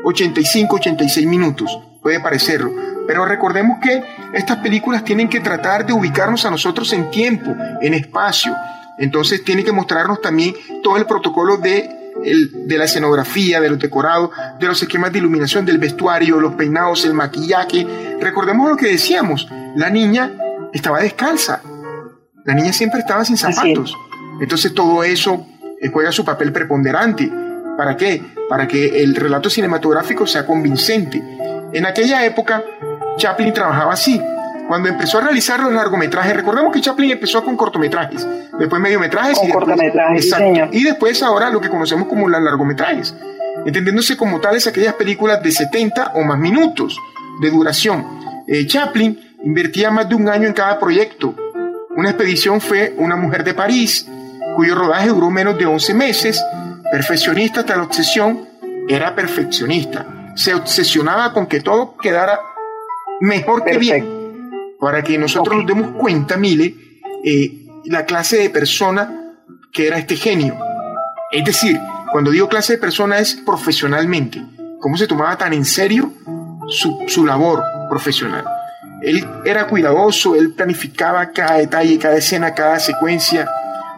85-86 0.04 1.26
minutos, 1.26 1.80
puede 2.02 2.20
parecerlo. 2.20 2.72
Pero 3.08 3.26
recordemos 3.26 3.80
que 3.82 4.04
estas 4.34 4.58
películas 4.58 5.04
tienen 5.04 5.30
que 5.30 5.40
tratar 5.40 5.86
de 5.86 5.94
ubicarnos 5.94 6.46
a 6.46 6.52
nosotros 6.52 6.92
en 6.94 7.10
tiempo, 7.12 7.56
en 7.82 7.94
espacio. 7.94 8.56
Entonces 8.98 9.44
tienen 9.44 9.66
que 9.66 9.72
mostrarnos 9.72 10.22
también 10.22 10.56
todo 10.84 10.98
el 10.98 11.06
protocolo 11.06 11.58
de 11.58 12.05
de 12.26 12.78
la 12.78 12.86
escenografía, 12.86 13.62
de 13.62 13.70
los 13.70 13.80
decorados, 13.80 14.32
de 14.60 14.68
los 14.68 14.82
esquemas 14.82 15.12
de 15.12 15.20
iluminación, 15.20 15.66
del 15.66 15.78
vestuario, 15.78 16.40
los 16.40 16.56
peinados, 16.56 17.06
el 17.06 17.14
maquillaje. 17.14 17.86
Recordemos 18.20 18.70
lo 18.70 18.78
que 18.78 18.88
decíamos, 18.88 19.48
la 19.76 19.90
niña 19.90 20.32
estaba 20.74 21.00
descalza, 21.00 21.62
la 22.44 22.54
niña 22.54 22.74
siempre 22.74 23.00
estaba 23.00 23.24
sin 23.26 23.38
zapatos. 23.38 23.96
Entonces 24.42 24.74
todo 24.74 25.04
eso 25.04 25.46
eh, 25.82 25.90
juega 25.92 26.12
su 26.12 26.26
papel 26.26 26.52
preponderante. 26.52 27.32
¿Para 27.78 27.96
qué? 27.98 28.22
Para 28.50 28.68
que 28.68 29.04
el 29.04 29.16
relato 29.16 29.50
cinematográfico 29.50 30.26
sea 30.26 30.46
convincente. 30.46 31.22
En 31.74 31.86
aquella 31.86 32.26
época, 32.26 32.64
Chaplin 33.18 33.54
trabajaba 33.54 33.94
así. 33.94 34.22
Cuando 34.68 34.90
empezó 34.90 35.20
a 35.20 35.22
realizar 35.22 35.60
los 35.60 35.72
largometrajes, 35.72 36.36
recordemos 36.36 36.74
que 36.74 36.82
Chaplin 36.82 37.12
empezó 37.12 37.44
con 37.44 37.56
cortometrajes, 37.56 38.28
después 38.58 38.82
mediometrajes 38.82 39.38
y 39.44 39.48
después, 39.48 40.36
y 40.72 40.84
después 40.84 41.24
ahora 41.24 41.52
lo 41.52 41.62
que 41.62 41.70
conocemos 41.70 42.08
como 42.08 42.28
las 42.28 42.42
largometrajes, 42.42 43.16
entendiéndose 43.66 44.18
como 44.18 44.40
tales 44.42 44.66
aquellas 44.66 44.96
películas 44.96 45.44
de 45.44 45.52
70 45.52 46.14
o 46.16 46.24
más 46.24 46.40
minutos 46.40 47.00
de 47.42 47.52
duración. 47.52 48.44
Eh, 48.48 48.66
Chaplin 48.66 49.38
invertía 49.44 49.92
más 49.92 50.10
de 50.10 50.16
un 50.16 50.28
año 50.30 50.48
en 50.48 50.54
cada 50.54 50.80
proyecto. 50.80 51.36
Una 51.96 52.10
expedición 52.10 52.60
fue 52.60 52.96
Una 52.98 53.16
mujer 53.16 53.44
de 53.44 53.54
París, 53.54 54.08
cuyo 54.56 54.74
rodaje 54.74 55.10
duró 55.10 55.30
menos 55.30 55.58
de 55.60 55.68
11 55.68 55.94
meses. 55.94 56.44
Perfeccionista 56.92 57.60
hasta 57.60 57.76
la 57.76 57.84
obsesión, 57.84 58.48
era 58.88 59.14
perfeccionista. 59.14 60.34
Se 60.36 60.56
obsesionaba 60.56 61.34
con 61.34 61.46
que 61.46 61.62
todo 61.62 61.96
quedara 61.98 62.40
mejor 63.22 63.64
que 63.64 63.78
bien 63.78 64.25
para 64.80 65.04
que 65.04 65.18
nosotros 65.18 65.56
nos 65.56 65.66
demos 65.66 65.96
cuenta, 65.98 66.38
Mile, 66.38 66.76
eh, 67.24 67.66
la 67.86 68.06
clase 68.06 68.38
de 68.38 68.50
persona 68.50 69.34
que 69.72 69.88
era 69.88 69.98
este 69.98 70.16
genio. 70.16 70.58
Es 71.32 71.44
decir, 71.44 71.80
cuando 72.12 72.32
digo 72.32 72.48
clase 72.48 72.74
de 72.74 72.80
persona 72.80 73.20
es 73.20 73.36
profesionalmente, 73.36 74.42
cómo 74.80 74.98
se 74.98 75.08
tomaba 75.08 75.38
tan 75.38 75.54
en 75.54 75.66
serio 75.66 76.14
su, 76.68 77.04
su 77.08 77.26
labor 77.26 77.64
profesional. 77.90 78.46
Él 79.02 79.26
era 79.44 79.68
cuidadoso, 79.68 80.36
él 80.36 80.54
planificaba 80.54 81.32
cada 81.32 81.56
detalle, 81.56 82.00
cada 82.00 82.16
escena, 82.16 82.54
cada 82.54 82.80
secuencia, 82.80 83.50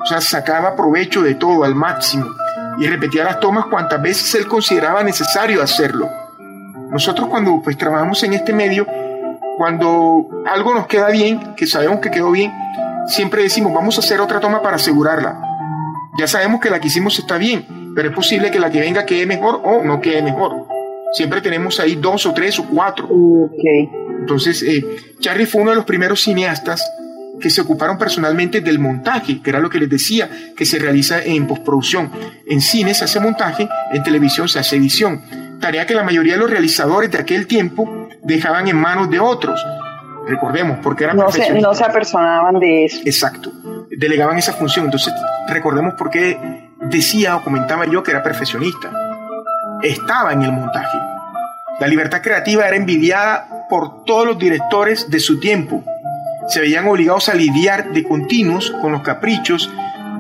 o 0.02 0.06
sea, 0.06 0.22
sacaba 0.22 0.76
provecho 0.76 1.22
de 1.22 1.36
todo 1.36 1.64
al 1.64 1.76
máximo. 1.76 2.26
y 2.80 2.86
repetía 2.88 3.24
las 3.24 3.40
tomas 3.40 3.66
cuantas 3.66 4.00
veces 4.02 4.36
él 4.36 4.48
consideraba 4.48 5.04
necesario 5.04 5.64
hacerlo. 5.64 6.10
Nosotros 6.92 7.28
cuando 7.28 7.60
pues 7.64 7.78
trabajamos 7.78 8.24
en 8.24 8.34
este 8.34 8.54
medio, 8.54 8.86
cuando 9.58 10.30
algo 10.46 10.74
nos 10.76 10.86
queda 10.86 11.10
bien, 11.10 11.56
que 11.56 11.66
sabemos 11.66 12.00
que 12.00 12.12
quedó 12.12 12.32
bien, 12.32 12.54
siempre 13.08 13.42
decimos 13.42 13.74
vamos 13.74 13.98
a 13.98 14.02
hacer 14.02 14.22
otra 14.22 14.40
toma 14.40 14.62
para 14.62 14.76
asegurarla. 14.76 15.42
Ya 16.20 16.28
sabemos 16.28 16.62
que 16.62 16.70
la 16.70 16.80
que 16.80 16.88
hicimos 16.88 17.18
está 17.18 17.38
bien, 17.38 17.94
pero 17.96 18.10
es 18.10 18.16
posible 18.16 18.52
que 18.52 18.60
la 18.60 18.70
que 18.70 18.80
venga 18.80 19.06
quede 19.06 19.26
mejor 19.26 19.62
o 19.64 19.84
no 19.84 20.00
quede 20.00 20.22
mejor. 20.22 20.68
Siempre 21.14 21.42
tenemos 21.42 21.80
ahí 21.80 21.96
dos 21.96 22.26
o 22.26 22.34
tres 22.34 22.60
o 22.60 22.66
cuatro. 22.66 23.08
Okay. 23.08 23.90
Entonces, 24.20 24.62
eh, 24.62 24.86
Charlie 25.20 25.46
fue 25.46 25.62
uno 25.62 25.72
de 25.72 25.78
los 25.78 25.86
primeros 25.86 26.22
cineastas 26.22 26.84
que 27.40 27.50
se 27.50 27.62
ocuparon 27.62 27.98
personalmente 27.98 28.62
del 28.62 28.80
montaje, 28.80 29.42
que 29.42 29.50
era 29.50 29.60
lo 29.60 29.70
que 29.70 29.80
les 29.80 29.90
decía, 29.90 30.30
que 30.56 30.66
se 30.66 30.80
realiza 30.80 31.24
en 31.24 31.48
postproducción. 31.48 32.12
En 32.46 32.62
cine 32.62 32.94
se 32.94 33.06
hace 33.06 33.20
montaje, 33.20 33.68
en 33.92 34.04
televisión 34.04 34.50
se 34.50 34.60
hace 34.60 34.76
edición. 34.76 35.22
Tarea 35.60 35.86
que 35.86 35.96
la 35.96 36.04
mayoría 36.04 36.34
de 36.34 36.40
los 36.40 36.50
realizadores 36.50 37.12
de 37.12 37.20
aquel 37.20 37.48
tiempo 37.48 38.07
dejaban 38.28 38.68
en 38.68 38.78
manos 38.78 39.10
de 39.10 39.20
otros. 39.20 39.64
Recordemos, 40.28 40.80
porque 40.84 41.06
eran 41.06 41.18
no 41.18 41.32
se, 41.32 41.60
no 41.62 41.74
se 41.74 41.84
apersonaban 41.86 42.60
de 42.60 42.86
eso. 42.86 43.00
Exacto. 43.06 43.52
Delegaban 43.90 44.38
esa 44.38 44.54
función. 44.54 44.86
Entonces, 44.86 45.14
recordemos 45.48 45.94
por 45.94 46.10
qué 46.10 46.70
decía 46.82 47.38
o 47.38 47.44
comentaba 47.44 47.86
yo 47.86 48.04
que 48.04 48.12
era 48.12 48.22
perfeccionista. 48.22 48.92
Estaba 49.82 50.34
en 50.34 50.42
el 50.44 50.52
montaje. 50.52 50.98
La 51.80 51.88
libertad 51.88 52.22
creativa 52.22 52.68
era 52.68 52.76
envidiada 52.76 53.68
por 53.70 54.04
todos 54.04 54.26
los 54.26 54.38
directores 54.38 55.10
de 55.10 55.20
su 55.20 55.40
tiempo 55.40 55.84
se 56.48 56.62
veían 56.62 56.88
obligados 56.88 57.30
a 57.30 57.36
lidiar 57.36 57.92
de 57.92 58.04
continuos 58.04 58.74
con 58.82 58.94
los 58.94 59.02
caprichos 59.02 59.70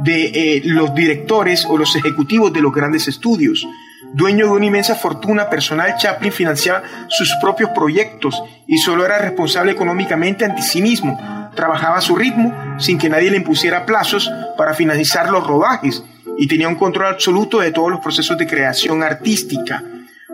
de 0.04 0.26
eh, 0.26 0.62
los 0.66 0.94
directores 0.94 1.66
o 1.66 1.78
los 1.78 1.96
ejecutivos 1.96 2.54
de 2.54 2.62
los 2.62 2.74
grandes 2.74 3.08
estudios. 3.08 3.66
Dueño 4.14 4.46
de 4.46 4.52
una 4.52 4.66
inmensa 4.66 4.96
fortuna 4.96 5.50
personal, 5.50 5.96
Chaplin 5.98 6.32
financiaba 6.32 6.84
sus 7.08 7.34
propios 7.42 7.70
proyectos 7.72 8.42
y 8.66 8.78
solo 8.78 9.06
era 9.06 9.20
responsable 9.20 9.72
económicamente 9.72 10.46
ante 10.46 10.62
sí 10.62 10.82
mismo. 10.82 11.52
Trabajaba 11.56 11.98
a 11.98 12.02
su 12.02 12.16
ritmo 12.16 12.54
sin 12.80 12.98
que 12.98 13.10
nadie 13.10 13.32
le 13.32 13.38
impusiera 13.38 13.86
plazos 13.86 14.32
para 14.58 14.74
finalizar 14.74 15.30
los 15.30 15.46
rodajes 15.46 16.04
y 16.38 16.48
tenía 16.48 16.68
un 16.68 16.76
control 16.76 17.08
absoluto 17.08 17.60
de 17.60 17.72
todos 17.72 17.92
los 17.92 18.00
procesos 18.00 18.38
de 18.38 18.48
creación 18.48 19.04
artística. 19.04 19.84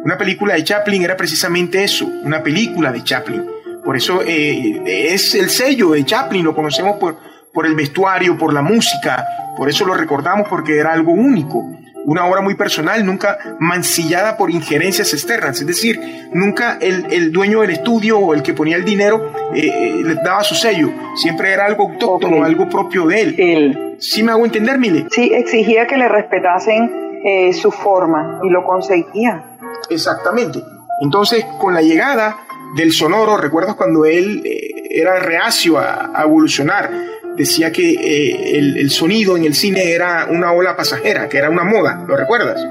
Una 0.03 0.17
película 0.17 0.53
de 0.55 0.63
Chaplin 0.63 1.03
era 1.03 1.15
precisamente 1.15 1.83
eso, 1.83 2.05
una 2.05 2.43
película 2.43 2.91
de 2.91 3.03
Chaplin. 3.03 3.45
Por 3.83 3.97
eso 3.97 4.21
eh, 4.25 4.81
es 5.13 5.33
el 5.35 5.49
sello 5.49 5.91
de 5.91 6.05
Chaplin, 6.05 6.43
lo 6.43 6.55
conocemos 6.55 6.97
por, 6.97 7.17
por 7.53 7.65
el 7.65 7.75
vestuario, 7.75 8.37
por 8.37 8.53
la 8.53 8.61
música, 8.61 9.25
por 9.55 9.69
eso 9.69 9.85
lo 9.85 9.93
recordamos 9.93 10.47
porque 10.47 10.77
era 10.77 10.93
algo 10.93 11.11
único, 11.11 11.63
una 12.05 12.25
obra 12.25 12.41
muy 12.41 12.55
personal, 12.55 13.05
nunca 13.05 13.37
mancillada 13.59 14.37
por 14.37 14.51
injerencias 14.51 15.13
externas, 15.13 15.59
es 15.61 15.67
decir, 15.67 15.99
nunca 16.33 16.77
el, 16.81 17.11
el 17.11 17.31
dueño 17.31 17.61
del 17.61 17.71
estudio 17.71 18.19
o 18.19 18.33
el 18.33 18.43
que 18.43 18.53
ponía 18.53 18.75
el 18.75 18.85
dinero 18.85 19.31
eh, 19.53 19.67
eh 19.67 20.03
le 20.03 20.15
daba 20.15 20.43
su 20.43 20.55
sello, 20.55 20.91
siempre 21.15 21.53
era 21.53 21.65
algo 21.65 21.89
autóctono, 21.89 22.43
algo 22.43 22.67
propio 22.69 23.05
de 23.07 23.21
él. 23.21 23.35
él. 23.37 23.95
¿Sí 23.99 24.21
me 24.23 24.31
hago 24.31 24.45
entender, 24.45 24.77
Mile? 24.77 25.05
Sí, 25.11 25.31
exigía 25.33 25.87
que 25.87 25.97
le 25.97 26.09
respetasen 26.09 27.21
eh, 27.23 27.53
su 27.53 27.71
forma 27.71 28.41
y 28.43 28.49
lo 28.49 28.65
conseguía. 28.65 29.43
Exactamente. 29.89 30.61
Entonces, 31.01 31.45
con 31.59 31.73
la 31.73 31.81
llegada 31.81 32.37
del 32.75 32.91
sonoro, 32.91 33.37
¿recuerdas 33.37 33.75
cuando 33.75 34.05
él 34.05 34.41
eh, 34.45 34.71
era 34.89 35.19
reacio 35.19 35.77
a, 35.77 36.11
evolucionar? 36.23 36.91
Decía 37.35 37.71
que 37.71 37.91
eh, 37.91 38.57
el, 38.57 38.77
el, 38.77 38.91
sonido 38.91 39.35
en 39.35 39.45
el 39.45 39.55
cine 39.55 39.91
era 39.91 40.27
una 40.29 40.51
ola 40.51 40.75
pasajera, 40.75 41.27
que 41.27 41.37
era 41.37 41.49
una 41.49 41.63
moda, 41.63 42.03
¿lo 42.07 42.15
recuerdas? 42.15 42.63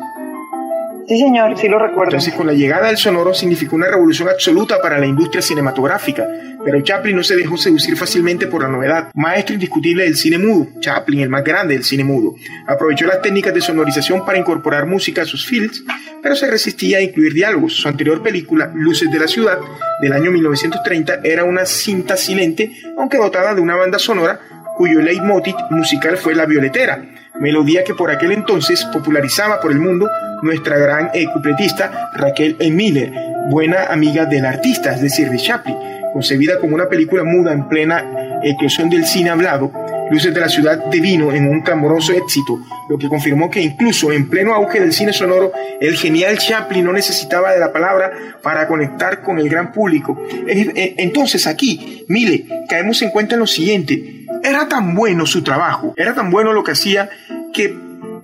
Sí, 1.09 1.19
señor, 1.19 1.59
sí 1.59 1.69
lo 1.69 1.79
recuerdo. 1.79 2.11
Entonces, 2.11 2.35
con 2.35 2.47
la 2.47 2.53
llegada 2.53 2.87
del 2.87 2.97
sonoro 2.97 3.35
significó 3.35 3.77
una 3.77 3.89
revolución 3.89 4.29
absoluta 4.29 4.81
para 4.81 4.99
la 4.99 5.07
industria 5.07 5.43
cinematográfica, 5.43 6.29
pero 6.65 6.81
Chaplin 6.81 7.17
no 7.17 7.25
se 7.25 7.37
dejó 7.37 7.57
seducir 7.57 7.97
fácilmente 7.97 8.47
por 8.47 8.63
la 8.63 8.69
novedad. 8.69 9.11
Maestro 9.15 9.55
indiscutible 9.55 10.05
del 10.05 10.17
cine 10.17 10.39
mudo, 10.39 10.69
Chaplin, 10.81 11.21
el 11.21 11.29
más 11.29 11.43
grande 11.43 11.75
del 11.75 11.85
cine 11.85 12.05
mudo, 12.05 12.35
aprovechó 12.67 13.07
las 13.07 13.21
técnicas 13.21 13.53
de 13.53 13.61
sonorización 13.61 14.25
para 14.25 14.39
incorporar 14.39 14.87
música 14.87 15.23
a 15.23 15.27
sus 15.27 15.45
films, 15.47 15.85
pero 16.23 16.37
se 16.37 16.49
resistía 16.49 16.99
a 16.99 17.03
incluir 17.03 17.35
diálogos. 17.35 17.75
Su 17.75 17.89
anterior 17.89 18.23
película, 18.23 18.71
Luces 18.75 19.11
de 19.11 19.19
la 19.19 19.27
Ciudad, 19.27 19.59
del 20.01 20.13
año 20.13 20.31
1930, 20.31 21.21
era 21.25 21.45
una 21.45 21.67
cinta 21.67 22.17
silente, 22.17 22.71
aunque 22.97 23.19
dotada 23.19 23.55
de 23.55 23.61
una 23.61 23.75
banda 23.75 23.99
sonora 23.99 24.41
cuyo 24.77 25.01
leitmotiv 25.01 25.55
musical 25.71 26.17
fue 26.17 26.35
La 26.35 26.47
Violetera, 26.47 27.03
melodía 27.41 27.85
que 27.85 27.95
por 27.95 28.11
aquel 28.11 28.33
entonces 28.33 28.85
popularizaba 28.93 29.61
por 29.61 29.73
el 29.73 29.79
mundo 29.79 30.09
nuestra 30.43 30.79
gran 30.79 31.11
cupletista 31.33 32.11
Raquel. 32.15 32.57
Miller, 32.71 33.13
buena 33.51 33.87
amiga 33.87 34.27
del 34.27 34.45
artista, 34.45 34.93
es 34.95 35.03
decir, 35.03 35.29
de 35.31 35.39
Chaplin, 35.39 35.77
concebida 36.13 36.59
como 36.59 36.75
una 36.75 36.89
película 36.89 37.25
muda 37.25 37.53
en 37.53 37.69
plena 37.69 38.05
eclosión 38.43 38.91
del 38.91 39.05
cine 39.05 39.31
hablado, 39.31 39.73
Luces 40.13 40.35
de 40.35 40.41
la 40.41 40.49
Ciudad 40.51 40.79
devino 40.91 41.33
en 41.33 41.49
un 41.49 41.63
clamoroso 41.63 42.13
éxito, 42.13 42.61
lo 42.87 42.99
que 42.99 43.09
confirmó 43.09 43.51
que 43.51 43.63
incluso 43.63 44.13
en 44.13 44.29
pleno 44.29 44.53
auge 44.53 44.79
del 44.79 44.93
cine 44.93 45.11
sonoro, 45.11 45.53
el 45.81 45.97
genial 45.97 46.37
Chaplin 46.37 46.85
no 46.85 46.93
necesitaba 46.93 47.51
de 47.51 47.59
la 47.59 47.73
palabra 47.73 48.13
para 48.43 48.69
conectar 48.69 49.23
con 49.23 49.39
el 49.39 49.49
gran 49.49 49.73
público. 49.73 50.23
Eh, 50.47 50.97
entonces 50.99 51.47
aquí, 51.47 52.05
Mile, 52.09 52.45
caemos 52.69 53.01
en 53.01 53.09
cuenta 53.09 53.37
en 53.37 53.41
lo 53.41 53.47
siguiente, 53.47 54.27
era 54.45 54.69
tan 54.69 54.95
bueno 54.95 55.25
su 55.25 55.43
trabajo, 55.43 55.95
era 55.97 56.15
tan 56.15 56.31
bueno 56.31 56.53
lo 56.53 56.63
que 56.63 56.73
hacía, 56.73 57.09
que 57.55 57.75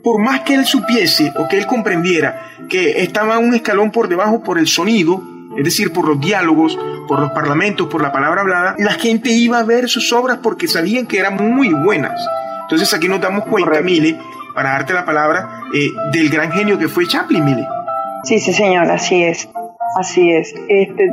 por 0.05 0.21
más 0.21 0.43
que 0.43 0.57
él 0.57 0.67
supiese 0.67 1.33
o 1.37 1.49
que 1.49 1.57
él 1.57 1.67
comprendiera 1.67 2.51
que 2.69 3.03
estaba 3.03 3.39
un 3.39 3.55
escalón 3.55 3.91
por 3.91 4.09
debajo 4.09 4.43
por 4.45 4.59
el 4.59 4.67
sonido, 4.67 5.23
es 5.59 5.65
decir, 5.65 5.93
por 5.93 6.07
los 6.07 6.21
diálogos, 6.21 6.79
por 7.09 7.19
los 7.19 7.33
parlamentos, 7.33 7.89
por 7.89 8.01
la 8.01 8.13
palabra 8.13 8.43
hablada, 8.43 8.77
la 8.79 8.93
gente 8.93 9.31
iba 9.31 9.59
a 9.59 9.65
ver 9.65 9.89
sus 9.89 10.13
obras 10.13 10.39
porque 10.41 10.69
sabían 10.69 11.07
que 11.07 11.19
eran 11.19 11.35
muy 11.35 11.75
buenas. 11.75 12.25
Entonces 12.63 12.95
aquí 12.95 13.09
nos 13.09 13.21
damos 13.21 13.45
cuenta, 13.45 13.81
Mile, 13.83 14.17
para 14.55 14.71
darte 14.71 14.93
la 14.93 15.05
palabra, 15.05 15.63
eh, 15.75 15.91
del 16.13 16.31
gran 16.31 16.53
genio 16.53 16.79
que 16.79 16.87
fue 16.87 17.07
Chaplin, 17.09 17.45
Mile. 17.45 17.67
Sí, 18.23 18.39
sí, 18.39 18.53
señor, 18.53 18.89
así 18.91 19.25
es. 19.25 19.49
Así 19.99 20.31
es. 20.31 20.55
Este, 20.69 21.05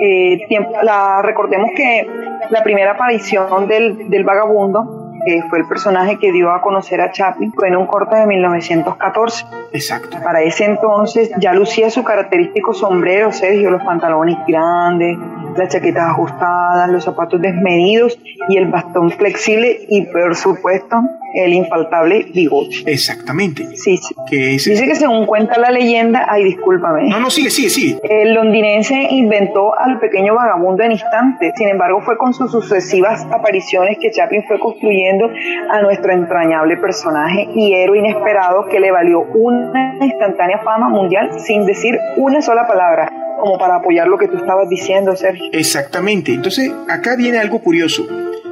eh, 0.00 0.46
la, 0.84 1.20
recordemos 1.22 1.70
que 1.74 2.06
la 2.50 2.62
primera 2.62 2.92
aparición 2.92 3.66
del, 3.66 4.08
del 4.08 4.22
vagabundo 4.22 4.99
que 5.24 5.42
fue 5.48 5.58
el 5.60 5.66
personaje 5.66 6.18
que 6.18 6.32
dio 6.32 6.50
a 6.50 6.60
conocer 6.60 7.00
a 7.00 7.10
Chaplin, 7.10 7.52
fue 7.52 7.68
en 7.68 7.76
un 7.76 7.86
corte 7.86 8.16
de 8.16 8.26
1914. 8.26 9.46
Exacto. 9.72 10.18
Para 10.22 10.42
ese 10.42 10.64
entonces 10.64 11.30
ya 11.38 11.52
lucía 11.52 11.90
su 11.90 12.02
característico 12.02 12.74
sombrero, 12.74 13.32
Sergio, 13.32 13.70
los 13.70 13.82
pantalones 13.82 14.38
grandes, 14.46 15.18
las 15.56 15.68
chaquetas 15.68 16.10
ajustadas, 16.10 16.90
los 16.90 17.04
zapatos 17.04 17.40
desmedidos 17.40 18.18
y 18.48 18.56
el 18.56 18.66
bastón 18.66 19.10
flexible 19.10 19.86
y 19.88 20.06
por 20.06 20.34
supuesto 20.36 20.96
el 21.34 21.52
infaltable 21.52 22.26
bigote. 22.34 22.76
Exactamente. 22.86 23.76
Sí, 23.76 23.96
sí. 23.96 24.14
Que 24.28 24.36
Dice 24.36 24.84
que 24.84 24.94
según 24.94 25.26
cuenta 25.26 25.58
la 25.58 25.70
leyenda, 25.70 26.26
ay, 26.28 26.44
discúlpame. 26.44 27.08
No, 27.08 27.20
no, 27.20 27.30
sigue, 27.30 27.50
sigue, 27.50 27.70
sigue. 27.70 28.00
El 28.02 28.34
londinense 28.34 29.08
inventó 29.10 29.78
al 29.78 30.00
pequeño 30.00 30.34
vagabundo 30.34 30.82
en 30.82 30.92
instantes. 30.92 31.52
Sin 31.56 31.68
embargo, 31.68 32.00
fue 32.00 32.16
con 32.18 32.34
sus 32.34 32.50
sucesivas 32.50 33.26
apariciones 33.30 33.98
que 34.00 34.10
Chaplin 34.10 34.44
fue 34.46 34.58
construyendo 34.58 35.30
a 35.70 35.82
nuestro 35.82 36.12
entrañable 36.12 36.76
personaje 36.76 37.48
y 37.54 37.74
héroe 37.74 37.98
inesperado 37.98 38.66
que 38.66 38.80
le 38.80 38.90
valió 38.90 39.20
una 39.20 39.96
instantánea 40.00 40.58
fama 40.58 40.88
mundial 40.88 41.30
sin 41.40 41.64
decir 41.66 41.98
una 42.16 42.42
sola 42.42 42.66
palabra 42.66 43.10
como 43.40 43.58
para 43.58 43.76
apoyar 43.76 44.06
lo 44.06 44.18
que 44.18 44.28
tú 44.28 44.36
estabas 44.36 44.68
diciendo, 44.68 45.16
Sergio. 45.16 45.46
Exactamente. 45.52 46.32
Entonces, 46.32 46.70
acá 46.88 47.16
viene 47.16 47.38
algo 47.38 47.60
curioso. 47.60 48.06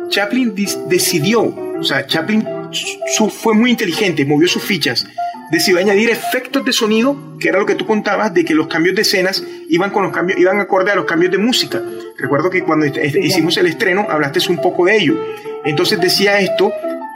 Chaplin 0.08 0.54
decidió, 0.88 1.42
o 1.42 1.82
sea, 1.82 2.06
Chaplin 2.06 2.46
fue 3.30 3.54
muy 3.54 3.70
inteligente, 3.70 4.24
movió 4.24 4.48
sus 4.48 4.62
fichas, 4.62 5.06
decidió 5.50 5.78
añadir 5.78 6.10
efectos 6.10 6.64
de 6.64 6.72
sonido, 6.72 7.16
que 7.38 7.48
era 7.48 7.58
lo 7.58 7.66
que 7.66 7.74
tú 7.74 7.86
contabas, 7.86 8.32
de 8.34 8.44
que 8.44 8.54
los 8.54 8.68
cambios 8.68 8.96
de 8.96 9.02
escenas 9.02 9.44
iban 9.68 9.90
con 9.90 10.02
los 10.02 10.12
cambios, 10.12 10.38
iban 10.38 10.60
acorde 10.60 10.90
a 10.90 10.94
los 10.94 11.04
cambios 11.04 11.32
de 11.32 11.38
música. 11.38 11.82
Recuerdo 12.18 12.50
que 12.50 12.62
cuando 12.62 12.86
hicimos 12.86 13.56
el 13.58 13.66
estreno 13.66 14.06
hablaste 14.08 14.40
un 14.48 14.60
poco 14.60 14.86
de 14.86 14.96
ello. 14.96 15.18
Entonces 15.64 16.00
decía 16.00 16.40
esto 16.40 16.72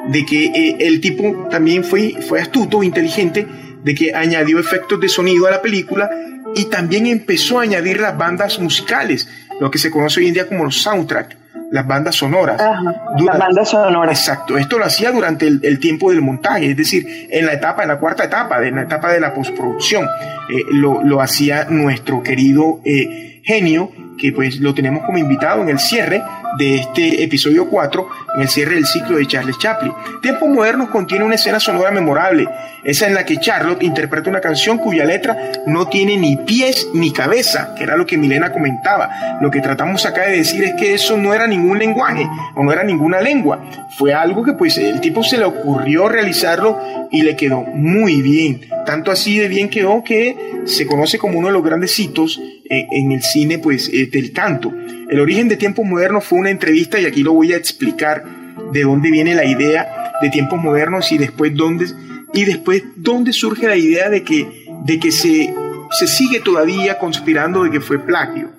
de 0.09 0.27
que 0.27 0.47
eh, 0.47 0.77
el 0.81 1.01
tipo 1.01 1.49
también 1.51 1.85
fue, 1.85 2.16
fue 2.28 2.40
astuto, 2.40 2.82
inteligente, 2.82 3.47
de 3.82 3.94
que 3.94 4.15
añadió 4.15 4.59
efectos 4.59 5.01
de 5.01 5.09
sonido 5.09 5.47
a 5.47 5.51
la 5.51 5.62
película 5.62 6.11
y 6.54 6.66
también 6.66 7.06
empezó 7.06 7.60
a 7.60 7.62
añadir 7.62 8.00
las 8.00 8.16
bandas 8.16 8.58
musicales, 8.58 9.28
lo 9.60 9.70
que 9.70 9.78
se 9.78 9.90
conoce 9.90 10.20
hoy 10.20 10.28
en 10.28 10.34
día 10.34 10.48
como 10.48 10.64
los 10.64 10.82
soundtracks 10.82 11.36
las 11.72 11.86
bandas 11.86 12.14
sonoras. 12.14 12.60
las 12.60 13.38
bandas 13.38 13.70
sonoras. 13.70 14.18
Exacto. 14.18 14.58
Esto 14.58 14.78
lo 14.78 14.84
hacía 14.84 15.10
durante 15.10 15.46
el, 15.46 15.80
tiempo 15.80 16.10
del 16.10 16.20
montaje, 16.20 16.70
es 16.70 16.76
decir, 16.76 17.28
en 17.30 17.46
la 17.46 17.54
etapa, 17.54 17.82
en 17.82 17.88
la 17.88 17.98
cuarta 17.98 18.24
etapa, 18.24 18.62
en 18.62 18.76
la 18.76 18.82
etapa 18.82 19.10
de 19.10 19.20
la 19.20 19.32
postproducción. 19.32 20.04
Eh, 20.04 20.64
lo, 20.70 21.20
hacía 21.22 21.64
nuestro 21.70 22.22
querido 22.22 22.80
eh, 22.84 23.40
genio 23.42 23.90
que 24.18 24.32
pues 24.32 24.60
lo 24.60 24.74
tenemos 24.74 25.05
como 25.05 25.18
invitado 25.18 25.62
en 25.62 25.68
el 25.68 25.78
cierre 25.78 26.22
de 26.59 26.76
este 26.76 27.22
episodio 27.22 27.68
4, 27.68 28.09
en 28.36 28.43
el 28.43 28.48
cierre 28.48 28.74
del 28.74 28.86
ciclo 28.86 29.16
de 29.16 29.26
Charles 29.26 29.59
Chaplin. 29.59 29.93
Tiempos 30.20 30.48
Modernos 30.48 30.90
contiene 30.90 31.24
una 31.24 31.36
escena 31.36 31.59
sonora 31.59 31.90
memorable, 31.90 32.47
esa 32.84 33.06
en 33.06 33.14
la 33.14 33.24
que 33.24 33.39
Charlotte 33.39 33.82
interpreta 33.82 34.28
una 34.28 34.40
canción 34.40 34.78
cuya 34.78 35.05
letra 35.05 35.36
no 35.66 35.89
tiene 35.89 36.16
ni 36.16 36.36
pies 36.36 36.89
ni 36.93 37.12
cabeza, 37.12 37.74
que 37.76 37.84
era 37.84 37.97
lo 37.97 38.06
que 38.06 38.18
Milena 38.18 38.52
comentaba. 38.52 39.39
Lo 39.40 39.51
que 39.51 39.60
tratamos 39.60 40.05
acá 40.05 40.22
de 40.22 40.39
decir 40.39 40.64
es 40.64 40.74
que 40.74 40.94
eso 40.94 41.16
no 41.16 41.32
era 41.32 41.47
ningún 41.47 41.78
lenguaje 41.78 42.28
o 42.55 42.62
no 42.62 42.72
era 42.72 42.84
ninguna 42.84 43.20
lengua, 43.20 43.64
fue 43.98 44.14
algo 44.14 44.43
que 44.43 44.52
pues 44.52 44.78
el 44.78 45.01
tipo 45.01 45.22
se 45.22 45.39
le 45.39 45.44
ocurrió 45.44 46.09
realizarlo 46.09 46.78
y 47.10 47.22
le 47.22 47.36
quedó 47.36 47.62
muy 47.62 48.22
bien, 48.22 48.68
tanto 48.86 49.10
así 49.10 49.39
de 49.39 49.48
bien 49.48 49.68
quedó 49.68 50.02
que 50.02 50.36
se 50.64 50.86
conoce 50.86 51.18
como 51.18 51.39
uno 51.39 51.48
de 51.48 51.55
los 51.55 51.64
grandes 51.64 51.98
hitos 51.98 52.40
en, 52.73 53.12
el 53.12 53.23
cine 53.23 53.59
pues 53.59 53.89
eh, 53.93 54.09
del 54.11 54.32
canto. 54.32 54.73
El 55.09 55.20
origen 55.20 55.49
de 55.49 55.57
Tiempos 55.57 55.85
Modernos 55.85 56.24
fue 56.24 56.39
una 56.39 56.51
entrevista 56.51 56.99
y 56.99 57.05
aquí 57.05 57.23
lo 57.23 57.35
voy 57.35 57.53
a 57.53 57.57
explicar 57.57 58.24
de 58.73 58.82
dónde 58.82 59.11
viene 59.11 59.35
la 59.35 59.44
idea 59.44 60.12
de 60.20 60.31
Tiempos 60.31 60.62
Modernos 60.62 61.12
y 61.12 61.19
después 61.19 61.55
dónde 61.55 61.86
y 62.35 62.44
después 62.44 62.82
dónde 62.97 63.32
surge 63.32 63.66
la 63.66 63.77
idea 63.77 64.09
de 64.09 64.23
que 64.23 64.66
de 64.85 64.99
que 64.99 65.12
se 65.12 65.55
se 65.90 66.07
sigue 66.07 66.40
todavía 66.40 66.99
conspirando 66.99 67.65
de 67.65 67.70
que 67.70 67.81
fue 67.81 67.99
plagio. 67.99 68.51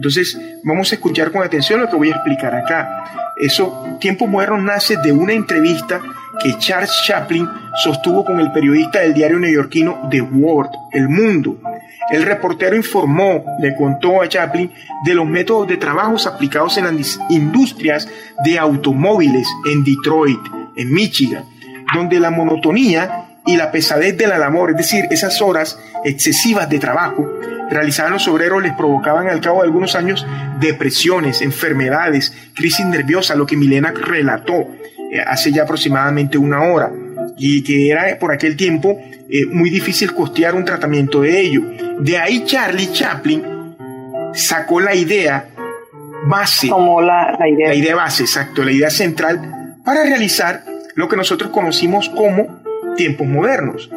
Entonces, 0.00 0.40
vamos 0.64 0.90
a 0.90 0.94
escuchar 0.94 1.30
con 1.30 1.42
atención 1.42 1.78
lo 1.78 1.90
que 1.90 1.96
voy 1.96 2.08
a 2.08 2.14
explicar 2.14 2.54
acá. 2.54 3.04
Eso, 3.36 3.98
Tiempos 4.00 4.30
Modernos 4.30 4.62
nace 4.62 4.96
de 4.96 5.12
una 5.12 5.34
entrevista 5.34 6.00
que 6.42 6.56
Charles 6.56 6.90
Chaplin 7.06 7.46
sostuvo 7.84 8.24
con 8.24 8.40
el 8.40 8.50
periodista 8.50 9.00
del 9.00 9.12
diario 9.12 9.38
neoyorquino 9.38 10.08
The 10.10 10.22
World, 10.22 10.70
El 10.92 11.10
Mundo. 11.10 11.60
El 12.10 12.22
reportero 12.22 12.74
informó, 12.74 13.44
le 13.60 13.76
contó 13.76 14.22
a 14.22 14.28
Chaplin 14.30 14.72
de 15.04 15.14
los 15.14 15.26
métodos 15.26 15.68
de 15.68 15.76
trabajos 15.76 16.26
aplicados 16.26 16.78
en 16.78 16.84
las 16.84 17.20
industrias 17.28 18.08
de 18.42 18.58
automóviles 18.58 19.46
en 19.70 19.84
Detroit, 19.84 20.40
en 20.76 20.94
Michigan, 20.94 21.44
donde 21.94 22.18
la 22.18 22.30
monotonía 22.30 23.26
y 23.44 23.58
la 23.58 23.70
pesadez 23.70 24.16
de 24.16 24.26
la 24.26 24.38
labor, 24.38 24.70
es 24.70 24.78
decir, 24.78 25.04
esas 25.10 25.42
horas 25.42 25.78
excesivas 26.06 26.70
de 26.70 26.78
trabajo, 26.78 27.28
realizaban 27.70 28.12
los 28.12 28.26
obreros 28.28 28.62
les 28.62 28.74
provocaban 28.74 29.28
al 29.28 29.40
cabo 29.40 29.60
de 29.60 29.66
algunos 29.66 29.94
años 29.94 30.26
depresiones, 30.60 31.40
enfermedades, 31.40 32.32
crisis 32.54 32.84
nerviosa, 32.86 33.34
lo 33.34 33.46
que 33.46 33.56
Milena 33.56 33.92
relató 33.92 34.68
eh, 35.12 35.20
hace 35.26 35.52
ya 35.52 35.62
aproximadamente 35.62 36.36
una 36.36 36.62
hora 36.62 36.90
y 37.36 37.62
que 37.62 37.90
era 37.90 38.18
por 38.18 38.32
aquel 38.32 38.56
tiempo 38.56 38.98
eh, 39.30 39.46
muy 39.46 39.70
difícil 39.70 40.12
costear 40.14 40.54
un 40.54 40.64
tratamiento 40.64 41.22
de 41.22 41.40
ello. 41.40 41.62
De 42.00 42.18
ahí 42.18 42.44
Charlie 42.44 42.92
Chaplin 42.92 43.42
sacó 44.34 44.80
la 44.80 44.94
idea 44.94 45.46
base, 46.26 46.68
Como 46.68 47.00
la, 47.00 47.36
la 47.38 47.48
idea. 47.48 47.68
la 47.68 47.74
idea 47.74 47.96
base, 47.96 48.24
exacto, 48.24 48.62
la 48.62 48.72
idea 48.72 48.90
central 48.90 49.76
para 49.84 50.02
realizar 50.02 50.64
lo 50.94 51.08
que 51.08 51.16
nosotros 51.16 51.50
conocimos 51.50 52.08
como 52.10 52.60
tiempos 52.96 53.26
modernos. 53.26 53.90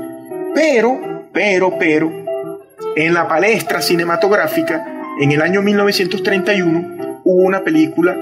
Pero, 0.56 1.28
pero, 1.34 1.78
pero, 1.78 2.23
en 2.96 3.14
la 3.14 3.28
palestra 3.28 3.82
cinematográfica, 3.82 4.86
en 5.20 5.32
el 5.32 5.42
año 5.42 5.62
1931, 5.62 7.22
hubo 7.24 7.44
una 7.44 7.64
película 7.64 8.16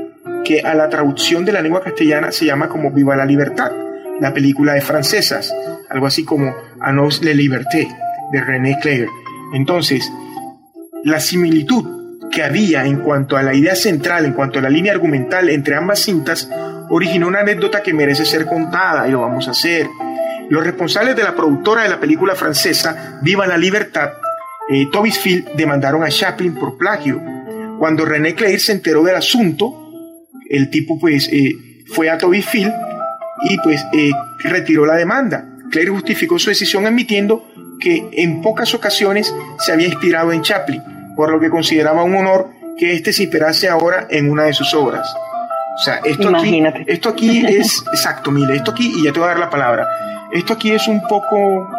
que 0.43 0.61
a 0.61 0.73
la 0.73 0.89
traducción 0.89 1.45
de 1.45 1.51
la 1.51 1.61
lengua 1.61 1.83
castellana 1.83 2.31
se 2.31 2.45
llama 2.45 2.69
como 2.69 2.91
Viva 2.91 3.15
la 3.15 3.25
Libertad, 3.25 3.71
la 4.19 4.33
película 4.33 4.73
de 4.73 4.81
francesas, 4.81 5.53
algo 5.89 6.07
así 6.07 6.23
como 6.23 6.53
Anos 6.79 7.21
le 7.21 7.35
Liberté, 7.35 7.87
de 8.31 8.41
René 8.41 8.77
Clair. 8.81 9.07
Entonces, 9.53 10.09
la 11.03 11.19
similitud 11.19 12.01
que 12.31 12.43
había 12.43 12.85
en 12.85 13.01
cuanto 13.01 13.37
a 13.37 13.43
la 13.43 13.53
idea 13.53 13.75
central, 13.75 14.25
en 14.25 14.33
cuanto 14.33 14.59
a 14.59 14.61
la 14.61 14.69
línea 14.69 14.93
argumental 14.93 15.49
entre 15.49 15.75
ambas 15.75 15.99
cintas, 15.99 16.49
originó 16.89 17.27
una 17.27 17.41
anécdota 17.41 17.81
que 17.81 17.93
merece 17.93 18.25
ser 18.25 18.45
contada 18.45 19.07
y 19.07 19.11
lo 19.11 19.21
vamos 19.21 19.47
a 19.47 19.51
hacer. 19.51 19.87
Los 20.49 20.63
responsables 20.63 21.15
de 21.15 21.23
la 21.23 21.35
productora 21.35 21.83
de 21.83 21.89
la 21.89 21.99
película 21.99 22.35
francesa 22.35 23.19
Viva 23.21 23.47
la 23.47 23.57
Libertad, 23.57 24.11
eh, 24.69 24.87
demandaron 25.55 26.03
a 26.03 26.09
Chaplin 26.09 26.55
por 26.55 26.77
plagio. 26.77 27.21
Cuando 27.79 28.05
René 28.05 28.35
Clair 28.35 28.59
se 28.59 28.73
enteró 28.73 29.03
del 29.03 29.15
asunto, 29.15 29.91
el 30.49 30.69
tipo 30.69 30.99
pues 30.99 31.29
eh, 31.31 31.53
fue 31.87 32.09
a 32.09 32.17
Toby 32.17 32.41
Field 32.41 32.73
y 33.43 33.57
pues 33.57 33.83
eh, 33.93 34.11
retiró 34.43 34.85
la 34.85 34.95
demanda. 34.95 35.45
Clair 35.71 35.89
justificó 35.89 36.37
su 36.37 36.49
decisión 36.49 36.85
admitiendo 36.85 37.47
que 37.79 38.07
en 38.13 38.41
pocas 38.41 38.73
ocasiones 38.73 39.33
se 39.59 39.71
había 39.71 39.87
inspirado 39.87 40.31
en 40.31 40.41
Chaplin, 40.41 40.83
por 41.15 41.31
lo 41.31 41.39
que 41.39 41.49
consideraba 41.49 42.03
un 42.03 42.15
honor 42.15 42.49
que 42.77 42.93
éste 42.93 43.13
se 43.13 43.23
inspirase 43.23 43.67
ahora 43.67 44.07
en 44.09 44.29
una 44.29 44.43
de 44.43 44.53
sus 44.53 44.73
obras. 44.73 45.07
O 45.75 45.83
sea, 45.83 46.01
esto 46.03 46.29
Imagínate. 46.29 46.81
aquí, 46.81 46.91
esto 46.91 47.09
aquí 47.09 47.45
es, 47.45 47.83
exacto, 47.93 48.31
mire, 48.31 48.55
esto 48.55 48.71
aquí, 48.71 48.93
y 48.97 49.05
ya 49.05 49.11
te 49.13 49.19
voy 49.19 49.27
a 49.27 49.31
dar 49.31 49.39
la 49.39 49.49
palabra, 49.49 49.87
esto 50.31 50.53
aquí 50.53 50.71
es 50.71 50.87
un 50.87 51.01
poco 51.07 51.69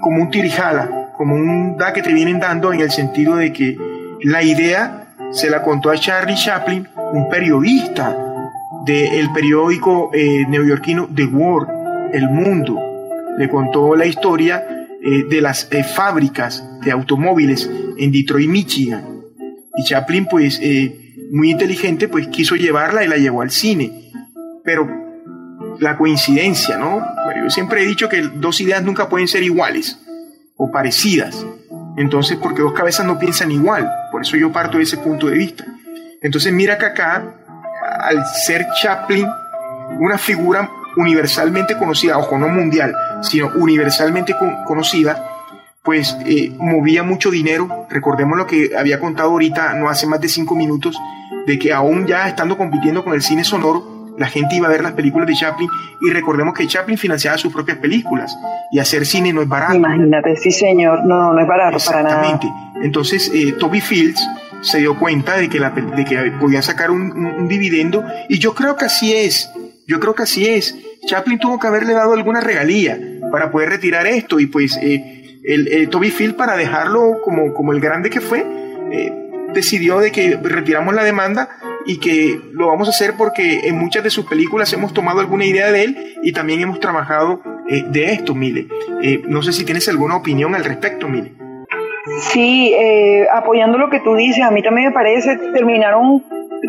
como 0.00 0.22
un 0.22 0.30
tirijala, 0.30 0.88
como 1.16 1.34
un 1.34 1.76
da 1.76 1.92
que 1.92 2.02
te 2.02 2.12
vienen 2.12 2.40
dando 2.40 2.72
en 2.72 2.80
el 2.80 2.90
sentido 2.90 3.36
de 3.36 3.52
que 3.52 3.76
la 4.22 4.42
idea 4.42 5.14
se 5.30 5.50
la 5.50 5.62
contó 5.62 5.90
a 5.90 5.96
Charlie 5.96 6.36
Chaplin, 6.36 6.88
un 7.12 7.28
periodista 7.28 8.16
del 8.84 9.32
periódico 9.32 10.10
eh, 10.12 10.44
neoyorquino 10.48 11.08
The 11.14 11.24
World, 11.26 11.68
El 12.12 12.28
Mundo. 12.28 12.78
Le 13.38 13.48
contó 13.48 13.96
la 13.96 14.06
historia 14.06 14.64
eh, 15.02 15.24
de 15.28 15.40
las 15.40 15.68
eh, 15.72 15.82
fábricas 15.82 16.64
de 16.82 16.92
automóviles 16.92 17.68
en 17.98 18.12
Detroit, 18.12 18.48
Michigan. 18.48 19.04
Y 19.76 19.84
Chaplin, 19.84 20.26
pues, 20.26 20.60
muy 21.30 21.50
inteligente, 21.50 22.08
pues 22.08 22.28
quiso 22.28 22.56
llevarla 22.56 23.04
y 23.04 23.08
la 23.08 23.16
llevó 23.16 23.42
al 23.42 23.50
cine. 23.50 24.10
Pero 24.64 24.88
la 25.80 25.98
coincidencia, 25.98 26.78
¿no? 26.78 27.04
Bueno, 27.24 27.44
yo 27.44 27.50
siempre 27.50 27.82
he 27.82 27.86
dicho 27.86 28.08
que 28.08 28.22
dos 28.22 28.60
ideas 28.62 28.82
nunca 28.82 29.08
pueden 29.08 29.28
ser 29.28 29.42
iguales 29.42 29.98
o 30.56 30.70
parecidas. 30.70 31.44
Entonces, 31.96 32.36
porque 32.42 32.62
dos 32.62 32.72
cabezas 32.72 33.06
no 33.06 33.18
piensan 33.18 33.50
igual. 33.50 33.90
Por 34.12 34.22
eso 34.22 34.36
yo 34.36 34.52
parto 34.52 34.76
de 34.78 34.84
ese 34.84 34.98
punto 34.98 35.28
de 35.28 35.36
vista. 35.38 35.64
Entonces, 36.22 36.52
mira 36.52 36.76
que 36.78 36.86
acá, 36.86 37.24
al 38.00 38.24
ser 38.26 38.66
Chaplin 38.80 39.26
una 39.98 40.18
figura 40.18 40.68
universalmente 40.96 41.76
conocida, 41.78 42.18
ojo, 42.18 42.38
no 42.38 42.48
mundial, 42.48 42.94
sino 43.22 43.50
universalmente 43.56 44.34
con- 44.38 44.64
conocida, 44.64 45.30
pues 45.82 46.16
eh, 46.26 46.52
movía 46.58 47.02
mucho 47.02 47.30
dinero. 47.30 47.86
Recordemos 47.88 48.36
lo 48.36 48.46
que 48.46 48.72
había 48.76 48.98
contado 48.98 49.30
ahorita, 49.30 49.74
no 49.74 49.88
hace 49.88 50.06
más 50.06 50.20
de 50.20 50.28
cinco 50.28 50.54
minutos, 50.56 50.98
de 51.46 51.58
que 51.58 51.72
aún 51.72 52.06
ya 52.06 52.28
estando 52.28 52.58
compitiendo 52.58 53.04
con 53.04 53.14
el 53.14 53.22
cine 53.22 53.44
sonoro, 53.44 53.95
la 54.18 54.26
gente 54.28 54.56
iba 54.56 54.66
a 54.66 54.70
ver 54.70 54.82
las 54.82 54.92
películas 54.92 55.28
de 55.28 55.34
Chaplin 55.34 55.68
y 56.00 56.10
recordemos 56.10 56.54
que 56.54 56.66
Chaplin 56.66 56.96
financiaba 56.98 57.36
sus 57.38 57.52
propias 57.52 57.78
películas 57.78 58.34
y 58.72 58.78
hacer 58.78 59.04
cine 59.06 59.32
no 59.32 59.42
es 59.42 59.48
barato. 59.48 59.74
Imagínate, 59.74 60.36
sí 60.36 60.50
señor, 60.50 61.04
no, 61.04 61.32
no 61.32 61.40
es 61.40 61.46
barato 61.46 61.78
para 61.84 62.02
nada. 62.02 62.22
Exactamente. 62.22 62.46
Entonces, 62.82 63.30
eh, 63.34 63.52
Toby 63.58 63.80
Fields 63.80 64.26
se 64.62 64.78
dio 64.78 64.98
cuenta 64.98 65.36
de 65.36 65.48
que, 65.48 65.60
la, 65.60 65.70
de 65.70 66.04
que 66.04 66.16
podían 66.40 66.62
sacar 66.62 66.90
un, 66.90 67.12
un- 67.12 67.26
un 67.26 67.48
dividendo 67.48 68.04
y 68.28 68.38
yo 68.38 68.54
creo 68.54 68.76
que 68.76 68.86
así 68.86 69.12
es. 69.14 69.50
Yo 69.86 70.00
creo 70.00 70.14
que 70.14 70.22
así 70.24 70.46
es. 70.48 70.74
Chaplin 71.06 71.38
tuvo 71.38 71.58
que 71.60 71.66
haberle 71.68 71.92
dado 71.92 72.12
alguna 72.14 72.40
regalía 72.40 72.98
para 73.30 73.50
poder 73.50 73.68
retirar 73.68 74.06
esto 74.06 74.40
y 74.40 74.46
pues 74.46 74.76
eh, 74.82 75.40
el, 75.44 75.68
eh, 75.68 75.86
Toby 75.86 76.10
Field 76.10 76.34
para 76.36 76.56
dejarlo 76.56 77.18
como, 77.22 77.52
como 77.54 77.72
el 77.72 77.80
grande 77.80 78.10
que 78.10 78.20
fue, 78.20 78.44
eh, 78.90 79.12
decidió 79.52 79.98
de 80.00 80.10
que 80.10 80.36
retiramos 80.42 80.94
la 80.94 81.04
demanda 81.04 81.48
y 81.86 81.98
que 81.98 82.40
lo 82.52 82.68
vamos 82.68 82.88
a 82.88 82.90
hacer 82.90 83.14
porque 83.16 83.68
en 83.68 83.78
muchas 83.78 84.02
de 84.02 84.10
sus 84.10 84.26
películas 84.26 84.72
hemos 84.72 84.92
tomado 84.92 85.20
alguna 85.20 85.44
idea 85.44 85.70
de 85.70 85.84
él 85.84 86.14
y 86.22 86.32
también 86.32 86.60
hemos 86.60 86.80
trabajado 86.80 87.40
eh, 87.68 87.84
de 87.88 88.12
esto, 88.12 88.34
Mile. 88.34 88.66
Eh, 89.02 89.22
no 89.26 89.42
sé 89.42 89.52
si 89.52 89.64
tienes 89.64 89.88
alguna 89.88 90.16
opinión 90.16 90.54
al 90.54 90.64
respecto, 90.64 91.08
Mile. 91.08 91.32
Sí, 92.20 92.72
eh, 92.74 93.26
apoyando 93.32 93.78
lo 93.78 93.90
que 93.90 94.00
tú 94.00 94.14
dices, 94.14 94.42
a 94.44 94.50
mí 94.50 94.62
también 94.62 94.88
me 94.88 94.94
parece, 94.94 95.36
terminaron, 95.52 96.22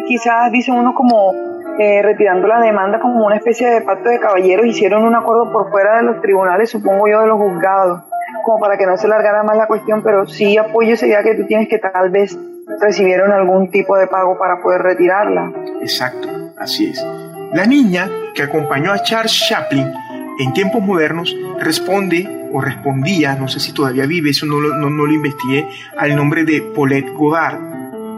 quizás 0.08 0.52
dicen 0.52 0.76
uno 0.76 0.94
como 0.96 1.34
eh, 1.80 2.02
retirando 2.02 2.48
la 2.48 2.60
demanda 2.60 3.00
como 3.00 3.24
una 3.24 3.36
especie 3.36 3.70
de 3.70 3.82
pacto 3.82 4.10
de 4.10 4.20
caballeros, 4.20 4.66
hicieron 4.66 5.04
un 5.04 5.14
acuerdo 5.14 5.52
por 5.52 5.70
fuera 5.70 5.98
de 5.98 6.04
los 6.04 6.22
tribunales, 6.22 6.72
supongo 6.72 7.08
yo, 7.08 7.22
de 7.22 7.28
los 7.28 7.38
juzgados, 7.38 8.02
como 8.44 8.60
para 8.60 8.78
que 8.78 8.88
no 8.88 8.98
se 8.98 9.08
largara 9.08 9.44
más 9.44 9.58
la 9.58 9.68
cuestión, 9.68 10.02
pero 10.02 10.26
sí 10.26 10.58
apoyo 10.58 10.94
esa 10.94 11.06
idea 11.06 11.22
que 11.22 11.36
tú 11.36 11.46
tienes 11.46 11.70
que 11.70 11.78
tal 11.78 12.10
vez 12.10 12.36
recibieron 12.82 13.32
algún 13.32 13.70
tipo 13.70 13.98
de 13.98 14.08
pago 14.08 14.38
para 14.38 14.62
poder 14.62 14.82
retirarla. 14.82 15.52
Exacto, 15.82 16.30
así 16.58 16.88
es. 16.88 17.06
La 17.54 17.66
niña 17.66 18.10
que 18.36 18.44
acompañó 18.44 18.92
a 18.92 19.02
Charles 19.02 19.34
Chaplin 19.48 19.92
en 20.40 20.54
tiempos 20.54 20.82
modernos 20.82 21.36
responde 21.60 22.50
o 22.52 22.62
respondía, 22.62 23.36
no 23.36 23.48
sé 23.48 23.60
si 23.60 23.74
todavía 23.74 24.06
vive, 24.06 24.30
eso 24.30 24.46
no 24.46 24.60
lo, 24.60 24.76
no, 24.76 24.90
lo 24.90 25.14
investigué, 25.14 25.68
al 25.98 26.16
nombre 26.16 26.44
de 26.44 26.62
Paulette 26.62 27.12
Godard. 27.14 27.60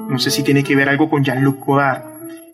No 0.09 0.17
sé 0.17 0.31
si 0.31 0.43
tiene 0.43 0.63
que 0.63 0.75
ver 0.75 0.89
algo 0.89 1.09
con 1.09 1.23
Jean-Luc 1.23 1.65
Godard. 1.65 2.03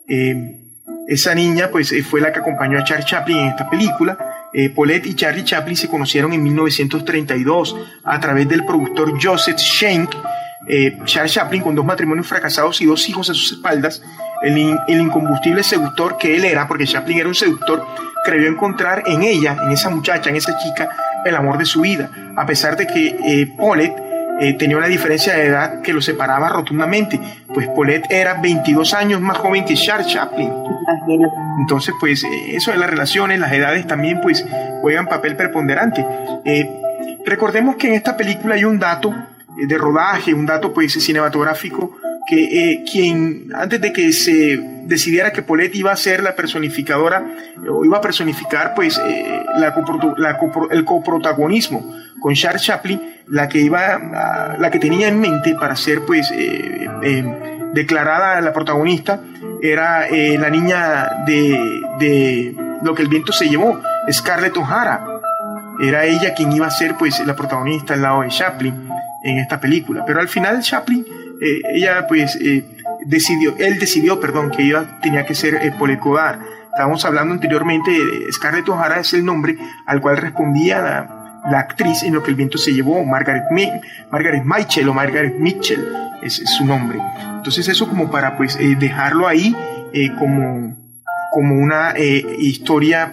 Eh, 0.08 0.62
esa 1.08 1.34
niña 1.34 1.68
pues 1.70 1.92
eh, 1.92 2.02
fue 2.02 2.20
la 2.20 2.32
que 2.32 2.40
acompañó 2.40 2.78
a 2.78 2.84
Charles 2.84 3.06
Chaplin 3.06 3.38
en 3.38 3.48
esta 3.48 3.68
película. 3.68 4.18
Eh, 4.52 4.70
Paulette 4.70 5.06
y 5.06 5.14
Charlie 5.14 5.44
Chaplin 5.44 5.76
se 5.76 5.88
conocieron 5.88 6.32
en 6.32 6.42
1932 6.42 7.76
a 8.04 8.20
través 8.20 8.48
del 8.48 8.64
productor 8.64 9.12
Joseph 9.22 9.58
Schenck 9.58 10.14
eh, 10.68 10.98
Charles 11.04 11.32
Chaplin, 11.32 11.62
con 11.62 11.74
dos 11.74 11.84
matrimonios 11.84 12.26
fracasados 12.26 12.80
y 12.80 12.86
dos 12.86 13.08
hijos 13.08 13.30
a 13.30 13.34
sus 13.34 13.52
espaldas, 13.52 14.02
el, 14.42 14.76
el, 14.88 15.00
incombustible 15.00 15.62
seductor 15.62 16.16
que 16.18 16.36
él 16.36 16.44
era, 16.44 16.66
porque 16.66 16.86
Chaplin 16.86 17.18
era 17.18 17.28
un 17.28 17.34
seductor, 17.34 17.84
creyó 18.24 18.48
encontrar 18.48 19.04
en 19.06 19.22
ella, 19.22 19.56
en 19.64 19.70
esa 19.70 19.88
muchacha, 19.88 20.30
en 20.30 20.36
esa 20.36 20.58
chica, 20.58 20.88
el 21.24 21.36
amor 21.36 21.58
de 21.58 21.64
su 21.64 21.80
vida, 21.80 22.10
a 22.36 22.46
pesar 22.46 22.76
de 22.76 22.86
que 22.86 23.06
eh, 23.08 23.52
Paulette 23.56 23.96
eh, 24.40 24.54
tenía 24.54 24.76
una 24.76 24.86
diferencia 24.86 25.34
de 25.34 25.46
edad 25.46 25.80
que 25.80 25.92
lo 25.92 26.00
separaba 26.00 26.48
rotundamente, 26.48 27.20
pues 27.52 27.66
Paulette 27.68 28.06
era 28.10 28.34
22 28.34 28.94
años 28.94 29.20
más 29.20 29.38
joven 29.38 29.64
que 29.64 29.74
Charles 29.74 30.08
Chaplin. 30.08 30.52
Entonces, 31.60 31.94
pues 31.98 32.22
eh, 32.24 32.56
eso 32.56 32.70
de 32.70 32.78
las 32.78 32.90
relaciones, 32.90 33.38
las 33.38 33.52
edades 33.52 33.86
también, 33.86 34.20
pues 34.20 34.44
juegan 34.82 35.06
papel 35.06 35.36
preponderante. 35.36 36.04
recordemos 37.24 37.76
que 37.76 37.88
en 37.88 37.94
esta 37.94 38.16
película 38.16 38.54
hay 38.54 38.64
un 38.64 38.78
dato 38.78 39.14
de 39.56 39.78
rodaje, 39.78 40.34
un 40.34 40.46
dato 40.46 40.72
pues 40.72 40.92
cinematográfico 40.92 41.96
que 42.26 42.72
eh, 42.72 42.84
quien 42.90 43.52
antes 43.54 43.80
de 43.80 43.92
que 43.92 44.12
se 44.12 44.58
decidiera 44.84 45.32
que 45.32 45.42
Paulette 45.42 45.76
iba 45.76 45.92
a 45.92 45.96
ser 45.96 46.22
la 46.22 46.34
personificadora 46.34 47.24
o 47.70 47.84
iba 47.84 47.98
a 47.98 48.00
personificar 48.00 48.74
pues 48.74 48.98
eh, 48.98 49.44
la, 49.58 49.74
el 50.70 50.84
coprotagonismo 50.84 51.94
con 52.20 52.34
Charles 52.34 52.62
Chaplin, 52.62 53.00
la 53.28 53.48
que 53.48 53.58
iba 53.58 54.56
la 54.58 54.70
que 54.70 54.78
tenía 54.78 55.08
en 55.08 55.20
mente 55.20 55.54
para 55.54 55.76
ser 55.76 56.00
pues 56.04 56.30
eh, 56.32 57.24
declarada 57.72 58.40
la 58.40 58.52
protagonista 58.52 59.20
era 59.62 60.06
la 60.10 60.50
niña 60.50 61.24
de, 61.26 61.80
de 61.98 62.54
lo 62.82 62.94
que 62.94 63.02
el 63.02 63.08
viento 63.08 63.32
se 63.32 63.48
llevó, 63.48 63.80
Scarlett 64.10 64.56
O'Hara. 64.56 65.04
Era 65.80 66.04
ella 66.04 66.34
quien 66.34 66.52
iba 66.52 66.66
a 66.66 66.70
ser 66.70 66.96
pues 66.96 67.24
la 67.26 67.34
protagonista 67.34 67.94
al 67.94 68.02
lado 68.02 68.22
de 68.22 68.28
Chaplin 68.28 68.88
en 69.26 69.38
esta 69.38 69.60
película. 69.60 70.04
Pero 70.06 70.20
al 70.20 70.28
final 70.28 70.60
Chaplin, 70.62 71.04
eh, 71.40 71.60
ella 71.74 72.06
pues 72.06 72.38
eh, 72.40 72.64
decidió, 73.04 73.56
él 73.58 73.78
decidió, 73.78 74.20
perdón, 74.20 74.50
que 74.50 74.62
ella 74.62 74.98
tenía 75.02 75.26
que 75.26 75.34
ser 75.34 75.56
eh, 75.56 75.72
Polecodar. 75.76 76.38
Estábamos 76.70 77.04
hablando 77.04 77.34
anteriormente, 77.34 77.90
de 77.90 78.32
Scarlett 78.32 78.68
O'Hara 78.68 79.00
es 79.00 79.12
el 79.14 79.24
nombre 79.24 79.56
al 79.86 80.00
cual 80.00 80.18
respondía 80.18 80.80
la, 80.80 81.42
la, 81.50 81.58
actriz 81.58 82.02
en 82.02 82.14
lo 82.14 82.22
que 82.22 82.30
el 82.30 82.36
viento 82.36 82.58
se 82.58 82.72
llevó, 82.72 83.02
Margaret, 83.04 83.44
Margaret 84.10 84.44
Mitchell 84.44 84.88
o 84.88 84.94
Margaret 84.94 85.38
Mitchell 85.38 85.88
es, 86.22 86.34
su 86.34 86.66
nombre. 86.66 86.98
Entonces 87.36 87.66
eso 87.68 87.88
como 87.88 88.10
para 88.10 88.36
pues 88.36 88.58
dejarlo 88.78 89.26
ahí 89.26 89.56
como, 90.18 90.76
como 91.32 91.54
una 91.54 91.94
historia 91.96 93.10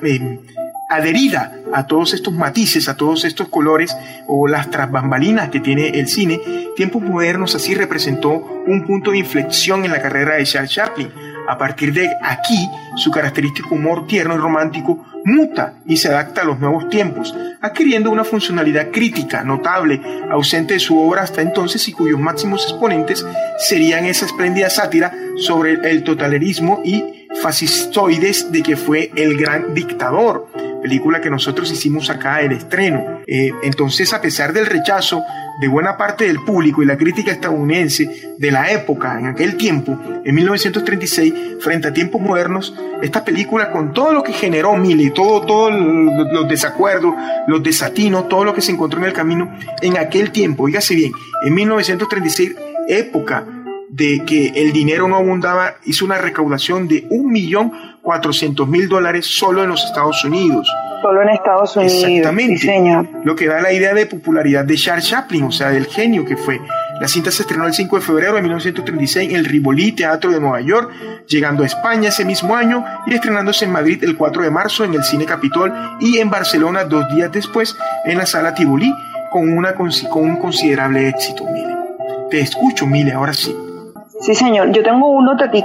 adherida 0.96 1.60
a 1.74 1.88
todos 1.88 2.14
estos 2.14 2.34
matices, 2.34 2.88
a 2.88 2.96
todos 2.96 3.26
estos 3.26 3.50
colores 3.50 3.96
o 4.28 4.48
las 4.48 4.70
trasbambalinas 4.70 5.50
que 5.50 5.60
tiene 5.60 5.90
el 5.90 6.08
cine, 6.08 6.40
Tiempos 6.76 7.02
Modernos 7.02 7.54
así 7.56 7.76
representó 7.76 8.64
un 8.66 8.86
punto 8.86 9.12
de 9.12 9.20
inflexión 9.20 9.86
en 9.86 9.92
la 9.92 10.02
carrera 10.02 10.36
de 10.36 10.46
Charles 10.46 10.72
Chaplin. 10.72 11.10
A 11.48 11.58
partir 11.58 11.94
de 11.94 12.10
aquí, 12.22 12.70
su 12.96 13.12
característico 13.12 13.76
humor 13.76 14.08
tierno 14.08 14.36
y 14.36 14.38
romántico 14.38 15.06
muta 15.26 15.76
y 15.86 15.98
se 15.98 16.10
adapta 16.10 16.42
a 16.42 16.46
los 16.46 16.60
nuevos 16.60 16.90
tiempos, 16.90 17.36
adquiriendo 17.62 18.10
una 18.12 18.24
funcionalidad 18.24 18.92
crítica 18.92 19.44
notable, 19.44 20.02
ausente 20.32 20.76
de 20.76 20.80
su 20.80 20.98
obra 21.00 21.24
hasta 21.24 21.42
entonces 21.42 21.88
y 21.88 21.94
cuyos 21.94 22.20
máximos 22.20 22.64
exponentes 22.64 23.26
serían 23.58 24.06
esa 24.06 24.26
espléndida 24.26 24.70
sátira 24.70 25.14
sobre 25.38 25.74
el 25.90 26.04
totalitarismo 26.04 26.82
y 26.84 27.28
fascistoides 27.42 28.52
de 28.52 28.64
que 28.64 28.78
fue 28.78 29.12
el 29.16 29.38
gran 29.38 29.74
dictador, 29.74 30.48
película 30.84 31.22
que 31.22 31.30
nosotros 31.30 31.72
hicimos 31.72 32.10
acá 32.10 32.42
el 32.42 32.52
estreno. 32.52 33.22
Eh, 33.26 33.52
entonces, 33.64 34.14
a 34.14 34.22
pesar 34.22 34.54
del 34.54 34.68
rechazo 34.68 35.24
de 35.60 35.68
buena 35.68 35.98
parte 35.98 36.26
del 36.26 36.40
público 36.44 36.84
y 36.84 36.86
la 36.86 36.98
crítica 36.98 37.32
estadounidense 37.32 38.36
de 38.38 38.52
la 38.52 38.70
época, 38.72 39.18
en 39.18 39.28
aquel 39.28 39.56
tiempo, 39.56 39.98
en 40.26 40.36
1936, 40.36 41.34
frente 41.62 41.88
a 41.88 41.94
tiempos 41.94 42.22
modernos, 42.22 42.76
esta 43.02 43.24
película 43.24 43.72
con 43.72 43.94
todo 43.94 44.14
lo 44.14 44.24
que 44.24 44.34
generó 44.34 44.76
Mille, 44.76 45.12
todo, 45.12 45.42
todos 45.46 45.74
los 45.74 46.48
desacuerdos, 46.50 47.16
los 47.48 47.64
desatinos, 47.64 48.28
todo 48.28 48.44
lo 48.44 48.54
que 48.54 48.62
se 48.62 48.72
encontró 48.72 49.00
en 49.00 49.06
el 49.06 49.14
camino, 49.14 49.56
en 49.82 49.98
aquel 49.98 50.32
tiempo, 50.32 50.64
oígase 50.64 50.96
bien, 50.96 51.14
en 51.46 51.54
1936, 51.54 52.56
época 52.88 53.46
de 53.90 54.24
que 54.26 54.48
el 54.56 54.74
dinero 54.74 55.08
no 55.08 55.18
abundaba, 55.18 55.76
hizo 55.86 56.04
una 56.04 56.18
recaudación 56.18 56.88
de 56.88 57.06
1.400.000 58.04 58.88
dólares 58.88 59.26
solo 59.26 59.64
en 59.64 59.70
los 59.70 59.84
Estados 59.84 60.24
Unidos. 60.26 60.68
Solo 61.02 61.22
en 61.22 61.30
Estados 61.30 61.76
Unidos. 61.76 62.04
Exactamente. 62.04 63.10
Lo 63.24 63.36
que 63.36 63.48
da 63.48 63.62
la 63.62 63.74
idea 63.74 63.94
de 63.94 64.06
popularidad 64.06 64.66
de 64.66 64.76
Charles 64.76 65.08
Chaplin, 65.08 65.44
o 65.44 65.52
sea, 65.52 65.70
del 65.70 65.86
genio 65.86 66.26
que 66.26 66.38
fue. 66.38 66.60
La 67.00 67.08
cinta 67.08 67.32
se 67.32 67.42
estrenó 67.42 67.66
el 67.66 67.74
5 67.74 67.98
de 67.98 68.02
febrero 68.02 68.36
de 68.36 68.42
1936 68.42 69.30
en 69.30 69.36
el 69.36 69.46
Rivoli 69.46 69.92
Teatro 69.94 70.32
de 70.32 70.40
Nueva 70.40 70.62
York, 70.62 70.92
llegando 71.28 71.64
a 71.64 71.66
España 71.66 72.10
ese 72.10 72.24
mismo 72.24 72.56
año 72.56 72.86
y 73.08 73.16
estrenándose 73.16 73.66
en 73.66 73.72
Madrid 73.72 74.04
el 74.04 74.16
4 74.16 74.44
de 74.44 74.52
marzo 74.52 74.86
en 74.86 74.94
el 74.94 75.04
Cine 75.04 75.26
Capitol 75.26 75.74
y 76.00 76.20
en 76.20 76.30
Barcelona 76.30 76.86
dos 76.86 77.04
días 77.14 77.32
después 77.32 77.76
en 78.06 78.18
la 78.18 78.26
Sala 78.26 78.54
Tivoli 78.54 78.94
con, 79.32 79.50
una, 79.50 79.74
con 79.74 79.90
un 80.14 80.38
considerable 80.38 81.10
éxito. 81.10 81.44
Mire, 81.52 81.76
te 82.30 82.40
escucho, 82.40 82.86
Mile, 82.86 83.12
ahora 83.14 83.34
sí. 83.34 83.54
Sí, 84.24 84.34
señor. 84.36 84.72
Yo 84.72 84.84
tengo 84.84 85.10
unos 85.10 85.38
datos 85.38 85.62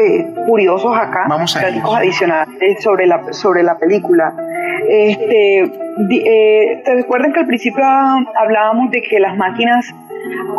eh, 0.00 0.26
curiosos 0.46 0.96
acá, 0.96 1.26
Vamos 1.28 1.54
adicionales 1.56 2.82
sobre 2.82 3.06
la, 3.06 3.32
sobre 3.34 3.62
la 3.62 3.76
película. 3.76 4.34
Este, 4.88 5.60
eh, 5.60 6.82
¿Te 6.82 6.94
recuerdan 6.94 7.34
que 7.34 7.40
al 7.40 7.46
principio 7.46 7.84
hablábamos 7.84 8.90
de 8.92 9.02
que 9.02 9.20
las 9.20 9.36
máquinas 9.36 9.94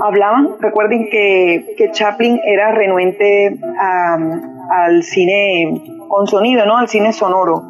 hablaban? 0.03 0.49
Recuerden 0.59 1.09
que, 1.09 1.73
que 1.75 1.91
Chaplin 1.91 2.39
era 2.45 2.71
renuente 2.71 3.57
al 4.69 5.01
cine 5.01 5.81
con 6.07 6.27
sonido, 6.27 6.67
¿no? 6.67 6.77
Al 6.77 6.87
cine 6.87 7.13
sonoro. 7.13 7.63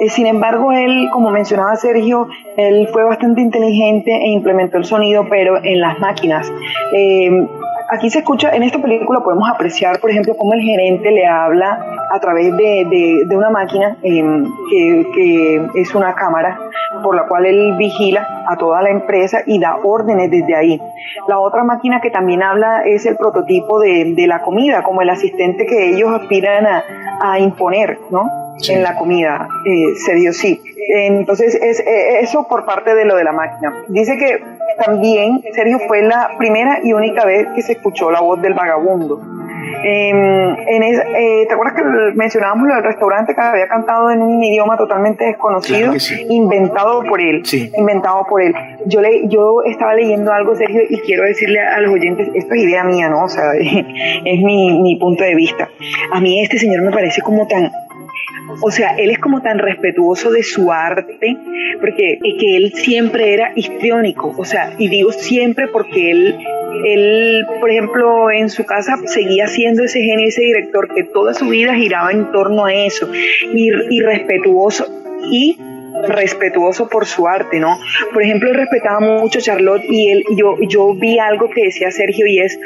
Eh, 0.00 0.08
sin 0.08 0.26
embargo, 0.26 0.72
él, 0.72 1.08
como 1.12 1.30
mencionaba 1.30 1.76
Sergio, 1.76 2.26
él 2.56 2.88
fue 2.90 3.04
bastante 3.04 3.42
inteligente 3.42 4.10
e 4.10 4.28
implementó 4.30 4.78
el 4.78 4.86
sonido, 4.86 5.26
pero 5.28 5.62
en 5.62 5.80
las 5.80 5.98
máquinas. 6.00 6.50
Eh, 6.94 7.46
aquí 7.94 8.10
se 8.10 8.18
escucha, 8.18 8.50
en 8.50 8.62
esta 8.62 8.80
película 8.80 9.20
podemos 9.20 9.48
apreciar, 9.48 10.00
por 10.00 10.10
ejemplo, 10.10 10.36
cómo 10.36 10.52
el 10.52 10.60
gerente 10.60 11.10
le 11.10 11.26
habla 11.26 11.78
a 12.10 12.20
través 12.20 12.54
de, 12.56 13.26
una 13.34 13.50
máquina 13.50 13.96
em, 14.02 14.44
que, 14.70 15.66
es 15.74 15.94
una 15.94 16.14
cámara 16.14 16.58
por 17.02 17.16
la 17.16 17.26
cual 17.26 17.46
él 17.46 17.76
vigila 17.76 18.26
a 18.48 18.56
toda 18.56 18.82
la 18.82 18.90
empresa 18.90 19.40
y 19.46 19.58
da 19.58 19.76
órdenes 19.82 20.30
desde 20.30 20.54
ahí. 20.54 20.80
La 21.28 21.38
otra 21.38 21.64
máquina 21.64 22.00
que 22.00 22.10
también 22.10 22.42
habla 22.42 22.82
es 22.84 23.06
el 23.06 23.16
prototipo 23.16 23.80
de, 23.80 24.24
la 24.26 24.42
comida, 24.42 24.82
como 24.82 25.02
el 25.02 25.10
asistente 25.10 25.66
que 25.66 25.90
ellos 25.90 26.10
aspiran 26.10 26.66
a, 26.66 26.84
a 27.20 27.38
imponer, 27.38 27.98
¿no? 28.10 28.43
En 28.68 28.82
la 28.82 28.96
comida, 28.96 29.48
eh, 29.64 29.94
se 29.96 30.14
dio 30.14 30.32
sí. 30.32 30.60
Entonces, 30.88 31.54
es, 31.54 31.80
eh, 31.80 32.20
eso 32.20 32.46
por 32.46 32.64
parte 32.64 32.94
de 32.94 33.04
lo 33.04 33.16
de 33.16 33.24
la 33.24 33.32
máquina. 33.32 33.72
Dice 33.88 34.16
que 34.16 34.42
también 34.84 35.42
Sergio 35.54 35.78
fue 35.86 36.02
la 36.02 36.36
primera 36.38 36.80
y 36.82 36.92
única 36.92 37.24
vez 37.24 37.46
que 37.54 37.62
se 37.62 37.72
escuchó 37.72 38.10
la 38.10 38.20
voz 38.20 38.40
del 38.42 38.54
vagabundo. 38.54 39.20
Em, 39.82 40.56
en 40.66 40.82
eh, 40.82 41.44
¿Te 41.46 41.52
acuerdas 41.52 41.74
que 41.76 41.84
mencionábamos 42.14 42.68
lo 42.68 42.74
del 42.74 42.84
restaurante 42.84 43.34
que 43.34 43.40
había 43.40 43.68
cantado 43.68 44.10
en 44.10 44.22
un 44.22 44.42
idioma 44.42 44.76
totalmente 44.76 45.24
desconocido, 45.24 45.92
inventado 46.28 47.02
por 47.02 47.20
él? 47.20 47.42
Inventado 47.76 48.24
por 48.28 48.42
él. 48.42 48.54
Yo, 48.86 49.00
le, 49.00 49.28
yo 49.28 49.62
estaba 49.62 49.94
leyendo 49.94 50.32
algo, 50.32 50.54
Sergio, 50.54 50.80
y 50.88 50.98
quiero 51.00 51.24
decirle 51.24 51.60
a 51.60 51.80
los 51.80 51.92
oyentes, 51.92 52.28
esto 52.34 52.54
es 52.54 52.62
idea 52.62 52.84
mía, 52.84 53.08
¿no? 53.08 53.24
O 53.24 53.28
sea, 53.28 53.52
es 53.58 54.42
mi, 54.42 54.80
mi 54.80 54.96
punto 54.96 55.24
de 55.24 55.34
vista. 55.34 55.68
A 56.12 56.20
mí 56.20 56.40
este 56.40 56.58
señor 56.58 56.82
me 56.82 56.90
parece 56.90 57.20
como 57.20 57.46
tan 57.46 57.70
o 58.60 58.70
sea, 58.70 58.96
él 58.96 59.10
es 59.10 59.18
como 59.18 59.42
tan 59.42 59.58
respetuoso 59.58 60.30
de 60.30 60.42
su 60.42 60.72
arte, 60.72 61.36
porque 61.80 62.18
que 62.38 62.56
él 62.56 62.72
siempre 62.74 63.34
era 63.34 63.52
histriónico, 63.54 64.34
o 64.36 64.44
sea, 64.44 64.74
y 64.78 64.88
digo 64.88 65.12
siempre 65.12 65.68
porque 65.68 66.10
él, 66.10 66.38
él, 66.84 67.46
por 67.60 67.70
ejemplo, 67.70 68.30
en 68.30 68.50
su 68.50 68.64
casa 68.64 68.96
seguía 69.06 69.46
siendo 69.46 69.84
ese 69.84 70.00
genio, 70.00 70.28
ese 70.28 70.42
director 70.42 70.92
que 70.94 71.04
toda 71.04 71.34
su 71.34 71.48
vida 71.48 71.74
giraba 71.74 72.12
en 72.12 72.30
torno 72.32 72.64
a 72.66 72.74
eso, 72.74 73.08
y, 73.52 73.70
y 73.90 74.00
respetuoso, 74.00 74.86
y 75.30 75.58
respetuoso 76.08 76.88
por 76.88 77.06
su 77.06 77.26
arte, 77.28 77.60
¿no? 77.60 77.78
Por 78.12 78.22
ejemplo, 78.22 78.50
él 78.50 78.56
respetaba 78.56 79.00
mucho 79.00 79.38
a 79.38 79.42
Charlotte 79.42 79.84
y 79.88 80.10
él, 80.10 80.24
yo, 80.36 80.56
yo 80.68 80.94
vi 80.94 81.18
algo 81.18 81.48
que 81.50 81.64
decía 81.64 81.90
Sergio 81.90 82.26
y 82.26 82.40
es 82.40 82.58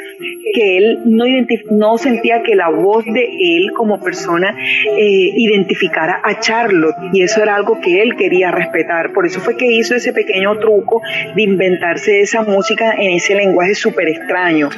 que 0.53 0.77
él 0.77 0.99
no, 1.05 1.25
no 1.71 1.97
sentía 1.97 2.41
que 2.43 2.55
la 2.55 2.69
voz 2.69 3.05
de 3.05 3.23
él 3.23 3.71
como 3.75 3.99
persona 3.99 4.55
eh, 4.97 5.31
identificara 5.35 6.21
a 6.23 6.39
Charlotte 6.39 6.95
y 7.13 7.21
eso 7.21 7.41
era 7.41 7.55
algo 7.55 7.79
que 7.79 8.01
él 8.01 8.15
quería 8.15 8.51
respetar. 8.51 9.13
Por 9.13 9.25
eso 9.25 9.39
fue 9.39 9.57
que 9.57 9.65
hizo 9.71 9.95
ese 9.95 10.13
pequeño 10.13 10.57
truco 10.59 11.01
de 11.35 11.41
inventarse 11.41 12.21
esa 12.21 12.41
música 12.41 12.93
en 12.97 13.15
ese 13.15 13.35
lenguaje 13.35 13.75
súper 13.75 14.09
extraño. 14.09 14.69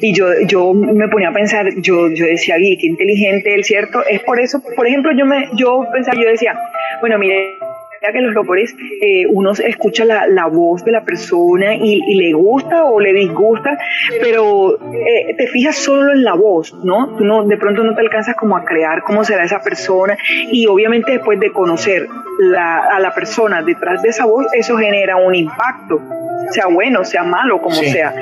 Y 0.00 0.12
yo, 0.14 0.28
yo 0.46 0.72
me 0.74 1.08
ponía 1.08 1.28
a 1.28 1.32
pensar, 1.32 1.66
yo, 1.76 2.08
yo 2.08 2.26
decía, 2.26 2.56
qué 2.56 2.86
inteligente 2.86 3.54
él, 3.54 3.64
¿cierto? 3.64 4.04
Es 4.06 4.20
por 4.20 4.40
eso, 4.40 4.62
por 4.76 4.86
ejemplo, 4.86 5.12
yo, 5.16 5.26
me, 5.26 5.48
yo 5.54 5.86
pensaba, 5.92 6.20
yo 6.20 6.28
decía, 6.28 6.58
bueno, 7.00 7.18
mire, 7.18 7.58
que 8.00 8.20
los 8.20 8.32
locores 8.32 8.74
eh, 9.00 9.26
uno 9.28 9.52
escucha 9.52 10.04
la, 10.04 10.26
la, 10.26 10.46
voz 10.46 10.84
de 10.84 10.92
la 10.92 11.04
persona 11.04 11.74
y, 11.74 12.00
y, 12.06 12.14
le 12.14 12.32
gusta 12.32 12.84
o 12.84 13.00
le 13.00 13.12
disgusta, 13.12 13.76
pero 14.20 14.78
eh, 14.92 15.34
te 15.36 15.46
fijas 15.48 15.76
solo 15.76 16.12
en 16.12 16.24
la 16.24 16.34
voz, 16.34 16.74
¿no? 16.84 17.16
Tú 17.16 17.24
no, 17.24 17.44
de 17.44 17.56
pronto 17.56 17.84
no 17.84 17.94
te 17.94 18.00
alcanzas 18.00 18.36
como 18.36 18.56
a 18.56 18.64
crear 18.64 19.02
cómo 19.02 19.24
será 19.24 19.44
esa 19.44 19.60
persona 19.60 20.16
y 20.50 20.66
obviamente 20.66 21.12
después 21.12 21.38
de 21.40 21.52
conocer 21.52 22.06
la, 22.38 22.78
a 22.78 23.00
la 23.00 23.14
persona 23.14 23.62
detrás 23.62 24.02
de 24.02 24.10
esa 24.10 24.26
voz, 24.26 24.46
eso 24.54 24.76
genera 24.76 25.16
un 25.16 25.34
impacto, 25.34 26.00
sea 26.50 26.66
bueno, 26.66 27.04
sea 27.04 27.22
malo, 27.22 27.60
como 27.60 27.76
sí. 27.76 27.90
sea. 27.90 28.14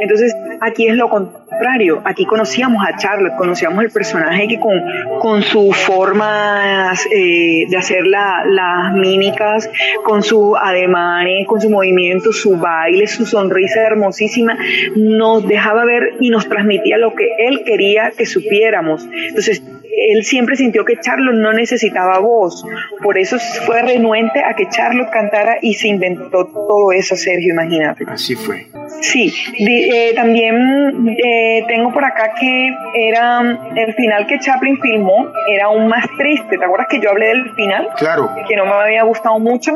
Entonces, 0.00 0.34
aquí 0.60 0.86
es 0.86 0.94
lo 0.94 1.08
contrario. 1.08 2.00
Aquí 2.04 2.24
conocíamos 2.24 2.82
a 2.86 2.96
Charlotte, 2.96 3.36
conocíamos 3.36 3.82
el 3.84 3.90
personaje 3.90 4.48
que 4.48 4.58
con, 4.58 4.80
con 5.20 5.42
sus 5.42 5.76
formas 5.76 7.06
eh, 7.12 7.64
de 7.68 7.76
hacer 7.76 8.06
la, 8.06 8.44
las 8.46 8.92
mímicas, 8.94 9.70
con 10.04 10.22
sus 10.22 10.56
ademanes, 10.60 11.46
con 11.46 11.60
sus 11.60 11.70
movimientos, 11.70 12.40
su 12.40 12.56
baile, 12.56 13.06
su 13.06 13.26
sonrisa 13.26 13.82
hermosísima, 13.82 14.56
nos 14.96 15.46
dejaba 15.46 15.84
ver 15.84 16.14
y 16.20 16.30
nos 16.30 16.48
transmitía 16.48 16.98
lo 16.98 17.14
que 17.14 17.28
él 17.38 17.62
quería 17.64 18.12
que 18.16 18.26
supiéramos. 18.26 19.06
Entonces, 19.28 19.62
él 19.96 20.24
siempre 20.24 20.56
sintió 20.56 20.84
que 20.84 20.98
Charlotte 21.00 21.36
no 21.36 21.52
necesitaba 21.52 22.18
voz, 22.18 22.64
por 23.02 23.18
eso 23.18 23.38
fue 23.66 23.82
renuente 23.82 24.42
a 24.44 24.54
que 24.54 24.68
Charlotte 24.68 25.10
cantara 25.10 25.58
y 25.60 25.74
se 25.74 25.88
inventó 25.88 26.46
todo 26.46 26.92
eso, 26.92 27.16
Sergio, 27.16 27.52
imagínate. 27.52 28.04
Así 28.08 28.34
fue. 28.34 28.66
Sí, 29.00 29.32
eh, 29.58 30.12
también 30.14 31.16
eh, 31.24 31.64
tengo 31.68 31.92
por 31.92 32.04
acá 32.04 32.34
que 32.38 32.68
era 32.94 33.40
el 33.76 33.94
final 33.94 34.26
que 34.26 34.38
Chaplin 34.38 34.78
filmó, 34.80 35.32
era 35.48 35.66
aún 35.66 35.88
más 35.88 36.04
triste. 36.18 36.58
¿Te 36.58 36.64
acuerdas 36.64 36.88
que 36.90 37.00
yo 37.00 37.10
hablé 37.10 37.28
del 37.28 37.50
final? 37.54 37.88
Claro. 37.96 38.28
Que 38.46 38.56
no 38.56 38.66
me 38.66 38.72
había 38.72 39.02
gustado 39.04 39.38
mucho. 39.38 39.72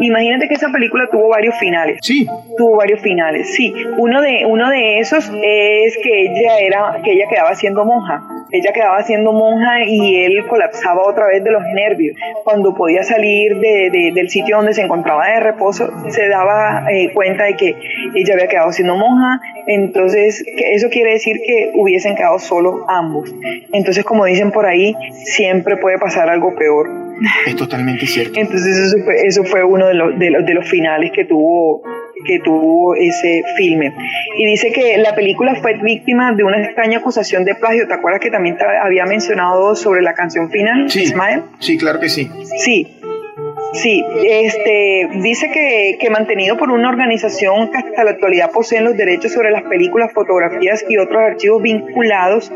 Imagínate 0.00 0.48
que 0.48 0.54
esa 0.54 0.70
película 0.70 1.08
tuvo 1.10 1.28
varios 1.28 1.58
finales. 1.58 1.98
Sí. 2.02 2.26
Tuvo 2.56 2.76
varios 2.76 3.00
finales, 3.00 3.54
sí. 3.54 3.72
Uno 3.96 4.20
de, 4.20 4.44
uno 4.46 4.70
de 4.70 4.98
esos 4.98 5.30
es 5.42 5.98
que 6.02 6.22
ella 6.22 6.58
era, 6.60 7.00
que 7.02 7.12
ella 7.12 7.26
quedaba 7.28 7.54
siendo 7.54 7.84
monja. 7.84 8.22
Ella 8.52 8.72
quedaba 8.72 9.02
siendo 9.02 9.32
monja 9.32 9.84
y 9.84 10.16
él 10.16 10.46
colapsaba 10.48 11.02
otra 11.06 11.26
vez 11.26 11.44
de 11.44 11.52
los 11.52 11.62
nervios. 11.74 12.16
Cuando 12.44 12.74
podía 12.74 13.02
salir 13.04 13.58
de, 13.58 13.90
de, 13.90 14.12
del 14.12 14.28
sitio 14.28 14.56
donde 14.56 14.74
se 14.74 14.82
encontraba 14.82 15.26
de 15.28 15.40
reposo, 15.40 15.88
se 16.08 16.28
daba 16.28 16.90
eh, 16.90 17.12
cuenta 17.12 17.44
de 17.44 17.54
que 17.54 17.76
ella 18.14 18.34
había 18.34 18.48
quedado 18.48 18.72
siendo 18.72 18.96
monja. 18.96 19.40
Entonces, 19.66 20.44
que 20.44 20.74
eso 20.74 20.88
quiere 20.90 21.12
decir 21.12 21.40
que 21.46 21.70
hubiesen 21.74 22.16
quedado 22.16 22.38
solos 22.38 22.82
ambos. 22.88 23.32
Entonces, 23.72 24.04
como 24.04 24.24
dicen 24.24 24.50
por 24.50 24.66
ahí, 24.66 24.94
siempre 25.24 25.76
puede 25.76 25.98
pasar 25.98 26.28
algo 26.28 26.54
peor. 26.54 26.88
Es 27.46 27.56
totalmente 27.56 28.06
cierto. 28.06 28.38
Entonces, 28.38 28.76
eso 28.76 28.96
fue, 29.04 29.14
eso 29.26 29.44
fue 29.44 29.64
uno 29.64 29.86
de 29.86 29.94
los, 29.94 30.18
de 30.18 30.30
los, 30.30 30.46
de 30.46 30.54
los 30.54 30.68
finales 30.68 31.10
que 31.14 31.24
tuvo 31.24 31.82
que 32.24 32.38
tuvo 32.40 32.94
ese 32.94 33.42
filme. 33.56 33.94
Y 34.36 34.46
dice 34.46 34.72
que 34.72 34.98
la 34.98 35.14
película 35.14 35.54
fue 35.56 35.74
víctima 35.82 36.32
de 36.32 36.44
una 36.44 36.62
extraña 36.62 36.98
acusación 36.98 37.44
de 37.44 37.54
plagio. 37.54 37.86
¿Te 37.88 37.94
acuerdas 37.94 38.20
que 38.20 38.30
también 38.30 38.56
te 38.56 38.64
había 38.64 39.06
mencionado 39.06 39.74
sobre 39.74 40.02
la 40.02 40.14
canción 40.14 40.50
final, 40.50 40.90
sí, 40.90 41.02
Ismael? 41.02 41.42
Sí, 41.58 41.78
claro 41.78 42.00
que 42.00 42.08
sí. 42.08 42.30
Sí. 42.62 42.99
Sí, 43.72 44.04
este, 44.24 45.08
dice 45.22 45.48
que, 45.52 45.96
que 46.00 46.10
mantenido 46.10 46.56
por 46.56 46.72
una 46.72 46.88
organización 46.88 47.70
que 47.70 47.78
hasta 47.78 48.02
la 48.02 48.10
actualidad 48.12 48.50
poseen 48.50 48.82
los 48.84 48.96
derechos 48.96 49.32
sobre 49.32 49.52
las 49.52 49.62
películas, 49.62 50.12
fotografías 50.12 50.84
y 50.88 50.98
otros 50.98 51.22
archivos 51.22 51.62
vinculados 51.62 52.50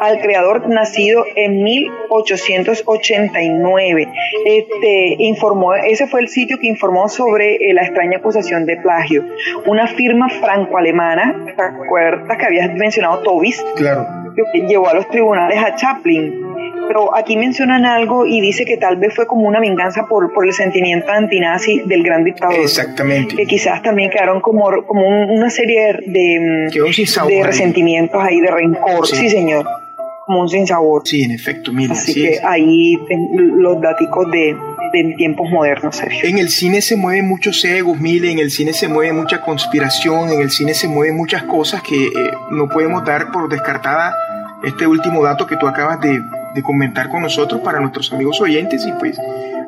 al 0.00 0.20
creador 0.20 0.68
nacido 0.68 1.24
en 1.34 1.64
1889. 1.64 4.06
Este, 4.44 5.16
informó, 5.18 5.74
ese 5.74 6.06
fue 6.06 6.20
el 6.20 6.28
sitio 6.28 6.60
que 6.60 6.68
informó 6.68 7.08
sobre 7.08 7.56
eh, 7.56 7.74
la 7.74 7.82
extraña 7.82 8.18
acusación 8.18 8.64
de 8.64 8.76
plagio. 8.76 9.24
Una 9.66 9.88
firma 9.88 10.28
franco-alemana, 10.28 11.46
¿te 11.56 11.62
acuerdas 11.62 12.38
que 12.38 12.46
habías 12.46 12.72
mencionado 12.74 13.22
Tobis? 13.22 13.60
Claro. 13.76 14.06
Que 14.52 14.60
llevó 14.60 14.88
a 14.88 14.94
los 14.94 15.08
tribunales 15.08 15.58
a 15.58 15.74
Chaplin 15.74 16.59
pero 16.90 17.14
aquí 17.16 17.36
mencionan 17.36 17.86
algo 17.86 18.26
y 18.26 18.40
dice 18.40 18.64
que 18.64 18.76
tal 18.76 18.96
vez 18.96 19.14
fue 19.14 19.26
como 19.26 19.46
una 19.46 19.60
venganza 19.60 20.06
por, 20.08 20.32
por 20.32 20.46
el 20.46 20.52
sentimiento 20.52 21.12
antinazi 21.12 21.82
del 21.86 22.02
gran 22.02 22.24
dictador. 22.24 22.56
Exactamente. 22.56 23.36
Que 23.36 23.46
quizás 23.46 23.82
también 23.82 24.10
quedaron 24.10 24.40
como, 24.40 24.70
como 24.86 25.06
un, 25.06 25.30
una 25.30 25.50
serie 25.50 25.98
de, 26.06 26.68
de 26.72 27.42
resentimientos 27.44 28.20
ahí, 28.22 28.40
de 28.40 28.50
rencor. 28.50 29.06
Sí. 29.06 29.16
sí, 29.16 29.30
señor. 29.30 29.66
Como 30.26 30.40
un 30.40 30.48
sinsabor. 30.48 31.02
Sí, 31.04 31.22
en 31.22 31.32
efecto, 31.32 31.72
mira. 31.72 31.92
Así 31.92 32.14
que 32.14 32.30
es. 32.34 32.44
ahí 32.44 32.98
los 33.32 33.80
daticos 33.80 34.30
de, 34.30 34.56
de 34.92 35.14
tiempos 35.16 35.48
modernos, 35.50 35.96
Sergio. 35.96 36.28
En 36.28 36.38
el 36.38 36.48
cine 36.50 36.82
se 36.82 36.96
mueven 36.96 37.28
muchos 37.28 37.64
egos, 37.64 38.00
mire, 38.00 38.30
en 38.30 38.38
el 38.38 38.50
cine 38.50 38.72
se 38.72 38.88
mueve 38.88 39.12
mucha 39.12 39.40
conspiración, 39.40 40.30
en 40.30 40.40
el 40.40 40.50
cine 40.50 40.74
se 40.74 40.88
mueven 40.88 41.16
muchas 41.16 41.44
cosas 41.44 41.82
que 41.82 42.06
eh, 42.06 42.10
no 42.50 42.68
podemos 42.68 43.04
dar 43.04 43.30
por 43.32 43.48
descartada 43.48 44.14
este 44.64 44.86
último 44.86 45.22
dato 45.22 45.46
que 45.46 45.56
tú 45.56 45.66
acabas 45.66 46.00
de, 46.00 46.20
de 46.54 46.62
comentar 46.62 47.08
con 47.08 47.22
nosotros 47.22 47.60
para 47.62 47.80
nuestros 47.80 48.12
amigos 48.12 48.40
oyentes 48.40 48.84
y 48.86 48.92
pues 48.92 49.18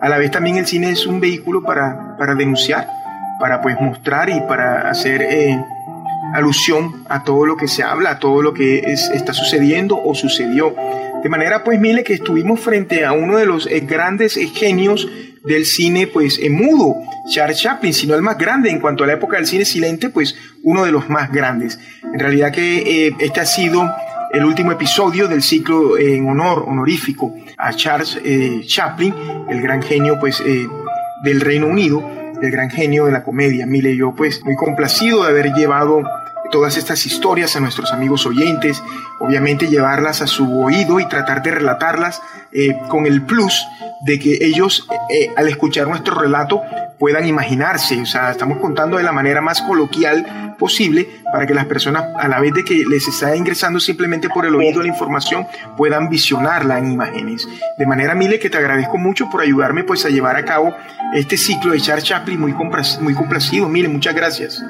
a 0.00 0.08
la 0.08 0.18
vez 0.18 0.30
también 0.30 0.56
el 0.56 0.66
cine 0.66 0.90
es 0.90 1.06
un 1.06 1.20
vehículo 1.20 1.62
para, 1.62 2.16
para 2.18 2.34
denunciar, 2.34 2.88
para 3.38 3.62
pues 3.62 3.80
mostrar 3.80 4.28
y 4.30 4.40
para 4.48 4.90
hacer 4.90 5.22
eh, 5.22 5.56
alusión 6.34 7.04
a 7.08 7.22
todo 7.22 7.46
lo 7.46 7.56
que 7.56 7.68
se 7.68 7.82
habla, 7.82 8.10
a 8.10 8.18
todo 8.18 8.42
lo 8.42 8.52
que 8.52 8.80
es, 8.80 9.10
está 9.14 9.32
sucediendo 9.32 10.00
o 10.02 10.14
sucedió. 10.14 10.74
De 11.22 11.28
manera 11.28 11.62
pues 11.62 11.78
mire 11.78 12.02
que 12.02 12.14
estuvimos 12.14 12.58
frente 12.58 13.04
a 13.04 13.12
uno 13.12 13.36
de 13.36 13.46
los 13.46 13.66
eh, 13.66 13.80
grandes 13.80 14.34
genios 14.54 15.06
del 15.44 15.66
cine 15.66 16.06
pues 16.08 16.38
en 16.38 16.54
mudo, 16.54 16.96
Charles 17.32 17.60
Chaplin, 17.60 17.92
sino 17.92 18.14
el 18.14 18.22
más 18.22 18.38
grande 18.38 18.70
en 18.70 18.80
cuanto 18.80 19.04
a 19.04 19.06
la 19.06 19.14
época 19.14 19.36
del 19.36 19.46
cine 19.46 19.64
silente, 19.64 20.08
pues 20.08 20.34
uno 20.62 20.84
de 20.84 20.92
los 20.92 21.08
más 21.08 21.32
grandes. 21.32 21.78
En 22.12 22.18
realidad 22.18 22.52
que 22.52 23.06
eh, 23.06 23.16
este 23.20 23.40
ha 23.40 23.46
sido 23.46 23.88
el 24.32 24.44
último 24.46 24.72
episodio 24.72 25.28
del 25.28 25.42
ciclo 25.42 25.98
en 25.98 26.26
honor 26.26 26.64
honorífico 26.66 27.34
a 27.58 27.74
Charles 27.74 28.18
eh, 28.24 28.62
Chaplin, 28.66 29.14
el 29.50 29.60
gran 29.60 29.82
genio 29.82 30.18
pues 30.18 30.40
eh, 30.40 30.66
del 31.22 31.40
Reino 31.40 31.66
Unido, 31.66 32.02
el 32.40 32.50
gran 32.50 32.70
genio 32.70 33.04
de 33.04 33.12
la 33.12 33.22
comedia. 33.22 33.66
Mire, 33.66 33.94
yo 33.94 34.14
pues 34.14 34.42
muy 34.42 34.56
complacido 34.56 35.22
de 35.22 35.28
haber 35.28 35.52
llevado 35.52 36.02
todas 36.52 36.76
estas 36.76 37.04
historias 37.06 37.56
a 37.56 37.60
nuestros 37.60 37.92
amigos 37.92 38.26
oyentes, 38.26 38.80
obviamente 39.18 39.66
llevarlas 39.66 40.22
a 40.22 40.28
su 40.28 40.60
oído 40.60 41.00
y 41.00 41.08
tratar 41.08 41.42
de 41.42 41.50
relatarlas 41.50 42.22
eh, 42.52 42.78
con 42.88 43.06
el 43.06 43.22
plus 43.22 43.66
de 44.02 44.20
que 44.20 44.38
ellos 44.42 44.86
eh, 45.10 45.30
al 45.34 45.48
escuchar 45.48 45.88
nuestro 45.88 46.14
relato 46.14 46.60
puedan 46.98 47.26
imaginarse, 47.26 48.00
o 48.00 48.06
sea, 48.06 48.30
estamos 48.30 48.58
contando 48.58 48.98
de 48.98 49.02
la 49.02 49.10
manera 49.10 49.40
más 49.40 49.60
coloquial 49.62 50.54
posible 50.58 51.08
para 51.32 51.46
que 51.46 51.54
las 51.54 51.66
personas 51.66 52.04
a 52.16 52.28
la 52.28 52.38
vez 52.38 52.52
de 52.52 52.64
que 52.64 52.84
les 52.88 53.08
está 53.08 53.34
ingresando 53.34 53.80
simplemente 53.80 54.28
por 54.28 54.46
el 54.46 54.54
oído 54.54 54.82
la 54.82 54.88
información 54.88 55.46
puedan 55.76 56.08
visionarla 56.08 56.78
en 56.78 56.92
imágenes. 56.92 57.48
De 57.78 57.86
manera, 57.86 58.14
Mile, 58.14 58.38
que 58.38 58.50
te 58.50 58.58
agradezco 58.58 58.98
mucho 58.98 59.28
por 59.30 59.40
ayudarme 59.40 59.82
pues 59.82 60.04
a 60.04 60.10
llevar 60.10 60.36
a 60.36 60.44
cabo 60.44 60.72
este 61.14 61.36
ciclo 61.36 61.72
de 61.72 61.80
Charles 61.80 62.04
Chaplin 62.04 62.38
muy, 62.38 62.54
muy 63.00 63.14
complacido. 63.14 63.68
Mile, 63.68 63.88
muchas 63.88 64.14
gracias. 64.14 64.62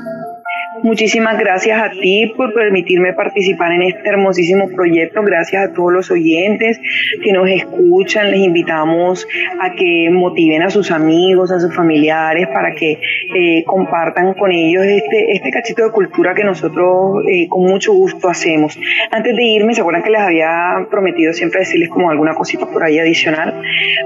Muchísimas 0.82 1.38
gracias 1.38 1.80
a 1.80 1.90
ti 1.90 2.32
por 2.36 2.52
permitirme 2.52 3.12
participar 3.12 3.72
en 3.72 3.82
este 3.82 4.08
hermosísimo 4.08 4.68
proyecto. 4.68 5.22
Gracias 5.22 5.70
a 5.70 5.72
todos 5.72 5.92
los 5.92 6.10
oyentes 6.10 6.80
que 7.22 7.32
nos 7.32 7.48
escuchan. 7.48 8.32
Les 8.32 8.40
invitamos 8.40 9.26
a 9.60 9.70
que 9.74 10.10
motiven 10.10 10.62
a 10.62 10.70
sus 10.70 10.90
amigos, 10.90 11.52
a 11.52 11.60
sus 11.60 11.72
familiares 11.72 12.48
para 12.48 12.74
que 12.74 12.98
eh, 13.34 13.62
compartan 13.64 14.34
con 14.34 14.50
ellos 14.50 14.84
este, 14.84 15.32
este 15.32 15.50
cachito 15.52 15.84
de 15.84 15.92
cultura 15.92 16.34
que 16.34 16.42
nosotros 16.42 17.22
eh, 17.30 17.46
con 17.48 17.62
mucho 17.62 17.92
gusto 17.92 18.28
hacemos. 18.28 18.76
Antes 19.12 19.36
de 19.36 19.44
irme, 19.44 19.74
¿se 19.74 19.82
acuerdan 19.82 20.02
que 20.02 20.10
les 20.10 20.20
había 20.20 20.84
prometido 20.90 21.32
siempre 21.32 21.60
decirles 21.60 21.90
como 21.90 22.10
alguna 22.10 22.34
cosita 22.34 22.66
por 22.66 22.82
ahí 22.82 22.98
adicional? 22.98 23.62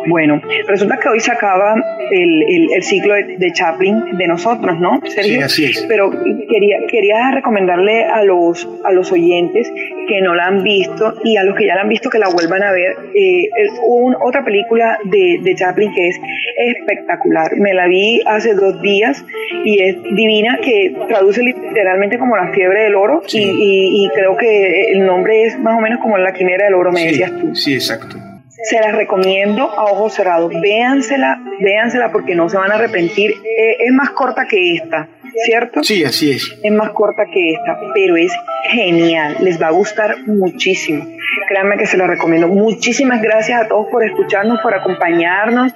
Bueno, 0.09 0.43
resulta 0.69 0.99
que 0.99 1.09
hoy 1.09 1.21
se 1.21 1.33
acaba 1.33 1.75
el, 2.11 2.43
el, 2.43 2.73
el 2.75 2.83
ciclo 2.83 3.15
de, 3.15 3.37
de, 3.39 3.53
Chaplin 3.53 4.17
de 4.19 4.29
nosotros, 4.29 4.79
¿no? 4.79 5.01
Sergio? 5.07 5.37
Sí, 5.37 5.43
así 5.43 5.65
es. 5.65 5.87
Pero 5.89 6.11
quería 6.11 6.66
quería, 6.89 7.31
recomendarle 7.33 8.05
a 8.05 8.23
los, 8.23 8.69
a 8.85 8.93
los 8.93 9.13
oyentes 9.13 9.71
que 10.09 10.21
no 10.21 10.35
la 10.35 10.47
han 10.47 10.63
visto 10.63 11.15
y 11.25 11.37
a 11.37 11.45
los 11.45 11.57
que 11.57 11.67
ya 11.67 11.75
la 11.75 11.83
han 11.83 11.89
visto 11.89 12.11
que 12.11 12.19
la 12.19 12.29
vuelvan 12.29 12.63
a 12.63 12.73
ver. 12.73 12.97
Eh, 13.15 13.49
un, 13.87 14.17
otra 14.21 14.45
película 14.45 14.99
de, 15.05 15.41
de 15.43 15.55
Chaplin 15.55 15.93
que 15.93 16.09
es 16.09 16.21
espectacular. 16.57 17.57
Me 17.57 17.75
la 17.75 17.87
vi 17.87 18.21
hace 18.27 18.55
dos 18.55 18.81
días 18.83 19.25
y 19.65 19.83
es 19.83 20.03
divina, 20.03 20.59
que 20.63 20.95
traduce 21.09 21.43
literalmente 21.43 22.19
como 22.19 22.37
la 22.37 22.53
fiebre 22.53 22.83
del 22.83 22.95
oro 22.95 23.23
sí. 23.27 23.39
y, 23.39 24.03
y, 24.03 24.05
y, 24.05 24.09
creo 24.11 24.37
que 24.37 24.93
el 24.93 25.07
nombre 25.07 25.45
es 25.45 25.59
más 25.59 25.77
o 25.77 25.81
menos 25.81 26.01
como 26.01 26.19
la 26.19 26.33
quimera 26.33 26.65
del 26.67 26.75
oro, 26.75 26.93
me 26.93 27.01
sí, 27.01 27.07
decías 27.07 27.33
tú. 27.41 27.55
Sí, 27.55 27.75
exacto 27.75 28.26
se 28.63 28.81
las 28.81 28.95
recomiendo 28.95 29.71
a 29.71 29.85
ojos 29.85 30.15
cerrados. 30.15 30.53
Véansela, 30.61 31.41
véansela 31.61 32.13
porque 32.13 32.35
no 32.35 32.49
se 32.49 32.57
van 32.57 32.73
a 32.73 32.77
arrepentir. 32.77 33.33
Eh, 33.33 33.77
es 33.81 33.93
más 33.93 34.11
corta 34.11 34.47
que 34.47 34.75
esta, 34.75 35.09
¿cierto? 35.45 35.83
Sí, 35.83 36.05
así 36.05 36.33
es. 36.33 36.59
Es 36.63 36.73
más 36.73 36.91
corta 36.91 37.27
que 37.33 37.53
esta, 37.53 37.79
pero 37.95 38.17
es 38.17 38.33
genial. 38.71 39.37
Les 39.41 39.61
va 39.61 39.69
a 39.69 39.73
gustar 39.73 40.17
muchísimo. 40.27 41.16
Créanme 41.49 41.77
que 41.77 41.87
se 41.87 41.97
lo 41.97 42.07
recomiendo. 42.07 42.49
Muchísimas 42.49 43.23
gracias 43.23 43.63
a 43.63 43.69
todos 43.69 43.87
por 43.91 44.05
escucharnos, 44.05 44.61
por 44.61 44.75
acompañarnos. 44.75 45.73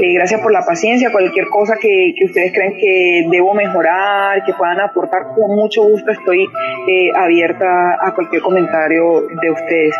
Eh, 0.00 0.14
gracias 0.14 0.40
por 0.40 0.52
la 0.52 0.64
paciencia. 0.64 1.10
Cualquier 1.12 1.46
cosa 1.48 1.76
que, 1.80 2.14
ustedes 2.24 2.52
creen 2.52 2.76
que 2.78 3.26
debo 3.30 3.54
mejorar, 3.54 4.44
que 4.44 4.52
puedan 4.54 4.80
aportar, 4.80 5.22
con 5.34 5.54
mucho 5.54 5.82
gusto 5.84 6.10
estoy 6.10 6.44
eh, 6.88 7.10
abierta 7.14 7.98
a 8.00 8.14
cualquier 8.14 8.42
comentario 8.42 9.26
de 9.40 9.50
ustedes. 9.50 9.94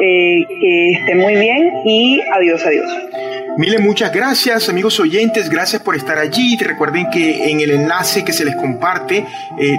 Eh, 0.00 0.44
que 0.60 0.90
estén 0.92 1.18
muy 1.18 1.34
bien 1.36 1.72
y 1.84 2.20
adiós, 2.32 2.64
adiós. 2.64 2.90
Mile, 3.56 3.78
muchas 3.78 4.12
gracias, 4.12 4.68
amigos 4.68 5.00
oyentes, 5.00 5.50
gracias 5.50 5.82
por 5.82 5.96
estar 5.96 6.16
allí. 6.18 6.56
Recuerden 6.56 7.10
que 7.10 7.50
en 7.50 7.60
el 7.60 7.72
enlace 7.72 8.24
que 8.24 8.32
se 8.32 8.44
les 8.44 8.54
comparte 8.54 9.24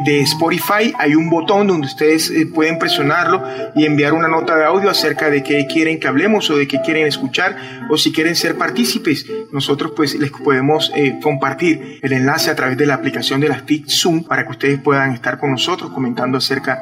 de 0.05 0.21
Spotify 0.21 0.93
hay 0.99 1.15
un 1.15 1.29
botón 1.29 1.67
donde 1.67 1.87
ustedes 1.87 2.31
pueden 2.53 2.77
presionarlo 2.77 3.41
y 3.73 3.85
enviar 3.85 4.13
una 4.13 4.27
nota 4.27 4.57
de 4.57 4.65
audio 4.65 4.80
acerca 4.89 5.29
de 5.29 5.43
qué 5.43 5.67
quieren 5.67 5.99
que 5.99 6.07
hablemos 6.07 6.49
o 6.49 6.57
de 6.57 6.67
qué 6.67 6.81
quieren 6.81 7.07
escuchar 7.07 7.55
o 7.89 7.97
si 7.97 8.11
quieren 8.11 8.35
ser 8.35 8.57
partícipes. 8.57 9.25
Nosotros 9.51 9.93
pues 9.95 10.15
les 10.15 10.31
podemos 10.31 10.91
eh, 10.95 11.19
compartir 11.21 11.99
el 12.01 12.13
enlace 12.13 12.49
a 12.49 12.55
través 12.55 12.77
de 12.77 12.85
la 12.85 12.95
aplicación 12.95 13.39
de 13.39 13.49
las 13.49 13.65
TIC 13.65 13.87
Zoom 13.87 14.23
para 14.23 14.45
que 14.45 14.51
ustedes 14.51 14.79
puedan 14.79 15.11
estar 15.11 15.39
con 15.39 15.51
nosotros 15.51 15.91
comentando 15.91 16.37
acerca 16.37 16.81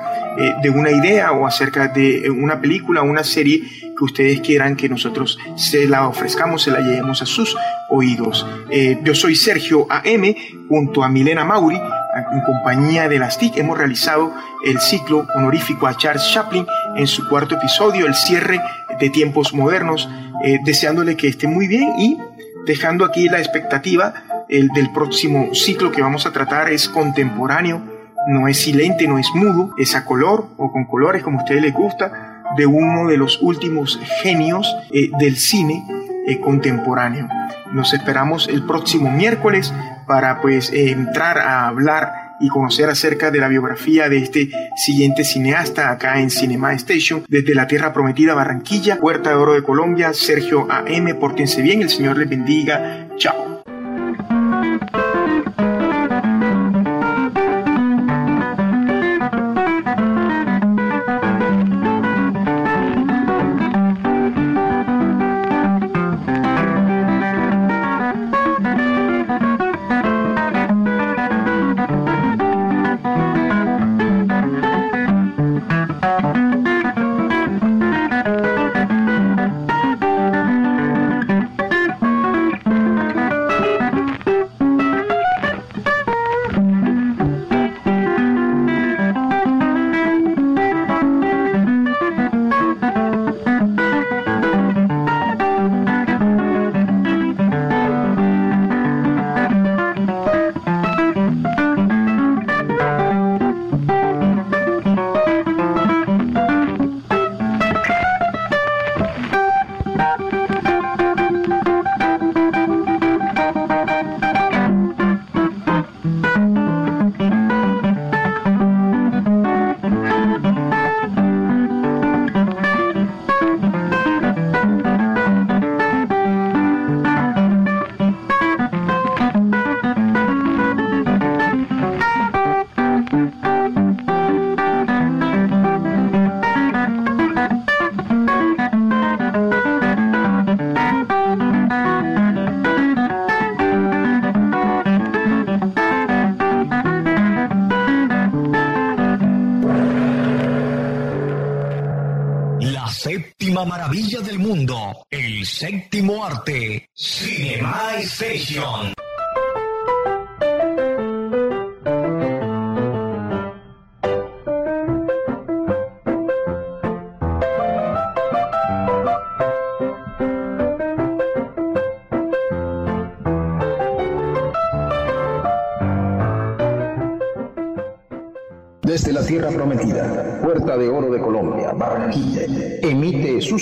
de 0.61 0.69
una 0.69 0.91
idea 0.91 1.31
o 1.33 1.45
acerca 1.45 1.87
de 1.87 2.29
una 2.29 2.61
película 2.61 3.01
o 3.01 3.05
una 3.05 3.23
serie 3.23 3.61
que 3.97 4.05
ustedes 4.05 4.39
quieran 4.39 4.75
que 4.75 4.87
nosotros 4.87 5.37
se 5.55 5.87
la 5.87 6.07
ofrezcamos, 6.07 6.63
se 6.63 6.71
la 6.71 6.79
llevemos 6.79 7.21
a 7.21 7.25
sus 7.25 7.55
oídos. 7.89 8.45
Eh, 8.69 8.97
yo 9.03 9.13
soy 9.13 9.35
Sergio 9.35 9.85
AM, 9.89 10.33
junto 10.69 11.03
a 11.03 11.09
Milena 11.09 11.43
Mauri, 11.43 11.79
en 12.15 12.41
compañía 12.41 13.07
de 13.07 13.19
las 13.19 13.37
TIC, 13.37 13.57
hemos 13.57 13.77
realizado 13.77 14.33
el 14.65 14.79
ciclo 14.79 15.27
honorífico 15.35 15.87
a 15.87 15.95
Charles 15.95 16.29
Chaplin 16.31 16.65
en 16.95 17.07
su 17.07 17.27
cuarto 17.29 17.55
episodio, 17.55 18.07
el 18.07 18.15
cierre 18.15 18.59
de 18.99 19.09
tiempos 19.09 19.53
modernos, 19.53 20.09
eh, 20.43 20.57
deseándole 20.63 21.15
que 21.15 21.27
esté 21.27 21.47
muy 21.47 21.67
bien 21.67 21.99
y 21.99 22.17
dejando 22.65 23.05
aquí 23.05 23.29
la 23.29 23.39
expectativa 23.39 24.13
el 24.49 24.69
del 24.69 24.91
próximo 24.91 25.53
ciclo 25.53 25.91
que 25.91 26.01
vamos 26.01 26.25
a 26.25 26.31
tratar 26.31 26.71
es 26.71 26.89
contemporáneo, 26.89 27.81
no 28.27 28.47
es 28.47 28.59
silente, 28.59 29.07
no 29.07 29.19
es 29.19 29.27
mudo, 29.35 29.71
es 29.77 29.95
a 29.95 30.05
color 30.05 30.47
o 30.57 30.71
con 30.71 30.85
colores 30.85 31.23
como 31.23 31.39
a 31.39 31.43
ustedes 31.43 31.61
les 31.61 31.73
gusta, 31.73 32.43
de 32.57 32.65
uno 32.65 33.07
de 33.07 33.17
los 33.17 33.39
últimos 33.41 33.99
genios 34.23 34.75
eh, 34.91 35.11
del 35.19 35.37
cine 35.37 35.85
eh, 36.29 36.39
contemporáneo. 36.39 37.27
Nos 37.71 37.93
esperamos 37.93 38.47
el 38.47 38.65
próximo 38.65 39.11
miércoles 39.11 39.73
para 40.07 40.41
pues 40.41 40.71
eh, 40.71 40.91
entrar 40.91 41.37
a 41.37 41.67
hablar 41.67 42.35
y 42.39 42.47
conocer 42.47 42.89
acerca 42.89 43.31
de 43.31 43.39
la 43.39 43.47
biografía 43.47 44.09
de 44.09 44.17
este 44.17 44.49
siguiente 44.75 45.23
cineasta 45.23 45.91
acá 45.91 46.19
en 46.19 46.29
Cinema 46.29 46.73
Station 46.73 47.25
desde 47.27 47.53
la 47.53 47.67
Tierra 47.67 47.93
Prometida 47.93 48.33
Barranquilla, 48.33 48.97
Puerta 48.97 49.31
de 49.31 49.35
Oro 49.35 49.53
de 49.53 49.63
Colombia, 49.63 50.13
Sergio 50.13 50.67
AM, 50.71 51.17
pórtense 51.19 51.61
bien, 51.61 51.81
el 51.81 51.89
Señor 51.89 52.17
les 52.17 52.29
bendiga, 52.29 53.07
chao. 53.17 53.48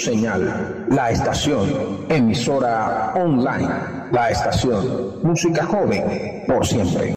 Señal, 0.07 0.85
la 0.89 1.11
estación, 1.11 1.67
emisora 2.07 3.11
online, 3.13 3.67
la 4.09 4.29
estación, 4.29 5.19
música 5.21 5.65
joven, 5.65 6.45
por 6.47 6.65
siempre. 6.65 7.03